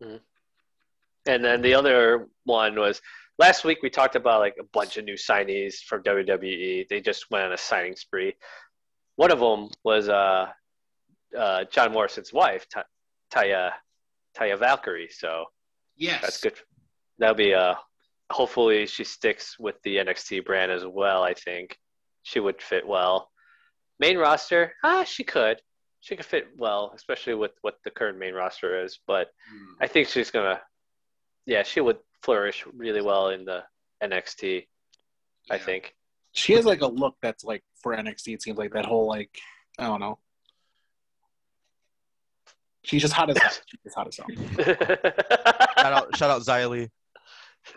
And 1.26 1.44
then 1.44 1.60
the 1.60 1.74
other 1.74 2.28
one 2.44 2.76
was 2.78 3.02
last 3.38 3.64
week 3.64 3.78
we 3.82 3.90
talked 3.90 4.16
about 4.16 4.40
like 4.40 4.56
a 4.58 4.64
bunch 4.72 4.96
of 4.96 5.04
new 5.04 5.14
signees 5.14 5.74
from 5.86 6.02
WWE. 6.02 6.88
They 6.88 7.00
just 7.00 7.30
went 7.30 7.44
on 7.44 7.52
a 7.52 7.58
signing 7.58 7.94
spree. 7.96 8.34
One 9.16 9.30
of 9.30 9.38
them 9.38 9.68
was 9.84 10.08
uh, 10.08 10.46
uh, 11.38 11.64
John 11.70 11.92
Morrison's 11.92 12.32
wife, 12.32 12.66
Ta- 12.72 12.84
Taya 13.32 13.72
Taya 14.36 14.58
Valkyrie. 14.58 15.10
So 15.10 15.44
Yes. 15.96 16.22
that's 16.22 16.40
good. 16.40 16.54
That'll 17.18 17.34
be 17.34 17.52
uh, 17.52 17.74
hopefully 18.32 18.86
she 18.86 19.04
sticks 19.04 19.58
with 19.58 19.74
the 19.82 19.96
NXT 19.96 20.46
brand 20.46 20.72
as 20.72 20.86
well. 20.86 21.22
I 21.22 21.34
think 21.34 21.76
she 22.22 22.40
would 22.40 22.60
fit 22.62 22.86
well. 22.86 23.30
Main 23.98 24.18
roster, 24.18 24.74
ah, 24.84 25.04
she 25.04 25.24
could. 25.24 25.60
She 26.00 26.16
could 26.16 26.24
fit 26.26 26.48
well, 26.56 26.92
especially 26.94 27.34
with 27.34 27.52
what 27.60 27.76
the 27.84 27.90
current 27.90 28.18
main 28.18 28.32
roster 28.34 28.82
is. 28.84 28.98
But 29.06 29.28
Mm. 29.54 29.74
I 29.80 29.86
think 29.86 30.08
she's 30.08 30.30
gonna, 30.30 30.60
yeah, 31.46 31.62
she 31.62 31.80
would 31.80 31.98
flourish 32.22 32.64
really 32.74 33.02
well 33.02 33.28
in 33.30 33.44
the 33.44 33.64
NXT. 34.02 34.66
I 35.50 35.58
think. 35.58 35.94
She 36.32 36.52
has 36.54 36.64
like 36.64 36.80
a 36.80 36.86
look 36.86 37.16
that's 37.20 37.44
like 37.44 37.64
for 37.82 37.94
NXT. 37.96 38.34
It 38.34 38.42
seems 38.42 38.56
like 38.56 38.72
that 38.72 38.86
whole 38.86 39.06
like 39.08 39.36
I 39.78 39.86
don't 39.86 40.00
know. 40.00 40.18
She's 42.82 43.02
just 43.02 43.12
hot 43.14 43.30
as 43.30 43.36
hell. 43.38 43.50
She's 43.66 43.80
just 43.84 43.96
hot 43.96 44.08
as 44.08 44.16
hell. 44.16 44.26
shout 45.76 45.92
out 45.92 46.16
shout 46.16 46.30
out 46.30 46.42
Xia 46.42 46.70
Li. 46.70 46.88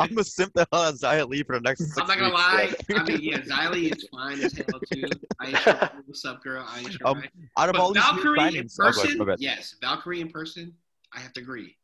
I'm 0.00 0.08
gonna 0.08 0.24
simp 0.24 0.52
the 0.54 0.66
hell 0.72 0.82
out 0.82 0.94
of 0.94 1.00
Xia 1.00 1.28
Li 1.28 1.42
for 1.42 1.56
the 1.56 1.60
next. 1.62 1.80
Six 1.80 1.98
I'm 1.98 2.06
not 2.08 2.18
gonna 2.18 2.30
weeks. 2.30 2.88
lie. 2.88 2.96
I 2.96 3.02
mean, 3.04 3.20
yeah, 3.22 3.38
Xia 3.38 3.70
Li 3.70 3.88
is 3.90 4.08
fine 4.12 4.40
as 4.40 4.52
hell 4.52 4.80
too. 4.92 5.08
Aisha, 5.42 5.90
what's 6.06 6.24
up, 6.24 6.42
girl? 6.42 6.64
Aisha, 6.64 6.96
Um, 7.04 7.18
right? 7.18 7.30
Out 7.58 7.68
of 7.68 7.76
all 7.76 7.92
But 7.94 8.00
these 8.02 8.12
new 8.12 8.34
Valkyrie 8.34 8.58
in 8.58 8.66
signings, 8.66 8.76
oh, 8.80 8.88
ahead, 8.88 9.18
person, 9.18 9.36
yes, 9.38 9.74
Valkyrie 9.80 10.20
in 10.20 10.28
person, 10.30 10.74
I 11.14 11.20
have 11.20 11.32
to 11.34 11.40
agree. 11.40 11.76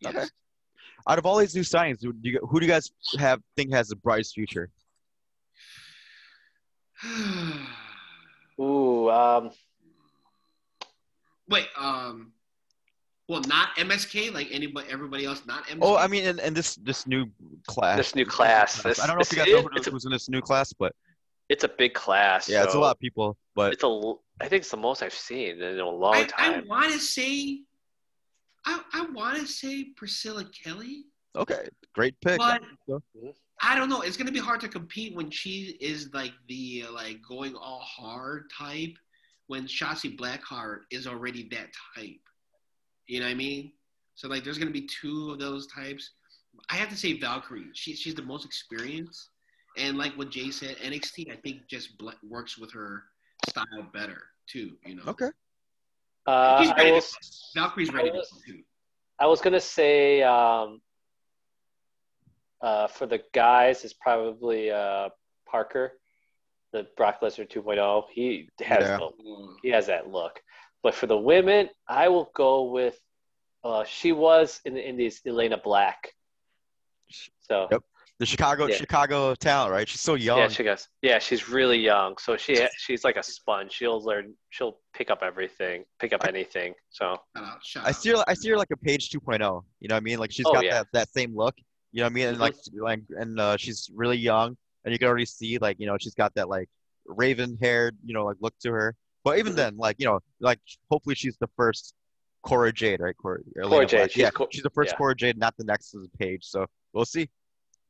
Yes. 0.00 0.14
Okay. 0.14 0.26
out 1.08 1.18
of 1.18 1.26
all 1.26 1.36
these 1.38 1.54
new 1.54 1.62
signings, 1.62 2.02
who 2.02 2.12
do 2.12 2.30
you, 2.30 2.38
who 2.48 2.60
do 2.60 2.66
you 2.66 2.72
guys 2.72 2.90
have 3.18 3.40
think 3.56 3.72
has 3.72 3.88
the 3.88 3.96
brightest 3.96 4.34
future? 4.34 4.70
Ooh, 8.60 9.10
um, 9.10 9.50
Wait, 11.48 11.66
um, 11.76 12.32
Well, 13.28 13.40
not 13.42 13.74
MSK, 13.76 14.32
like 14.34 14.48
anybody, 14.50 14.86
everybody 14.90 15.24
else, 15.24 15.42
not 15.46 15.64
MSK. 15.66 15.78
Oh, 15.80 15.96
I 15.96 16.06
mean, 16.08 16.26
and, 16.26 16.40
and 16.40 16.54
this 16.54 16.74
this 16.76 17.06
new 17.06 17.26
class. 17.66 17.96
This 17.96 18.14
new 18.14 18.26
class. 18.26 18.82
This- 18.82 19.00
I 19.00 19.06
don't 19.06 19.16
know 19.16 19.22
if 19.22 19.32
you 19.32 19.36
this 19.38 19.44
guys 19.46 19.52
know 19.52 19.58
is- 19.60 19.64
who 19.64 19.76
it's 19.78 19.86
a- 19.86 19.90
who's 19.90 20.04
in 20.04 20.12
this 20.12 20.28
new 20.28 20.40
class, 20.42 20.72
but 20.72 20.94
It's 21.48 21.64
a 21.64 21.68
big 21.68 21.94
class. 21.94 22.48
yeah, 22.48 22.64
it's 22.64 22.74
a 22.74 22.78
lot 22.78 22.92
of 22.92 22.98
people. 22.98 23.36
But 23.54 23.72
It's 23.72 23.82
a. 23.82 23.86
l- 23.86 24.22
I 24.40 24.48
think 24.48 24.62
it's 24.62 24.70
the 24.70 24.76
most 24.76 25.02
I've 25.02 25.14
seen 25.14 25.62
in 25.62 25.78
a 25.78 25.88
long 25.88 26.14
I, 26.16 26.28
I 26.36 26.60
want 26.66 26.92
to 26.92 26.98
say, 26.98 27.60
I, 28.66 28.80
I 28.92 29.06
want 29.12 29.38
to 29.38 29.46
say 29.46 29.84
Priscilla 29.96 30.44
Kelly, 30.46 31.04
okay, 31.36 31.68
great 31.94 32.20
pick. 32.20 32.38
but 32.38 32.60
I 33.62 33.76
don't 33.76 33.88
know. 33.88 34.00
It's 34.02 34.16
gonna 34.16 34.32
be 34.32 34.40
hard 34.40 34.60
to 34.62 34.68
compete 34.68 35.14
when 35.14 35.30
she 35.30 35.76
is 35.80 36.10
like 36.12 36.32
the 36.48 36.84
uh, 36.88 36.92
like 36.92 37.20
going 37.26 37.54
all 37.54 37.80
hard 37.80 38.50
type. 38.50 38.94
When 39.46 39.64
Shotzi 39.66 40.16
Blackheart 40.18 40.80
is 40.90 41.06
already 41.06 41.46
that 41.50 41.68
type, 41.94 42.20
you 43.06 43.20
know 43.20 43.26
what 43.26 43.32
I 43.32 43.34
mean? 43.34 43.72
So 44.14 44.28
like, 44.28 44.44
there's 44.44 44.58
gonna 44.58 44.70
be 44.70 44.86
two 44.86 45.30
of 45.32 45.38
those 45.38 45.66
types. 45.66 46.10
I 46.70 46.76
have 46.76 46.88
to 46.90 46.96
say 46.96 47.18
Valkyrie. 47.18 47.66
She, 47.74 47.94
she's 47.96 48.14
the 48.14 48.22
most 48.22 48.44
experienced, 48.44 49.30
and 49.76 49.98
like 49.98 50.12
what 50.16 50.30
Jay 50.30 50.50
said, 50.50 50.76
NXT 50.76 51.32
I 51.32 51.36
think 51.36 51.66
just 51.68 51.98
bl- 51.98 52.10
works 52.22 52.56
with 52.58 52.72
her 52.72 53.04
style 53.48 53.64
better 53.92 54.22
too. 54.46 54.72
You 54.86 54.96
know. 54.96 55.02
Okay. 55.08 55.28
Uh, 56.26 56.62
She's 56.62 56.70
I 56.70 56.76
ready 56.76 57.00
to. 57.00 57.06
Valkyrie's 57.54 57.92
ready 57.92 58.10
to 58.10 58.24
too. 58.46 58.60
I 59.18 59.26
was 59.26 59.40
gonna 59.40 59.60
say 59.60 60.22
um, 60.22 60.80
uh, 62.62 62.86
for 62.86 63.06
the 63.06 63.22
guys, 63.32 63.84
it's 63.84 63.92
probably 63.94 64.70
uh, 64.70 65.08
Parker, 65.46 65.92
the 66.72 66.86
Brock 66.96 67.20
Lesnar 67.20 67.48
2.0. 67.50 68.04
He 68.12 68.48
has 68.60 68.82
Yeah. 68.88 68.96
the, 68.96 69.10
he 69.62 69.68
has 69.70 69.86
that 69.88 70.08
look. 70.10 70.40
But 70.84 70.94
for 70.94 71.06
the 71.08 71.16
women, 71.18 71.70
I 71.88 72.08
will 72.10 72.30
go 72.34 72.64
with. 72.70 72.96
Uh, 73.64 73.82
she 73.84 74.12
was 74.12 74.60
in 74.66 74.74
the 74.74 74.86
Indies, 74.86 75.22
Elayna 75.26 75.60
Black. 75.62 76.12
So 77.40 77.66
Yep. 77.72 77.82
The 78.20 78.26
Chicago 78.26 78.66
Yeah. 78.66 78.76
Chicago 78.76 79.34
talent, 79.34 79.72
right? 79.72 79.88
She's 79.88 80.00
so 80.02 80.14
young. 80.14 80.38
yeah, 80.38 80.48
she 80.48 80.62
goes. 80.62 80.86
Yeah, 81.02 81.18
she's 81.18 81.48
really 81.48 81.78
young. 81.78 82.16
So 82.18 82.36
she 82.36 82.64
she's 82.76 83.02
like 83.02 83.16
a 83.16 83.22
sponge. 83.24 83.72
She'll 83.72 84.00
learn. 84.04 84.34
She'll 84.50 84.78
pick 84.92 85.10
up 85.10 85.22
everything. 85.22 85.84
Pick 85.98 86.12
up 86.12 86.24
anything. 86.24 86.74
So 86.90 87.16
Shout 87.62 87.84
I 87.86 87.90
see 87.90 88.10
her. 88.10 88.22
I 88.28 88.34
see 88.34 88.50
her 88.50 88.56
like 88.56 88.70
a 88.70 88.76
Paige 88.76 89.10
2.0. 89.10 89.64
You 89.80 89.88
know 89.88 89.94
what 89.94 89.96
I 89.96 90.00
mean? 90.00 90.18
Like 90.18 90.30
she's 90.30 90.46
Oh, 90.46 90.52
got 90.52 90.64
yeah. 90.64 90.74
that, 90.74 90.86
that 90.92 91.08
same 91.12 91.34
look. 91.34 91.56
You 91.90 92.00
know 92.00 92.04
what 92.06 92.10
I 92.10 92.14
mean? 92.14 92.28
And 92.28 92.38
like 92.38 92.54
like 92.74 93.00
and 93.18 93.40
uh, 93.40 93.56
she's 93.56 93.90
really 93.92 94.18
young, 94.18 94.56
and 94.84 94.92
you 94.92 94.98
can 94.98 95.08
already 95.08 95.26
see 95.26 95.58
like 95.58 95.80
you 95.80 95.86
know 95.86 95.96
she's 95.98 96.14
got 96.14 96.32
that 96.36 96.48
like 96.48 96.68
raven 97.06 97.58
haired 97.60 97.96
you 98.04 98.14
know 98.14 98.24
like 98.26 98.36
look 98.40 98.54
to 98.60 98.70
her. 98.70 98.94
But 99.24 99.38
even 99.38 99.54
Mhm. 99.54 99.56
then, 99.56 99.76
like 99.76 99.96
you 99.98 100.06
know, 100.06 100.20
like 100.40 100.60
hopefully 100.90 101.14
she's 101.14 101.36
the 101.38 101.48
first 101.56 101.94
Cora 102.42 102.72
Jade, 102.72 103.00
right? 103.00 103.16
Cora, 103.16 103.40
Cora 103.62 103.86
Jade, 103.86 104.12
she's 104.12 104.20
yeah, 104.22 104.30
Co- 104.30 104.48
she's 104.50 104.62
the 104.62 104.70
first 104.70 104.92
yeah. 104.92 104.96
Cora 104.98 105.16
Jade, 105.16 105.38
not 105.38 105.56
the 105.56 105.64
next 105.64 105.96
Paige. 106.18 106.44
So 106.44 106.66
we'll 106.92 107.06
see. 107.06 107.28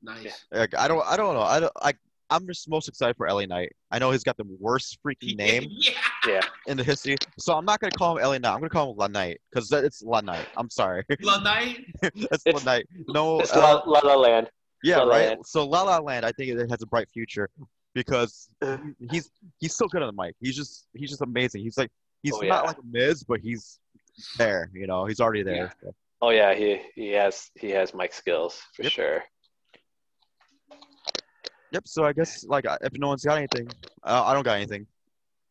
Nice. 0.02 0.44
Like, 0.52 0.74
I 0.76 0.86
don't, 0.86 1.02
I 1.06 1.16
don't 1.16 1.34
know. 1.34 1.40
I 1.42 1.60
don't, 1.60 1.72
I, 1.82 1.94
I'm 2.30 2.46
just 2.46 2.68
most 2.68 2.88
excited 2.88 3.16
for 3.16 3.26
LA 3.28 3.46
Knight. 3.46 3.72
I 3.90 3.98
know 3.98 4.10
he's 4.10 4.22
got 4.22 4.36
the 4.36 4.44
worst 4.60 4.98
freaking 5.04 5.36
name 5.36 5.64
yeah. 5.70 5.92
yeah, 6.26 6.40
in 6.66 6.76
the 6.76 6.84
history, 6.84 7.16
so 7.38 7.54
I'm 7.54 7.64
not 7.64 7.80
gonna 7.80 7.90
call 7.92 8.16
him 8.16 8.22
LA 8.24 8.38
Knight. 8.38 8.52
I'm 8.52 8.58
gonna 8.60 8.68
call 8.70 8.92
him 8.92 8.96
La 8.98 9.06
Knight 9.08 9.40
because 9.50 9.70
it's 9.72 10.02
La 10.02 10.20
Knight. 10.20 10.46
I'm 10.56 10.70
sorry, 10.70 11.04
La 11.20 11.40
Night. 11.42 11.84
that's 12.02 12.46
La 12.46 12.60
Knight. 12.60 12.86
No, 13.08 13.40
it's 13.40 13.52
uh, 13.52 13.60
La, 13.60 13.82
La 13.86 14.00
La 14.00 14.14
Land. 14.14 14.50
yeah, 14.82 14.98
La 14.98 15.04
La 15.04 15.16
right. 15.16 15.28
Land. 15.28 15.40
So 15.46 15.66
La 15.66 15.82
La 15.82 15.98
Land, 15.98 16.24
I 16.26 16.32
think 16.32 16.50
it 16.50 16.70
has 16.70 16.82
a 16.82 16.86
bright 16.86 17.08
future 17.12 17.48
because 17.94 18.48
Uh. 18.62 18.76
he's 19.10 19.30
he's 19.58 19.74
so 19.74 19.86
good 19.86 20.02
on 20.02 20.14
the 20.14 20.22
mic. 20.22 20.34
He's 20.40 20.56
just 20.56 20.86
he's 20.94 21.10
just 21.10 21.22
amazing. 21.22 21.62
He's 21.62 21.78
like 21.78 21.90
he's 22.22 22.34
Oh, 22.34 22.40
not 22.40 22.66
like 22.66 22.76
Miz, 22.84 23.22
but 23.24 23.40
he's 23.40 23.78
there. 24.36 24.70
You 24.74 24.86
know, 24.86 25.04
he's 25.06 25.20
already 25.20 25.42
there. 25.42 25.72
So, 25.82 25.94
Oh 26.22 26.30
yeah, 26.30 26.54
he 26.54 26.80
he 26.94 27.08
has 27.12 27.50
he 27.54 27.70
has 27.70 27.94
mic 27.94 28.12
skills 28.12 28.60
for 28.74 28.82
Yep. 28.84 28.92
sure. 28.92 29.24
Yep. 31.72 31.88
So 31.88 32.04
I 32.04 32.12
guess 32.12 32.44
like 32.44 32.64
if 32.82 32.92
no 32.98 33.08
one's 33.08 33.24
got 33.24 33.38
anything, 33.38 33.68
uh, 34.02 34.22
I 34.24 34.34
don't 34.34 34.42
got 34.44 34.56
anything. 34.56 34.86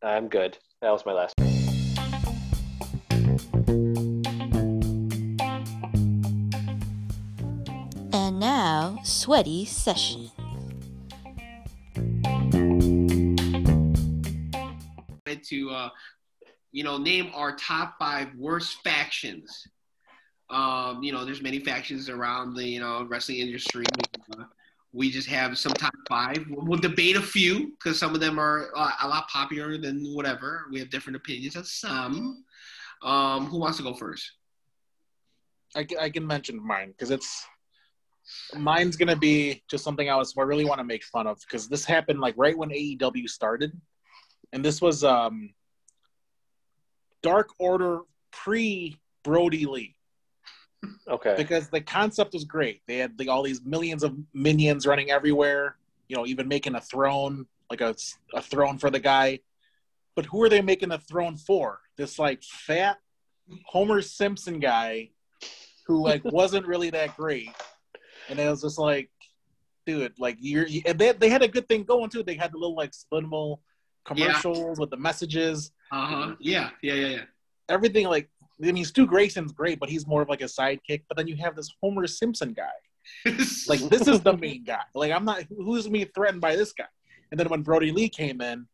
I'm 0.01 0.27
good. 0.27 0.57
That 0.81 0.91
was 0.91 1.05
my 1.05 1.13
last. 1.13 1.33
And 8.15 8.39
now, 8.39 8.99
Sweaty 9.03 9.65
Session. 9.65 10.31
To, 15.49 15.69
uh, 15.69 15.89
you 16.71 16.83
know, 16.83 16.97
name 16.97 17.31
our 17.33 17.55
top 17.55 17.95
five 17.99 18.29
worst 18.35 18.77
factions. 18.83 19.67
Um, 20.49 21.01
you 21.03 21.11
know, 21.11 21.25
there's 21.25 21.41
many 21.41 21.59
factions 21.59 22.09
around 22.09 22.55
the, 22.55 22.67
you 22.67 22.79
know, 22.79 23.05
wrestling 23.09 23.37
industry. 23.39 23.85
Uh, 24.37 24.43
we 24.91 25.09
just 25.09 25.27
have 25.27 25.57
some 25.57 25.73
top 25.73 25.93
five. 26.07 26.45
We'll, 26.49 26.65
we'll 26.65 26.79
debate 26.79 27.15
a 27.15 27.21
few 27.21 27.71
because 27.71 27.97
some 27.97 28.13
of 28.13 28.21
them 28.21 28.39
are 28.39 28.69
uh, 28.75 28.91
a 29.01 29.07
lot 29.07 29.27
popular 29.29 29.77
than 29.77 30.03
whatever. 30.13 30.65
We 30.71 30.79
have 30.79 30.89
different 30.89 31.17
opinions 31.17 31.55
on 31.55 31.63
some. 31.63 32.43
Um, 33.01 33.47
who 33.47 33.59
wants 33.59 33.77
to 33.77 33.83
go 33.83 33.93
first? 33.93 34.31
I, 35.75 35.85
I 35.99 36.09
can 36.09 36.25
mention 36.25 36.65
mine 36.65 36.89
because 36.89 37.11
it's 37.11 37.45
mine's 38.55 38.95
gonna 38.95 39.15
be 39.15 39.63
just 39.69 39.83
something 39.83 40.09
I 40.09 40.15
was 40.15 40.33
I 40.37 40.41
really 40.43 40.65
want 40.65 40.79
to 40.79 40.85
make 40.85 41.03
fun 41.03 41.27
of 41.27 41.39
because 41.41 41.67
this 41.67 41.83
happened 41.83 42.19
like 42.19 42.35
right 42.37 42.57
when 42.57 42.69
AEW 42.69 43.27
started, 43.27 43.71
and 44.53 44.63
this 44.63 44.81
was 44.81 45.03
um 45.03 45.49
Dark 47.21 47.49
Order 47.59 48.01
pre 48.31 48.97
Brodie 49.23 49.65
Lee 49.65 49.95
Okay. 51.07 51.35
because 51.37 51.69
the 51.69 51.81
concept 51.81 52.33
was 52.33 52.43
great. 52.43 52.81
They 52.87 52.97
had 52.97 53.17
like, 53.17 53.29
all 53.29 53.43
these 53.43 53.63
millions 53.63 54.03
of 54.03 54.17
minions 54.33 54.85
running 54.85 55.11
everywhere, 55.11 55.77
you 56.09 56.15
know, 56.15 56.25
even 56.25 56.47
making 56.47 56.75
a 56.75 56.81
throne 56.81 57.45
like 57.69 57.81
a 57.81 57.95
a 58.33 58.41
throne 58.41 58.77
for 58.77 58.89
the 58.89 58.99
guy. 58.99 59.39
But 60.15 60.25
who 60.25 60.43
are 60.43 60.49
they 60.49 60.61
making 60.61 60.91
a 60.91 60.99
throne 60.99 61.37
for? 61.37 61.79
This 61.97 62.19
like 62.19 62.43
fat 62.43 62.97
Homer 63.65 64.01
Simpson 64.01 64.59
guy 64.59 65.09
who 65.87 66.03
like 66.03 66.23
wasn't 66.39 66.67
really 66.67 66.91
that 66.91 67.15
great, 67.17 67.49
and 68.29 68.37
it 68.37 68.49
was 68.49 68.61
just 68.61 68.77
like, 68.77 69.09
dude, 69.85 70.13
like 70.19 70.37
you're. 70.39 70.67
You, 70.67 70.81
and 70.85 70.99
they 70.99 71.13
they 71.13 71.29
had 71.29 71.41
a 71.41 71.47
good 71.47 71.67
thing 71.67 71.83
going 71.83 72.09
too. 72.09 72.23
They 72.23 72.35
had 72.35 72.51
the 72.51 72.57
little 72.57 72.75
like 72.75 72.93
subliminal 72.93 73.61
commercials 74.05 74.79
with 74.79 74.89
the 74.89 74.97
messages, 74.97 75.71
Uh 75.91 76.05
huh. 76.05 76.35
Yeah, 76.39 76.69
yeah, 76.81 76.93
yeah, 76.93 77.07
Yeah. 77.07 77.21
everything. 77.69 78.07
Like, 78.07 78.29
I 78.63 78.71
mean, 78.71 78.85
Stu 78.85 79.05
Grayson's 79.05 79.51
great, 79.51 79.79
but 79.79 79.89
he's 79.89 80.05
more 80.07 80.21
of 80.21 80.29
like 80.29 80.41
a 80.41 80.45
sidekick. 80.45 81.03
But 81.07 81.17
then 81.17 81.27
you 81.27 81.35
have 81.37 81.55
this 81.55 81.69
Homer 81.81 82.07
Simpson 82.07 82.53
guy. 82.53 82.71
Like, 83.67 83.79
this 83.89 84.07
is 84.07 84.21
the 84.21 84.35
main 84.37 84.63
guy. 84.63 84.83
Like, 84.95 85.11
I'm 85.11 85.25
not. 85.25 85.43
Who's 85.49 85.89
me 85.89 86.05
threatened 86.05 86.41
by 86.41 86.55
this 86.55 86.71
guy? 86.73 86.85
And 87.31 87.39
then 87.39 87.49
when 87.49 87.61
Brodie 87.63 87.91
Lee 87.91 88.09
came 88.09 88.41
in, 88.41 88.67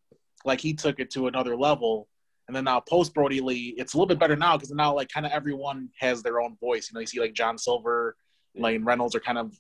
like 0.46 0.60
he 0.62 0.74
took 0.74 1.00
it 1.00 1.10
to 1.12 1.28
another 1.28 1.56
level. 1.56 2.08
And 2.48 2.56
then 2.56 2.64
now 2.64 2.80
post 2.80 3.14
Brodie 3.14 3.42
Lee, 3.42 3.76
it's 3.78 3.94
a 3.94 3.98
little 3.98 4.08
bit 4.08 4.18
better 4.20 4.36
now 4.36 4.58
because 4.58 4.72
now 4.72 4.94
like 4.96 5.10
kind 5.10 5.26
of 5.26 5.32
everyone 5.32 5.90
has 6.00 6.24
their 6.24 6.42
own 6.42 6.58
voice. 6.60 6.90
You 6.90 6.96
know, 6.96 7.00
you 7.02 7.06
see 7.08 7.20
like 7.20 7.34
John 7.34 7.58
Silver, 7.58 8.16
Lane 8.56 8.84
Reynolds 8.84 9.14
are 9.16 9.20
kind 9.20 9.38
of, 9.38 9.54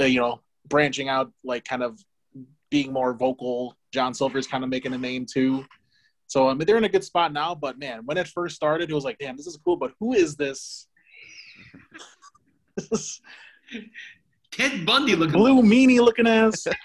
you 0.00 0.20
know, 0.20 0.40
branching 0.68 1.08
out, 1.08 1.32
like 1.44 1.64
kind 1.64 1.82
of 1.82 1.98
being 2.70 2.92
more 2.92 3.14
vocal. 3.14 3.76
John 3.92 4.14
Silver's 4.14 4.46
kind 4.46 4.64
of 4.64 4.70
making 4.70 4.92
a 4.94 4.98
name 4.98 5.26
too. 5.30 5.64
So 6.26 6.48
I 6.48 6.54
mean, 6.54 6.66
they're 6.66 6.76
in 6.78 6.84
a 6.84 6.88
good 6.88 7.04
spot 7.04 7.32
now. 7.32 7.54
But 7.54 7.78
man, 7.78 8.02
when 8.04 8.16
it 8.16 8.28
first 8.28 8.56
started, 8.56 8.90
it 8.90 8.94
was 8.94 9.04
like, 9.04 9.18
damn, 9.18 9.36
this 9.36 9.46
is 9.46 9.58
cool. 9.64 9.76
But 9.76 9.92
who 10.00 10.12
is 10.14 10.36
this? 10.36 10.88
this 12.76 13.20
Ted 14.52 14.84
Bundy 14.86 15.16
looking. 15.16 15.32
blue 15.38 15.62
meanie 15.62 16.00
looking 16.00 16.26
ass. 16.26 16.66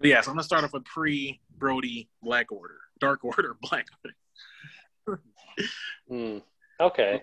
But 0.00 0.10
yeah, 0.10 0.20
so 0.20 0.30
I'm 0.30 0.36
gonna 0.36 0.44
start 0.44 0.62
off 0.64 0.72
with 0.72 0.84
pre 0.84 1.40
Brodie 1.56 2.08
Black 2.22 2.52
Order, 2.52 2.78
Dark 3.00 3.24
Order, 3.24 3.56
Black 3.62 3.86
Order. 5.08 5.22
Hmm. 6.08 6.38
Okay. 6.80 7.20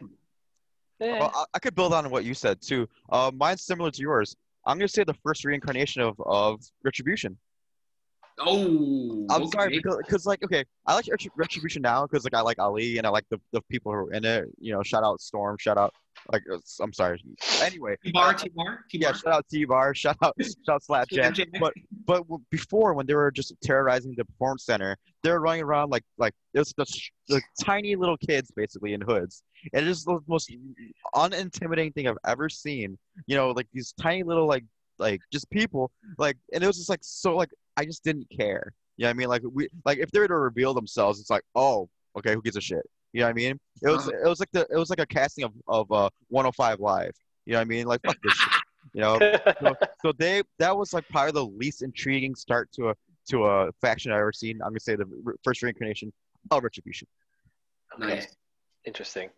Eh, 0.99 1.19
Well, 1.19 1.31
I, 1.33 1.45
I 1.53 1.59
could 1.59 1.73
build 1.73 1.93
on 1.93 2.09
what 2.09 2.25
you 2.25 2.33
said 2.33 2.61
too. 2.61 2.89
Uh, 3.09 3.31
mine's 3.33 3.61
similar 3.61 3.91
to 3.91 4.01
yours. 4.01 4.35
I'm 4.65 4.77
gonna 4.77 4.87
say 4.87 5.03
the 5.03 5.13
first 5.23 5.45
reincarnation 5.45 6.01
of, 6.01 6.15
of 6.25 6.61
Retribution. 6.83 7.37
Oh, 8.39 9.25
I'm 9.29 9.43
okay. 9.43 9.51
sorry 9.51 9.81
because, 9.81 10.25
like 10.25 10.43
okay, 10.43 10.65
I 10.85 10.95
like 10.95 11.05
Retribution 11.35 11.81
now 11.81 12.05
because 12.05 12.25
like 12.25 12.33
I 12.33 12.41
like 12.41 12.59
Ali 12.59 12.97
and 12.97 13.07
I 13.07 13.09
like 13.09 13.25
the, 13.29 13.39
the 13.53 13.61
people 13.69 13.91
who 13.93 13.97
are 13.99 14.13
in 14.13 14.25
it. 14.25 14.45
You 14.59 14.73
know, 14.73 14.83
shout 14.83 15.03
out 15.03 15.21
Storm, 15.21 15.57
shout 15.57 15.77
out 15.77 15.93
like 16.31 16.43
uh, 16.51 16.57
I'm 16.81 16.91
sorry. 16.91 17.23
Anyway, 17.61 17.95
T-Bar, 18.03 18.29
uh, 18.29 18.33
T-Bar, 18.33 18.79
yeah, 18.91 19.11
T-Bar. 19.11 19.13
shout 19.15 19.33
out 19.33 19.45
T 19.49 19.65
Bar, 19.65 19.95
shout 19.95 20.17
out 20.21 20.35
shout 20.39 20.75
out. 20.75 20.83
Slapjack. 20.83 21.35
But 21.59 21.73
but 22.05 22.23
before 22.49 22.93
when 22.93 23.05
they 23.05 23.15
were 23.15 23.31
just 23.31 23.53
terrorizing 23.63 24.15
the 24.17 24.25
performance 24.25 24.65
center, 24.65 24.97
they 25.23 25.31
were 25.31 25.39
running 25.39 25.63
around 25.63 25.91
like 25.91 26.03
like 26.17 26.33
it 26.53 26.59
was 26.59 26.73
the, 26.77 26.85
the 27.27 27.41
tiny 27.63 27.95
little 27.95 28.17
kids 28.17 28.51
basically 28.55 28.93
in 28.93 29.01
hoods. 29.01 29.43
And 29.73 29.85
it 29.85 29.89
is 29.89 30.03
the 30.03 30.19
most 30.27 30.51
unintimidating 31.15 31.93
thing 31.93 32.07
I've 32.07 32.17
ever 32.25 32.49
seen. 32.49 32.97
You 33.27 33.35
know, 33.35 33.51
like 33.51 33.67
these 33.73 33.93
tiny 34.01 34.23
little 34.23 34.47
like 34.47 34.65
like 34.97 35.21
just 35.31 35.49
people 35.49 35.91
like, 36.17 36.37
and 36.53 36.63
it 36.63 36.67
was 36.67 36.77
just 36.77 36.89
like 36.89 37.01
so 37.01 37.35
like 37.35 37.49
I 37.77 37.85
just 37.85 38.03
didn't 38.03 38.27
care. 38.29 38.73
You 38.97 39.03
know 39.03 39.09
what 39.09 39.15
I 39.15 39.17
mean? 39.17 39.27
Like 39.29 39.41
we 39.51 39.67
like 39.85 39.97
if 39.99 40.09
they 40.11 40.19
were 40.19 40.27
to 40.27 40.35
reveal 40.37 40.73
themselves, 40.73 41.19
it's 41.19 41.29
like 41.29 41.43
oh 41.55 41.89
Okay, 42.17 42.33
who 42.33 42.41
gives 42.41 42.55
a 42.55 42.61
shit? 42.61 42.83
You 43.11 43.19
know 43.21 43.25
what 43.27 43.31
I 43.31 43.33
mean? 43.33 43.59
It 43.81 43.89
was 43.89 44.07
Uh-huh. 44.07 44.25
it 44.25 44.29
was 44.29 44.39
like 44.39 44.51
the 44.53 44.65
it 44.71 44.77
was 44.77 44.89
like 44.89 44.99
a 45.01 45.05
casting 45.05 45.43
of 45.43 45.51
of 45.67 45.91
uh 45.91 46.09
105 46.29 46.79
Live. 46.79 47.11
You 47.45 47.53
know 47.53 47.59
what 47.59 47.61
I 47.63 47.65
mean? 47.65 47.85
Like 47.87 48.01
fuck 48.05 48.17
this 48.23 48.33
shit. 48.33 48.53
You 48.93 49.01
know, 49.01 49.19
so, 49.19 49.73
so 50.01 50.11
they 50.17 50.43
that 50.59 50.75
was 50.77 50.93
like 50.93 51.05
probably 51.09 51.33
the 51.33 51.45
least 51.45 51.81
intriguing 51.81 52.35
start 52.35 52.69
to 52.73 52.89
a 52.89 52.93
to 53.29 53.45
a 53.45 53.71
faction 53.81 54.11
I've 54.11 54.19
ever 54.19 54.31
seen. 54.31 54.61
I'm 54.61 54.69
gonna 54.69 54.79
say 54.79 54.95
the 54.95 55.05
re- 55.23 55.33
first 55.43 55.61
reincarnation 55.61 56.13
of 56.51 56.63
Retribution. 56.63 57.07
Okay. 57.99 58.15
Nice. 58.15 58.27
Interesting. 58.85 59.29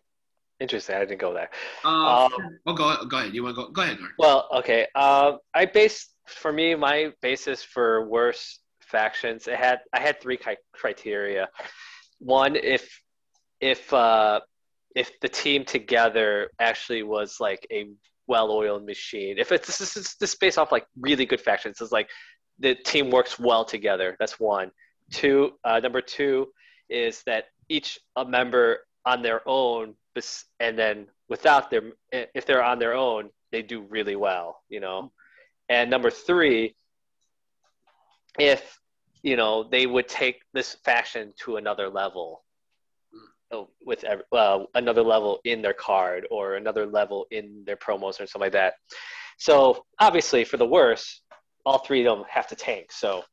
Interesting. 0.60 0.96
I 0.96 1.00
didn't 1.00 1.18
go 1.20 1.32
there. 1.32 1.50
Uh, 1.84 2.24
Um, 2.26 2.58
oh, 2.66 2.74
go 2.74 3.04
go 3.06 3.18
ahead. 3.18 3.34
You 3.34 3.42
want 3.44 3.56
to 3.56 3.62
go? 3.62 3.70
Go 3.70 3.82
ahead, 3.82 3.98
Mark. 4.00 4.12
Well, 4.18 4.48
okay. 4.52 4.86
Um, 4.94 5.38
I 5.54 5.64
based 5.66 6.14
for 6.28 6.52
me 6.52 6.74
my 6.74 7.12
basis 7.22 7.62
for 7.62 8.08
worst 8.08 8.60
factions. 8.80 9.46
It 9.46 9.56
had 9.56 9.80
I 9.92 10.00
had 10.00 10.20
three 10.20 10.36
cri- 10.36 10.56
criteria. 10.72 11.48
One, 12.18 12.56
if 12.56 13.00
if 13.60 13.92
uh, 13.92 14.40
if 14.94 15.18
the 15.20 15.28
team 15.28 15.64
together 15.64 16.50
actually 16.58 17.02
was 17.02 17.36
like 17.40 17.66
a 17.70 17.86
well-oiled 18.26 18.84
machine. 18.84 19.38
If 19.38 19.52
it's 19.52 19.66
this 19.66 19.80
is 19.80 19.94
this, 19.94 20.14
this 20.16 20.34
based 20.34 20.58
off 20.58 20.72
like 20.72 20.86
really 21.00 21.26
good 21.26 21.40
factions, 21.40 21.80
it's 21.80 21.92
like 21.92 22.10
the 22.58 22.74
team 22.74 23.10
works 23.10 23.38
well 23.38 23.64
together. 23.64 24.16
That's 24.18 24.38
one. 24.38 24.70
Two. 25.10 25.52
Uh, 25.64 25.80
number 25.80 26.00
two 26.00 26.48
is 26.90 27.22
that 27.24 27.46
each 27.68 27.98
a 28.16 28.24
member 28.24 28.80
on 29.04 29.22
their 29.22 29.40
own, 29.46 29.94
and 30.60 30.78
then 30.78 31.06
without 31.28 31.70
their 31.70 31.92
if 32.12 32.44
they're 32.46 32.64
on 32.64 32.78
their 32.78 32.94
own, 32.94 33.30
they 33.52 33.62
do 33.62 33.82
really 33.82 34.16
well. 34.16 34.62
You 34.68 34.80
know. 34.80 35.12
And 35.68 35.90
number 35.90 36.10
three, 36.10 36.74
if 38.38 38.78
you 39.22 39.36
know 39.36 39.64
they 39.64 39.86
would 39.86 40.08
take 40.08 40.42
this 40.54 40.76
faction 40.84 41.32
to 41.44 41.56
another 41.56 41.88
level 41.88 42.44
uh, 43.52 43.62
with 43.84 44.04
uh, 44.32 44.64
another 44.74 45.02
level 45.02 45.40
in 45.44 45.62
their 45.62 45.72
card 45.72 46.26
or 46.30 46.54
another 46.54 46.86
level 46.86 47.26
in 47.30 47.62
their 47.66 47.76
promos 47.76 48.20
or 48.20 48.26
something 48.26 48.40
like 48.40 48.52
that. 48.52 48.74
So 49.38 49.84
obviously, 49.98 50.44
for 50.44 50.56
the 50.56 50.66
worst, 50.66 51.22
all 51.64 51.78
three 51.78 52.06
of 52.06 52.18
them 52.18 52.26
have 52.30 52.46
to 52.48 52.56
tank. 52.56 52.92
So 52.92 53.24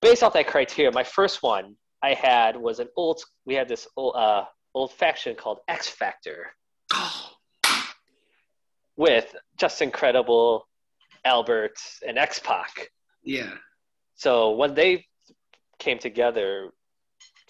based 0.00 0.22
off 0.22 0.32
that 0.34 0.46
criteria, 0.46 0.92
my 0.92 1.04
first 1.04 1.42
one 1.42 1.76
I 2.02 2.14
had 2.14 2.56
was 2.56 2.78
an 2.78 2.88
old. 2.96 3.22
We 3.44 3.54
had 3.54 3.68
this 3.68 3.88
old, 3.96 4.14
uh, 4.16 4.44
old 4.74 4.92
faction 4.92 5.34
called 5.34 5.58
X 5.68 5.88
Factor 5.88 6.52
Oh, 6.92 7.30
with 8.96 9.34
Justin 9.56 9.90
Credible, 9.90 10.67
Albert, 11.34 11.76
and 12.06 12.18
X 12.18 12.38
Pac. 12.38 12.72
yeah. 13.22 13.52
So 14.24 14.50
when 14.60 14.74
they 14.74 15.06
came 15.78 15.98
together, 15.98 16.70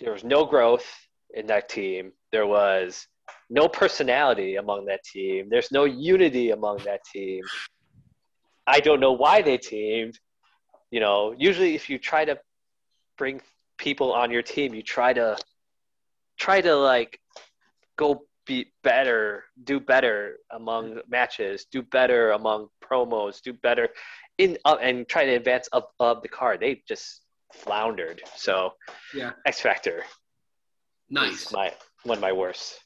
there 0.01 0.13
was 0.13 0.23
no 0.23 0.45
growth 0.45 0.87
in 1.33 1.47
that 1.47 1.69
team. 1.69 2.13
There 2.31 2.47
was 2.47 3.07
no 3.49 3.69
personality 3.69 4.57
among 4.57 4.85
that 4.87 5.03
team. 5.03 5.49
There's 5.49 5.73
no 5.73 5.85
unity 5.85 6.51
among 6.51 6.79
that 6.85 7.01
team. 7.15 7.43
I 8.67 8.81
don't 8.81 9.01
know 9.01 9.13
why 9.13 9.41
they 9.41 9.57
teamed. 9.57 10.19
You 10.91 11.01
know, 11.01 11.35
usually 11.39 11.75
if 11.75 11.89
you 11.91 11.99
try 11.99 12.25
to 12.27 12.37
bring 13.17 13.41
people 13.79 14.13
on 14.13 14.31
your 14.31 14.43
team, 14.43 14.75
you 14.75 14.83
try 14.83 15.13
to 15.15 15.37
try 16.37 16.61
to 16.61 16.75
like 16.77 17.19
go 17.97 18.28
be 18.49 18.73
better, 18.83 19.45
do 19.65 19.79
better 19.79 20.39
among 20.51 21.01
matches, 21.09 21.67
do 21.71 21.83
better 21.83 22.31
among 22.33 22.69
promos, 22.83 23.41
do 23.43 23.53
better 23.53 23.91
in 24.39 24.57
uh, 24.65 24.79
and 24.81 25.07
try 25.07 25.25
to 25.27 25.35
advance 25.35 25.69
up 25.73 25.93
up 26.01 26.23
the 26.23 26.29
card. 26.29 26.59
They 26.61 26.83
just 26.89 27.21
floundered. 27.55 28.23
So 28.35 28.73
Yeah. 29.15 29.33
X 29.47 29.61
Factor 29.61 30.03
Nice. 31.11 31.53
my 31.53 31.73
one 32.05 32.19
of 32.19 32.23
my 32.23 32.33
worst. 32.33 32.79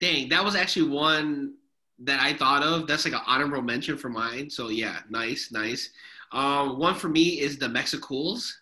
Dang, 0.00 0.28
that 0.28 0.44
was 0.44 0.54
actually 0.54 0.88
one 0.90 1.54
that 2.00 2.20
I 2.20 2.32
thought 2.34 2.62
of. 2.62 2.86
That's 2.86 3.04
like 3.04 3.14
an 3.14 3.20
honorable 3.26 3.62
mention 3.62 3.96
for 3.96 4.08
mine. 4.08 4.50
So 4.50 4.68
yeah, 4.68 4.98
nice, 5.10 5.50
nice. 5.52 5.90
Um, 6.32 6.78
one 6.78 6.94
for 6.94 7.08
me 7.08 7.40
is 7.40 7.58
the 7.58 7.68
Mexicools. 7.68 8.56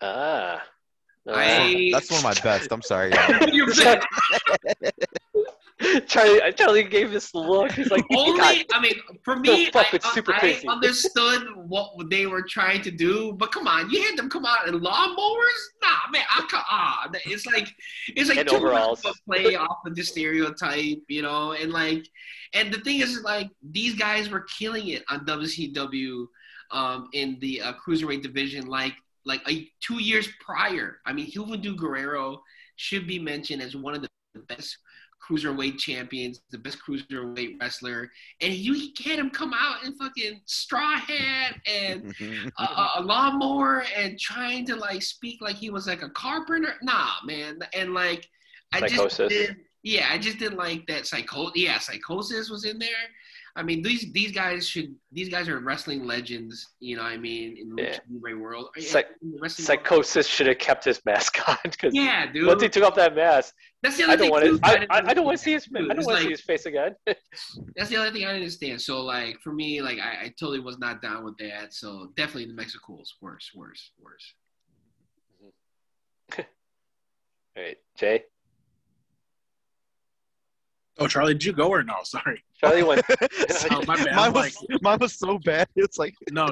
Ah. 0.00 0.62
I- 1.30 1.90
That's 1.92 2.10
one 2.10 2.18
of 2.18 2.24
my 2.24 2.34
best. 2.42 2.72
I'm 2.72 2.80
sorry. 2.80 3.12
Charlie 6.06 6.40
Charlie 6.56 6.82
gave 6.84 7.10
this 7.10 7.34
look. 7.34 7.72
He's 7.72 7.90
like, 7.90 8.04
Only, 8.10 8.38
God, 8.38 8.64
I 8.72 8.80
mean, 8.80 8.94
for 9.22 9.36
me, 9.36 9.70
I, 9.74 9.98
I 10.02 10.20
crazy. 10.20 10.68
understood 10.68 11.42
what 11.56 11.92
they 12.10 12.26
were 12.26 12.42
trying 12.42 12.82
to 12.82 12.90
do, 12.90 13.32
but 13.32 13.52
come 13.52 13.66
on, 13.66 13.90
you 13.90 14.02
had 14.02 14.16
them 14.16 14.28
come 14.28 14.44
out 14.44 14.68
in 14.68 14.74
lawnmowers? 14.80 15.60
Nah, 15.82 16.10
man, 16.10 16.24
I 16.30 16.46
ca- 16.50 16.64
ah, 16.68 17.08
it's 17.24 17.46
like 17.46 17.68
it's 18.08 18.28
like 18.28 18.38
And 18.38 18.48
too 18.48 18.56
overalls. 18.56 19.02
much 19.04 19.10
of 19.12 19.16
a 19.16 19.30
play 19.30 19.56
off 19.56 19.78
of 19.86 19.94
the 19.94 20.02
stereotype, 20.02 20.98
you 21.08 21.22
know, 21.22 21.52
and 21.52 21.72
like, 21.72 22.06
and 22.54 22.72
the 22.72 22.80
thing 22.80 23.00
is, 23.00 23.22
like, 23.22 23.48
these 23.70 23.94
guys 23.94 24.30
were 24.30 24.40
killing 24.58 24.88
it 24.88 25.04
on 25.08 25.24
WCW, 25.26 26.26
um, 26.70 27.08
in 27.12 27.38
the 27.40 27.60
uh, 27.62 27.72
cruiserweight 27.74 28.22
division, 28.22 28.66
like, 28.66 28.94
like 29.24 29.40
a, 29.48 29.68
two 29.80 30.02
years 30.02 30.28
prior. 30.40 31.00
I 31.06 31.12
mean, 31.12 31.30
Juventud 31.30 31.76
Guerrero 31.76 32.42
should 32.76 33.06
be 33.06 33.18
mentioned 33.18 33.60
as 33.62 33.76
one 33.76 33.94
of 33.94 34.02
the 34.02 34.08
best 34.48 34.78
cruiserweight 35.26 35.78
champions, 35.78 36.40
the 36.50 36.58
best 36.58 36.78
cruiserweight 36.86 37.60
wrestler, 37.60 38.10
and 38.40 38.52
you 38.54 38.74
had 39.04 39.18
him 39.18 39.30
come 39.30 39.52
out 39.54 39.84
in 39.84 39.94
fucking 39.94 40.40
straw 40.46 40.96
hat 40.96 41.56
and 41.66 42.14
a, 42.58 42.62
a, 42.96 43.02
lawnmower 43.02 43.84
and 43.96 44.18
trying 44.18 44.64
to 44.66 44.76
like 44.76 45.02
speak 45.02 45.40
like 45.40 45.56
he 45.56 45.70
was 45.70 45.86
like 45.86 46.02
a 46.02 46.10
carpenter. 46.10 46.74
Nah, 46.82 47.10
man, 47.24 47.58
and 47.74 47.94
like 47.94 48.28
I 48.72 48.80
just 48.86 49.18
Psicosis. 49.18 49.28
did, 49.28 49.56
yeah, 49.82 50.08
I 50.10 50.18
just 50.18 50.38
didn't 50.38 50.58
like 50.58 50.86
that 50.88 51.06
psycho. 51.06 51.50
Yeah, 51.54 51.78
Psicosis 51.78 52.50
was 52.50 52.64
in 52.64 52.78
there. 52.78 52.88
I 53.56 53.62
mean, 53.64 53.82
these 53.82 54.12
these 54.12 54.30
guys 54.30 54.68
should 54.68 54.94
these 55.10 55.28
guys 55.28 55.48
are 55.48 55.58
wrestling 55.58 56.04
legends. 56.04 56.64
You 56.78 56.96
know, 56.96 57.02
what 57.02 57.12
I 57.12 57.16
mean, 57.16 57.56
in 57.58 57.74
the 57.74 57.82
Yeah. 57.82 57.98
libre 58.08 58.38
world. 58.38 58.68
Psych- 58.78 59.08
In 59.20 59.32
the 59.32 59.38
wrestling 59.40 59.66
world. 59.78 60.04
Psicosis 60.04 60.28
should 60.28 60.46
have 60.46 60.58
kept 60.58 60.84
his 60.84 61.00
mask 61.04 61.38
on 61.48 61.56
because 61.64 61.92
Yeah, 61.92 62.30
dude. 62.30 62.46
once 62.46 62.62
he 62.62 62.68
took 62.68 62.84
off 62.84 62.94
that 62.94 63.16
mask, 63.16 63.54
That's 63.82 63.96
the 63.96 64.04
other 64.04 64.12
I 64.12 64.16
don't 64.16 64.42
thing 64.42 64.50
Want 64.50 64.62
to, 64.62 64.90
I, 64.92 64.98
I, 64.98 65.10
I 65.10 65.14
don't 65.14 65.24
want 65.24 65.38
to 65.38 65.42
see 65.44 65.52
his. 65.52 65.68
I 65.74 65.78
don't 65.78 65.90
it's 65.92 66.06
want 66.06 66.08
to 66.08 66.14
like- 66.14 66.22
see 66.24 66.30
his 66.30 66.40
face 66.40 66.66
again. 66.66 66.96
That's 67.76 67.88
the 67.90 67.96
other 67.96 68.10
thing 68.10 68.24
I 68.24 68.28
didn't 68.28 68.42
understand. 68.42 68.80
So 68.80 69.00
like 69.02 69.38
for 69.42 69.52
me, 69.52 69.80
like 69.82 69.98
I, 69.98 70.24
I 70.24 70.34
totally 70.38 70.58
was 70.60 70.78
not 70.78 71.00
down 71.00 71.24
with 71.24 71.36
that. 71.38 71.72
So 71.72 72.10
definitely 72.16 72.46
the 72.46 72.54
Mexicools, 72.54 73.14
worse, 73.22 73.50
worse, 73.54 73.92
worse. 74.02 74.34
All 76.38 76.44
right, 77.64 77.76
Jay. 77.96 78.24
Oh, 81.00 81.06
Charlie, 81.06 81.34
did 81.34 81.44
you 81.44 81.52
go 81.52 81.68
or 81.68 81.84
no? 81.84 81.94
Sorry. 82.02 82.42
Charlie 82.60 82.82
went. 82.82 83.02
Oh, 83.70 83.82
my 83.86 83.94
bad. 83.96 84.06
Mine 84.06 84.18
I'm 84.18 84.32
was 84.32 84.66
mine 84.82 84.98
was 85.00 85.14
so 85.16 85.38
bad. 85.38 85.68
It's 85.76 85.96
like 85.98 86.14
No. 86.32 86.48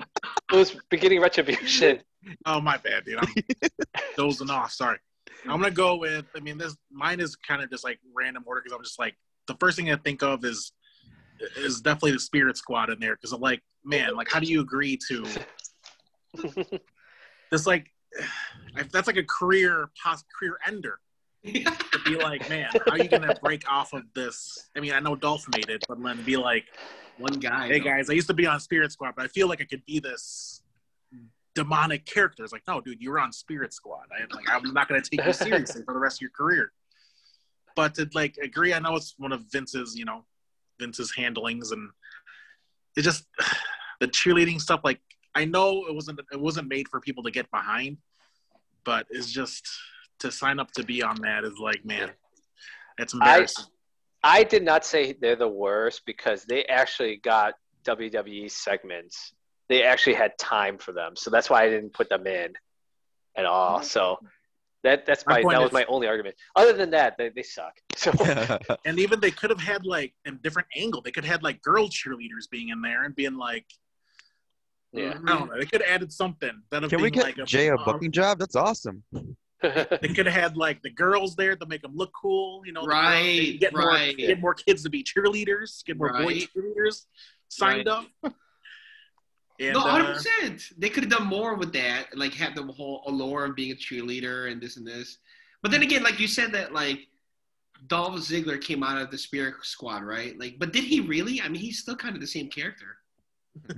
It 0.53 0.57
was 0.57 0.77
beginning 0.91 1.21
retribution. 1.21 2.01
Oh, 2.45 2.61
my 2.61 2.77
bad, 2.77 3.05
dude. 3.05 3.19
I'm 3.19 3.29
dozing 4.17 4.51
off. 4.51 4.71
Sorry. 4.73 4.99
I'm 5.45 5.61
gonna 5.61 5.71
go 5.71 5.97
with. 5.97 6.27
I 6.37 6.41
mean, 6.41 6.59
this 6.59 6.77
mine 6.91 7.21
is 7.21 7.37
kind 7.37 7.63
of 7.63 7.71
just 7.71 7.85
like 7.85 7.99
random 8.15 8.45
order 8.47 8.61
because 8.63 8.77
I'm 8.77 8.83
just 8.83 8.99
like 8.99 9.15
the 9.47 9.55
first 9.61 9.77
thing 9.77 9.91
I 9.91 9.97
think 9.97 10.23
of 10.23 10.45
is 10.45 10.73
is 11.57 11.81
definitely 11.81 12.13
the 12.13 12.21
Spirit 12.21 12.57
Squad 12.57 12.91
in 12.91 12.99
there 12.99 13.15
because 13.15 13.33
I'm 13.33 13.41
like, 13.41 13.63
man, 13.85 14.15
like 14.17 14.29
how 14.31 14.41
do 14.41 14.47
you 14.47 14.61
agree 14.61 14.99
to 15.09 15.27
this? 17.51 17.67
Like, 17.67 17.89
if 18.77 18.91
that's 18.91 19.07
like 19.07 19.17
a 19.17 19.25
career 19.25 19.91
pos- 20.03 20.25
career 20.39 20.59
ender. 20.67 20.99
To 21.45 21.99
be 22.05 22.17
like, 22.17 22.49
man, 22.49 22.69
how 22.73 22.93
are 22.93 22.99
you 22.99 23.09
gonna 23.09 23.35
break 23.41 23.71
off 23.71 23.93
of 23.93 24.03
this? 24.15 24.69
I 24.77 24.81
mean, 24.81 24.93
I 24.93 24.99
know 24.99 25.15
Dolph 25.15 25.47
made 25.55 25.69
it, 25.69 25.85
but 25.89 26.03
then 26.03 26.25
be 26.25 26.37
like, 26.37 26.65
One 27.19 27.39
guy. 27.39 27.69
hey 27.69 27.79
though. 27.79 27.85
guys, 27.85 28.11
I 28.11 28.15
used 28.15 28.27
to 28.27 28.35
be 28.35 28.47
on 28.47 28.59
Spirit 28.59 28.91
Squad, 28.91 29.13
but 29.17 29.27
I 29.27 29.29
feel 29.29 29.47
like 29.49 29.61
I 29.61 29.65
could 29.65 29.85
be 29.87 30.01
this 30.01 30.63
demonic 31.57 32.05
characters. 32.05 32.53
Like, 32.53 32.63
no, 32.69 32.81
dude, 32.81 33.01
you're 33.01 33.19
on 33.19 33.33
Spirit 33.33 33.73
Squad. 33.73 34.05
I 34.13 34.21
like, 34.33 34.45
I'm 34.49 34.73
not 34.73 34.87
gonna 34.87 35.01
take 35.01 35.25
you 35.25 35.33
seriously 35.33 35.83
for 35.83 35.95
the 35.95 35.99
rest 35.99 36.19
of 36.19 36.21
your 36.21 36.31
career. 36.31 36.71
But 37.75 37.95
to 37.97 38.09
like 38.15 38.37
agree, 38.41 38.73
I 38.73 38.79
know 38.79 38.95
it's 38.95 39.15
one 39.19 39.33
of 39.33 39.43
Vince's, 39.51 39.97
you 39.97 40.05
know, 40.05 40.25
Vince's 40.79 41.13
handlings, 41.17 41.73
and 41.73 41.91
it 42.97 43.03
just 43.03 43.27
the 44.01 44.07
cheerleading 44.07 44.61
stuff. 44.61 44.81
Like, 44.85 45.01
I 45.35 45.47
know 45.47 45.87
it 45.87 45.95
wasn't 45.95 46.21
it 46.31 46.41
wasn't 46.41 46.69
made 46.69 46.87
for 46.89 47.01
people 47.01 47.25
to 47.25 47.31
get 47.31 47.51
behind, 47.51 47.97
but 48.85 49.07
it's 49.11 49.33
just 49.33 49.67
to 50.21 50.31
sign 50.31 50.61
up 50.61 50.71
to 50.73 50.85
be 50.85 51.03
on 51.03 51.17
that 51.23 51.45
is 51.45 51.59
like, 51.59 51.85
man, 51.85 52.11
it's 52.99 53.15
embarrassing. 53.15 53.65
I 54.23 54.43
did 54.43 54.65
not 54.65 54.85
say 54.85 55.13
they're 55.13 55.37
the 55.37 55.49
worst 55.49 56.03
because 56.05 56.45
they 56.45 56.65
actually 56.65 57.17
got 57.17 57.55
WWE 57.85 58.51
segments. 58.51 59.33
They 59.69 59.83
actually 59.83 60.15
had 60.15 60.39
time 60.39 60.79
for 60.79 60.93
them, 60.93 61.17
so 61.17 61.31
that's 61.31 61.51
why 61.51 61.65
I 61.65 61.69
didn't 61.69 61.93
put 61.93 62.09
them 62.09 62.27
in 62.27 62.53
at 63.37 63.47
all. 63.47 63.83
So 63.83 64.19
that 64.85 65.05
that's 65.07 65.27
my, 65.27 65.43
my 65.43 65.55
that 65.55 65.61
was 65.61 65.69
is- 65.69 65.73
my 65.75 65.85
only 65.89 66.07
argument. 66.07 66.37
Other 66.55 66.73
than 66.73 66.91
that, 66.91 67.17
they, 67.19 67.29
they 67.31 67.43
suck. 67.43 67.75
So 67.97 68.13
and 68.85 68.99
even 68.99 69.21
they 69.21 69.31
could 69.31 69.51
have 69.51 69.61
had 69.61 69.87
like 69.87 70.13
a 70.27 70.33
different 70.33 70.69
angle. 70.77 71.01
They 71.01 71.11
could 71.11 71.25
have 71.25 71.33
had 71.33 71.43
like 71.43 71.63
girl 71.63 71.89
cheerleaders 71.89 72.49
being 72.51 72.69
in 72.69 72.83
there 72.83 73.05
and 73.05 73.17
being 73.17 73.37
like, 73.37 73.65
yeah, 74.93 75.19
I 75.27 75.39
don't 75.39 75.49
know. 75.49 75.59
They 75.59 75.67
could 75.67 75.83
have 75.83 75.91
added 75.91 76.13
something 76.13 76.51
that 76.71 76.83
have 76.83 76.91
Can 76.91 77.01
we 77.03 77.11
get 77.11 77.25
like 77.25 77.47
Jay 77.47 77.69
a 77.69 77.77
um, 77.77 77.85
booking 77.85 78.13
job? 78.13 78.39
That's 78.39 78.57
awesome. 78.57 79.03
They 79.63 80.09
could 80.15 80.27
have 80.27 80.35
had 80.35 80.57
like 80.59 80.83
the 80.83 80.91
girls 80.91 81.35
there 81.35 81.57
to 81.57 81.67
make 81.67 81.81
them 81.81 81.93
look 81.95 82.13
cool, 82.13 82.63
you 82.67 82.73
know. 82.73 82.85
Right, 82.85 83.57
get 83.59 83.73
right. 83.75 84.15
more 84.19 84.27
get 84.27 84.41
more 84.41 84.55
kids 84.55 84.83
to 84.83 84.91
be 84.91 85.03
cheerleaders, 85.03 85.83
get 85.85 85.97
more 85.97 86.13
boy 86.13 86.19
Right. 86.27 86.49
cheerleaders 86.55 87.07
signed 87.49 87.89
up. 87.89 88.05
And 89.61 89.73
no, 89.75 89.81
hundred 89.81 90.11
uh, 90.11 90.15
percent. 90.15 90.63
They 90.79 90.89
could 90.89 91.05
have 91.05 91.13
done 91.13 91.27
more 91.27 91.55
with 91.55 91.73
that, 91.73 92.17
like 92.17 92.35
have 92.35 92.55
the 92.55 92.63
whole 92.63 93.03
allure 93.07 93.45
of 93.45 93.55
being 93.57 93.73
a 93.73 93.75
cheerleader 93.75 94.51
and 94.51 94.61
this 94.61 94.77
and 94.77 94.87
this. 94.87 95.19
But 95.63 95.71
then 95.71 95.83
again, 95.83 96.03
like 96.03 96.21
you 96.21 96.29
said, 96.29 96.53
that 96.53 96.73
like 96.73 97.07
Dolph 97.87 98.15
Ziggler 98.21 98.61
came 98.61 98.83
out 98.83 99.01
of 99.01 99.11
the 99.11 99.19
Spirit 99.19 99.55
Squad, 99.63 100.03
right? 100.03 100.39
Like, 100.39 100.59
but 100.59 100.73
did 100.73 100.85
he 100.85 101.01
really? 101.01 101.41
I 101.41 101.49
mean, 101.49 101.61
he's 101.61 101.79
still 101.79 101.97
kind 101.97 102.15
of 102.15 102.21
the 102.21 102.27
same 102.27 102.49
character, 102.49 102.99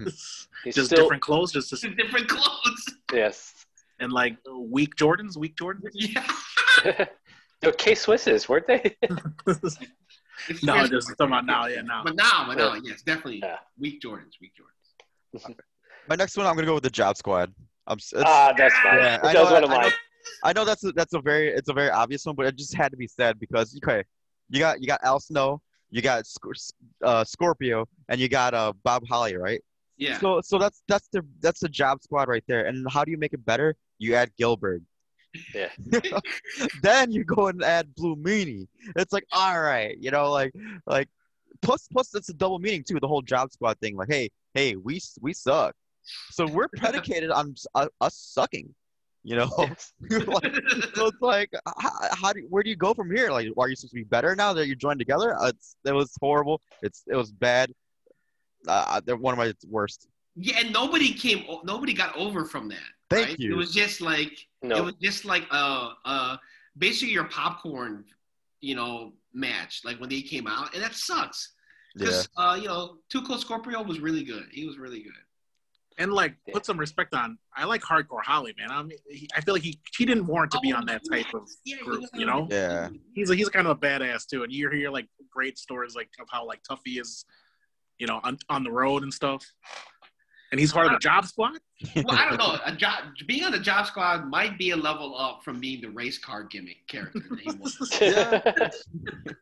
He's 0.65 0.75
just 0.75 0.87
still 0.87 1.03
different 1.05 1.23
clothes, 1.23 1.53
just 1.53 1.71
Just 1.71 1.85
different 1.97 2.29
clothes. 2.29 2.85
yes. 3.13 3.55
and 4.01 4.13
like 4.13 4.37
weak 4.53 4.95
Jordans, 4.97 5.37
weak 5.37 5.57
Jordans. 5.57 5.91
yeah. 5.95 6.27
Yo, 7.63 7.73
K 7.73 7.93
Swisses, 7.93 8.49
weren't 8.49 8.67
they? 8.69 8.97
No, 10.63 10.87
just 10.87 11.09
talking 11.09 11.27
about 11.27 11.45
now, 11.47 11.67
yeah, 11.67 11.81
now. 11.83 12.03
But 12.05 12.15
now, 12.15 12.45
but 12.47 12.57
now, 12.57 12.75
yes, 12.75 13.03
definitely 13.03 13.41
Yeah. 13.43 13.57
weak 13.79 14.01
Jordans, 14.01 14.35
weak 14.41 14.53
Jordans. 14.55 15.57
My 16.09 16.15
next 16.17 16.37
one, 16.37 16.47
I'm 16.47 16.55
gonna 16.55 16.67
go 16.67 16.75
with 16.75 16.83
the 16.85 16.91
Job 16.91 17.17
Squad. 17.17 17.53
I'm, 17.87 17.99
it's, 17.99 18.13
ah, 18.17 18.53
that's 18.57 18.75
fine. 18.79 18.99
Yeah, 18.99 19.19
I 19.23 19.33
that 19.33 19.35
know, 19.35 19.45
one 19.45 19.65
of 19.65 19.71
I- 19.71 19.75
I 19.75 19.83
mine. 19.83 19.93
I 20.45 20.53
know 20.53 20.65
that's 20.65 20.85
a, 20.85 20.93
that's 20.93 21.15
a 21.15 21.21
very 21.21 21.49
it's 21.49 21.69
a 21.69 21.73
very 21.73 21.91
obvious 21.91 22.25
one, 22.27 22.35
but 22.35 22.47
it 22.47 22.57
just 22.57 22.75
had 22.75 22.91
to 22.91 22.97
be 22.97 23.07
said 23.07 23.39
because 23.41 23.77
okay, 23.83 24.05
you 24.51 24.59
got 24.61 24.81
you 24.81 24.87
got 24.87 25.01
Al 25.03 25.21
Snow, 25.21 25.61
you 25.91 26.03
got 26.03 26.27
Sc- 26.27 26.75
uh, 27.03 27.25
Scorpio, 27.25 27.87
and 28.09 28.21
you 28.21 28.29
got 28.29 28.53
uh, 28.55 28.73
Bob 28.85 29.05
Holly, 29.09 29.37
right? 29.37 29.61
Yeah. 29.97 30.19
So 30.19 30.41
so 30.43 30.59
that's 30.59 30.83
that's 30.87 31.09
the 31.13 31.25
that's 31.41 31.61
the 31.61 31.69
job 31.69 32.03
squad 32.03 32.29
right 32.29 32.45
there. 32.47 32.67
And 32.67 32.87
how 32.91 33.05
do 33.05 33.11
you 33.11 33.19
make 33.19 33.33
it 33.33 33.45
better? 33.45 33.75
You 33.99 34.15
add 34.15 34.31
Gillberg. 34.41 34.83
Yeah. 35.55 35.69
then 36.83 37.11
you 37.11 37.25
go 37.25 37.49
and 37.49 37.63
add 37.63 37.95
Blue 37.95 38.17
Meanie. 38.17 38.67
It's 38.97 39.13
like 39.13 39.25
all 39.33 39.61
right, 39.61 39.97
you 39.99 40.11
know, 40.11 40.31
like 40.31 40.53
like 40.87 41.09
plus 41.63 41.89
plus 41.91 42.15
it's 42.15 42.29
a 42.29 42.35
double 42.35 42.59
meaning 42.59 42.85
too. 42.87 42.99
The 43.01 43.09
whole 43.09 43.23
job 43.23 43.53
squad 43.53 43.79
thing. 43.81 43.97
Like 43.97 44.09
hey 44.11 44.31
hey 44.55 44.77
we 44.77 45.01
we 45.21 45.33
suck. 45.33 45.75
So 46.31 46.47
we're 46.47 46.69
predicated 46.77 47.31
on 47.31 47.53
s- 47.53 47.67
uh, 47.75 47.89
us 48.01 48.17
sucking. 48.17 48.75
You 49.25 49.37
know. 49.37 49.51
Like, 50.11 50.55
so 50.95 51.07
it's 51.07 51.21
like, 51.21 51.51
how, 51.79 51.91
how 52.13 52.33
do 52.33 52.41
you, 52.41 52.47
where 52.49 52.63
do 52.63 52.71
you 52.71 52.77
go 52.77 52.95
from 52.95 53.15
here? 53.15 53.31
Like, 53.31 53.49
why 53.55 53.65
are 53.65 53.69
you 53.69 53.77
supposed 53.77 53.93
to 53.93 53.97
be 53.97 54.05
better 54.05 54.35
now 54.37 54.53
that 54.53 54.67
you're 54.67 54.77
joined 54.77 54.99
together? 54.99 55.39
Uh, 55.39 55.49
It's 55.49 55.77
it 55.85 55.93
was 55.93 56.13
horrible. 56.21 56.61
It's 56.83 57.05
it 57.09 57.17
was 57.17 57.33
bad. 57.33 57.73
Uh, 58.67 59.01
they're 59.05 59.17
one 59.17 59.35
of 59.35 59.39
my 59.39 59.53
worst. 59.69 60.09
Yeah, 60.37 60.61
and 60.61 60.73
nobody 60.73 61.13
came. 61.13 61.45
Nobody 61.65 61.93
got 61.93 62.17
over 62.17 62.45
from 62.45 62.69
that. 62.69 62.79
Thank 63.11 63.29
right? 63.29 63.39
you. 63.39 63.53
It 63.53 63.57
was 63.57 63.73
just 63.73 64.01
like 64.01 64.47
it 64.63 64.85
was 64.85 64.95
just 65.03 65.25
like 65.25 65.47
uh 65.51 65.91
uh 66.05 66.37
basically 66.77 67.13
your 67.13 67.25
popcorn, 67.25 68.05
you 68.61 68.75
know, 68.75 69.13
match 69.33 69.83
like 69.85 69.99
when 70.01 70.09
they 70.09 70.23
came 70.23 70.47
out, 70.47 70.75
and 70.75 70.83
that 70.83 70.95
sucks 70.95 71.55
Yeah, 71.97 72.05
because 72.05 72.29
uh 72.37 72.59
you 72.61 72.69
know 72.69 72.99
Tuco 73.13 73.39
Scorpio 73.39 73.83
was 73.83 74.01
really 74.01 74.25
good. 74.25 74.47
He 74.53 74.67
was 74.67 74.79
really 74.79 75.03
good. 75.03 75.13
And 75.99 76.13
like, 76.13 76.37
Yeah. 76.47 76.55
put 76.55 76.65
some 76.65 76.79
respect 76.79 77.13
on. 77.13 77.39
I 77.57 77.65
like 77.65 77.83
Hardcore 77.83 78.23
Holly, 78.25 78.55
man. 78.57 78.71
I 78.71 78.83
mean, 78.83 78.99
he, 79.11 79.29
I 79.35 79.41
feel 79.41 79.55
like 79.55 79.65
he 79.65 79.81
he 79.97 80.07
didn't 80.07 80.27
warrant 80.27 80.53
to 80.53 80.61
be 80.61 80.73
on 80.73 80.87
that 80.87 81.03
type 81.11 81.27
of 81.35 81.49
group, 81.85 82.05
you 82.15 82.25
know. 82.25 82.47
Yeah. 82.51 82.89
He's 83.15 83.31
a, 83.31 83.35
he's 83.35 83.49
kind 83.49 83.67
of 83.67 83.77
a 83.77 83.81
badass 83.81 84.27
too, 84.27 84.45
and 84.45 84.53
you 84.53 84.71
hear 84.71 84.91
like 84.91 85.09
great 85.31 85.59
stories 85.59 85.97
like 85.97 86.09
of 86.21 86.29
how 86.31 86.47
like 86.47 86.63
tough 86.63 86.81
he 86.85 86.99
is, 87.01 87.25
you 87.99 88.07
know, 88.07 88.21
on, 88.23 88.39
on 88.49 88.63
the 88.63 88.71
road 88.71 89.03
and 89.03 89.13
stuff. 89.13 89.45
And 90.51 90.59
he's 90.59 90.73
part 90.73 90.87
of 90.87 90.93
the 90.93 90.99
job 90.99 91.27
squad. 91.27 91.59
Well, 91.95 92.11
I 92.13 92.29
don't 92.29 92.39
know. 92.39 92.59
A 92.65 92.73
job 92.75 93.05
being 93.27 93.45
on 93.45 93.53
the 93.53 93.59
job 93.59 93.87
squad 93.87 94.29
might 94.31 94.57
be 94.57 94.71
a 94.71 94.77
level 94.77 95.15
up 95.19 95.45
from 95.45 95.61
being 95.61 95.83
the 95.83 95.91
race 95.91 96.17
car 96.17 96.45
gimmick 96.45 96.87
character 96.89 97.21
that 97.29 97.41
he 97.41 97.51
was. 97.59 97.77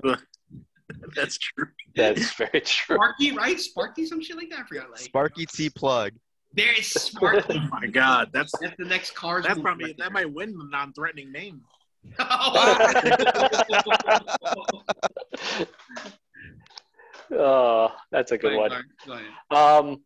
That's 1.14 1.38
true. 1.38 1.68
That's 1.94 2.32
very 2.34 2.60
true. 2.62 2.96
Sparky, 2.96 3.32
right? 3.32 3.60
Sparky, 3.60 4.06
some 4.06 4.22
shit 4.22 4.36
like 4.36 4.50
that. 4.50 4.60
I 4.60 4.62
forgot. 4.64 4.90
Like 4.90 5.00
Sparky 5.00 5.46
T 5.46 5.70
plug. 5.70 6.12
There 6.56 6.72
is 6.72 6.88
Sparky. 6.88 7.60
Oh 7.62 7.68
my 7.70 7.86
god, 7.86 8.30
that's 8.32 8.52
That's 8.60 8.76
the 8.78 8.84
next 8.84 9.14
cars. 9.14 9.44
that's 9.46 9.60
probably 9.60 9.86
right 9.86 9.98
that 9.98 10.12
might 10.12 10.32
win 10.32 10.56
the 10.56 10.64
non-threatening 10.64 11.30
name. 11.32 11.60
oh, 17.30 17.92
that's 18.12 18.32
a 18.32 18.38
good 18.38 18.52
Go 18.52 18.58
one. 18.58 18.84
Go 19.06 19.12
ahead. 19.12 19.26
Um, 19.50 20.02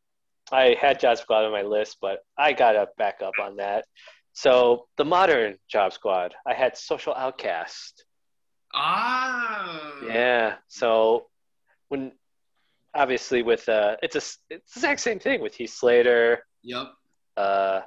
I 0.50 0.76
had 0.80 0.98
Job 0.98 1.18
Squad 1.18 1.44
on 1.44 1.52
my 1.52 1.62
list, 1.62 1.98
but 2.00 2.20
I 2.36 2.52
gotta 2.52 2.88
back 2.98 3.20
up 3.22 3.34
on 3.40 3.56
that. 3.56 3.84
So 4.32 4.86
the 4.96 5.04
modern 5.04 5.56
Job 5.68 5.92
Squad, 5.92 6.34
I 6.46 6.54
had 6.54 6.76
Social 6.76 7.14
Outcast. 7.14 8.04
Ah. 8.72 9.92
Yeah. 10.06 10.54
So 10.68 11.26
when 11.88 12.12
obviously 12.94 13.42
with 13.42 13.68
uh, 13.68 13.96
it's 14.02 14.16
a 14.16 14.22
it's 14.54 14.74
the 14.74 14.78
exact 14.80 15.00
same 15.00 15.18
thing 15.18 15.40
with 15.40 15.54
Heath 15.54 15.72
Slater, 15.74 16.44
Yep. 16.62 16.86
uh, 17.36 17.80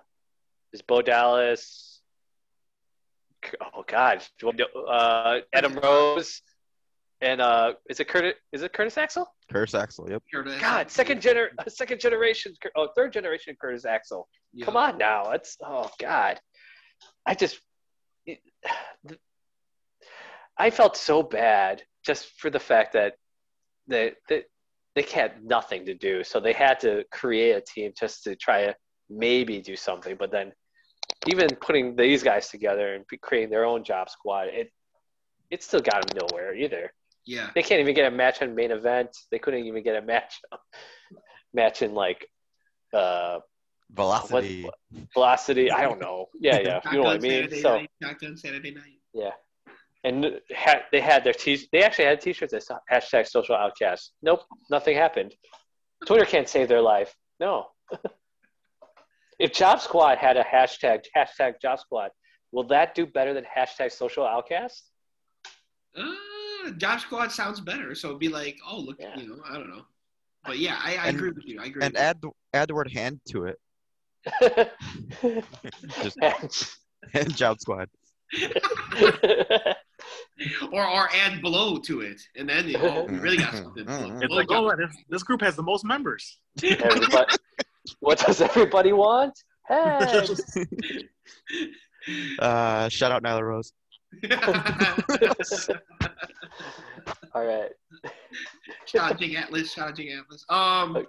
is 0.71 0.81
Bo 0.81 1.01
Dallas. 1.01 2.01
Oh 3.75 3.83
God, 3.85 4.23
uh, 4.89 5.39
Adam 5.51 5.73
Rose, 5.75 6.41
and 7.19 7.41
uh, 7.41 7.73
is 7.89 7.99
it 7.99 8.07
Curtis? 8.07 8.35
Is 8.53 8.61
it 8.61 8.71
Curtis 8.71 8.97
Axel? 8.97 9.27
Curtis 9.51 9.75
Axel. 9.75 10.09
Yep. 10.09 10.23
Curtis. 10.33 10.61
God, 10.61 10.89
second 10.89 11.21
gener, 11.21 11.47
second 11.67 11.99
generation, 11.99 12.53
oh, 12.77 12.87
third 12.95 13.11
generation 13.11 13.57
Curtis 13.59 13.83
Axel. 13.85 14.29
Yep. 14.53 14.65
Come 14.65 14.77
on 14.77 14.97
now, 14.97 15.29
that's 15.31 15.57
oh 15.61 15.89
God. 15.99 16.39
I 17.25 17.35
just, 17.35 17.59
it- 18.25 18.39
I 20.57 20.69
felt 20.69 20.95
so 20.95 21.23
bad 21.23 21.81
just 22.05 22.27
for 22.39 22.49
the 22.49 22.59
fact 22.59 22.93
that 22.93 23.15
they 23.87 24.13
they 24.29 24.43
they 24.95 25.01
had 25.03 25.43
nothing 25.43 25.85
to 25.85 25.93
do, 25.93 26.23
so 26.23 26.39
they 26.39 26.53
had 26.53 26.79
to 26.81 27.03
create 27.11 27.51
a 27.53 27.61
team 27.61 27.91
just 27.99 28.23
to 28.25 28.35
try 28.35 28.65
to 28.67 28.75
maybe 29.09 29.59
do 29.61 29.75
something. 29.75 30.15
But 30.17 30.31
then, 30.31 30.51
even 31.27 31.47
putting 31.55 31.95
these 31.95 32.21
guys 32.23 32.49
together 32.49 32.93
and 32.95 33.05
creating 33.21 33.49
their 33.49 33.65
own 33.65 33.83
job 33.83 34.09
squad, 34.09 34.47
it 34.49 34.71
it 35.49 35.63
still 35.63 35.81
got 35.81 36.07
them 36.07 36.17
nowhere 36.27 36.53
either. 36.55 36.91
Yeah. 37.25 37.49
They 37.55 37.63
can't 37.63 37.79
even 37.79 37.95
get 37.95 38.11
a 38.11 38.15
match 38.15 38.41
on 38.41 38.53
main 38.53 38.71
event. 38.71 39.09
They 39.31 39.39
couldn't 39.39 39.65
even 39.65 39.81
get 39.83 39.95
a 39.95 40.01
match 40.01 40.41
match 41.53 41.81
in 41.81 41.93
like 41.93 42.27
uh 42.93 43.39
Velocity. 43.91 44.63
what- 44.63 44.75
velocity. 45.13 45.69
I 45.71 45.83
don't 45.83 45.99
know. 46.01 46.27
Yeah, 46.39 46.59
yeah. 46.59 46.79
You 46.91 46.97
know 46.97 47.03
what 47.03 47.17
I 47.17 47.19
mean? 47.19 47.43
Saturday 47.49 47.61
So 47.61 47.79
night, 48.01 48.37
Saturday 48.39 48.71
night. 48.73 48.99
yeah. 49.13 49.31
And 50.05 50.39
had, 50.53 50.81
they 50.91 50.99
had 50.99 51.23
their 51.23 51.33
t 51.33 51.65
they 51.71 51.81
actually 51.81 52.05
had 52.05 52.19
t-shirts 52.19 52.51
that 52.51 52.63
said 52.63 52.77
hashtag 52.91 53.25
social 53.27 53.55
outcast. 53.55 54.11
Nope, 54.21 54.41
nothing 54.69 54.97
happened. 54.97 55.33
Twitter 56.05 56.25
can't 56.25 56.49
save 56.49 56.67
their 56.67 56.81
life. 56.81 57.15
No. 57.39 57.67
if 59.39 59.53
Job 59.53 59.79
Squad 59.79 60.17
had 60.17 60.35
a 60.35 60.43
hashtag 60.43 61.05
hashtag 61.15 61.53
Job 61.61 61.79
Squad, 61.79 62.11
will 62.51 62.65
that 62.67 62.95
do 62.95 63.05
better 63.05 63.33
than 63.33 63.45
hashtag 63.45 63.91
social 63.93 64.25
outcast? 64.25 64.89
Uh, 65.97 66.71
Job 66.77 66.99
Squad 66.99 67.31
sounds 67.31 67.61
better. 67.61 67.95
So 67.95 68.09
it'd 68.09 68.19
be 68.19 68.27
like, 68.29 68.57
oh, 68.69 68.79
look, 68.79 68.97
Yeah. 68.99 69.17
you 69.17 69.27
know, 69.29 69.41
I 69.49 69.53
don't 69.53 69.69
know. 69.69 69.83
But 70.43 70.59
yeah, 70.59 70.77
I, 70.83 70.97
I 70.97 71.07
And- 71.07 71.15
agree 71.17 71.31
with 71.31 71.45
you. 71.45 71.61
I 71.61 71.65
agree. 71.67 71.81
And 71.83 71.93
with 71.93 72.01
you. 72.01 72.05
add 72.07 72.21
the 72.21 72.29
add 72.53 72.67
the 72.67 72.75
word 72.75 72.91
hand 72.91 73.21
to 73.29 73.45
it. 73.45 73.57
Just 76.01 76.77
hand 77.13 77.35
job 77.37 77.61
squad. 77.61 77.87
or 80.71 80.85
or 80.85 81.09
add 81.13 81.41
below 81.41 81.77
to 81.77 82.01
it, 82.01 82.21
and 82.35 82.49
then 82.49 82.67
you 82.67 82.77
know, 82.77 83.05
really 83.09 83.37
got 83.37 83.53
something. 83.53 83.85
It's 83.87 84.27
Below 84.27 84.35
like, 84.35 84.47
oh, 84.49 84.75
this, 84.75 84.95
this 85.09 85.23
group 85.23 85.41
has 85.41 85.55
the 85.55 85.63
most 85.63 85.85
members. 85.85 86.39
Everybody, 86.63 87.35
what 87.99 88.19
does 88.19 88.41
everybody 88.41 88.93
want? 88.93 89.37
Hey. 89.67 90.25
Uh, 92.39 92.89
shout 92.89 93.11
out 93.13 93.23
Nyla 93.23 93.41
Rose. 93.41 93.71
All 97.33 97.45
right. 97.45 97.71
Shout 98.85 99.11
out 99.11 99.19
Jake 99.19 99.37
Atlas. 99.39 99.71
Shout 99.71 99.89
out 99.89 99.95
Jake 99.95 100.11
Atlas. 100.11 100.45
Um, 100.49 101.05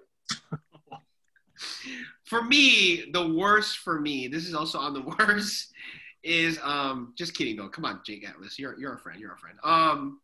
for 2.25 2.43
me, 2.45 3.11
the 3.13 3.35
worst 3.35 3.79
for 3.79 4.01
me. 4.01 4.29
This 4.29 4.47
is 4.47 4.55
also 4.55 4.79
on 4.79 4.95
the 4.95 5.03
worst. 5.19 5.73
Is 6.25 6.59
um, 6.63 7.13
just 7.17 7.35
kidding 7.37 7.57
though. 7.57 7.69
Come 7.69 7.85
on, 7.85 8.01
Jake 8.05 8.27
Atlas. 8.27 8.59
You're 8.59 8.79
you're 8.79 8.95
a 8.95 8.99
friend. 8.99 9.21
You're 9.21 9.35
a 9.35 9.39
friend. 9.39 9.59
Um, 9.63 10.21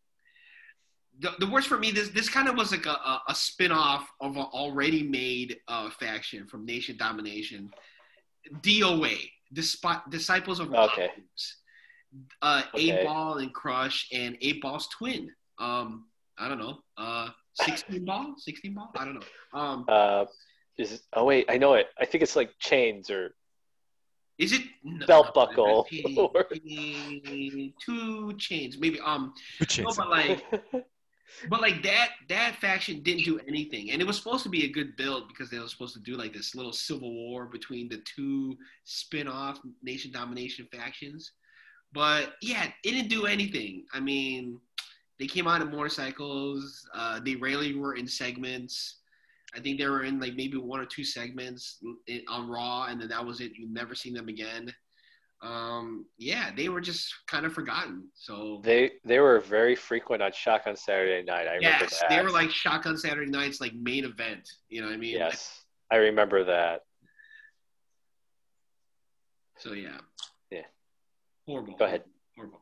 the, 1.19 1.31
the 1.39 1.47
worst 1.47 1.67
for 1.67 1.77
me. 1.77 1.91
This 1.91 2.09
this 2.09 2.27
kind 2.27 2.49
of 2.49 2.55
was 2.55 2.71
like 2.71 2.87
a, 2.87 2.89
a, 2.89 3.21
a 3.29 3.35
spin 3.35 3.71
off 3.71 4.09
of 4.19 4.35
an 4.35 4.41
already 4.43 5.03
made 5.03 5.57
uh, 5.67 5.91
faction 5.91 6.47
from 6.47 6.65
Nation 6.65 6.97
Domination. 6.97 7.69
DOA, 8.61 9.15
Disp- 9.53 10.09
Disciples 10.09 10.59
of 10.59 10.73
Okay. 10.73 11.11
Uh, 12.41 12.63
Okay. 12.73 12.91
Eight 12.99 13.05
Ball 13.05 13.37
and 13.37 13.53
Crush 13.53 14.07
and 14.11 14.35
Eight 14.41 14.61
Ball's 14.61 14.87
twin. 14.87 15.29
Um, 15.59 16.05
I 16.39 16.49
don't 16.49 16.57
know. 16.59 16.79
Uh, 16.97 17.29
16 17.53 18.03
ball, 18.05 18.33
16 18.37 18.73
ball. 18.73 18.91
I 18.97 19.05
don't 19.05 19.13
know. 19.13 19.59
Um, 19.59 19.85
Uh, 19.87 20.25
is 20.77 21.03
oh 21.13 21.25
wait, 21.25 21.45
I 21.49 21.57
know 21.57 21.75
it. 21.75 21.87
I 21.99 22.05
think 22.05 22.23
it's 22.23 22.35
like 22.35 22.51
chains 22.59 23.11
or 23.11 23.35
Is 24.41 24.53
it 24.53 24.63
no, 24.83 25.05
Belt 25.05 25.35
buckle. 25.35 25.83
P- 25.83 26.01
P- 26.01 27.75
two 27.79 28.33
chains, 28.37 28.79
maybe. 28.79 28.99
Um, 28.99 29.35
no, 29.77 29.93
but 29.95 30.09
like, 30.09 30.43
but 31.47 31.61
like 31.61 31.83
that 31.83 32.09
that 32.27 32.55
faction 32.55 33.03
didn't 33.03 33.23
do 33.23 33.39
anything, 33.47 33.91
and 33.91 34.01
it 34.01 34.07
was 34.07 34.17
supposed 34.17 34.41
to 34.41 34.49
be 34.49 34.65
a 34.65 34.71
good 34.71 34.95
build 34.95 35.27
because 35.27 35.51
they 35.51 35.59
were 35.59 35.67
supposed 35.67 35.93
to 35.93 35.99
do 35.99 36.17
like 36.17 36.33
this 36.33 36.55
little 36.55 36.73
civil 36.73 37.13
war 37.13 37.45
between 37.45 37.87
the 37.87 38.01
two 38.15 38.57
spin-off 38.83 39.59
nation 39.83 40.11
domination 40.11 40.67
factions. 40.73 41.33
But 41.93 42.33
yeah, 42.41 42.63
it 42.63 42.73
didn't 42.83 43.09
do 43.09 43.27
anything. 43.27 43.85
I 43.93 43.99
mean, 43.99 44.59
they 45.19 45.27
came 45.27 45.47
out 45.47 45.61
in 45.61 45.69
motorcycles. 45.69 46.89
Uh, 46.95 47.19
they 47.23 47.35
rarely 47.35 47.75
were 47.75 47.93
in 47.93 48.07
segments. 48.07 49.00
I 49.55 49.59
think 49.59 49.79
they 49.79 49.87
were 49.87 50.03
in 50.03 50.19
like 50.19 50.35
maybe 50.35 50.57
one 50.57 50.79
or 50.79 50.85
two 50.85 51.03
segments 51.03 51.79
on 52.29 52.47
Raw, 52.49 52.85
and 52.85 53.01
then 53.01 53.09
that 53.09 53.25
was 53.25 53.41
it. 53.41 53.51
You've 53.55 53.71
never 53.71 53.95
seen 53.95 54.13
them 54.13 54.29
again. 54.29 54.73
Um, 55.43 56.05
yeah, 56.17 56.51
they 56.55 56.69
were 56.69 56.81
just 56.81 57.13
kind 57.27 57.45
of 57.45 57.53
forgotten. 57.53 58.07
So 58.13 58.61
they 58.63 58.91
they 59.03 59.19
were 59.19 59.39
very 59.39 59.75
frequent 59.75 60.21
on 60.21 60.31
Shotgun 60.33 60.75
Saturday 60.75 61.23
Night. 61.23 61.47
I 61.47 61.55
remember 61.55 61.79
yes, 61.81 61.99
that. 61.99 62.09
they 62.09 62.21
were 62.21 62.29
like 62.29 62.51
Shotgun 62.51 62.95
Saturday 62.95 63.29
Nights 63.29 63.59
like 63.59 63.73
main 63.73 64.05
event. 64.05 64.47
You 64.69 64.81
know 64.81 64.87
what 64.87 64.93
I 64.93 64.97
mean? 64.97 65.17
yes, 65.17 65.63
I 65.91 65.97
remember 65.97 66.43
that. 66.45 66.81
So 69.57 69.73
yeah. 69.73 69.97
Yeah. 70.51 70.61
Horrible. 71.47 71.75
Go 71.75 71.85
ahead. 71.85 72.03
Horrible. 72.35 72.61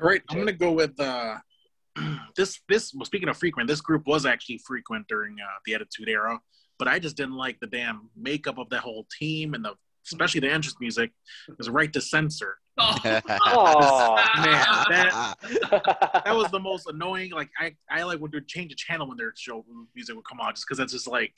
All 0.00 0.08
right, 0.08 0.22
I'm 0.28 0.38
gonna 0.38 0.52
go 0.52 0.72
with 0.72 0.98
uh, 1.00 1.36
this. 2.36 2.60
This 2.68 2.92
well, 2.94 3.04
speaking 3.04 3.28
of 3.28 3.36
frequent, 3.36 3.68
this 3.68 3.80
group 3.80 4.06
was 4.06 4.26
actually 4.26 4.58
frequent 4.58 5.06
during 5.08 5.36
uh, 5.40 5.58
the 5.64 5.74
Attitude 5.74 6.08
Era, 6.08 6.38
but 6.78 6.88
I 6.88 6.98
just 6.98 7.16
didn't 7.16 7.36
like 7.36 7.58
the 7.60 7.66
damn 7.66 8.10
makeup 8.16 8.58
of 8.58 8.68
the 8.68 8.80
whole 8.80 9.06
team 9.18 9.54
and 9.54 9.64
the 9.64 9.74
especially 10.06 10.40
the 10.40 10.50
entrance 10.50 10.76
music. 10.80 11.10
It 11.48 11.58
was 11.58 11.68
right 11.68 11.92
to 11.92 12.00
censor. 12.00 12.58
Oh 12.78 14.16
Man, 14.36 14.66
that 14.90 15.36
that 16.24 16.36
was 16.36 16.50
the 16.50 16.60
most 16.60 16.86
annoying. 16.86 17.30
Like 17.32 17.48
I, 17.58 17.74
I 17.90 18.02
like 18.02 18.20
would 18.20 18.46
change 18.46 18.70
the 18.70 18.76
channel 18.76 19.08
when 19.08 19.16
their 19.16 19.32
show 19.34 19.64
music 19.94 20.14
would 20.14 20.26
come 20.26 20.40
on, 20.40 20.52
just 20.54 20.66
because 20.66 20.78
that's 20.78 20.92
just 20.92 21.08
like, 21.08 21.32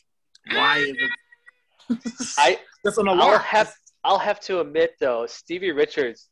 why 0.53 0.79
is 0.79 0.97
it? 0.99 2.35
I 2.39 2.59
that's 2.85 2.99
an 2.99 3.09
I'll 3.09 3.39
have 3.39 3.73
I'll 4.03 4.19
have 4.19 4.41
to 4.41 4.61
admit 4.61 4.95
though, 4.99 5.27
Stevie 5.27 5.71
Richards 5.71 6.29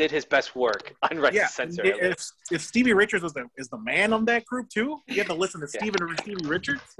did 0.00 0.10
his 0.10 0.24
best 0.24 0.56
work 0.56 0.94
on 1.10 1.18
Right 1.18 1.34
yeah, 1.34 1.46
to 1.46 1.52
Censor. 1.52 1.84
if, 1.84 2.16
if 2.50 2.62
Stevie 2.62 2.94
Richards 2.94 3.22
was 3.22 3.34
the 3.34 3.44
is 3.58 3.68
the 3.68 3.78
man 3.78 4.14
on 4.14 4.24
that 4.24 4.46
group 4.46 4.70
too, 4.70 4.98
you 5.06 5.16
have 5.16 5.26
to 5.26 5.34
listen 5.34 5.60
to 5.60 5.68
Yeah. 5.74 5.80
Steven 5.80 6.16
Stevie 6.18 6.46
Richards. 6.46 6.82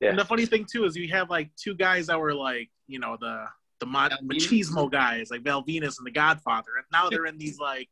Yeah. 0.00 0.08
And 0.08 0.18
the 0.18 0.24
funny 0.24 0.46
thing 0.46 0.64
too 0.64 0.86
is 0.86 0.96
you 0.96 1.08
have 1.08 1.28
like 1.28 1.50
two 1.62 1.74
guys 1.74 2.06
that 2.06 2.18
were 2.18 2.32
like, 2.32 2.70
you 2.86 2.98
know, 2.98 3.18
the 3.20 3.44
the 3.80 3.84
mod, 3.84 4.14
machismo 4.24 4.90
guys, 4.90 5.30
like 5.30 5.42
Val 5.42 5.62
Venis 5.62 5.98
and 5.98 6.06
The 6.06 6.10
Godfather, 6.10 6.70
and 6.78 6.86
now 6.90 7.10
they're 7.10 7.26
in 7.26 7.36
these 7.36 7.58
like, 7.58 7.90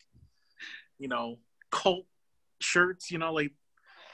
you 0.99 1.09
know, 1.09 1.37
cult 1.71 2.07
shirts, 2.63 3.11
you 3.11 3.19
know, 3.19 3.35
like 3.35 3.53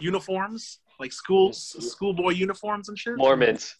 uniforms, 0.01 0.81
like 0.99 1.13
school 1.13 1.51
mm-hmm. 1.51 1.83
schoolboy 1.83 2.31
uniforms 2.31 2.89
and 2.89 2.99
shit. 2.99 3.17
Mormons. 3.17 3.77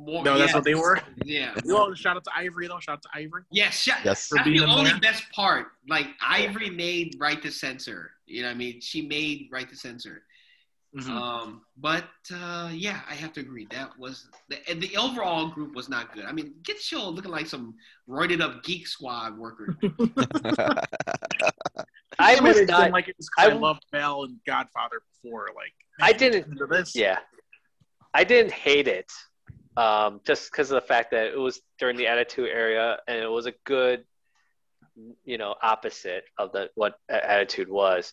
More, 0.00 0.22
No, 0.22 0.38
that's 0.38 0.50
yeah. 0.52 0.56
what 0.56 0.64
they 0.64 0.76
were. 0.76 1.00
Yeah. 1.24 1.54
You 1.64 1.76
all 1.76 1.92
shout 1.94 2.16
out 2.16 2.22
to 2.24 2.30
Ivory 2.36 2.68
though. 2.68 2.78
Shout 2.78 2.98
out 2.98 3.02
to 3.02 3.08
Ivory. 3.14 3.42
Yes, 3.50 3.80
shut, 3.80 3.98
Yes. 4.04 4.28
that's 4.30 4.44
being 4.44 4.60
the 4.60 4.66
only 4.66 4.90
there. 4.92 5.00
best 5.00 5.24
part. 5.32 5.66
Like 5.88 6.06
Ivory 6.22 6.70
made 6.70 7.16
right 7.18 7.42
to 7.42 7.50
censor. 7.50 8.12
You 8.26 8.42
know 8.42 8.48
what 8.48 8.54
I 8.54 8.58
mean? 8.58 8.80
She 8.80 9.02
made 9.02 9.48
right 9.50 9.68
to 9.68 9.74
censor. 9.76 10.22
Mhm. 10.96 11.08
Um, 11.10 11.62
but 11.76 12.04
uh, 12.32 12.70
yeah, 12.72 13.00
I 13.10 13.14
have 13.14 13.32
to 13.34 13.40
agree. 13.40 13.66
That 13.72 13.90
was 13.98 14.28
the, 14.48 14.58
the 14.74 14.96
overall 14.96 15.48
group 15.48 15.74
was 15.74 15.88
not 15.88 16.14
good. 16.14 16.24
I 16.24 16.32
mean, 16.32 16.54
get 16.62 16.80
show 16.80 17.08
looking 17.10 17.30
like 17.32 17.46
some 17.46 17.74
roided 18.08 18.40
up 18.40 18.62
geek 18.62 18.86
squad 18.86 19.36
worker. 19.36 19.76
I 22.20 22.36
Some 22.36 22.44
was 22.46 22.60
not 22.62 22.90
like 22.90 23.08
it 23.08 23.16
just 23.16 23.30
'cause 23.34 23.48
I, 23.48 23.50
I- 23.50 23.54
loved 23.54 23.84
Val 23.92 24.24
and 24.24 24.38
Godfather 24.46 25.02
before. 25.22 25.48
Like 25.54 25.72
I 26.00 26.12
didn't- 26.12 26.46
into 26.52 26.66
this. 26.66 26.94
Yeah, 26.94 27.18
I 28.14 28.24
didn't 28.24 28.52
hate 28.52 28.88
it, 28.88 29.10
um, 29.78 30.20
just 30.26 30.50
because 30.50 30.72
of 30.72 30.82
the 30.82 30.86
fact 30.86 31.12
that 31.12 31.28
it 31.28 31.38
was 31.38 31.60
during 31.78 31.96
the 31.96 32.08
Attitude 32.08 32.48
Era, 32.52 32.98
and 33.06 33.18
it 33.18 33.30
was 33.30 33.46
a 33.46 33.52
good, 33.64 34.04
you 35.24 35.38
know, 35.38 35.54
opposite 35.62 36.24
of 36.36 36.50
the 36.50 36.68
what 36.74 36.98
Attitude 37.08 37.68
was. 37.68 38.10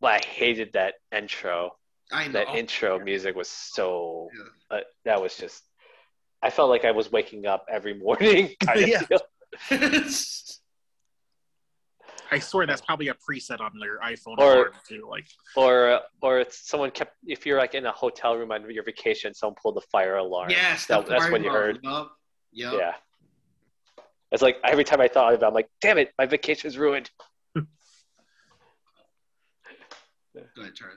But 0.00 0.12
I 0.12 0.18
hated 0.26 0.74
that 0.74 0.94
intro. 1.10 1.72
I 2.12 2.28
know. 2.28 2.32
That 2.34 2.54
intro 2.54 3.00
music 3.00 3.34
was 3.34 3.48
so. 3.48 4.28
Yeah. 4.70 4.78
Uh, 4.78 4.80
that 5.04 5.20
was 5.20 5.36
just. 5.36 5.64
I 6.40 6.50
felt 6.50 6.70
like 6.70 6.84
I 6.84 6.92
was 6.92 7.10
waking 7.10 7.46
up 7.46 7.66
every 7.68 7.94
morning. 7.98 8.54
Kind 8.64 8.84
of 8.84 8.88
Yeah. 9.70 9.80
feel. 12.28 12.36
I 12.36 12.38
swear 12.40 12.66
that's 12.66 12.80
probably 12.82 13.08
a 13.08 13.14
preset 13.14 13.60
on 13.60 13.72
their 13.80 13.98
iPhone 14.00 14.38
Or- 14.38 14.52
alarm 14.54 14.72
too. 14.88 15.06
Like 15.10 15.26
or 15.56 16.00
or 16.22 16.40
it's 16.40 16.68
someone 16.68 16.90
kept 16.90 17.14
if 17.26 17.46
you're 17.46 17.58
like 17.58 17.74
in 17.74 17.86
a 17.86 17.92
hotel 17.92 18.36
room 18.36 18.52
on 18.52 18.68
your 18.70 18.84
vacation 18.84 19.32
someone 19.34 19.54
pulled 19.62 19.76
the 19.76 19.82
fire 19.92 20.16
alarm 20.16 20.50
yes, 20.50 20.86
that, 20.86 21.04
the 21.04 21.10
that's 21.10 21.30
when 21.30 21.42
you 21.44 21.50
heard 21.50 21.78
alarm. 21.84 22.08
Yup, 22.52 22.72
yup. 22.72 22.80
yeah 22.80 22.92
it's 24.32 24.42
like 24.42 24.56
every 24.64 24.84
time 24.84 25.00
i 25.00 25.08
thought 25.08 25.32
of 25.34 25.42
it 25.42 25.46
i'm 25.46 25.54
like 25.54 25.68
damn 25.80 25.98
it 25.98 26.12
my 26.18 26.26
vacation's 26.26 26.76
ruined 26.76 27.10
Go 27.54 27.62
ahead, 30.62 30.74
Charlie. 30.74 30.96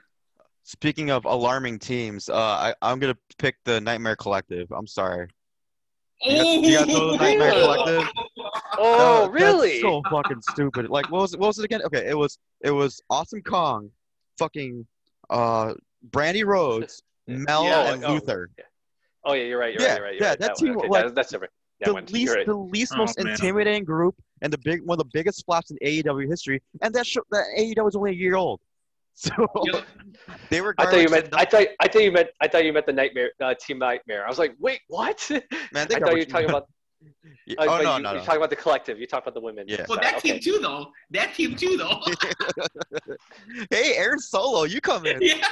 Speaking 0.64 1.10
of 1.11 1.26
alarming 1.26 1.80
teams, 1.80 2.30
uh, 2.30 2.34
I, 2.35 2.73
I'm 2.81 2.99
gonna 2.99 3.18
pick 3.38 3.56
the 3.65 3.80
Nightmare 3.81 4.15
Collective. 4.15 4.72
I'm 4.72 4.85
sorry. 4.88 5.27
You 6.22 6.35
guys- 6.38 6.69
you 6.69 6.77
guys 6.77 6.88
know 6.88 7.11
the 7.11 7.18
Nightmare 7.18 7.51
Collective? 7.64 8.10
Oh 8.77 9.26
Uh, 9.26 9.30
really 9.30 9.69
That's 9.69 9.81
so 9.81 10.01
fucking 10.09 10.41
stupid. 10.51 10.89
Like, 10.89 11.09
what 11.11 11.21
was 11.21 11.34
it? 11.34 11.39
What 11.39 11.47
was 11.47 11.59
it 11.59 11.65
again? 11.65 11.81
Okay, 11.84 12.07
it 12.07 12.17
was 12.17 12.38
it 12.61 12.71
was 12.71 13.01
Awesome 13.09 13.41
Kong, 13.41 13.89
fucking 14.38 14.85
uh, 15.30 15.73
Brandi 16.09 16.45
Rhodes, 16.45 17.01
Mel, 17.27 17.63
Yeah, 17.65 17.93
and 17.93 18.03
oh, 18.05 18.13
Luther. 18.13 18.49
oh 19.26 19.34
yeah 19.34 19.43
you're 19.43 19.59
right 19.59 19.73
you're 19.73 19.81
Yeah, 19.81 19.88
right 19.89 19.95
you're 19.97 20.03
right, 20.05 20.13
you're 20.15 20.23
yeah, 20.23 20.30
right. 20.30 20.39
that 20.39 20.51
one, 20.51 20.55
team, 20.65 20.77
okay, 20.77 20.88
like, 20.88 21.05
that- 21.05 21.15
that's 21.15 21.30
different 21.31 21.51
that 21.81 21.85
the 21.88 21.93
one 21.93 22.05
least, 22.07 22.35
right. 22.35 22.45
the 22.45 22.53
least 22.53 22.91
Oh, 22.95 22.97
most 22.97 23.17
man. 23.17 23.27
intimidating 23.30 23.85
group, 23.85 24.13
and 24.41 24.51
the 24.51 24.57
big 24.57 24.81
one 24.85 24.95
of 24.99 25.05
the 25.05 25.09
biggest 25.13 25.45
flops 25.45 25.71
in 25.71 25.77
AEW 25.81 26.27
history. 26.27 26.61
And 26.81 26.93
that 26.93 27.07
show, 27.07 27.21
that 27.31 27.45
AEW 27.57 27.85
was 27.85 27.95
only 27.95 28.11
a 28.11 28.13
year 28.15 28.35
old, 28.35 28.59
so 29.13 29.31
they 30.49 30.59
were. 30.61 30.73
I 30.77 30.85
thought 30.85 30.93
you 30.99 31.07
garbage 31.07 31.31
meant. 31.31 31.35
I 31.35 31.45
thought. 31.45 31.67
I 31.80 31.88
thought 31.88 32.03
you 32.03 32.11
meant. 32.11 32.30
I 32.41 32.47
thought 32.49 32.65
you 32.65 32.73
meant 32.73 32.85
the 32.85 32.91
nightmare 32.93 33.31
uh, 33.41 33.53
team 33.53 33.80
nightmare. 33.80 34.26
I 34.26 34.30
was 34.30 34.39
like, 34.39 34.55
wait, 34.59 34.81
what? 34.89 35.26
Man, 35.30 35.41
I 35.73 35.85
thought 35.85 36.11
you 36.11 36.17
were 36.19 36.26
talking 36.26 36.49
about. 36.49 36.67
Yeah, 37.45 37.55
uh, 37.59 37.63
oh 37.63 37.81
no, 37.81 37.97
you, 37.97 38.03
no, 38.03 38.11
you 38.11 38.17
no. 38.17 38.23
talking 38.23 38.38
about 38.38 38.49
the 38.49 38.55
collective. 38.55 38.99
You 38.99 39.07
talk 39.07 39.23
about 39.23 39.34
the 39.34 39.41
women. 39.41 39.65
Yeah. 39.67 39.85
Well, 39.88 39.97
side, 39.97 40.03
that 40.05 40.17
okay. 40.17 40.39
team 40.39 40.41
too, 40.41 40.59
though. 40.59 40.88
That 41.11 41.34
team 41.34 41.55
too, 41.55 41.77
though. 41.77 42.01
hey, 43.71 43.95
Aaron 43.95 44.19
Solow, 44.19 44.69
you 44.69 44.81
come 44.81 45.05
in. 45.05 45.19
yeah. 45.21 45.47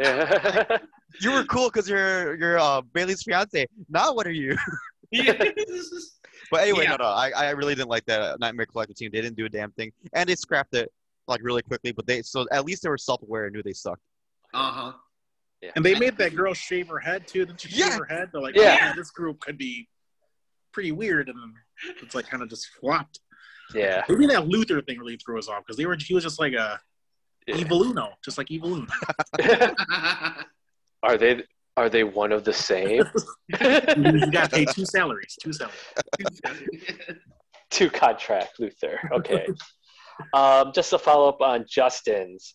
Yeah. 0.00 0.78
You 1.20 1.30
were 1.32 1.44
cool 1.44 1.68
because 1.68 1.86
you're 1.90 2.36
you're 2.36 2.58
uh, 2.58 2.80
Bailey's 2.80 3.22
fiance. 3.22 3.66
Now 3.90 4.14
what 4.14 4.26
are 4.26 4.32
you? 4.32 4.56
Yes. 5.10 5.36
But 6.50 6.62
anyway, 6.62 6.84
Yeah. 6.84 6.92
no, 6.92 7.04
no, 7.04 7.10
I, 7.10 7.30
I 7.36 7.50
really 7.50 7.74
didn't 7.74 7.90
like 7.90 8.06
that 8.06 8.40
Nightmare 8.40 8.64
Collective 8.64 8.96
team. 8.96 9.10
They 9.12 9.20
didn't 9.20 9.36
do 9.36 9.44
a 9.44 9.48
damn 9.50 9.72
thing, 9.72 9.92
and 10.14 10.26
they 10.26 10.34
scrapped 10.34 10.74
it 10.74 10.90
like 11.28 11.42
really 11.42 11.60
quickly. 11.60 11.92
But 11.92 12.06
they 12.06 12.22
so 12.22 12.46
at 12.50 12.64
least 12.64 12.82
they 12.82 12.88
were 12.88 12.96
self-aware 12.96 13.44
and 13.44 13.54
knew 13.54 13.62
they 13.62 13.74
sucked. 13.74 14.00
Uh 14.54 14.70
huh. 14.70 14.92
And 15.76 15.84
they 15.84 15.94
made 15.94 16.16
that 16.16 16.34
girl 16.34 16.54
shave 16.54 16.88
her 16.88 16.98
head 16.98 17.26
too. 17.28 17.44
Didn't 17.44 17.60
she 17.60 17.68
Yeah. 17.78 17.90
shave 17.90 17.98
her 17.98 18.04
head? 18.06 18.30
They're 18.32 18.40
like, 18.40 18.56
Yeah. 18.56 18.78
oh, 18.80 18.84
man, 18.86 18.96
this 18.96 19.10
group 19.10 19.38
could 19.40 19.58
be 19.58 19.86
pretty 20.72 20.92
weird, 20.92 21.28
and 21.28 21.38
it's 22.02 22.14
like 22.14 22.26
kind 22.28 22.42
of 22.42 22.48
just 22.50 22.68
flopped. 22.80 23.20
yeah. 23.74 24.04
Maybe 24.08 24.26
that 24.28 24.46
Luther 24.48 24.80
thing 24.82 24.98
really 24.98 25.16
threw 25.16 25.38
us 25.38 25.48
off 25.48 25.62
because 25.64 25.76
they 25.76 25.86
were 25.86 25.96
he 25.98 26.14
was 26.14 26.24
just 26.24 26.38
like 26.40 26.52
a 26.54 26.80
Yeah. 27.46 27.56
evil 27.56 27.82
Uno, 27.82 28.10
just 28.24 28.38
like 28.38 28.50
evil 28.50 28.74
Uno. 28.74 28.86
Are 31.02 31.16
they? 31.18 31.42
Are 31.76 31.88
they 31.88 32.04
one 32.04 32.32
of 32.32 32.44
the 32.44 32.52
same? 32.52 33.02
you 33.48 34.30
got 34.30 34.50
to 34.50 34.56
pay 34.56 34.64
two 34.66 34.84
salaries, 34.84 35.36
two 35.42 35.52
salaries. 35.54 36.40
Two 37.70 37.88
contract, 37.88 38.60
Luther. 38.60 39.00
Okay. 39.12 39.46
um, 40.34 40.72
just 40.74 40.90
to 40.90 40.98
follow 40.98 41.28
up 41.30 41.40
on 41.40 41.64
Justin's, 41.66 42.54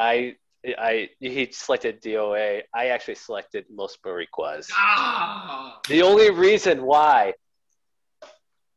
I, 0.00 0.34
I, 0.66 1.08
he 1.20 1.48
selected 1.52 2.02
DOA. 2.02 2.62
I 2.74 2.86
actually 2.88 3.14
selected 3.14 3.64
Los 3.70 3.96
Boricuas. 4.04 4.70
ah. 4.74 5.80
The 5.88 6.02
only 6.02 6.30
reason 6.30 6.82
why 6.82 7.32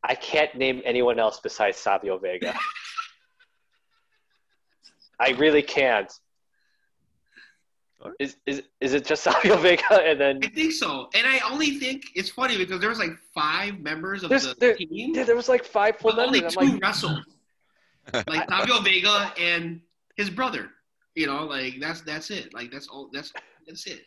I 0.03 0.15
can't 0.15 0.55
name 0.55 0.81
anyone 0.85 1.19
else 1.19 1.39
besides 1.41 1.77
Savio 1.77 2.17
Vega. 2.17 2.53
I 5.19 5.31
really 5.31 5.61
can't. 5.61 6.11
Is, 8.19 8.35
is, 8.45 8.63
is 8.81 8.93
it 8.93 9.05
just 9.05 9.23
Savio 9.27 9.55
Vega 9.57 10.01
and 10.03 10.19
then 10.19 10.39
I 10.43 10.47
think 10.47 10.73
so, 10.73 11.07
and 11.13 11.25
I 11.25 11.39
only 11.49 11.79
think 11.79 12.07
it's 12.15 12.29
funny 12.29 12.57
because 12.57 12.81
there 12.81 12.89
was 12.89 12.99
like 12.99 13.17
five 13.33 13.79
members 13.79 14.23
of 14.23 14.29
There's- 14.29 14.45
the 14.45 14.55
there- 14.59 14.75
team, 14.75 15.15
yeah, 15.15 15.23
there 15.23 15.35
was 15.37 15.47
like 15.47 15.63
five 15.63 15.97
full 15.97 16.11
but 16.11 16.25
only 16.27 16.41
two 16.41 16.47
I'm 16.59 16.69
like, 16.73 16.81
wrestled. 16.81 17.23
like 18.27 18.47
Fabio 18.49 18.79
Vega 18.81 19.31
and 19.39 19.79
his 20.17 20.29
brother. 20.29 20.69
You 21.15 21.27
know, 21.27 21.45
like 21.45 21.75
that's 21.79 22.01
that's 22.01 22.31
it. 22.31 22.53
Like 22.53 22.71
that's 22.71 22.87
all. 22.87 23.09
That's 23.13 23.31
that's 23.67 23.85
it. 23.87 24.01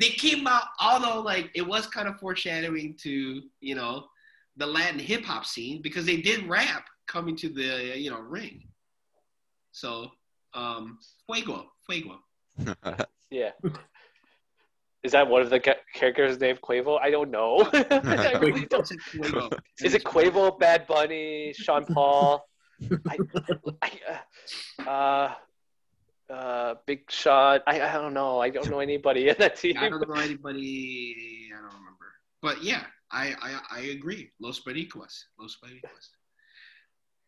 They 0.00 0.10
came 0.10 0.46
out, 0.46 0.64
although 0.80 1.20
like 1.20 1.50
it 1.54 1.62
was 1.62 1.86
kind 1.86 2.08
of 2.08 2.18
foreshadowing 2.18 2.96
to 3.02 3.42
you 3.60 3.74
know 3.74 4.06
the 4.56 4.66
Latin 4.66 4.98
hip 4.98 5.24
hop 5.24 5.46
scene 5.46 5.80
because 5.82 6.06
they 6.06 6.16
did 6.16 6.48
rap 6.48 6.86
coming 7.06 7.36
to 7.36 7.48
the 7.48 7.98
you 7.98 8.10
know 8.10 8.20
ring. 8.20 8.64
So, 9.72 10.10
um, 10.54 10.98
Fuego, 11.26 11.66
Fuego. 11.86 12.18
Yeah. 13.30 13.50
Is 15.04 15.12
that 15.12 15.28
one 15.28 15.42
of 15.42 15.50
the 15.50 15.60
characters 15.94 16.40
named 16.40 16.60
Quavo? 16.60 16.98
I 17.00 17.10
don't 17.10 17.30
know. 17.30 17.68
I 17.72 18.36
really 18.40 18.66
don't. 18.66 18.90
Is 19.80 19.94
it 19.94 20.02
Quavo, 20.02 20.58
Bad 20.58 20.88
Bunny, 20.88 21.52
Sean 21.56 21.86
Paul? 21.86 22.44
I, 23.08 23.18
I, 23.80 23.90
uh, 24.84 24.90
uh, 24.90 25.34
uh, 26.30 26.74
Big 26.86 27.10
Shot. 27.10 27.62
I, 27.66 27.80
I 27.80 27.92
don't 27.94 28.14
know. 28.14 28.40
I 28.40 28.50
don't 28.50 28.68
know 28.70 28.80
anybody 28.80 29.28
in 29.28 29.36
that 29.38 29.56
team. 29.56 29.76
I 29.78 29.88
don't 29.88 30.06
know 30.08 30.14
anybody. 30.20 31.48
I 31.52 31.56
don't 31.56 31.64
remember. 31.78 32.06
But 32.42 32.62
yeah, 32.62 32.84
I 33.10 33.34
I, 33.40 33.60
I 33.70 33.80
agree. 33.96 34.30
Los 34.40 34.60
Pericuas. 34.60 35.24
Los 35.40 35.56
Pericuas. 35.62 36.08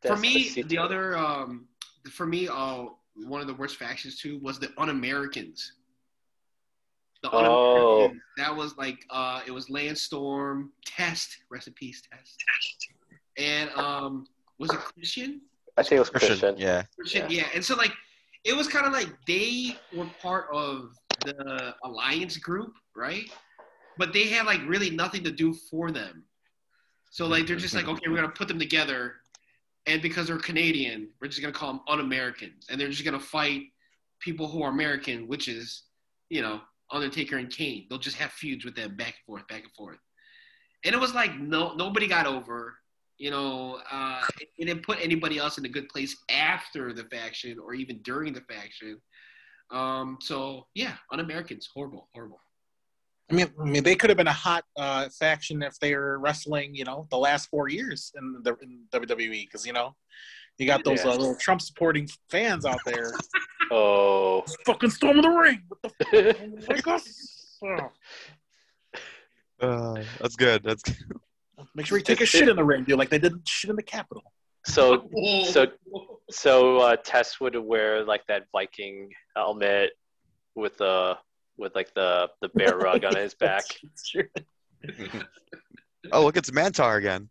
For 0.02 0.16
me, 0.16 0.48
Despacito. 0.48 0.68
the 0.68 0.78
other 0.78 1.16
um, 1.16 1.66
for 2.10 2.26
me, 2.26 2.48
uh, 2.48 2.86
one 3.26 3.40
of 3.40 3.46
the 3.46 3.54
worst 3.54 3.76
factions 3.76 4.18
too 4.20 4.38
was 4.42 4.58
the 4.58 4.70
Un-Americans. 4.78 5.74
The 7.22 7.30
Oh. 7.32 7.38
Un-Americans. 8.04 8.22
That 8.38 8.56
was 8.56 8.76
like 8.78 9.04
uh, 9.10 9.42
it 9.46 9.50
was 9.50 9.68
Lance 9.68 10.00
Storm, 10.02 10.72
Test, 10.86 11.36
recipes 11.50 12.02
in 12.10 12.18
peace, 12.18 12.36
Test, 12.48 12.88
and 13.36 13.70
um, 13.70 14.26
was 14.58 14.70
it 14.72 14.78
Christian? 14.78 15.40
I 15.76 15.82
think 15.82 15.92
it 15.96 15.98
was 16.00 16.10
Christian. 16.10 16.56
Yeah. 16.56 16.82
Christian, 16.98 17.30
Yeah. 17.30 17.42
yeah. 17.42 17.46
And 17.54 17.64
so 17.64 17.74
like 17.76 17.92
it 18.44 18.56
was 18.56 18.68
kind 18.68 18.86
of 18.86 18.92
like 18.92 19.08
they 19.26 19.76
were 19.94 20.06
part 20.22 20.46
of 20.52 20.94
the 21.24 21.74
alliance 21.84 22.36
group, 22.36 22.72
right? 22.96 23.30
But 23.98 24.12
they 24.12 24.28
had 24.28 24.46
like 24.46 24.60
really 24.66 24.90
nothing 24.90 25.22
to 25.24 25.30
do 25.30 25.52
for 25.52 25.90
them. 25.90 26.24
So 27.10 27.26
like 27.26 27.46
they're 27.46 27.56
just 27.56 27.74
like, 27.74 27.84
mm-hmm. 27.84 27.94
okay, 27.94 28.08
we're 28.08 28.16
gonna 28.16 28.28
put 28.28 28.48
them 28.48 28.58
together, 28.58 29.16
and 29.86 30.00
because 30.00 30.28
they're 30.28 30.38
Canadian, 30.38 31.08
we're 31.20 31.28
just 31.28 31.40
gonna 31.40 31.52
call 31.52 31.72
them 31.72 31.82
un-Americans, 31.88 32.66
and 32.70 32.80
they're 32.80 32.88
just 32.88 33.04
gonna 33.04 33.20
fight 33.20 33.62
people 34.20 34.48
who 34.48 34.62
are 34.62 34.70
American, 34.70 35.26
which 35.26 35.48
is, 35.48 35.84
you 36.28 36.40
know, 36.40 36.60
Undertaker 36.92 37.38
and 37.38 37.50
Kane. 37.50 37.86
They'll 37.88 37.98
just 37.98 38.16
have 38.16 38.30
feuds 38.32 38.64
with 38.64 38.76
them 38.76 38.96
back 38.96 39.14
and 39.14 39.26
forth, 39.26 39.48
back 39.48 39.62
and 39.62 39.72
forth. 39.72 39.98
And 40.84 40.94
it 40.94 40.98
was 40.98 41.14
like 41.14 41.38
no 41.38 41.74
nobody 41.74 42.06
got 42.06 42.26
over. 42.26 42.76
You 43.20 43.30
know, 43.30 43.78
uh, 43.92 44.22
it, 44.40 44.48
it 44.56 44.64
didn't 44.64 44.82
put 44.82 44.96
anybody 44.98 45.36
else 45.36 45.58
in 45.58 45.66
a 45.66 45.68
good 45.68 45.90
place 45.90 46.16
after 46.30 46.94
the 46.94 47.04
faction 47.04 47.58
or 47.58 47.74
even 47.74 47.98
during 47.98 48.32
the 48.32 48.40
faction. 48.40 48.98
Um, 49.70 50.16
so 50.22 50.66
yeah, 50.74 50.94
un-Americans, 51.12 51.68
horrible, 51.74 52.08
horrible. 52.14 52.40
I 53.30 53.34
mean, 53.34 53.52
I 53.60 53.64
mean, 53.64 53.84
they 53.84 53.94
could 53.94 54.08
have 54.08 54.16
been 54.16 54.26
a 54.26 54.32
hot 54.32 54.64
uh, 54.78 55.10
faction 55.18 55.62
if 55.62 55.78
they 55.80 55.94
were 55.94 56.18
wrestling, 56.18 56.74
you 56.74 56.84
know, 56.84 57.06
the 57.10 57.18
last 57.18 57.50
four 57.50 57.68
years 57.68 58.10
in 58.16 58.40
the 58.42 58.56
in 58.62 58.86
WWE, 58.90 59.44
because 59.44 59.66
you 59.66 59.74
know, 59.74 59.94
you 60.56 60.66
got 60.66 60.82
those 60.82 61.04
Yeah. 61.04 61.10
uh, 61.10 61.16
little 61.16 61.36
Trump 61.36 61.60
supporting 61.60 62.08
fans 62.30 62.64
out 62.64 62.80
there. 62.86 63.12
Oh. 63.72 64.42
Fucking 64.66 64.90
storm 64.90 65.18
of 65.18 65.22
the 65.22 65.30
ring. 65.30 65.62
What 65.68 65.80
the 65.82 66.82
fuck? 66.82 67.02
Oh. 69.62 69.64
Uh, 69.64 70.02
that's 70.20 70.34
good. 70.34 70.64
That's 70.64 70.82
good. 70.82 70.96
Make 71.74 71.86
sure 71.86 71.98
you 71.98 72.04
take 72.04 72.20
a 72.20 72.26
shit 72.26 72.48
in 72.48 72.56
the 72.56 72.64
ring, 72.64 72.84
dude, 72.84 72.98
like 72.98 73.10
they 73.10 73.18
did 73.18 73.34
shit 73.46 73.70
in 73.70 73.76
the 73.76 73.82
Capitol. 73.82 74.24
so 74.64 75.08
So- 75.44 75.66
so 76.32 76.76
uh, 76.78 76.96
Test 76.96 77.40
would 77.40 77.56
wear 77.56 78.04
like 78.04 78.24
that 78.28 78.44
Viking 78.52 79.10
helmet 79.36 79.90
with 80.54 80.76
the 80.78 81.18
with 81.56 81.74
like 81.74 81.92
the 81.94 82.28
the 82.40 82.48
bear 82.50 82.76
rug 82.78 83.04
on 83.04 83.16
his 83.16 83.34
back. 83.34 83.64
Oh, 86.12 86.24
look, 86.24 86.36
it's 86.38 86.50
Mantar 86.50 86.96
again. 86.96 87.28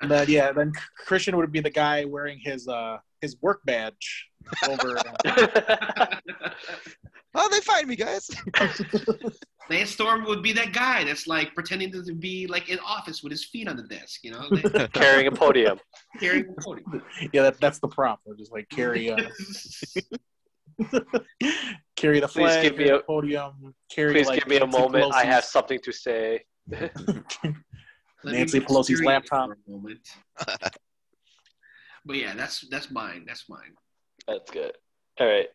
And 0.00 0.10
then, 0.10 0.26
yeah, 0.28 0.50
then 0.52 0.72
Christian 0.96 1.36
would 1.36 1.52
be 1.52 1.60
the 1.60 1.70
guy 1.70 2.04
wearing 2.06 2.38
his 2.42 2.66
uh 2.66 2.98
his 3.20 3.36
work 3.40 3.60
badge 3.64 4.28
over. 4.68 4.96
uh, 5.24 6.16
Oh, 7.40 7.48
they 7.50 7.60
find 7.60 7.86
me, 7.86 7.94
guys. 7.94 8.28
Lance 9.70 9.90
Storm 9.90 10.24
would 10.24 10.42
be 10.42 10.52
that 10.54 10.72
guy 10.72 11.04
that's 11.04 11.28
like 11.28 11.54
pretending 11.54 11.92
to 11.92 12.14
be 12.14 12.48
like 12.48 12.68
in 12.68 12.80
office 12.80 13.22
with 13.22 13.30
his 13.30 13.44
feet 13.44 13.68
on 13.68 13.76
the 13.76 13.84
desk, 13.84 14.24
you 14.24 14.32
know, 14.32 14.44
like, 14.50 14.92
Carrying 14.92 15.28
a 15.28 15.30
podium. 15.30 15.78
carrying 16.18 16.46
the 16.52 16.60
podium. 16.60 17.00
yeah, 17.32 17.42
that, 17.42 17.60
that's 17.60 17.78
the 17.78 17.86
prop. 17.86 18.20
Or 18.24 18.34
just 18.34 18.50
like 18.50 18.68
carry 18.70 19.12
uh, 19.12 19.16
carry 21.96 22.18
the 22.18 22.26
Please 22.26 22.32
flag, 22.32 22.62
give 22.64 22.76
me 22.76 22.86
carry 22.86 22.98
a- 22.98 23.02
podium, 23.02 23.74
carry. 23.88 24.14
Please 24.14 24.26
like, 24.26 24.40
give 24.40 24.48
me 24.48 24.56
a 24.56 24.60
Nancy 24.60 24.78
moment. 24.78 25.14
I 25.14 25.24
have 25.24 25.44
something 25.44 25.78
to 25.84 25.92
say. 25.92 26.44
Nancy 28.24 28.58
Pelosi's 28.58 28.86
serious 28.88 29.06
laptop. 29.06 29.50
for 29.50 29.52
a 29.54 29.70
moment. 29.70 30.00
but 32.04 32.16
yeah, 32.16 32.34
that's 32.34 32.66
that's 32.68 32.90
mine. 32.90 33.24
That's 33.28 33.48
mine. 33.48 33.74
That's 34.26 34.50
good. 34.50 34.72
All 35.20 35.26
right, 35.28 35.46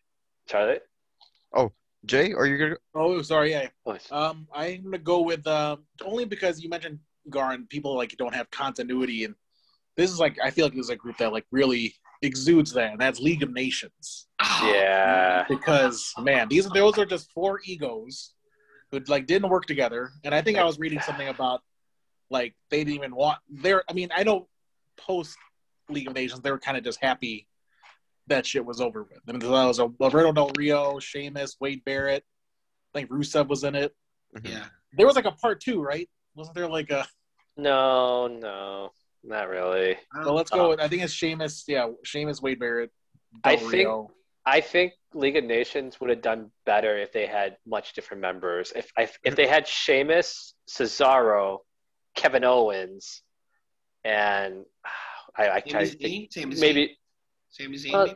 Charlie. 1.54 1.70
Jay, 2.06 2.32
are 2.32 2.46
you 2.46 2.58
gonna? 2.58 2.76
Oh, 2.94 3.22
sorry. 3.22 3.52
Yeah. 3.52 3.68
Oh, 3.86 3.96
Um, 4.10 4.46
I'm 4.54 4.84
gonna 4.84 4.98
go 4.98 5.22
with 5.22 5.46
um 5.46 5.84
only 6.04 6.24
because 6.24 6.62
you 6.62 6.68
mentioned 6.68 6.98
Garin. 7.30 7.66
People 7.68 7.96
like 7.96 8.14
don't 8.18 8.34
have 8.34 8.50
continuity, 8.50 9.24
and 9.24 9.34
this 9.96 10.10
is 10.10 10.20
like 10.20 10.36
I 10.42 10.50
feel 10.50 10.66
like 10.66 10.74
this 10.74 10.84
is 10.86 10.90
a 10.90 10.96
group 10.96 11.16
that 11.18 11.32
like 11.32 11.46
really 11.50 11.94
exudes 12.22 12.72
that, 12.72 12.92
and 12.92 13.00
that's 13.00 13.20
League 13.20 13.42
of 13.42 13.52
Nations. 13.52 14.26
Oh, 14.40 14.72
Yeah. 14.74 15.44
Because 15.48 16.12
man, 16.18 16.48
these 16.48 16.68
those 16.68 16.98
are 16.98 17.06
just 17.06 17.30
four 17.32 17.60
egos 17.64 18.34
who 18.90 19.00
like 19.08 19.26
didn't 19.26 19.48
work 19.48 19.66
together. 19.66 20.10
And 20.24 20.34
I 20.34 20.42
think 20.42 20.58
I 20.58 20.64
was 20.64 20.78
reading 20.78 21.00
something 21.00 21.28
about 21.28 21.62
like 22.30 22.54
they 22.70 22.78
didn't 22.78 22.94
even 22.94 23.14
want. 23.14 23.38
They're. 23.48 23.82
I 23.88 23.94
mean, 23.94 24.10
I 24.14 24.24
know 24.24 24.48
post 24.98 25.36
League 25.88 26.08
of 26.08 26.14
Nations, 26.14 26.40
they 26.40 26.50
were 26.50 26.58
kind 26.58 26.76
of 26.76 26.84
just 26.84 27.00
happy 27.02 27.46
that 28.28 28.46
shit 28.46 28.64
was 28.64 28.80
over 28.80 29.02
with. 29.02 29.20
I 29.28 29.32
mean, 29.32 29.40
that 29.40 29.50
was 29.50 29.78
a 29.78 29.90
Alberto 30.00 30.32
Del 30.32 30.50
Rio, 30.56 30.98
Sheamus, 30.98 31.56
Wade 31.60 31.84
Barrett. 31.84 32.24
I 32.94 32.98
think 32.98 33.10
Rusev 33.10 33.48
was 33.48 33.64
in 33.64 33.74
it. 33.74 33.94
Mm-hmm. 34.36 34.52
Yeah. 34.52 34.64
There 34.96 35.06
was 35.06 35.16
like 35.16 35.24
a 35.24 35.32
part 35.32 35.60
two, 35.60 35.82
right? 35.82 36.08
Wasn't 36.34 36.54
there 36.54 36.68
like 36.68 36.90
a? 36.90 37.06
No, 37.56 38.26
no, 38.26 38.90
not 39.22 39.48
really. 39.48 39.96
I 40.14 40.24
Well, 40.24 40.34
let's 40.34 40.50
go. 40.50 40.70
With, 40.70 40.80
I 40.80 40.88
think 40.88 41.02
it's 41.02 41.12
Sheamus. 41.12 41.64
Yeah, 41.66 41.88
Sheamus, 42.04 42.40
Wade 42.42 42.58
Barrett, 42.58 42.90
Del 43.42 43.52
I 43.52 43.56
think- 43.56 43.88
I 44.46 44.60
think 44.60 44.92
League 45.14 45.36
of 45.36 45.44
Nations 45.44 45.98
would 46.00 46.10
have 46.10 46.20
done 46.20 46.50
better 46.66 46.98
if 46.98 47.12
they 47.12 47.26
had 47.26 47.56
much 47.66 47.94
different 47.94 48.20
members. 48.20 48.72
If 48.76 48.92
if, 48.98 49.18
if 49.24 49.32
mm-hmm. 49.32 49.36
they 49.36 49.46
had 49.46 49.66
Sheamus, 49.66 50.54
Cesaro, 50.68 51.60
Kevin 52.14 52.44
Owens, 52.44 53.22
and 54.04 54.64
I, 55.36 55.48
I 55.48 55.62
Sami 55.66 55.86
think 55.86 56.30
Zayn? 56.30 56.60
Maybe 56.60 56.96
Sami 57.54 57.76
Zayn. 57.76 57.94
Uh, 57.94 58.14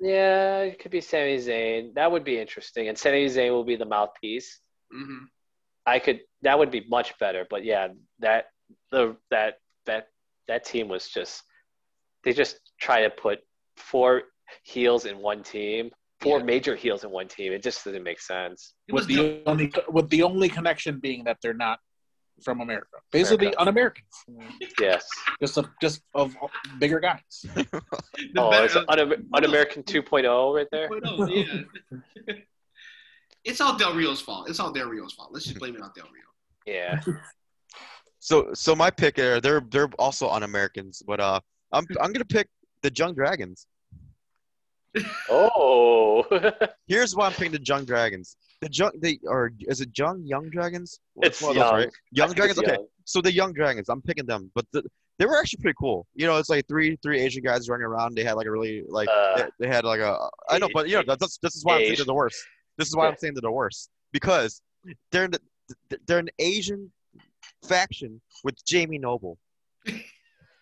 yeah, 0.00 0.58
it 0.70 0.78
could 0.80 0.90
be 0.90 1.00
Sami 1.00 1.36
Zayn. 1.38 1.94
That 1.94 2.10
would 2.10 2.24
be 2.24 2.36
interesting, 2.44 2.88
and 2.88 2.96
Sami 2.98 3.26
Zayn 3.26 3.50
will 3.50 3.64
be 3.72 3.76
the 3.76 3.84
mouthpiece. 3.96 4.60
Mhm. 4.92 5.20
I 5.86 5.98
could 6.04 6.20
that 6.42 6.58
would 6.58 6.70
be 6.70 6.82
much 6.88 7.16
better. 7.18 7.46
But 7.48 7.64
yeah, 7.64 7.88
that 8.18 8.46
the 8.90 9.16
that 9.30 9.52
that 9.86 10.08
that 10.48 10.64
team 10.64 10.88
was 10.88 11.08
just 11.08 11.42
they 12.24 12.32
just 12.32 12.56
try 12.80 12.98
to 13.02 13.10
put 13.10 13.38
four 13.76 14.22
heels 14.64 15.06
in 15.06 15.18
one 15.18 15.42
team, 15.42 15.90
four 16.20 16.38
Yeah. 16.38 16.44
major 16.44 16.74
heels 16.76 17.04
in 17.04 17.10
one 17.10 17.28
team. 17.28 17.52
It 17.52 17.62
just 17.62 17.84
didn't 17.84 18.02
make 18.10 18.20
sense. 18.20 18.74
With 18.90 19.06
the 19.06 19.16
dope. 19.16 19.42
only 19.46 19.72
with 19.96 20.08
the 20.10 20.22
only 20.24 20.48
connection 20.48 20.98
being 21.00 21.24
that 21.24 21.38
they're 21.42 21.60
not 21.68 21.78
from 22.42 22.60
America. 22.60 22.96
Basically, 23.10 23.46
America. 23.46 23.60
un-Americans. 23.60 24.24
Yes. 24.80 25.04
Just 25.40 25.56
of 25.58 25.68
just 25.80 26.02
of 26.14 26.34
bigger 26.78 27.00
guys. 27.00 27.20
The 27.54 27.66
Oh, 28.36 28.50
better- 28.50 28.64
it's 28.66 28.76
un- 28.76 29.28
un-American 29.34 29.82
2.0 29.82 30.54
right 30.54 30.66
there. 30.70 30.88
Oh, 31.04 31.26
yeah. 31.26 31.62
it's 33.44 33.60
all 33.60 33.76
Del 33.76 33.94
Rio's 33.94 34.20
fault. 34.20 34.48
It's 34.48 34.60
all 34.60 34.72
Del 34.72 34.88
Rio's 34.88 35.12
fault. 35.12 35.30
Let's 35.32 35.44
just 35.46 35.58
blame 35.58 35.74
it 35.76 35.82
on 35.82 35.90
Del 35.96 36.06
Rio. 36.12 36.22
Yeah. 36.66 37.00
So, 38.20 38.50
so 38.54 38.74
my 38.76 38.90
pick 38.90 39.16
there, 39.16 39.40
they're 39.40 39.62
they're 39.70 39.90
also 39.98 40.28
un-Americans, 40.30 41.02
but 41.06 41.18
uh, 41.20 41.40
I'm 41.72 41.84
I'm 42.00 42.12
gonna 42.12 42.24
pick 42.24 42.48
the 42.82 42.92
Young 42.94 43.14
Dragons. 43.14 43.66
Oh. 45.30 46.24
Here's 46.86 47.16
why 47.16 47.26
I'm 47.26 47.32
picking 47.32 47.52
the 47.52 47.62
Young 47.64 47.84
Dragons. 47.84 48.36
The 48.62 48.68
Jung, 48.70 48.92
they 49.00 49.18
or 49.24 49.50
is 49.62 49.80
it 49.80 49.90
Jung 49.98 50.22
Young 50.24 50.48
Dragons? 50.48 51.00
It's 51.16 51.40
those, 51.40 51.56
Young. 51.56 51.74
right? 51.74 51.90
Young 52.12 52.32
Dragons. 52.32 52.58
Okay, 52.60 52.74
Young. 52.74 52.86
so 53.04 53.20
the 53.20 53.32
Young 53.32 53.52
Dragons, 53.52 53.88
I'm 53.88 54.00
picking 54.00 54.24
them, 54.24 54.52
but 54.54 54.64
the, 54.72 54.84
they 55.18 55.26
were 55.26 55.36
actually 55.36 55.62
pretty 55.62 55.76
cool. 55.80 56.06
You 56.14 56.26
know, 56.26 56.38
it's 56.38 56.48
like 56.48 56.66
three 56.68 56.96
three 57.02 57.20
Asian 57.20 57.42
guys 57.42 57.68
running 57.68 57.84
around. 57.84 58.16
They 58.16 58.22
had 58.22 58.34
like 58.34 58.46
a 58.46 58.50
really 58.52 58.84
like 58.88 59.08
Uh, 59.08 59.36
they, 59.36 59.44
they 59.58 59.66
had 59.66 59.84
like 59.84 59.98
a 60.00 60.16
I 60.48 60.58
know, 60.58 60.68
but 60.72 60.88
you 60.88 60.96
know 60.96 61.16
that's 61.16 61.38
this 61.38 61.56
is 61.56 61.64
why 61.64 61.74
I'm 61.74 61.80
saying 61.80 61.96
they're 61.96 62.04
the 62.06 62.14
worst. 62.14 62.40
This 62.78 62.88
is 62.88 62.96
why 62.96 63.08
I'm 63.08 63.16
saying 63.16 63.34
they're 63.34 63.42
the 63.42 63.50
worst 63.50 63.90
because 64.12 64.62
they're 65.10 65.28
the, 65.28 65.40
they're 66.06 66.20
an 66.20 66.30
Asian 66.38 66.92
faction 67.64 68.20
with 68.44 68.64
Jamie 68.64 68.98
Noble. 68.98 69.38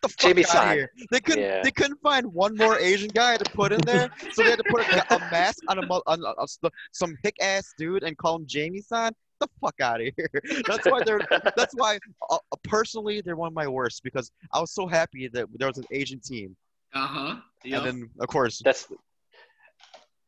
The 0.02 0.09
fuck 0.09 0.18
Jamie 0.18 0.43
outta 0.44 0.52
San. 0.52 0.77
here. 0.77 0.90
They 1.10 1.20
couldn't. 1.20 1.43
Yeah. 1.43 1.60
They 1.62 1.70
couldn't 1.70 2.01
find 2.02 2.27
one 2.32 2.56
more 2.56 2.78
Asian 2.78 3.09
guy 3.09 3.36
to 3.36 3.44
put 3.52 3.70
in 3.72 3.81
there, 3.82 4.09
so 4.32 4.43
they 4.43 4.51
had 4.51 4.59
to 4.59 4.64
put 4.70 4.81
a, 4.89 5.14
a 5.14 5.18
mask 5.31 5.59
on 5.68 5.78
a, 5.78 5.86
mo- 5.86 6.02
on 6.06 6.22
a, 6.24 6.43
a- 6.43 6.70
some 6.93 7.16
hick 7.22 7.36
ass 7.40 7.74
dude 7.77 8.02
and 8.02 8.16
call 8.16 8.36
him 8.36 8.47
Jamie 8.47 8.81
San. 8.81 9.12
the 9.40 9.48
fuck 9.60 9.74
out 9.81 10.01
of 10.01 10.10
here. 10.16 10.31
That's 10.66 10.86
why 10.90 11.02
they're. 11.05 11.20
That's 11.56 11.74
why 11.74 11.98
uh, 12.31 12.39
personally 12.64 13.20
they're 13.20 13.36
one 13.36 13.48
of 13.48 13.55
my 13.55 13.66
worst 13.68 14.02
because 14.02 14.31
I 14.55 14.60
was 14.60 14.72
so 14.72 14.86
happy 14.86 15.28
that 15.28 15.47
there 15.59 15.68
was 15.68 15.77
an 15.78 15.85
Asian 15.90 16.20
team, 16.20 16.56
Uh 16.94 17.06
huh. 17.06 17.36
and 17.64 17.85
then 17.85 18.10
of 18.20 18.28
course, 18.28 18.62
That's 18.64 18.86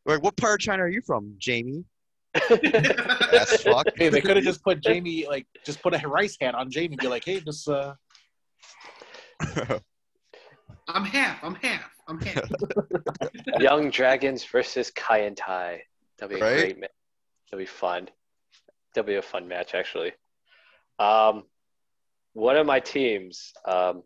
like, 0.04 0.22
what 0.22 0.36
part 0.36 0.60
of 0.60 0.64
China 0.64 0.82
are 0.82 0.88
you 0.88 1.00
from, 1.00 1.34
Jamie? 1.38 1.84
Ass 2.34 3.62
fuck. 3.62 3.86
Hey, 3.96 4.08
they 4.08 4.20
could 4.20 4.36
have 4.36 4.44
just 4.44 4.62
put 4.64 4.82
Jamie 4.82 5.26
like 5.28 5.46
just 5.64 5.82
put 5.82 5.94
a 5.94 6.08
rice 6.08 6.36
hat 6.40 6.54
on 6.54 6.70
Jamie, 6.70 6.88
and 6.94 6.98
be 6.98 7.08
like, 7.08 7.24
hey, 7.24 7.40
just 7.40 7.68
uh, 7.68 7.94
I'm 10.88 11.04
half. 11.04 11.42
I'm 11.42 11.54
half. 11.56 11.90
I'm 12.08 12.20
half. 12.20 12.50
Young 13.60 13.90
Dragons 13.90 14.44
versus 14.44 14.90
Kai 14.90 15.22
En 15.22 15.34
Tai. 15.34 15.82
That'll 16.18 16.34
be 16.34 16.40
a 16.40 16.44
Right? 16.44 16.56
great 16.58 16.78
match. 16.80 16.90
That'll 17.50 17.62
be 17.62 17.66
fun. 17.66 18.08
That'll 18.94 19.06
be 19.06 19.14
a 19.16 19.22
fun 19.22 19.48
match, 19.48 19.74
actually. 19.74 20.12
Um, 20.98 21.44
one 22.34 22.56
of 22.56 22.66
my 22.66 22.80
teams, 22.80 23.52
um, 23.66 24.02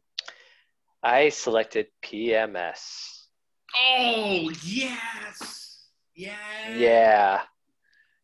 I 1.02 1.28
selected 1.30 1.86
PMS. 2.04 3.26
oh 3.74 4.50
yes. 4.64 5.84
Yes. 6.14 6.36
Yeah, 6.78 7.42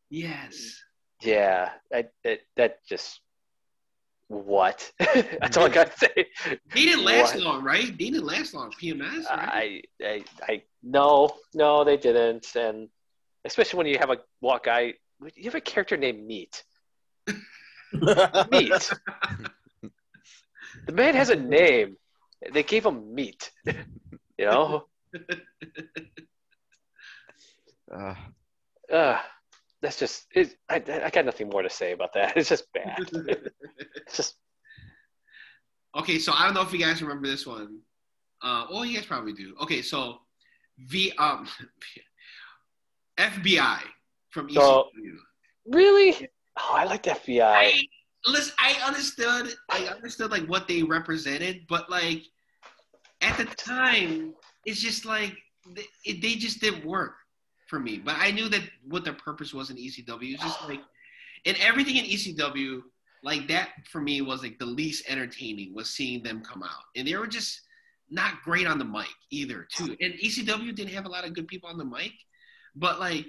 Yes. 0.09 0.81
yeah. 1.21 1.71
I, 1.93 2.05
it, 2.25 2.41
that 2.57 2.85
just 2.89 3.21
what? 4.33 4.91
That's 4.99 5.57
all 5.57 5.67
I 5.67 5.69
got 5.69 5.93
to 5.93 5.99
say. 5.99 6.27
They 6.75 6.85
didn't 6.87 7.05
last 7.05 7.35
What? 7.35 7.45
long, 7.45 7.65
right? 7.65 7.87
They 7.87 8.11
didn't 8.11 8.25
last 8.25 8.55
long. 8.55 8.73
PMS. 8.73 9.25
Right? 9.29 9.85
I, 10.03 10.05
I, 10.05 10.25
I, 10.49 10.63
no, 10.83 11.31
no, 11.55 11.85
they 11.85 11.97
didn't, 11.97 12.47
and 12.57 12.89
especially 13.45 13.77
when 13.79 13.87
you 13.87 13.99
have 13.99 14.11
a 14.11 14.19
what 14.41 14.65
guy, 14.65 14.95
you 15.37 15.45
have 15.45 15.55
a 15.55 15.61
character 15.61 15.97
named 15.97 16.25
Meat. 16.27 16.65
Meat. 17.93 18.91
the 20.87 20.93
man 20.93 21.15
has 21.15 21.29
a 21.31 21.37
name. 21.37 21.97
They 22.53 22.63
gave 22.63 22.87
him 22.87 23.15
meat. 23.15 23.51
You 24.39 24.47
know, 24.47 24.85
Uh, 27.95 28.15
uh, 28.91 29.19
that's 29.83 29.99
just. 29.99 30.27
It, 30.35 30.57
I, 30.71 30.77
I 30.77 31.11
got 31.11 31.25
nothing 31.25 31.49
more 31.49 31.63
to 31.63 31.71
say 31.71 31.93
about 31.93 32.15
that. 32.15 32.37
It's 32.37 32.49
just 32.49 32.73
bad. 32.73 32.99
It's 34.07 34.17
just 34.17 34.37
Okay, 35.95 36.19
so 36.19 36.33
I 36.33 36.45
don't 36.47 36.55
know 36.55 36.63
if 36.63 36.73
you 36.73 36.79
guys 36.79 37.03
remember 37.03 37.29
this 37.29 37.47
one. 37.47 37.81
Uh, 38.43 38.67
well, 38.71 38.85
you 38.85 38.97
guys 38.97 39.07
probably 39.07 39.35
do. 39.35 39.55
Okay, 39.61 39.83
so 39.83 40.19
the 40.91 41.13
um 41.19 41.47
FBI 43.19 43.79
from 44.31 44.49
ECW. 44.49 44.55
So- 44.55 44.89
really. 45.67 46.29
Oh, 46.59 46.75
I 46.75 46.85
like 46.85 47.03
the 47.03 47.11
FBI. 47.11 47.43
I 47.43 47.73
listen. 48.27 48.55
I 48.59 48.75
understood. 48.87 49.55
I 49.71 49.87
understood 49.87 50.31
like 50.31 50.47
what 50.47 50.69
they 50.69 50.83
represented, 50.83 51.63
but 51.69 51.91
like 51.91 52.23
at 53.21 53.37
the 53.37 53.45
time, 53.45 54.35
it's 54.67 54.81
just 54.81 55.05
like 55.05 55.35
they, 55.75 55.85
it, 56.05 56.21
they 56.21 56.35
just 56.35 56.61
didn't 56.61 56.85
work 56.85 57.15
for 57.73 57.81
me. 57.81 57.97
But 57.97 58.16
I 58.19 58.31
knew 58.31 58.51
that 58.51 58.61
what 58.86 59.03
their 59.03 59.15
purpose 59.15 59.55
was 59.55 59.70
in 59.70 59.77
ECW. 59.78 60.35
It's 60.35 60.43
just 60.43 60.69
like, 60.69 60.82
and 61.47 61.57
everything 61.59 61.97
in 61.97 62.05
ECW, 62.05 62.82
like 63.24 63.49
that 63.49 63.70
for 63.90 63.99
me 63.99 64.20
was 64.20 64.43
like 64.43 64.59
the 64.59 64.66
least 64.66 65.05
entertaining 65.09 65.74
was 65.74 65.89
seeing 65.89 66.23
them 66.23 66.43
come 66.43 66.62
out, 66.62 66.85
and 66.97 67.09
they 67.09 67.16
were 67.16 67.27
just 67.27 67.62
not 68.11 68.43
great 68.44 68.66
on 68.66 68.78
the 68.78 68.85
mic 68.85 69.09
either, 69.31 69.66
too. 69.73 69.97
And 70.03 70.12
ECW 70.12 70.74
didn't 70.74 70.93
have 70.93 71.07
a 71.07 71.09
lot 71.09 71.24
of 71.24 71.32
good 71.32 71.49
people 71.49 71.70
on 71.70 71.78
the 71.78 71.85
mic, 71.85 72.12
but 72.77 73.01
like 73.01 73.24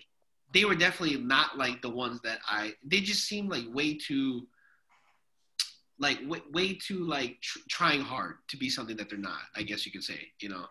they 0.53 0.65
were 0.65 0.75
definitely 0.75 1.17
not 1.23 1.57
like 1.57 1.81
the 1.81 1.89
ones 1.89 2.19
that 2.25 2.39
I. 2.45 2.73
They 2.83 2.99
just 2.99 3.23
seemed 3.23 3.49
like 3.49 3.63
way 3.73 3.97
too, 3.97 4.45
like 5.99 6.19
way, 6.27 6.41
way 6.51 6.73
too 6.73 7.05
like 7.05 7.39
tr- 7.39 7.59
trying 7.69 8.01
hard 8.01 8.35
to 8.49 8.57
be 8.57 8.69
something 8.69 8.97
that 8.97 9.09
they're 9.09 9.17
not. 9.17 9.43
I 9.55 9.63
guess 9.63 9.85
you 9.85 9.93
could 9.93 10.03
say. 10.03 10.19
You 10.41 10.49
know. 10.49 10.65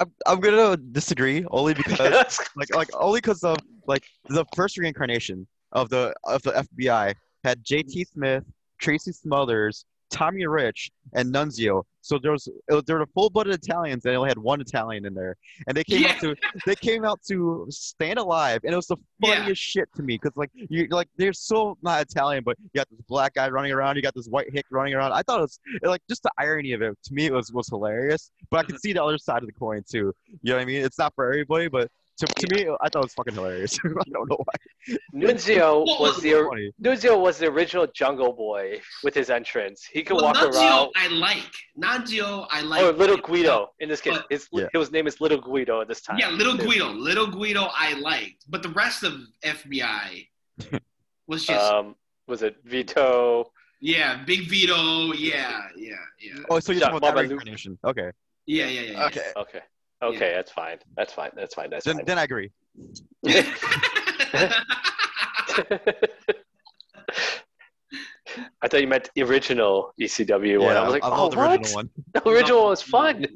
I'm, 0.00 0.12
I'm 0.26 0.40
gonna 0.40 0.76
disagree 0.76 1.44
only 1.50 1.74
because 1.82 2.40
like 2.56 2.74
like 2.74 2.88
only 2.94 3.18
because 3.18 3.44
of 3.44 3.58
like 3.86 4.04
the 4.28 4.44
first 4.56 4.78
reincarnation 4.78 5.46
of 5.72 5.90
the 5.90 6.14
of 6.24 6.42
the 6.42 6.52
FBI 6.52 7.14
had 7.44 7.64
J.T. 7.64 8.04
Smith, 8.12 8.44
Tracy 8.78 9.12
Smothers, 9.12 9.84
Tommy 10.10 10.46
Rich, 10.46 10.90
and 11.14 11.32
Nunzio. 11.32 11.82
So 12.02 12.18
there 12.18 12.32
was 12.32 12.48
there 12.86 12.98
were 12.98 13.06
full-blooded 13.14 13.54
Italians, 13.54 14.04
and 14.04 14.12
they 14.12 14.16
only 14.16 14.28
had 14.28 14.38
one 14.38 14.60
Italian 14.60 15.04
in 15.04 15.14
there, 15.14 15.36
and 15.66 15.76
they 15.76 15.84
came 15.84 16.06
out 16.06 16.18
to 16.20 16.34
they 16.66 16.74
came 16.74 17.04
out 17.04 17.20
to 17.28 17.66
stand 17.68 18.18
alive, 18.18 18.60
and 18.64 18.72
it 18.72 18.76
was 18.76 18.86
the 18.86 18.96
Yeah. 19.22 19.36
funniest 19.36 19.60
shit 19.60 19.88
to 19.96 20.02
me 20.02 20.14
because 20.16 20.36
like 20.36 20.50
you 20.54 20.86
like 20.90 21.08
they're 21.16 21.32
so 21.32 21.76
not 21.82 22.00
Italian, 22.00 22.42
but 22.44 22.56
you 22.60 22.70
got 22.74 22.88
this 22.90 23.00
black 23.06 23.34
guy 23.34 23.48
running 23.50 23.72
around, 23.72 23.96
you 23.96 24.02
got 24.02 24.14
this 24.14 24.28
white 24.28 24.52
hick 24.52 24.66
running 24.70 24.94
around. 24.94 25.12
I 25.12 25.22
thought 25.22 25.38
it 25.38 25.42
was 25.42 25.60
like 25.82 26.02
just 26.08 26.22
the 26.22 26.30
irony 26.38 26.72
of 26.72 26.82
it 26.82 26.96
to 27.04 27.14
me 27.14 27.26
it 27.26 27.32
was 27.32 27.52
was 27.52 27.68
hilarious, 27.68 28.30
but 28.50 28.58
I 28.58 28.62
could 28.62 28.76
mm-hmm. 28.76 28.78
see 28.80 28.92
the 28.94 29.04
other 29.04 29.18
side 29.18 29.42
of 29.42 29.46
the 29.46 29.52
coin 29.52 29.82
too. 29.88 30.12
You 30.42 30.52
know 30.52 30.56
what 30.56 30.62
I 30.62 30.64
mean? 30.64 30.82
It's 30.82 30.98
not 30.98 31.14
for 31.14 31.26
everybody, 31.26 31.68
but 31.68 31.90
to, 32.20 32.26
to 32.26 32.54
me 32.54 32.62
I 32.80 32.88
thought 32.88 33.00
it 33.00 33.06
was 33.06 33.14
fucking 33.14 33.34
hilarious. 33.34 33.78
I 33.84 33.88
don't 34.12 34.28
know 34.30 34.38
why. 34.44 34.96
Nunzio 35.14 35.84
was 35.84 36.14
was 36.14 36.22
the 36.22 36.32
Funny. 36.48 36.72
Nunzio 36.82 37.20
was 37.20 37.38
the 37.38 37.46
original 37.48 37.86
Jungle 37.94 38.32
Boy 38.32 38.80
with 39.04 39.14
his 39.14 39.28
entrance. 39.30 39.84
He 39.92 40.02
could 40.02 40.16
Well, 40.16 40.26
walk 40.26 40.36
Nunzio 40.36 40.60
around. 40.60 40.90
I 40.96 41.08
like. 41.08 41.52
Nunzio 41.82 42.46
I 42.50 42.60
like. 42.62 42.82
Oh, 42.82 42.90
Little 42.90 43.16
Guido 43.16 43.70
in 43.80 43.88
this 43.88 44.00
case. 44.00 44.16
But- 44.18 44.26
His, 44.30 44.48
Yeah. 44.52 44.66
his 44.72 44.90
name 44.92 45.06
is 45.06 45.20
Little 45.20 45.40
Guido 45.40 45.80
at 45.80 45.88
this 45.88 46.00
time. 46.00 46.18
Yeah, 46.18 46.30
Little. 46.30 46.56
Guido. 46.56 46.88
Little 46.90 47.26
Guido 47.26 47.68
I 47.72 47.94
liked, 47.94 48.44
but 48.48 48.62
the 48.62 48.70
rest 48.70 49.02
of 49.02 49.14
FBI 49.44 50.26
was 51.26 51.44
just 51.46 51.72
Um, 51.72 51.94
was 52.28 52.42
it 52.42 52.56
Vito? 52.64 53.50
yeah, 53.80 54.22
Big 54.24 54.48
Vito. 54.48 55.12
Yeah, 55.14 55.62
yeah, 55.76 55.94
yeah, 56.20 56.34
Oh, 56.50 56.60
so 56.60 56.72
you're 56.72 56.80
Yeah, 56.80 56.88
talking 56.88 56.98
about 56.98 57.14
that 57.14 57.24
Babalu. 57.24 57.28
reincarnation? 57.30 57.78
Okay, 57.84 58.10
yeah, 58.46 58.66
yeah, 58.66 58.80
yeah. 58.92 59.06
okay. 59.06 59.32
Okay. 59.36 59.60
Okay, 60.02 60.32
that's 60.34 60.50
fine. 60.50 60.78
That's 60.96 61.12
fine. 61.12 61.30
That's 61.36 61.54
fine. 61.54 61.70
That's 61.70 61.84
Then, 61.84 61.96
fine. 61.96 62.04
then 62.06 62.18
I 62.18 62.24
agree. 62.24 62.50
I 68.62 68.68
thought 68.68 68.80
you 68.80 68.86
meant 68.86 69.10
the 69.16 69.22
original 69.24 69.92
ECW 70.00 70.60
one. 70.62 70.76
I 70.76 70.84
was 70.84 70.92
like, 70.92 71.02
I 71.04 71.08
oh, 71.10 71.28
the 71.28 71.36
what? 71.36 71.50
original 71.50 71.74
one. 71.74 71.90
The 72.14 72.28
original 72.28 72.64
was 72.68 72.80
fun. 72.80 73.26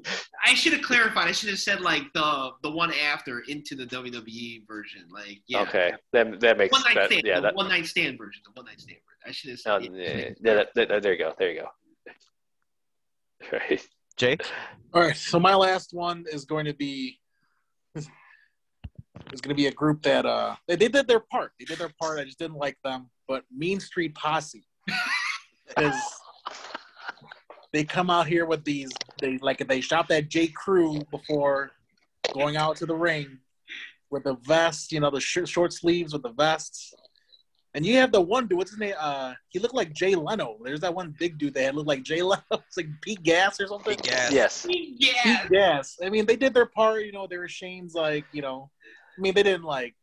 I 0.47 0.55
should 0.55 0.73
have 0.73 0.83
clarified. 0.83 1.27
I 1.27 1.33
should 1.33 1.49
have 1.49 1.59
said 1.59 1.81
like 1.81 2.05
the 2.15 2.51
the 2.63 2.71
one 2.71 2.93
after 2.95 3.41
into 3.49 3.75
the 3.75 3.87
WWE 3.87 4.67
version. 4.69 5.03
Like 5.11 5.41
yeah. 5.49 5.63
Okay, 5.63 5.93
that 6.13 6.39
that 6.41 6.57
makes 6.59 6.73
One 6.73 6.83
night 6.83 6.95
that, 6.95 7.07
stand. 7.11 7.23
yeah. 7.25 7.37
the 7.37 7.41
That, 7.43 7.57
one 7.57 7.69
night 7.69 7.87
stand 7.87 8.19
version. 8.19 8.43
The 8.45 8.53
one 8.55 8.67
night 8.67 8.81
stand 8.81 8.99
version. 9.05 9.21
I 9.27 9.33
should 9.33 9.51
have 9.51 9.61
oh, 9.67 9.83
said. 9.83 9.93
yeah, 9.95 10.31
yeah, 10.41 10.65
that- 10.75 10.89
that- 10.89 11.03
there 11.03 11.13
you 11.13 11.19
go. 11.19 11.35
There 11.39 11.51
you 11.51 11.61
go. 11.63 11.69
Right. 13.53 13.87
Jay, 14.17 14.37
All 14.93 15.03
right, 15.03 15.17
so 15.17 15.41
my 15.41 15.57
last 15.57 15.93
one 15.93 16.25
is 16.31 16.45
going 16.45 16.67
to 16.67 16.75
be 16.75 17.19
is 17.97 19.41
going 19.41 19.49
to 19.49 19.55
be 19.55 19.67
a 19.67 19.73
group 19.73 20.03
that 20.03 20.25
uh 20.25 20.55
they, 20.69 20.77
they 20.77 20.89
did 20.89 21.09
their 21.09 21.19
part. 21.19 21.53
They 21.59 21.65
did 21.65 21.79
their 21.79 21.93
part. 22.01 22.21
I 22.21 22.25
just 22.25 22.39
didn't 22.39 22.57
like 22.57 22.77
them. 22.85 23.11
But 23.27 23.43
Mean 23.51 23.81
Street 23.81 24.15
Posse 24.15 24.65
is 25.79 25.95
they 27.73 27.83
come 27.83 28.09
out 28.09 28.29
here 28.29 28.47
with 28.47 28.65
these 28.65 28.93
they 29.21 29.39
like 29.39 29.67
they 29.67 29.81
shop 29.81 30.07
that 30.09 30.29
J 30.29 30.47
Crew 30.47 31.03
before 31.11 31.73
going 32.33 32.57
out 32.57 32.77
to 32.77 32.87
the 32.87 32.95
ring 32.95 33.39
with 34.11 34.23
the 34.23 34.37
vest, 34.47 34.93
you 34.93 35.01
know, 35.01 35.11
the 35.11 35.21
sh- 35.21 35.39
short 35.47 35.73
sleeves 35.73 36.13
with 36.13 36.23
the 36.23 36.33
vests. 36.33 36.95
And 37.75 37.85
you 37.85 37.97
have 37.97 38.13
the 38.13 38.21
one 38.21 38.47
dude, 38.47 38.57
what's 38.59 38.71
his 38.71 38.79
name? 38.79 38.95
Uh, 38.99 39.35
he 39.49 39.59
looked 39.59 39.75
like 39.75 39.93
Jay 39.93 40.15
Leno. 40.15 40.59
There's 40.63 40.81
that 40.81 40.95
one 40.95 41.13
big 41.19 41.39
dude 41.39 41.55
that 41.55 41.75
looked 41.75 41.89
like 41.89 42.05
Jay 42.05 42.23
Leno. 42.23 42.43
It's 42.53 42.77
like 42.77 42.87
Pete 43.01 43.23
Gas 43.23 43.61
or 43.61 43.67
something. 43.67 43.97
Pete 43.97 44.05
Gas. 44.05 44.33
Yes. 44.33 44.67
Yeah. 44.69 45.47
Yes, 45.51 45.99
I 46.05 46.09
mean 46.09 46.25
they 46.27 46.37
did 46.37 46.55
their 46.55 46.67
part. 46.67 47.05
You 47.05 47.13
know, 47.13 47.27
they 47.27 47.37
were 47.39 47.49
Shane's 47.49 47.95
like, 47.95 48.25
you 48.33 48.43
know, 48.43 48.71
I 49.19 49.21
mean 49.21 49.35
they 49.35 49.43
didn't 49.43 49.65
like, 49.65 49.95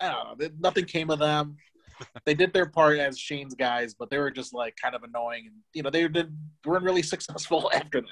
I 0.00 0.08
don't 0.10 0.24
know, 0.24 0.34
they- 0.48 0.54
nothing 0.60 0.84
came 0.84 1.10
of 1.10 1.18
them. 1.18 1.56
they 2.24 2.34
did 2.34 2.52
their 2.52 2.66
part 2.66 2.98
as 2.98 3.18
Shane's 3.18 3.54
guys, 3.54 3.94
but 3.94 4.08
they 4.10 4.18
were 4.18 4.30
just 4.30 4.54
like 4.54 4.76
kind 4.80 4.94
of 4.94 5.02
annoying, 5.02 5.46
and 5.46 5.56
you 5.74 5.82
know 5.82 5.90
they 5.90 6.06
did 6.08 6.36
weren't 6.64 6.84
really 6.84 7.02
successful 7.02 7.70
after 7.74 8.00
that. 8.00 8.08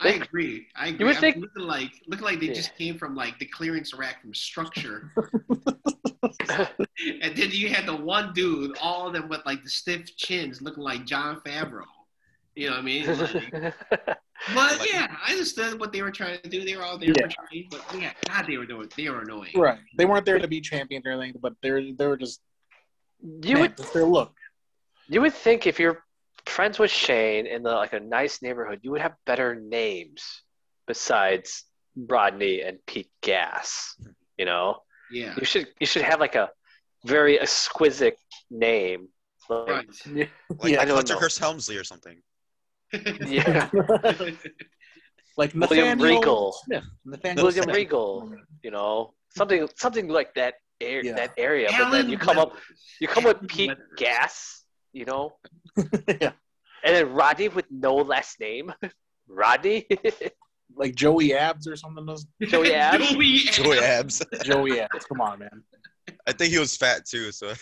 I 0.00 0.08
agree. 0.10 0.66
I 0.76 0.88
agree. 0.88 1.06
would 1.06 1.14
I'm 1.16 1.20
think- 1.20 1.36
looking 1.36 1.62
like 1.62 1.92
looking 2.06 2.24
like 2.24 2.40
they 2.40 2.46
Yeah. 2.46 2.54
just 2.54 2.76
came 2.76 2.98
from 2.98 3.14
like 3.14 3.38
the 3.38 3.46
clearance 3.46 3.94
rack 3.94 4.20
from 4.22 4.34
Structure, 4.34 5.12
and 7.22 7.36
then 7.36 7.50
you 7.50 7.68
had 7.68 7.86
the 7.86 7.94
one 7.96 8.32
dude, 8.32 8.76
all 8.80 9.06
of 9.06 9.12
them 9.12 9.28
with 9.28 9.40
like 9.46 9.62
the 9.62 9.70
stiff 9.70 10.14
chins, 10.16 10.60
looking 10.62 10.82
like 10.82 11.04
Jon 11.06 11.40
Favreau. 11.40 11.84
You 12.54 12.66
know 12.68 12.74
what 12.74 12.80
I 12.80 12.82
mean? 12.82 13.06
Like, 13.06 13.74
but 14.54 14.86
yeah, 14.92 15.14
I 15.26 15.32
understood 15.32 15.78
what 15.80 15.92
they 15.92 16.02
were 16.02 16.10
trying 16.12 16.40
to 16.40 16.48
do. 16.48 16.64
They 16.64 16.76
were 16.76 16.82
all 16.84 16.98
there 16.98 17.12
Yeah. 17.16 17.26
for 17.28 17.46
training, 17.48 17.68
but 17.70 17.84
yeah, 17.98 18.12
God, 18.28 18.46
they 18.48 18.56
were 18.56 18.66
doing. 18.66 18.88
They 18.96 19.08
were 19.08 19.22
annoying. 19.22 19.52
Right, 19.56 19.78
they 19.96 20.04
weren't 20.04 20.24
there 20.26 20.38
to 20.38 20.48
be 20.48 20.60
champions 20.60 21.04
or 21.06 21.10
anything, 21.12 21.34
but 21.40 21.54
they're 21.62 21.80
they 21.92 22.06
were 22.06 22.16
just 22.16 22.40
you 23.22 23.54
man, 23.54 23.60
would 23.62 23.76
just 23.76 23.92
their 23.92 24.04
look. 24.04 24.32
you 25.08 25.20
would 25.20 25.34
think 25.34 25.66
if 25.66 25.78
you're 25.80 26.04
friends 26.46 26.78
with 26.78 26.90
Shane 26.90 27.46
in 27.46 27.62
the 27.62 27.70
like 27.72 27.92
a 27.92 28.00
nice 28.00 28.42
neighborhood, 28.42 28.80
you 28.82 28.90
would 28.92 29.00
have 29.00 29.14
better 29.26 29.54
names 29.54 30.42
besides 30.86 31.64
Rodney 31.96 32.60
and 32.62 32.78
Pete 32.86 33.10
Gas. 33.22 33.96
You 34.38 34.44
know, 34.46 34.78
Yeah. 35.10 35.34
you 35.38 35.44
should 35.44 35.68
you 35.80 35.86
should 35.86 36.02
have 36.02 36.20
like 36.20 36.34
a 36.34 36.50
very 37.06 37.38
exquisite 37.40 38.18
name. 38.50 39.08
Like, 39.48 39.68
Right. 39.68 39.88
Like, 40.06 40.16
Yeah, 40.16 40.26
like 40.58 40.78
I 40.78 40.84
don't 40.86 40.96
Hunter 40.96 41.14
know. 41.14 41.20
Hearst 41.20 41.38
Helmsley 41.38 41.76
or 41.76 41.84
something. 41.84 42.20
Yeah, 43.26 43.70
like 45.36 45.52
William 45.54 45.98
Nathaniel 45.98 45.98
Regal. 46.20 46.52
Smith. 46.64 46.84
Nathaniel 47.04 47.44
William 47.46 47.64
Smith. 47.64 47.76
Regal. 47.76 48.32
You 48.62 48.70
know, 48.70 49.14
something 49.36 49.68
something 49.76 50.08
like 50.08 50.34
that 50.34 50.54
air, 50.80 51.04
Yeah. 51.04 51.14
that 51.14 51.32
area. 51.38 51.68
but 51.76 51.90
then 51.90 52.08
you 52.08 52.18
come 52.18 52.38
up 52.38 52.56
you 53.00 53.08
come 53.08 53.24
with 53.24 53.46
Pete 53.48 53.68
Weathers. 53.70 53.84
Gas. 53.96 54.63
You 54.94 55.04
know, 55.06 55.32
yeah, 55.76 56.32
and 56.84 56.94
then 56.96 57.12
Rodney 57.12 57.48
with 57.48 57.66
no 57.70 57.96
last 57.96 58.38
name. 58.38 58.72
Rodney, 59.28 59.86
like 60.76 60.94
Joey 60.94 61.34
Abs 61.34 61.66
or 61.66 61.74
something. 61.76 62.06
those- 62.06 62.26
Joey 62.42 62.72
Abs. 62.74 63.10
Joey 63.10 63.38
Joey 63.38 63.78
Abs. 63.80 64.22
Joey 64.44 64.80
Abs. 64.80 65.04
Come 65.06 65.20
on, 65.20 65.40
man. 65.40 65.62
I 66.28 66.32
think 66.32 66.52
he 66.52 66.58
was 66.60 66.76
fat 66.76 67.04
too, 67.06 67.32
so 67.32 67.52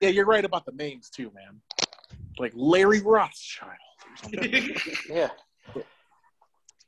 yeah, 0.00 0.08
you're 0.08 0.26
right 0.26 0.44
about 0.44 0.64
the 0.66 0.72
names 0.72 1.10
too, 1.10 1.30
man. 1.34 1.60
Like 2.38 2.52
Larry 2.54 3.00
Rothschild 3.00 3.72
or 3.72 4.16
something. 4.22 4.76
Yeah. 5.10 5.28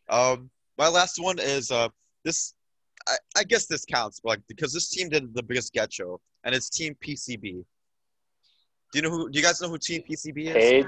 Um, 0.09 0.51
my 0.79 0.89
last 0.89 1.21
one 1.21 1.39
is 1.39 1.71
uh 1.71 1.89
this. 2.25 2.55
I, 3.09 3.17
I 3.39 3.45
guess 3.45 3.67
this 3.67 3.85
counts, 3.85 4.21
but 4.21 4.29
like 4.31 4.41
because 4.49 4.73
this 4.73 4.89
team 4.91 5.09
did 5.09 5.35
the 5.35 5.43
biggest 5.43 5.73
get 5.73 5.93
show, 5.93 6.21
and 6.45 6.55
it's 6.55 6.69
Team 6.69 6.97
PCB. 7.05 7.43
Do 7.43 7.65
you 8.95 9.03
know 9.03 9.11
who? 9.11 9.31
Do 9.31 9.39
you 9.39 9.45
guys 9.45 9.61
know 9.61 9.69
who 9.69 9.79
Team 9.79 10.03
PCB 10.09 10.47
is? 10.47 10.55
Paige, 10.55 10.85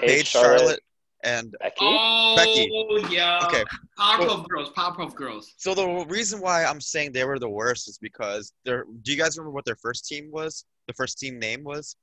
Paige, 0.00 0.08
Paige, 0.08 0.26
Charlotte, 0.26 0.58
Charlotte, 0.58 0.80
and 1.24 1.54
Becky. 1.60 1.76
Oh, 1.80 2.34
Becky. 2.36 3.14
yeah. 3.14 3.46
okay. 3.46 3.64
Powerpuff 3.98 4.48
Girls. 4.48 4.70
Powerpuff 4.70 5.14
Girls. 5.14 5.54
So 5.56 5.74
the 5.74 6.06
reason 6.08 6.40
why 6.40 6.64
I'm 6.64 6.80
saying 6.80 7.12
they 7.12 7.24
were 7.24 7.38
the 7.38 7.48
worst 7.48 7.88
is 7.88 7.98
because 7.98 8.52
they're. 8.64 8.84
Do 9.02 9.12
you 9.12 9.18
guys 9.18 9.36
remember 9.36 9.52
what 9.52 9.64
their 9.64 9.76
first 9.76 10.06
team 10.06 10.30
was? 10.30 10.64
The 10.86 10.94
first 10.94 11.18
team 11.18 11.38
name 11.38 11.64
was. 11.64 11.96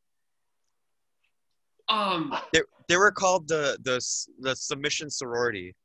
Um, 1.90 2.36
They, 2.52 2.62
they 2.88 2.98
were 2.98 3.12
called 3.12 3.48
the 3.48 3.78
the 3.84 4.02
the 4.40 4.56
submission 4.56 5.10
sorority. 5.10 5.76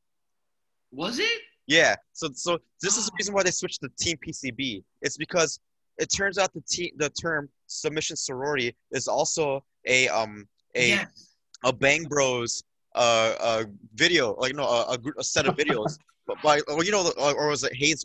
was 0.91 1.19
it? 1.19 1.41
Yeah. 1.71 1.95
So 2.13 2.29
so 2.35 2.59
this 2.83 2.97
is 2.99 3.07
the 3.07 3.13
reason 3.19 3.33
why 3.33 3.45
they 3.45 3.53
switched 3.53 3.81
to 3.83 3.89
Team 3.99 4.17
PCB. 4.27 4.83
It's 5.03 5.17
because 5.17 5.61
it 5.99 6.07
turns 6.07 6.37
out 6.37 6.53
the 6.53 6.63
te- 6.69 6.93
the 6.97 7.09
term 7.11 7.49
submission 7.69 8.17
sorority 8.17 8.75
is 8.91 9.07
also 9.07 9.65
a 9.87 10.09
um 10.09 10.49
a 10.75 10.89
yes. 10.89 11.37
a 11.65 11.73
Bang 11.73 12.05
Bros 12.05 12.65
uh 12.97 13.35
uh 13.49 13.65
video 13.95 14.35
like 14.43 14.55
no 14.55 14.65
a, 14.65 14.95
a, 14.95 14.99
a 15.19 15.25
set 15.25 15.47
of 15.47 15.57
videos. 15.57 15.97
But 16.27 16.37
by 16.43 16.61
or 16.69 16.85
you 16.85 16.93
know 16.93 17.11
or 17.19 17.49
was 17.49 17.65
it 17.65 17.75
Hayes. 17.75 18.05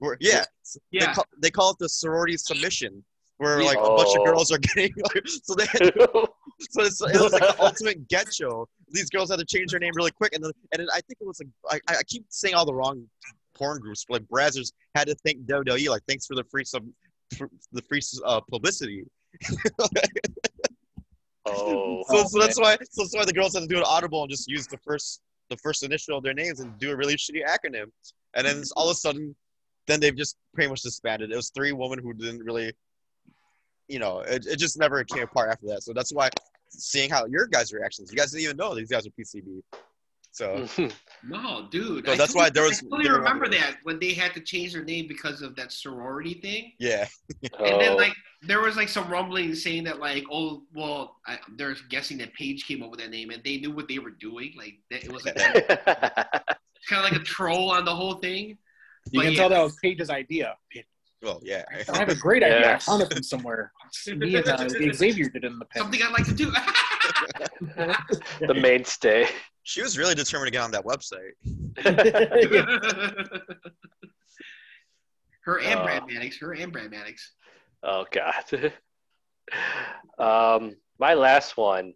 Where, 0.00 0.16
yeah, 0.20 0.44
They, 0.92 0.98
Yeah. 1.00 1.12
call, 1.12 1.24
they 1.42 1.50
call 1.50 1.70
it 1.72 1.78
the 1.80 1.88
sorority 1.88 2.36
submission, 2.36 3.02
where 3.38 3.60
Yeah. 3.60 3.66
like 3.70 3.78
a 3.78 3.90
bunch 3.98 4.10
of 4.16 4.20
Oh. 4.20 4.24
girls 4.26 4.52
are 4.52 4.58
getting 4.68 4.92
so 5.42 5.54
they 5.56 5.66
so 6.70 6.82
it's, 6.82 7.00
it 7.00 7.20
was 7.20 7.32
like 7.32 7.42
the 7.42 7.62
ultimate 7.62 8.08
get 8.08 8.32
show. 8.32 8.68
These 8.90 9.10
girls 9.10 9.30
had 9.30 9.38
to 9.38 9.44
change 9.44 9.70
their 9.70 9.80
name 9.80 9.92
really 9.94 10.10
quick, 10.10 10.34
and 10.34 10.42
then 10.42 10.52
and 10.72 10.80
then 10.80 10.88
I 10.90 11.00
think 11.00 11.18
it 11.20 11.26
was 11.26 11.40
like 11.70 11.82
I, 11.88 11.96
I 11.96 12.02
keep 12.04 12.24
saying 12.28 12.54
all 12.54 12.66
the 12.66 12.74
wrong 12.74 13.04
porn 13.54 13.80
groups, 13.80 14.04
but 14.08 14.22
like 14.22 14.28
Brazzers 14.28 14.72
had 14.94 15.08
to 15.08 15.14
thank 15.24 15.44
WWE 15.46 15.88
like 15.88 16.02
thanks 16.08 16.26
for 16.26 16.34
the 16.34 16.44
free 16.44 16.64
sub 16.64 16.84
the 17.72 17.82
free 17.88 18.00
uh, 18.24 18.40
publicity. 18.50 19.04
oh, 21.46 22.02
So, 22.08 22.24
so 22.24 22.38
that's 22.40 22.58
why 22.58 22.76
so 22.90 23.02
that's 23.02 23.14
why 23.14 23.24
the 23.24 23.32
girls 23.32 23.54
had 23.54 23.60
to 23.60 23.66
do 23.66 23.76
an 23.76 23.84
audible 23.86 24.22
and 24.22 24.30
just 24.30 24.48
use 24.48 24.66
the 24.66 24.78
first 24.78 25.20
the 25.50 25.56
first 25.56 25.82
initial 25.82 26.18
of 26.18 26.24
their 26.24 26.34
names 26.34 26.60
and 26.60 26.78
do 26.78 26.90
a 26.90 26.96
really 26.96 27.16
shitty 27.16 27.42
acronym. 27.46 27.86
And 28.34 28.46
then 28.46 28.62
all 28.76 28.88
of 28.88 28.92
a 28.92 28.94
sudden, 28.94 29.34
then 29.86 30.00
they've 30.00 30.16
just 30.16 30.36
pretty 30.54 30.68
much 30.68 30.82
disbanded. 30.82 31.32
It 31.32 31.36
was 31.36 31.50
three 31.50 31.72
women 31.72 31.98
who 31.98 32.12
didn't 32.12 32.44
really, 32.44 32.72
you 33.88 33.98
know, 33.98 34.20
it, 34.20 34.46
it 34.46 34.56
just 34.56 34.78
never 34.78 35.02
came 35.04 35.22
apart 35.22 35.50
after 35.50 35.66
that. 35.68 35.82
So 35.82 35.92
that's 35.92 36.12
why 36.12 36.28
seeing 36.68 37.10
how 37.10 37.26
your 37.26 37.46
guys' 37.46 37.72
reactions, 37.72 38.10
you 38.12 38.16
guys 38.18 38.30
didn't 38.32 38.44
even 38.44 38.56
know 38.56 38.74
these 38.74 38.90
guys 38.90 39.06
are 39.06 39.10
PCB. 39.10 39.62
So 40.30 40.66
hmm. 40.66 40.86
No, 41.28 41.66
dude. 41.70 42.04
So 42.06 42.14
that's 42.14 42.32
totally- 42.34 42.34
why 42.44 42.50
there 42.50 42.62
was- 42.64 42.80
I 42.80 42.88
totally 42.90 43.10
remember 43.10 43.44
one 43.46 43.52
that 43.52 43.76
when 43.82 43.98
they 43.98 44.12
had 44.12 44.34
to 44.34 44.40
change 44.40 44.74
their 44.74 44.84
name 44.84 45.08
because 45.08 45.40
of 45.42 45.56
that 45.56 45.72
sorority 45.72 46.34
thing. 46.34 46.72
yeah, 46.78 47.08
And 47.58 47.80
then 47.80 47.92
Oh. 47.92 47.96
like 47.96 48.12
there 48.42 48.60
was 48.60 48.76
like 48.76 48.88
some 48.88 49.08
rumbling 49.10 49.54
saying 49.54 49.84
that 49.84 49.98
like 49.98 50.24
oh 50.30 50.62
well 50.74 51.16
I, 51.26 51.38
they're 51.56 51.74
guessing 51.88 52.18
that 52.18 52.34
Paige 52.34 52.66
came 52.66 52.82
up 52.84 52.90
with 52.90 53.00
that 53.00 53.10
name 53.10 53.30
and 53.30 53.42
they 53.42 53.56
knew 53.56 53.72
what 53.72 53.88
they 53.88 53.98
were 53.98 54.10
doing 54.12 54.52
like 54.56 54.74
that 54.92 55.02
it 55.02 55.10
was 55.12 55.24
like 55.24 55.34
kind 55.34 57.04
of 57.04 57.10
like 57.12 57.20
a 57.20 57.24
troll 57.24 57.70
on 57.72 57.84
the 57.84 57.94
whole 57.94 58.14
thing. 58.14 58.58
You 59.10 59.20
But 59.20 59.22
can 59.22 59.32
yeah. 59.32 59.38
tell 59.38 59.48
that 59.48 59.62
was 59.62 59.76
Paige's 59.82 60.10
idea. 60.10 60.54
Well, 61.22 61.40
yeah. 61.42 61.64
I 61.92 61.98
have 61.98 62.08
a 62.08 62.14
great 62.14 62.42
idea. 62.42 62.60
Yes. 62.60 62.88
I 62.88 62.92
found 62.92 63.02
it 63.02 63.12
from 63.12 63.22
somewhere. 63.22 63.72
Me 64.16 64.36
and 64.36 64.48
uh, 64.48 64.68
Xavier 64.68 65.28
did 65.28 65.44
it 65.44 65.46
in 65.52 65.58
the 65.58 65.64
past. 65.66 65.82
Something 65.82 66.02
I'd 66.02 66.12
like 66.12 66.26
to 66.26 66.34
do. 66.34 66.52
the 68.46 68.54
mainstay. 68.54 69.26
She 69.64 69.82
was 69.82 69.98
really 69.98 70.14
determined 70.14 70.46
to 70.46 70.52
get 70.52 70.62
on 70.62 70.70
that 70.70 70.84
website. 70.84 71.34
her 75.42 75.60
and 75.60 75.80
Uh. 75.80 75.84
Brad 75.84 76.06
Maddox. 76.06 76.38
Her 76.38 76.54
and 76.54 76.72
Brad 76.72 76.90
Maddox. 76.90 77.32
Oh 77.82 78.06
God. 78.10 78.44
um, 80.18 80.76
my 80.98 81.14
last 81.14 81.56
one 81.56 81.94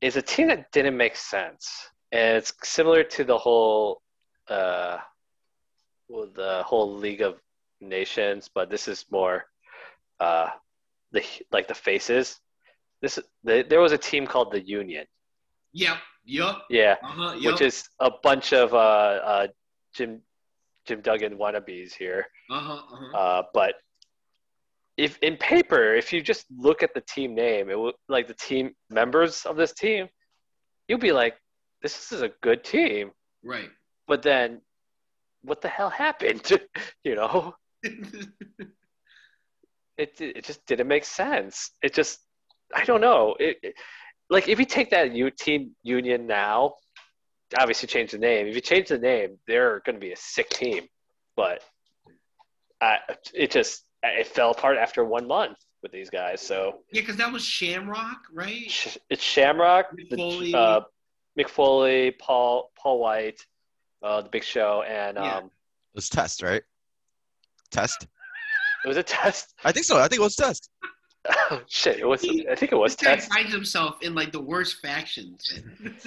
is 0.00 0.16
a 0.16 0.22
team 0.22 0.48
that 0.48 0.70
didn't 0.72 0.96
make 0.96 1.16
sense, 1.16 1.88
and 2.12 2.36
it's 2.36 2.52
similar 2.62 3.02
to 3.02 3.24
the 3.24 3.36
whole, 3.36 4.00
uh, 4.48 4.98
well, 6.08 6.28
the 6.34 6.62
whole 6.64 6.94
League 6.96 7.20
of 7.22 7.40
Nations, 7.80 8.50
but 8.54 8.70
this 8.70 8.88
is 8.88 9.04
more, 9.10 9.44
uh, 10.20 10.48
the 11.12 11.22
like 11.52 11.68
the 11.68 11.74
faces. 11.74 12.38
This 13.00 13.18
the, 13.44 13.64
there 13.68 13.80
was 13.80 13.92
a 13.92 13.98
team 13.98 14.26
called 14.26 14.52
the 14.52 14.60
Union. 14.60 15.06
Yep. 15.72 15.96
Yep. 16.24 16.56
Yeah, 16.68 16.96
Uh-huh. 17.02 17.34
Yep. 17.38 17.52
which 17.52 17.60
is 17.62 17.88
a 18.00 18.10
bunch 18.22 18.52
of 18.52 18.74
uh, 18.74 18.76
uh, 18.76 19.46
Jim 19.94 20.20
Jim 20.86 21.00
Duggan 21.00 21.38
wannabes 21.38 21.92
here. 21.94 22.26
uh-huh. 22.50 22.72
Uh-huh. 22.74 23.16
Uh, 23.16 23.42
but 23.54 23.74
if 24.96 25.16
in 25.22 25.36
paper, 25.36 25.94
if 25.94 26.12
you 26.12 26.20
just 26.20 26.44
look 26.56 26.82
at 26.82 26.92
the 26.94 27.00
team 27.02 27.34
name, 27.34 27.70
it 27.70 27.78
would 27.78 27.94
like 28.08 28.26
the 28.26 28.34
team 28.34 28.74
members 28.90 29.46
of 29.46 29.56
this 29.56 29.72
team, 29.72 30.08
you'll 30.88 30.98
be 30.98 31.12
like, 31.12 31.36
this 31.82 32.10
is 32.12 32.22
a 32.22 32.30
good 32.42 32.64
team. 32.64 33.12
Right. 33.44 33.70
But 34.08 34.22
then, 34.22 34.60
what 35.42 35.60
the 35.60 35.68
hell 35.68 35.90
happened? 35.90 36.50
you 37.04 37.14
know, 37.14 37.54
it 39.96 40.20
it 40.20 40.44
just 40.44 40.64
didn't 40.66 40.88
make 40.88 41.04
sense. 41.04 41.70
It 41.82 41.94
just 41.94 42.20
I 42.74 42.84
don't 42.84 43.00
know. 43.00 43.36
It, 43.38 43.58
it- 43.62 43.74
like 44.30 44.46
if 44.46 44.58
you 44.58 44.66
take 44.66 44.90
that 44.90 45.12
U 45.14 45.30
team 45.30 45.74
union 45.82 46.26
now, 46.26 46.74
obviously 47.58 47.86
change 47.86 48.10
the 48.10 48.18
name. 48.18 48.46
If 48.46 48.54
you 48.54 48.60
change 48.60 48.88
the 48.88 48.98
name, 48.98 49.38
they're 49.46 49.80
going 49.86 49.94
to 49.96 50.00
be 50.00 50.12
a 50.12 50.16
sick 50.18 50.50
team. 50.50 50.86
But 51.34 51.62
I, 52.82 52.98
it 53.32 53.50
just 53.50 53.84
it 54.02 54.26
fell 54.26 54.50
apart 54.50 54.76
after 54.76 55.02
one 55.02 55.26
month 55.26 55.56
with 55.82 55.92
these 55.92 56.10
guys. 56.10 56.42
So 56.42 56.80
yeah, 56.92 57.00
because 57.00 57.16
that 57.16 57.32
was 57.32 57.42
Shamrock, 57.42 58.18
right? 58.34 58.70
Sh- 58.70 58.98
it's 59.08 59.22
Shamrock, 59.22 59.86
McFoley, 60.12 60.52
the, 60.52 60.58
uh, 60.58 60.80
Mick 61.38 61.48
Foley, 61.48 62.10
Paul 62.20 62.70
Paul 62.76 62.98
White, 63.00 63.40
uh, 64.02 64.20
the 64.20 64.28
Big 64.28 64.44
Show, 64.44 64.82
and 64.86 65.16
Yeah. 65.16 65.36
um, 65.38 65.44
It 65.46 65.50
was 65.94 66.10
test, 66.10 66.42
right? 66.42 66.62
Test. 67.70 68.06
it 68.84 68.88
was 68.88 68.96
a 68.96 69.02
test. 69.02 69.54
I 69.64 69.72
think 69.72 69.84
so. 69.84 69.98
I 69.98 70.08
think 70.08 70.20
it 70.20 70.24
was 70.24 70.36
test. 70.36 70.70
Oh, 71.50 71.60
shit, 71.68 71.98
it 71.98 72.06
was. 72.08 72.24
I 72.24 72.54
think 72.54 72.72
it 72.72 72.76
was 72.76 72.96
This 72.96 73.06
guy 73.06 73.14
test. 73.16 73.30
finds 73.34 73.52
himself 73.52 73.96
in 74.02 74.14
like 74.14 74.32
the 74.32 74.40
worst 74.40 74.76
factions. 74.80 75.60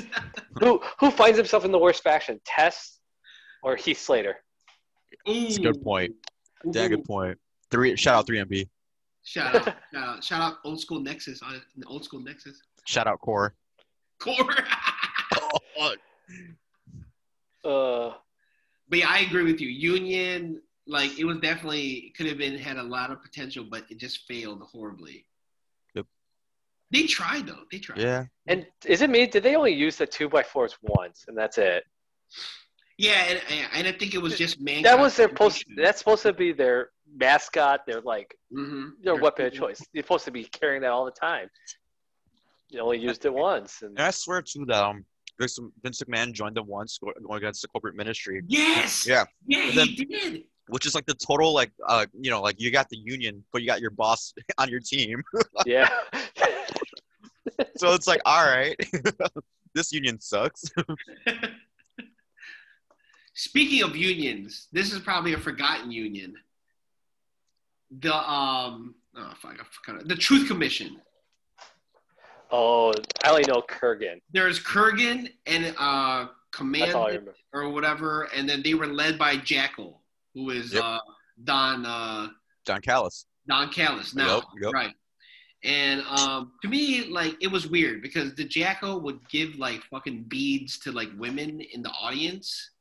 Who 0.59 0.81
who 0.99 1.11
finds 1.11 1.37
himself 1.37 1.63
in 1.63 1.71
the 1.71 1.77
worst 1.77 2.01
faction? 2.01 2.39
Test 2.43 2.99
or 3.61 3.75
Heath 3.75 3.99
Slater? 3.99 4.37
It's 5.25 5.57
a 5.57 5.61
good 5.61 5.83
point. 5.83 6.15
Yeah, 6.65 6.87
good 6.87 7.03
point. 7.03 7.37
Three. 7.69 7.95
Shout 7.97 8.15
out 8.15 8.27
3MB. 8.27 8.67
Shout 9.23 9.53
out, 9.55 9.63
shout 9.65 9.75
out, 9.95 10.23
shout 10.23 10.41
out, 10.41 10.57
old 10.63 10.79
school 10.81 11.01
Nexus 11.01 11.43
on 11.43 11.61
old 11.85 12.03
school 12.03 12.21
Nexus. 12.21 12.59
Shout 12.85 13.05
out 13.05 13.19
Core. 13.19 13.53
Core. 14.19 14.55
Uh, 17.63 18.13
but 18.89 18.99
yeah, 18.99 19.07
I 19.09 19.19
agree 19.19 19.43
with 19.43 19.61
you. 19.61 19.69
Union, 19.69 20.61
like 20.91 21.17
it 21.17 21.25
was 21.25 21.37
definitely 21.39 22.13
could 22.15 22.27
have 22.27 22.37
been 22.37 22.57
had 22.57 22.77
a 22.77 22.83
lot 22.83 23.11
of 23.11 23.21
potential, 23.21 23.65
but 23.69 23.85
it 23.89 23.97
just 23.97 24.27
failed 24.27 24.61
horribly. 24.61 25.25
Yep. 25.95 26.05
They 26.91 27.03
tried 27.03 27.47
though. 27.47 27.63
They 27.71 27.79
tried. 27.79 27.99
Yeah. 27.99 28.25
and 28.47 28.65
is 28.85 29.01
it 29.01 29.09
me? 29.09 29.25
Did 29.25 29.43
they 29.43 29.55
only 29.55 29.73
use 29.73 29.95
the 29.95 30.05
two 30.05 30.27
by 30.27 30.43
fours 30.43 30.77
once, 30.81 31.25
and 31.27 31.37
that's 31.37 31.57
it? 31.57 31.85
Yeah, 32.97 33.23
and, 33.29 33.41
and 33.73 33.87
I 33.87 33.91
think 33.93 34.13
it 34.13 34.21
was 34.21 34.37
just 34.37 34.59
man. 34.61 34.83
That 34.83 34.99
was 34.99 35.15
their 35.15 35.29
post. 35.29 35.65
That's 35.75 35.99
supposed 35.99 36.23
to 36.23 36.33
be 36.33 36.51
their 36.51 36.89
mascot. 37.15 37.85
Their 37.87 38.01
like 38.01 38.37
hmm 38.53 38.89
their 39.01 39.15
weapon 39.15 39.45
of 39.47 39.53
choice. 39.53 39.81
You're 39.93 40.03
supposed 40.03 40.25
to 40.25 40.31
be 40.31 40.43
carrying 40.43 40.81
that 40.81 40.91
all 40.91 41.05
the 41.05 41.11
time. 41.11 41.49
You 42.69 42.81
only 42.81 42.99
used 42.99 43.25
it 43.25 43.33
once, 43.33 43.81
and 43.81 43.97
And 43.97 44.07
I 44.07 44.11
swear 44.11 44.41
too 44.41 44.65
that 44.67 44.83
um, 44.83 45.05
Vince 45.39 45.57
Vince 45.81 46.01
McMahon 46.03 46.33
joined 46.33 46.55
them 46.57 46.67
once 46.67 46.99
going 46.99 47.37
against 47.37 47.61
the 47.61 47.69
corporate 47.69 47.95
ministry. 47.95 48.41
Yes. 48.47 49.07
Yeah. 49.07 49.23
Yeah, 49.47 49.71
then- 49.73 49.87
he 49.87 50.05
did. 50.05 50.43
Which 50.71 50.85
is 50.85 50.95
like 50.95 51.05
the 51.05 51.13
total 51.13 51.53
like 51.53 51.71
uh 51.87 52.05
you 52.17 52.31
know 52.31 52.41
like 52.41 52.59
you 52.59 52.71
got 52.71 52.87
the 52.89 52.97
union, 52.97 53.43
but 53.51 53.61
you 53.61 53.67
got 53.67 53.81
your 53.81 53.91
boss 53.91 54.33
on 54.57 54.69
your 54.69 54.79
team. 54.79 55.21
yeah. 55.65 55.89
so 57.75 57.93
it's 57.93 58.07
like 58.07 58.21
all 58.25 58.45
right, 58.45 58.75
this 59.75 59.91
union 59.91 60.19
sucks. 60.19 60.63
Speaking 63.33 63.83
of 63.83 63.95
unions, 63.95 64.67
this 64.71 64.93
is 64.93 64.99
probably 64.99 65.33
a 65.33 65.37
forgotten 65.37 65.91
union. 65.91 66.35
The 67.99 68.15
um, 68.15 68.95
oh 69.17 69.33
fuck, 69.41 69.57
I 69.59 69.63
forgot 69.85 70.07
the 70.07 70.15
Truth 70.15 70.47
Commission. 70.47 71.01
oh, 72.49 72.93
I 73.25 73.29
only 73.29 73.43
know 73.45 73.61
Kurgan. 73.61 74.21
There's 74.31 74.57
Kurgan 74.57 75.29
and 75.45 75.75
uh, 75.77 76.19
That's 76.19 76.31
Command 76.53 77.29
or 77.51 77.69
whatever, 77.69 78.29
and 78.33 78.47
then 78.47 78.61
they 78.63 78.73
were 78.73 78.87
led 78.87 79.19
by 79.19 79.35
Jackal, 79.35 80.00
who 80.33 80.49
is 80.49 80.73
Yep. 80.73 80.83
uh, 80.83 80.99
Don 81.43 81.85
uh, 81.85 82.27
Don 82.65 82.81
Callis. 82.81 83.25
Don 83.47 83.69
Callis 83.69 84.13
now, 84.15 84.35
Yep, 84.35 84.43
yep. 84.63 84.73
right? 84.73 84.93
And 85.63 86.01
um, 86.09 86.53
to 86.63 86.67
me, 86.67 87.05
like 87.05 87.35
it 87.41 87.47
was 87.47 87.67
weird 87.67 88.01
because 88.01 88.33
the 88.35 88.43
Jackal 88.43 89.01
would 89.01 89.19
give 89.29 89.55
like 89.55 89.83
fucking 89.91 90.23
beads 90.23 90.79
to 90.79 90.91
like 90.91 91.09
women 91.17 91.61
in 91.61 91.83
the 91.83 91.89
audience. 91.91 92.71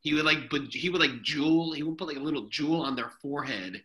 He 0.00 0.14
would 0.14 0.24
like, 0.24 0.50
but 0.50 0.62
he 0.72 0.90
would 0.90 1.00
like 1.00 1.22
jewel. 1.22 1.72
He 1.72 1.82
would 1.82 1.96
put 1.96 2.08
like 2.08 2.16
a 2.16 2.20
little 2.20 2.48
jewel 2.48 2.82
on 2.82 2.94
their 2.96 3.10
forehead, 3.22 3.82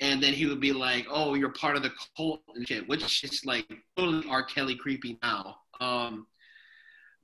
and 0.00 0.22
then 0.22 0.32
he 0.34 0.46
would 0.46 0.60
be 0.60 0.72
like, 0.72 1.06
"Oh, 1.10 1.34
you're 1.34 1.50
part 1.52 1.76
of 1.76 1.82
the 1.82 1.92
cult 2.16 2.42
and 2.54 2.66
shit," 2.68 2.86
which 2.88 3.24
is 3.24 3.44
like 3.44 3.66
totally 3.96 4.28
R. 4.28 4.44
Kelly 4.44 4.76
creepy 4.76 5.18
now. 5.22 5.56
Um, 5.80 6.26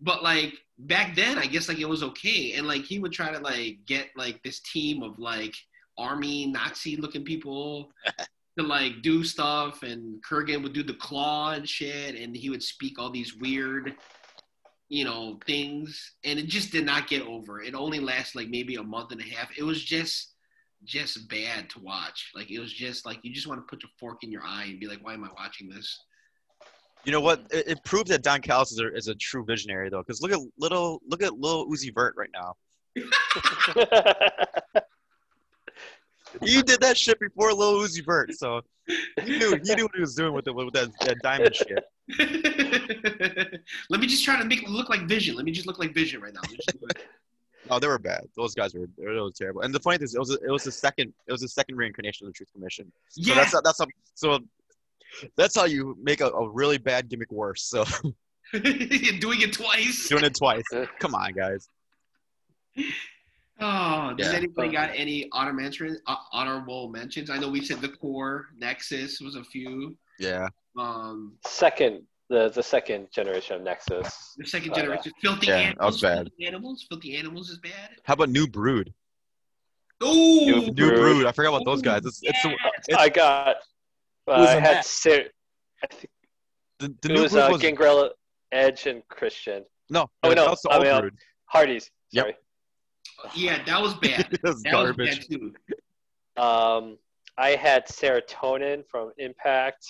but 0.03 0.23
like 0.23 0.55
back 0.79 1.15
then, 1.15 1.39
I 1.39 1.47
guess 1.47 1.69
like 1.69 1.79
it 1.79 1.89
was 1.89 2.03
okay, 2.03 2.55
and 2.55 2.67
like 2.67 2.83
he 2.83 2.99
would 2.99 3.13
try 3.13 3.31
to 3.31 3.39
like 3.39 3.79
get 3.87 4.09
like 4.17 4.43
this 4.43 4.61
team 4.61 5.03
of 5.03 5.19
like 5.19 5.55
army 5.97 6.47
Nazi 6.47 6.97
looking 6.97 7.25
people 7.25 7.93
to 8.59 8.65
like 8.65 9.01
do 9.03 9.25
stuff, 9.25 9.83
and 9.83 10.23
Kurgan 10.29 10.63
would 10.63 10.73
do 10.73 10.83
the 10.83 10.95
claw 10.95 11.53
and 11.53 11.69
shit, 11.69 12.17
and 12.17 12.37
he 12.37 12.51
would 12.51 12.63
speak 12.63 12.99
all 12.99 13.11
these 13.11 13.37
weird, 13.37 13.95
you 14.89 15.05
know, 15.05 15.39
things, 15.47 16.15
and 16.25 16.39
it 16.39 16.47
just 16.47 16.73
did 16.73 16.85
not 16.85 17.09
get 17.09 17.23
over. 17.23 17.63
It 17.63 17.75
only 17.75 18.01
lasted 18.01 18.39
like 18.39 18.49
maybe 18.49 18.75
a 18.75 18.83
month 18.83 19.13
and 19.13 19.21
a 19.21 19.25
half. 19.25 19.57
It 19.57 19.63
was 19.63 19.83
just, 19.83 20.35
just 20.85 21.29
bad 21.29 21.71
to 21.71 21.79
watch. 21.79 22.33
Like 22.35 22.51
it 22.51 22.59
was 22.59 22.73
just 22.73 23.07
like 23.07 23.21
you 23.23 23.33
just 23.33 23.47
want 23.47 23.61
to 23.61 23.71
put 23.71 23.85
your 23.85 23.91
fork 24.01 24.25
in 24.25 24.33
your 24.33 24.43
eye 24.45 24.65
and 24.65 24.81
be 24.81 24.89
like, 24.89 25.05
why 25.05 25.15
am 25.15 25.25
I 25.25 25.31
watching 25.39 25.69
this? 25.69 25.97
You 27.05 27.13
know 27.13 27.21
what? 27.21 27.41
It, 27.51 27.69
it 27.69 27.85
proved 27.85 28.09
that 28.09 28.23
Don 28.23 28.41
Callis 28.41 28.73
is 28.73 28.79
a, 28.81 28.95
is 28.95 29.09
a 29.09 29.15
true 29.15 29.45
visionary 29.45 29.91
though, 29.91 30.03
because 30.03 30.23
look 30.23 30.33
at 30.33 30.39
little 30.59 31.01
look 31.09 31.23
at 31.23 31.35
little 31.39 31.69
Uzi 31.69 31.93
Vert 31.95 32.15
right 32.17 32.31
now. 32.33 32.55
He 36.43 36.63
did 36.63 36.81
that 36.81 36.97
shit 36.97 37.21
before 37.21 37.53
Lil 37.53 37.75
Uzi 37.75 38.03
Vert, 38.05 38.33
so 38.35 38.63
he 39.23 39.37
knew 39.39 39.55
he 39.63 39.75
knew 39.75 39.85
what 39.85 39.95
he 39.95 40.01
was 40.01 40.15
doing 40.15 40.33
with 40.33 40.47
it 40.49 40.55
with 40.55 40.73
that, 40.73 40.89
that 41.01 41.19
diamond 41.23 41.55
shit. 41.55 41.85
Let 43.91 44.01
me 44.01 44.07
just 44.07 44.25
try 44.25 44.39
to 44.39 44.45
make 44.47 44.67
look 44.67 44.89
like 44.89 45.03
Vision. 45.03 45.37
Let 45.37 45.45
me 45.45 45.53
just 45.53 45.67
look 45.67 45.79
like 45.79 45.93
Vision 45.93 46.23
right 46.23 46.33
now. 46.33 46.41
Let 46.43 46.51
me 46.53 46.57
just 46.57 46.81
look 46.81 46.95
like- 46.97 47.07
No, 47.71 47.79
they 47.79 47.87
were 47.87 47.99
bad. 47.99 48.27
Those 48.35 48.55
guys 48.55 48.75
were 48.75 48.87
they 48.99 49.05
were 49.07 49.31
terrible. 49.31 49.61
And 49.61 49.73
the 49.75 49.79
funny 49.79 49.99
thing 49.99 50.07
is, 50.07 50.15
it 50.15 50.19
was 50.19 50.31
a, 50.31 50.39
it 50.45 50.51
was 50.51 50.65
the 50.65 50.73
second 50.73 51.13
it 51.27 51.33
was 51.33 51.43
the 51.43 51.49
second 51.49 51.77
reincarnation 51.77 52.27
of 52.27 52.33
the 52.33 52.37
Truth 52.37 52.53
Commission. 52.55 52.91
So 53.11 53.21
yeah, 53.23 53.35
that's 53.35 53.53
that's 53.63 53.79
how, 53.79 53.87
so 54.15 54.39
that's 55.37 55.55
how 55.57 55.65
you 55.65 55.97
make 56.03 56.21
a, 56.21 56.27
a 56.29 56.49
really 56.49 56.79
bad 56.79 57.09
gimmick 57.09 57.31
worse. 57.33 57.65
So 57.65 57.85
doing 58.53 59.41
it 59.43 59.53
twice. 59.53 60.09
doing 60.09 60.25
it 60.25 60.35
twice. 60.35 60.65
Come 61.01 61.15
on, 61.15 61.33
guys. 61.33 61.69
Oh, 63.61 64.15
does 64.17 64.33
Yeah. 64.33 64.39
anybody 64.39 64.71
got 64.71 64.91
any 64.95 65.29
honor 65.33 65.53
mention, 65.53 65.99
uh, 66.07 66.17
honorable 66.33 66.89
mentions? 66.89 67.31
I 67.31 67.39
know 67.39 67.49
we 67.49 67.65
said 67.65 67.81
the 67.81 67.89
core 67.89 68.49
Nexus 68.59 69.21
was 69.21 69.37
a 69.37 69.45
few. 69.45 69.97
Yeah. 70.19 70.49
Um, 70.79 71.35
second, 71.47 72.03
the 72.29 72.49
the 72.51 72.63
second 72.63 73.09
generation 73.13 73.57
of 73.57 73.63
Nexus. 73.63 74.35
the 74.39 74.47
second 74.47 74.71
yeah. 74.71 74.77
generation, 74.77 75.13
filthy 75.21 75.47
Yeah, 75.49 75.57
animals. 75.57 75.79
that 75.79 75.87
was 75.87 76.01
bad. 76.01 76.27
Filthy 76.29 76.47
animals. 76.47 76.87
Filthy 76.89 77.17
animals 77.17 77.51
is 77.51 77.59
bad. 77.59 77.91
How 78.05 78.15
about 78.15 78.31
New 78.31 78.47
Brood? 78.47 78.93
Ooh, 80.03 80.07
New 80.47 80.61
New 80.63 80.73
Brood. 80.73 80.95
Brood. 80.97 81.27
I 81.27 81.33
forgot 81.33 81.51
about 81.55 81.65
those 81.65 81.83
guys. 81.83 82.05
It's, 82.05 82.21
it's, 82.23 82.39
it's 82.89 82.99
I 82.99 83.09
got. 83.09 83.57
Uh, 84.29 84.33
I 84.33 84.61
had? 84.61 84.85
Sir, 84.85 85.25
I 85.83 85.87
think 85.89 86.11
the, 86.79 86.89
the 87.03 87.11
it 87.11 87.15
New 87.15 87.23
was 87.23 87.33
Brood 87.33 87.43
uh, 87.43 87.53
was 87.53 87.61
Gangrel, 87.63 88.11
Edge, 88.53 88.87
and 88.87 89.03
Christian. 89.09 89.65
no. 89.91 90.09
Oh, 90.23 90.33
no, 90.33 90.47
was 90.47 90.63
I 90.71 90.79
mean, 90.79 91.01
Brood. 91.01 91.15
Hardy's. 91.47 91.91
Yep. 92.13 92.25
Sorry. 92.25 92.37
yeah, 93.35 93.65
that 93.65 93.81
was 93.81 93.95
bad. 93.95 94.29
It 94.33 94.43
was 94.43 94.63
That 94.63 94.75
was 94.75 94.97
bad 94.97 95.19
too. 95.29 95.53
Um, 96.37 96.99
I 97.39 97.51
had 97.51 97.87
serotonin 97.87 98.85
from 98.87 99.13
Impact. 99.19 99.87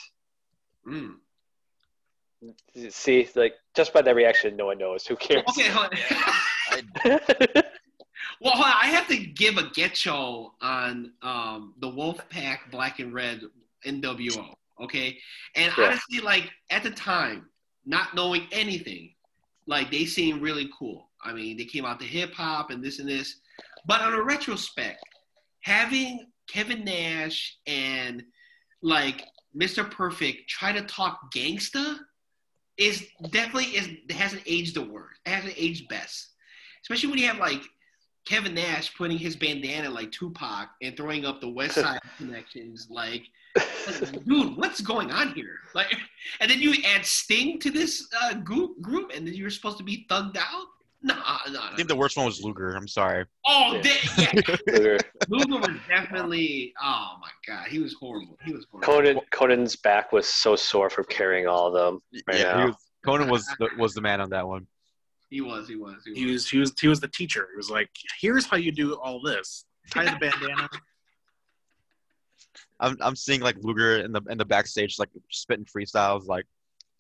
Mm. 0.89 1.15
See, 2.91 3.29
like 3.37 3.55
just 3.75 3.93
by 3.93 4.03
that 4.03 4.17
reaction, 4.17 4.57
no 4.57 4.67
one 4.67 4.79
knows. 4.79 5.07
Who 5.07 5.17
cares? 5.17 5.45
Okay, 5.51 5.69
hold 5.69 5.93
on. 7.05 7.63
Well, 8.41 8.55
hold 8.55 8.67
on. 8.67 8.73
I 8.83 8.87
have 8.87 9.07
to 9.09 9.17
give 9.17 9.57
a 9.57 9.65
getcho 9.65 10.51
on 10.61 11.13
um, 11.23 11.75
the 11.79 11.87
Wolfpack 11.89 12.71
Black 12.73 12.99
and 12.99 13.15
Red 13.15 13.43
NWO. 13.87 14.55
Okay, 14.81 15.19
and 15.55 15.73
Yeah. 15.77 15.85
honestly, 15.87 16.21
like 16.21 16.51
at 16.71 16.83
the 16.83 16.91
time, 16.91 17.49
not 17.85 18.15
knowing 18.15 18.47
anything, 18.53 19.15
like 19.67 19.91
they 19.91 20.05
seemed 20.07 20.43
really 20.43 20.69
cool. 20.77 21.11
I 21.23 21.33
mean, 21.33 21.57
they 21.57 21.65
came 21.65 21.85
out 21.85 22.01
to 22.01 22.07
hip 22.07 22.35
hop 22.35 22.71
and 22.71 22.83
this 22.83 22.99
and 22.99 23.09
this, 23.09 23.41
but 23.87 24.01
on 24.01 24.15
a 24.15 24.23
retrospect, 24.23 25.05
having 25.61 26.27
Kevin 26.49 26.85
Nash 26.85 27.59
and 27.67 28.25
like 28.83 29.25
Mr. 29.57 29.89
Perfect 29.89 30.49
try 30.49 30.73
to 30.73 30.83
talk 30.83 31.33
gangsta 31.33 31.99
is 32.77 33.07
definitely 33.31 33.77
is 33.77 33.89
hasn't 34.11 34.43
aged 34.47 34.75
the 34.75 34.83
worst. 34.83 35.21
It 35.27 35.31
hasn't 35.31 35.55
aged 35.57 35.89
best, 35.89 36.33
especially 36.83 37.11
when 37.11 37.19
you 37.19 37.29
have 37.29 37.39
like 37.39 37.63
Kevin 38.27 38.55
Nash 38.55 38.95
putting 38.97 39.19
his 39.19 39.37
bandana 39.37 39.91
like 39.91 40.13
Tupac 40.13 40.69
and 40.81 40.97
throwing 40.97 41.25
up 41.25 41.41
the 41.41 41.49
West 41.49 41.75
Side 41.81 42.01
connections. 42.17 42.89
Like, 42.91 43.25
like, 43.57 44.25
dude, 44.25 44.57
what's 44.57 44.81
going 44.81 45.11
on 45.11 45.33
here? 45.35 45.57
Like, 45.75 45.93
and 46.41 46.51
then 46.51 46.61
you 46.61 46.75
add 46.95 47.05
Sting 47.05 47.59
to 47.61 47.71
this 47.71 48.09
uh, 48.23 48.35
group, 48.35 48.81
group, 48.81 49.11
and 49.15 49.27
then 49.27 49.35
you're 49.35 49.51
supposed 49.51 49.79
to 49.79 49.85
be 49.85 50.07
thugged 50.09 50.37
out. 50.37 50.67
No, 51.05 51.17
no, 51.17 51.59
I 51.61 51.75
think 51.75 51.89
the 51.89 51.97
worst 51.97 52.17
one 52.17 52.27
was 52.27 52.45
Luger. 52.45 52.77
I'm 52.77 52.87
sorry. 52.87 53.25
Oh, 53.45 53.75
Yeah. 53.75 53.83
they- 53.83 54.23
yeah. 54.23 54.57
Luger. 54.69 54.99
Luger 55.29 55.59
was 55.59 55.77
definitely. 55.89 56.73
Oh 56.81 57.15
my 57.21 57.31
god, 57.45 57.67
he 57.67 57.81
was 57.81 57.93
horrible. 57.95 58.39
He 58.45 58.53
was 58.53 58.67
horrible. 58.71 58.93
Konnan 58.93 59.21
Konnan's 59.33 59.75
back 59.75 60.13
was 60.13 60.29
so 60.29 60.55
sore 60.55 60.89
from 60.89 61.05
carrying 61.07 61.49
all 61.49 61.67
of 61.67 61.73
them. 61.75 62.01
Right 62.29 62.39
yeah, 62.39 62.53
now. 62.53 62.67
was, 62.67 62.77
Konnan 63.05 63.29
was 63.29 63.45
the, 63.59 63.69
was 63.79 63.95
the 63.95 64.01
man 64.01 64.21
on 64.21 64.31
that 64.31 64.47
one. 64.47 64.69
He 65.33 65.41
was. 65.41 65.67
He 65.67 65.77
was. 65.77 66.05
He 66.05 66.11
was. 66.11 66.19
He 66.19 66.27
was 66.27 66.51
he 66.51 66.59
was 66.59 66.75
he 66.79 66.89
was 66.89 67.01
the 67.01 67.09
teacher. 67.09 67.49
He 67.51 67.57
was 67.57 67.71
like, 67.71 67.89
"Here's 68.21 68.45
how 68.45 68.59
you 68.59 68.71
do 68.71 68.93
all 68.97 69.23
this: 69.23 69.65
tie 69.91 70.05
the 70.05 70.19
bandana." 70.19 70.69
I'm 72.81 72.99
I'm 73.01 73.17
seeing 73.17 73.41
like 73.41 73.57
Luger 73.63 73.97
in 73.97 74.13
the 74.13 74.21
in 74.29 74.37
the 74.37 74.45
backstage 74.45 74.99
like 74.99 75.09
spitting 75.31 75.65
freestyles 75.65 76.27
like, 76.27 76.45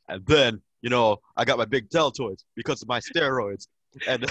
and 0.08 0.24
then 0.24 0.62
you 0.80 0.88
know 0.88 1.18
I 1.36 1.44
got 1.44 1.58
my 1.58 1.66
big 1.66 1.90
deltoids 1.90 2.44
because 2.56 2.80
of 2.80 2.88
my 2.88 3.00
steroids. 3.00 3.66
And 4.08 4.24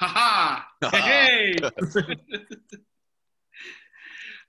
Ha 0.00 0.06
ha! 0.06 0.68
Hey! 0.90 1.56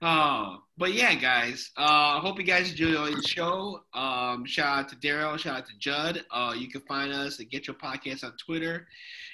Oh, 0.01 0.57
but 0.77 0.93
yeah, 0.93 1.15
guys. 1.15 1.71
Uh, 1.77 2.19
hope 2.19 2.37
you 2.39 2.45
guys 2.45 2.71
enjoyed 2.71 3.15
the 3.17 3.21
show. 3.27 3.81
Um, 3.93 4.45
shout 4.45 4.79
out 4.79 4.89
to 4.89 4.95
Daryl. 4.95 5.37
Shout 5.37 5.57
out 5.57 5.65
to 5.67 5.73
Judd. 5.79 6.23
Uh, 6.31 6.53
you 6.57 6.69
can 6.69 6.81
find 6.81 7.11
us 7.11 7.39
at 7.39 7.49
Get 7.49 7.67
Your 7.67 7.75
Podcast 7.75 8.23
on 8.23 8.33
Twitter. 8.43 8.87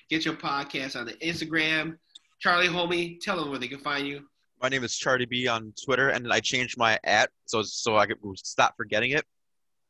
Get 0.09 0.25
Your 0.25 0.35
Podcast 0.35 0.99
on 0.99 1.05
the 1.05 1.13
Instagram. 1.13 1.97
Charlie, 2.39 2.67
homie, 2.67 3.19
tell 3.19 3.37
them 3.37 3.49
where 3.49 3.59
they 3.59 3.67
can 3.67 3.79
find 3.79 4.07
you. 4.07 4.25
my 4.61 4.69
name 4.69 4.83
is 4.83 4.95
Charlie 4.97 5.25
B 5.25 5.47
on 5.47 5.73
Twitter, 5.83 6.09
and 6.09 6.31
I 6.31 6.39
changed 6.39 6.77
my 6.77 6.97
at 7.03 7.29
so 7.45 7.61
so 7.61 7.97
I 7.97 8.05
could 8.07 8.17
stop 8.37 8.73
forgetting 8.77 9.11
it. 9.11 9.25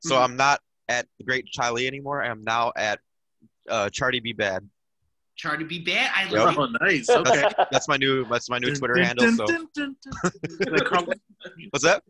So 0.02 0.16
Mhm. 0.16 0.24
I'm 0.24 0.36
not 0.36 0.60
at 0.90 1.08
the 1.18 1.24
Great 1.24 1.46
Charlie 1.48 1.88
anymore. 1.88 2.22
I 2.22 2.28
am 2.28 2.44
now 2.44 2.74
at 2.76 3.00
uh, 3.70 3.90
Charlie 3.90 4.20
B 4.20 4.34
Bad. 4.34 4.68
Charlie 5.36 5.66
be 5.66 5.80
bad. 5.80 6.12
I 6.16 6.24
Yep. 6.26 6.32
love 6.34 6.58
Oh, 6.58 6.68
nice. 6.86 7.10
Okay. 7.10 7.44
That's 7.72 7.88
my 7.88 7.98
new 7.98 8.26
that's 8.30 8.50
my 8.50 8.58
new 8.60 8.74
Twitter 8.76 8.96
Dun, 8.96 9.06
handle. 9.06 9.26
dun, 9.26 9.36
So 9.38 9.46
dun, 9.48 9.68
dun, 9.76 9.96
dun. 10.04 10.32
the, 10.60 10.86
color, 10.86 11.14
what's 11.72 11.84
that? 11.84 12.04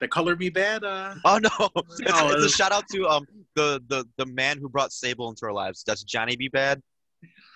the 0.00 0.08
color 0.08 0.34
be 0.36 0.48
bad. 0.50 0.82
Uh, 0.84 1.14
Oh 1.24 1.38
no! 1.38 1.48
It's, 1.76 2.00
Oh, 2.12 2.28
it's 2.32 2.44
a 2.44 2.48
shout 2.48 2.72
out 2.72 2.86
to 2.88 3.06
um 3.08 3.26
the 3.56 3.82
the 3.88 4.06
the 4.18 4.26
man 4.26 4.58
who 4.58 4.68
brought 4.68 4.92
Sable 4.92 5.28
into 5.28 5.44
our 5.46 5.52
lives. 5.52 5.82
That's 5.86 6.02
Johnny 6.04 6.36
B. 6.36 6.48
Badd, 6.48 6.80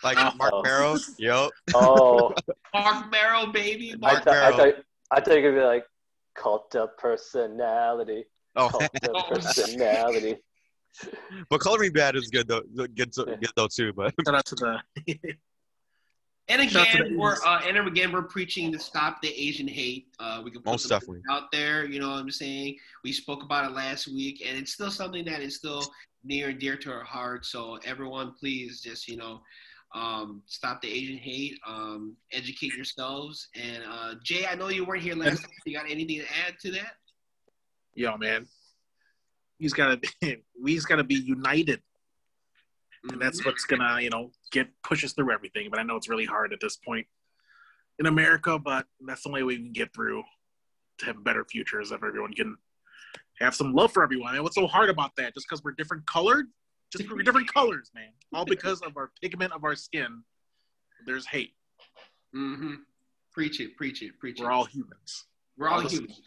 like 0.03 0.19
Oh. 0.19 0.33
Marc 0.37 0.65
Mero. 0.65 0.99
Yep. 1.19 1.51
oh, 1.75 2.35
Marc 2.75 3.11
Mero, 3.11 3.47
baby. 3.47 3.93
I, 3.93 3.97
Mark 3.97 4.25
thought, 4.25 4.35
I, 4.35 4.41
Mero. 4.51 4.57
thought, 4.57 4.75
I 5.13 5.21
thought 5.21 5.37
you 5.37 5.43
were 5.43 5.51
gonna 5.53 5.61
be 5.63 5.67
like 5.67 5.85
cult 6.37 6.75
of 6.75 6.97
personality. 6.99 8.25
Oh, 8.57 8.69
Cult 8.69 8.91
of 9.05 9.11
Oh, 9.15 9.23
personality. 9.29 10.37
but 11.51 11.61
Color 11.61 11.79
Me 11.81 11.91
Badd 11.91 12.15
is 12.15 12.29
good 12.29 12.49
though. 12.49 12.63
Good, 12.95 13.15
so- 13.15 13.25
good 13.25 13.51
though 13.57 13.69
too. 13.69 13.93
But 13.93 14.15
shout 14.27 14.35
out 14.35 14.47
to 14.47 14.55
the 15.07 15.17
And 16.49 16.71
Shout 16.71 16.89
out 16.89 16.93
to 16.93 16.99
again, 16.99 17.13
the 17.15 17.19
we're 17.19 17.37
uh, 17.47 17.63
and 17.67 17.79
again 17.89 18.13
we're 18.13 18.23
preaching 18.23 18.71
to 18.73 18.79
stop 18.79 19.23
the 19.23 19.29
Asian 19.29 19.67
hate. 19.67 20.09
Uh, 20.19 20.43
we 20.45 20.51
can 20.51 20.61
put 20.61 20.73
Most 20.73 20.89
definitely. 20.89 21.23
out 21.31 21.51
there. 21.51 21.87
You 21.87 22.01
know 22.01 22.11
what 22.11 22.19
I'm 22.19 22.31
saying? 22.31 22.77
We 23.03 23.13
spoke 23.13 23.43
about 23.43 23.71
it 23.71 23.75
last 23.75 24.09
week, 24.09 24.45
and 24.47 24.59
it's 24.59 24.73
still 24.73 24.91
something 24.91 25.25
that 25.25 25.41
is 25.41 25.57
still 25.57 25.83
near 26.23 26.51
and 26.51 26.59
dear 26.59 26.77
to 26.77 26.93
our 26.93 27.03
heart. 27.05 27.47
So 27.47 27.79
everyone, 27.85 28.35
please 28.39 28.81
just 28.81 29.09
you 29.09 29.17
know. 29.17 29.41
Um, 29.95 30.43
stop 30.47 30.83
the 30.83 30.91
Asian 30.91 31.17
hate. 31.17 31.57
Um, 31.65 32.17
educate 32.33 32.75
yourselves. 32.75 33.47
And 33.55 33.85
uh, 33.89 34.15
Jay, 34.25 34.45
I 34.45 34.57
know 34.57 34.67
you 34.67 34.85
weren't 34.85 35.05
here 35.05 35.15
last 35.15 35.43
time. 35.43 35.51
You 35.65 35.73
got 35.73 35.89
anything 35.89 36.19
to 36.19 36.27
add 36.45 36.59
to 36.63 36.73
that? 36.73 36.95
Yo, 37.95 38.17
man. 38.17 38.45
He's 39.65 39.73
gotta 39.73 39.97
be 39.97 40.37
we's 40.63 40.85
gotta 40.85 41.05
be 41.05 41.15
united. 41.15 41.81
And 43.11 43.19
that's 43.19 43.43
what's 43.47 43.65
gonna, 43.65 43.99
you 44.03 44.11
know, 44.11 44.31
get 44.53 44.69
pushes 44.83 45.15
through 45.15 45.33
everything. 45.33 45.69
But 45.71 45.81
I 45.81 45.85
know 45.85 45.97
it's 45.97 46.11
really 46.11 46.27
hard 46.27 46.53
at 46.53 46.61
this 46.61 46.77
point 46.77 47.07
in 47.99 48.05
America, 48.05 48.59
but 48.59 48.85
that's 49.07 49.23
the 49.23 49.31
only 49.31 49.43
way 49.43 49.57
we 49.57 49.57
can 49.57 49.73
get 49.73 49.95
through 49.95 50.23
to 50.99 51.07
have 51.07 51.17
a 51.17 51.21
better 51.21 51.47
future 51.47 51.81
is 51.81 51.93
if 51.93 52.05
everyone 52.05 52.35
can 52.35 52.59
have 53.41 53.55
some 53.55 53.73
love 53.73 53.91
for 53.91 54.03
everyone. 54.03 54.35
And 54.35 54.43
what's 54.43 54.55
so 54.55 54.67
hard 54.67 54.91
about 54.91 55.17
that? 55.17 55.33
Just 55.33 55.47
because 55.49 55.65
we're 55.65 55.73
different 55.73 56.07
colored? 56.07 56.49
Just 56.93 57.11
we're 57.11 57.23
different 57.23 57.51
colors, 57.51 57.91
man. 57.95 58.13
All 58.35 58.45
because 58.57 58.83
of 58.83 58.99
our 58.99 59.13
pigment 59.23 59.55
of 59.55 59.65
our 59.65 59.77
skin. 59.77 60.23
There's 61.07 61.27
hate. 61.27 61.55
Mm-hmm. 62.37 62.75
Preach 63.33 63.61
it, 63.61 63.79
preach 63.79 64.03
it, 64.03 64.19
preach 64.19 64.41
it. 64.41 64.45
We're 64.45 64.53
all 64.53 64.67
humans. 64.67 65.25
We're 65.57 65.69
all 65.69 65.83
Listen. 65.83 66.01
humans. 66.01 66.21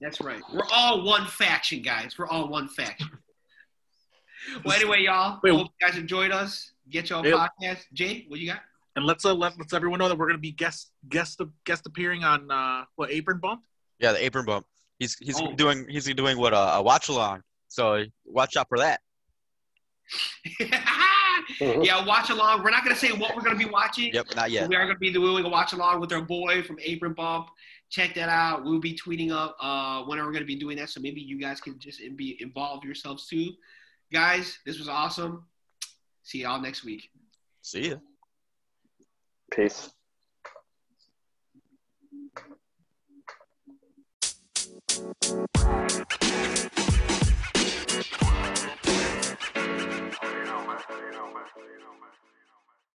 That's 0.00 0.20
right. 0.20 0.42
We're 0.52 0.66
all 0.72 1.02
one 1.04 1.26
faction, 1.26 1.82
guys. 1.82 2.16
We're 2.18 2.26
all 2.28 2.48
one 2.48 2.68
faction. 2.68 3.08
well, 4.64 4.76
anyway, 4.76 5.02
y'all. 5.02 5.40
Wait. 5.42 5.52
Hope 5.54 5.68
you 5.80 5.86
guys 5.86 5.96
enjoyed 5.96 6.32
us. 6.32 6.72
Get 6.90 7.10
your 7.10 7.24
Yep. 7.26 7.34
podcast. 7.62 7.84
Jay, 7.92 8.24
what 8.28 8.38
you 8.40 8.46
got? 8.48 8.60
And 8.94 9.04
let's 9.04 9.24
uh, 9.24 9.34
let 9.34 9.58
let's 9.58 9.72
everyone 9.74 9.98
know 9.98 10.08
that 10.08 10.16
we're 10.16 10.26
gonna 10.28 10.38
be 10.38 10.52
guest 10.52 10.90
guest 11.08 11.40
guest 11.64 11.86
appearing 11.86 12.24
on 12.24 12.50
uh 12.50 12.84
what 12.96 13.10
apron 13.10 13.38
bump. 13.40 13.62
Yeah, 13.98 14.12
the 14.12 14.24
apron 14.24 14.44
bump. 14.46 14.66
He's 14.98 15.16
he's 15.18 15.38
Oh. 15.40 15.52
doing 15.54 15.86
he's 15.88 16.04
doing 16.14 16.38
what 16.38 16.54
uh, 16.54 16.72
a 16.76 16.82
watch 16.82 17.08
along. 17.08 17.42
So 17.68 18.04
watch 18.24 18.56
out 18.56 18.68
for 18.68 18.78
that. 18.78 19.00
yeah, 21.60 22.04
watch 22.06 22.30
along. 22.30 22.62
We're 22.62 22.70
not 22.70 22.84
gonna 22.84 22.96
say 22.96 23.10
what 23.12 23.34
we're 23.36 23.42
gonna 23.42 23.58
be 23.58 23.64
watching. 23.66 24.12
Yep, 24.14 24.26
not 24.36 24.50
yet. 24.50 24.68
We 24.68 24.76
are 24.76 24.86
gonna 24.86 24.98
be 24.98 25.12
doing 25.12 25.44
a 25.44 25.48
watch 25.48 25.72
along 25.72 26.00
with 26.00 26.12
our 26.12 26.22
boy 26.22 26.62
from 26.62 26.78
Apron 26.80 27.12
Bump. 27.14 27.48
Check 27.96 28.14
that 28.16 28.28
out. 28.28 28.62
We'll 28.62 28.78
be 28.78 28.94
tweeting 28.94 29.30
up 29.30 29.56
uh, 29.58 30.02
when 30.02 30.18
we're 30.18 30.30
gonna 30.30 30.44
be 30.44 30.54
doing 30.54 30.76
that, 30.76 30.90
so 30.90 31.00
maybe 31.00 31.22
you 31.22 31.40
guys 31.40 31.62
can 31.62 31.78
just 31.78 31.98
be 32.14 32.36
involved 32.42 32.84
yourselves 32.84 33.26
too. 33.26 33.52
Guys, 34.12 34.58
this 34.66 34.78
was 34.78 34.86
awesome. 34.86 35.46
See 36.22 36.42
y'all 36.42 36.60
next 36.60 36.84
week. 36.84 37.08
See 37.62 37.88
ya. 37.88 37.96
Peace. 39.50 39.88
You 44.92 45.14
know, 50.44 50.66
man. 50.66 50.76
You 50.90 51.12
know, 51.12 51.32
man. 51.32 51.48
You 51.56 51.80
know, 51.80 51.94
man. 51.96 52.12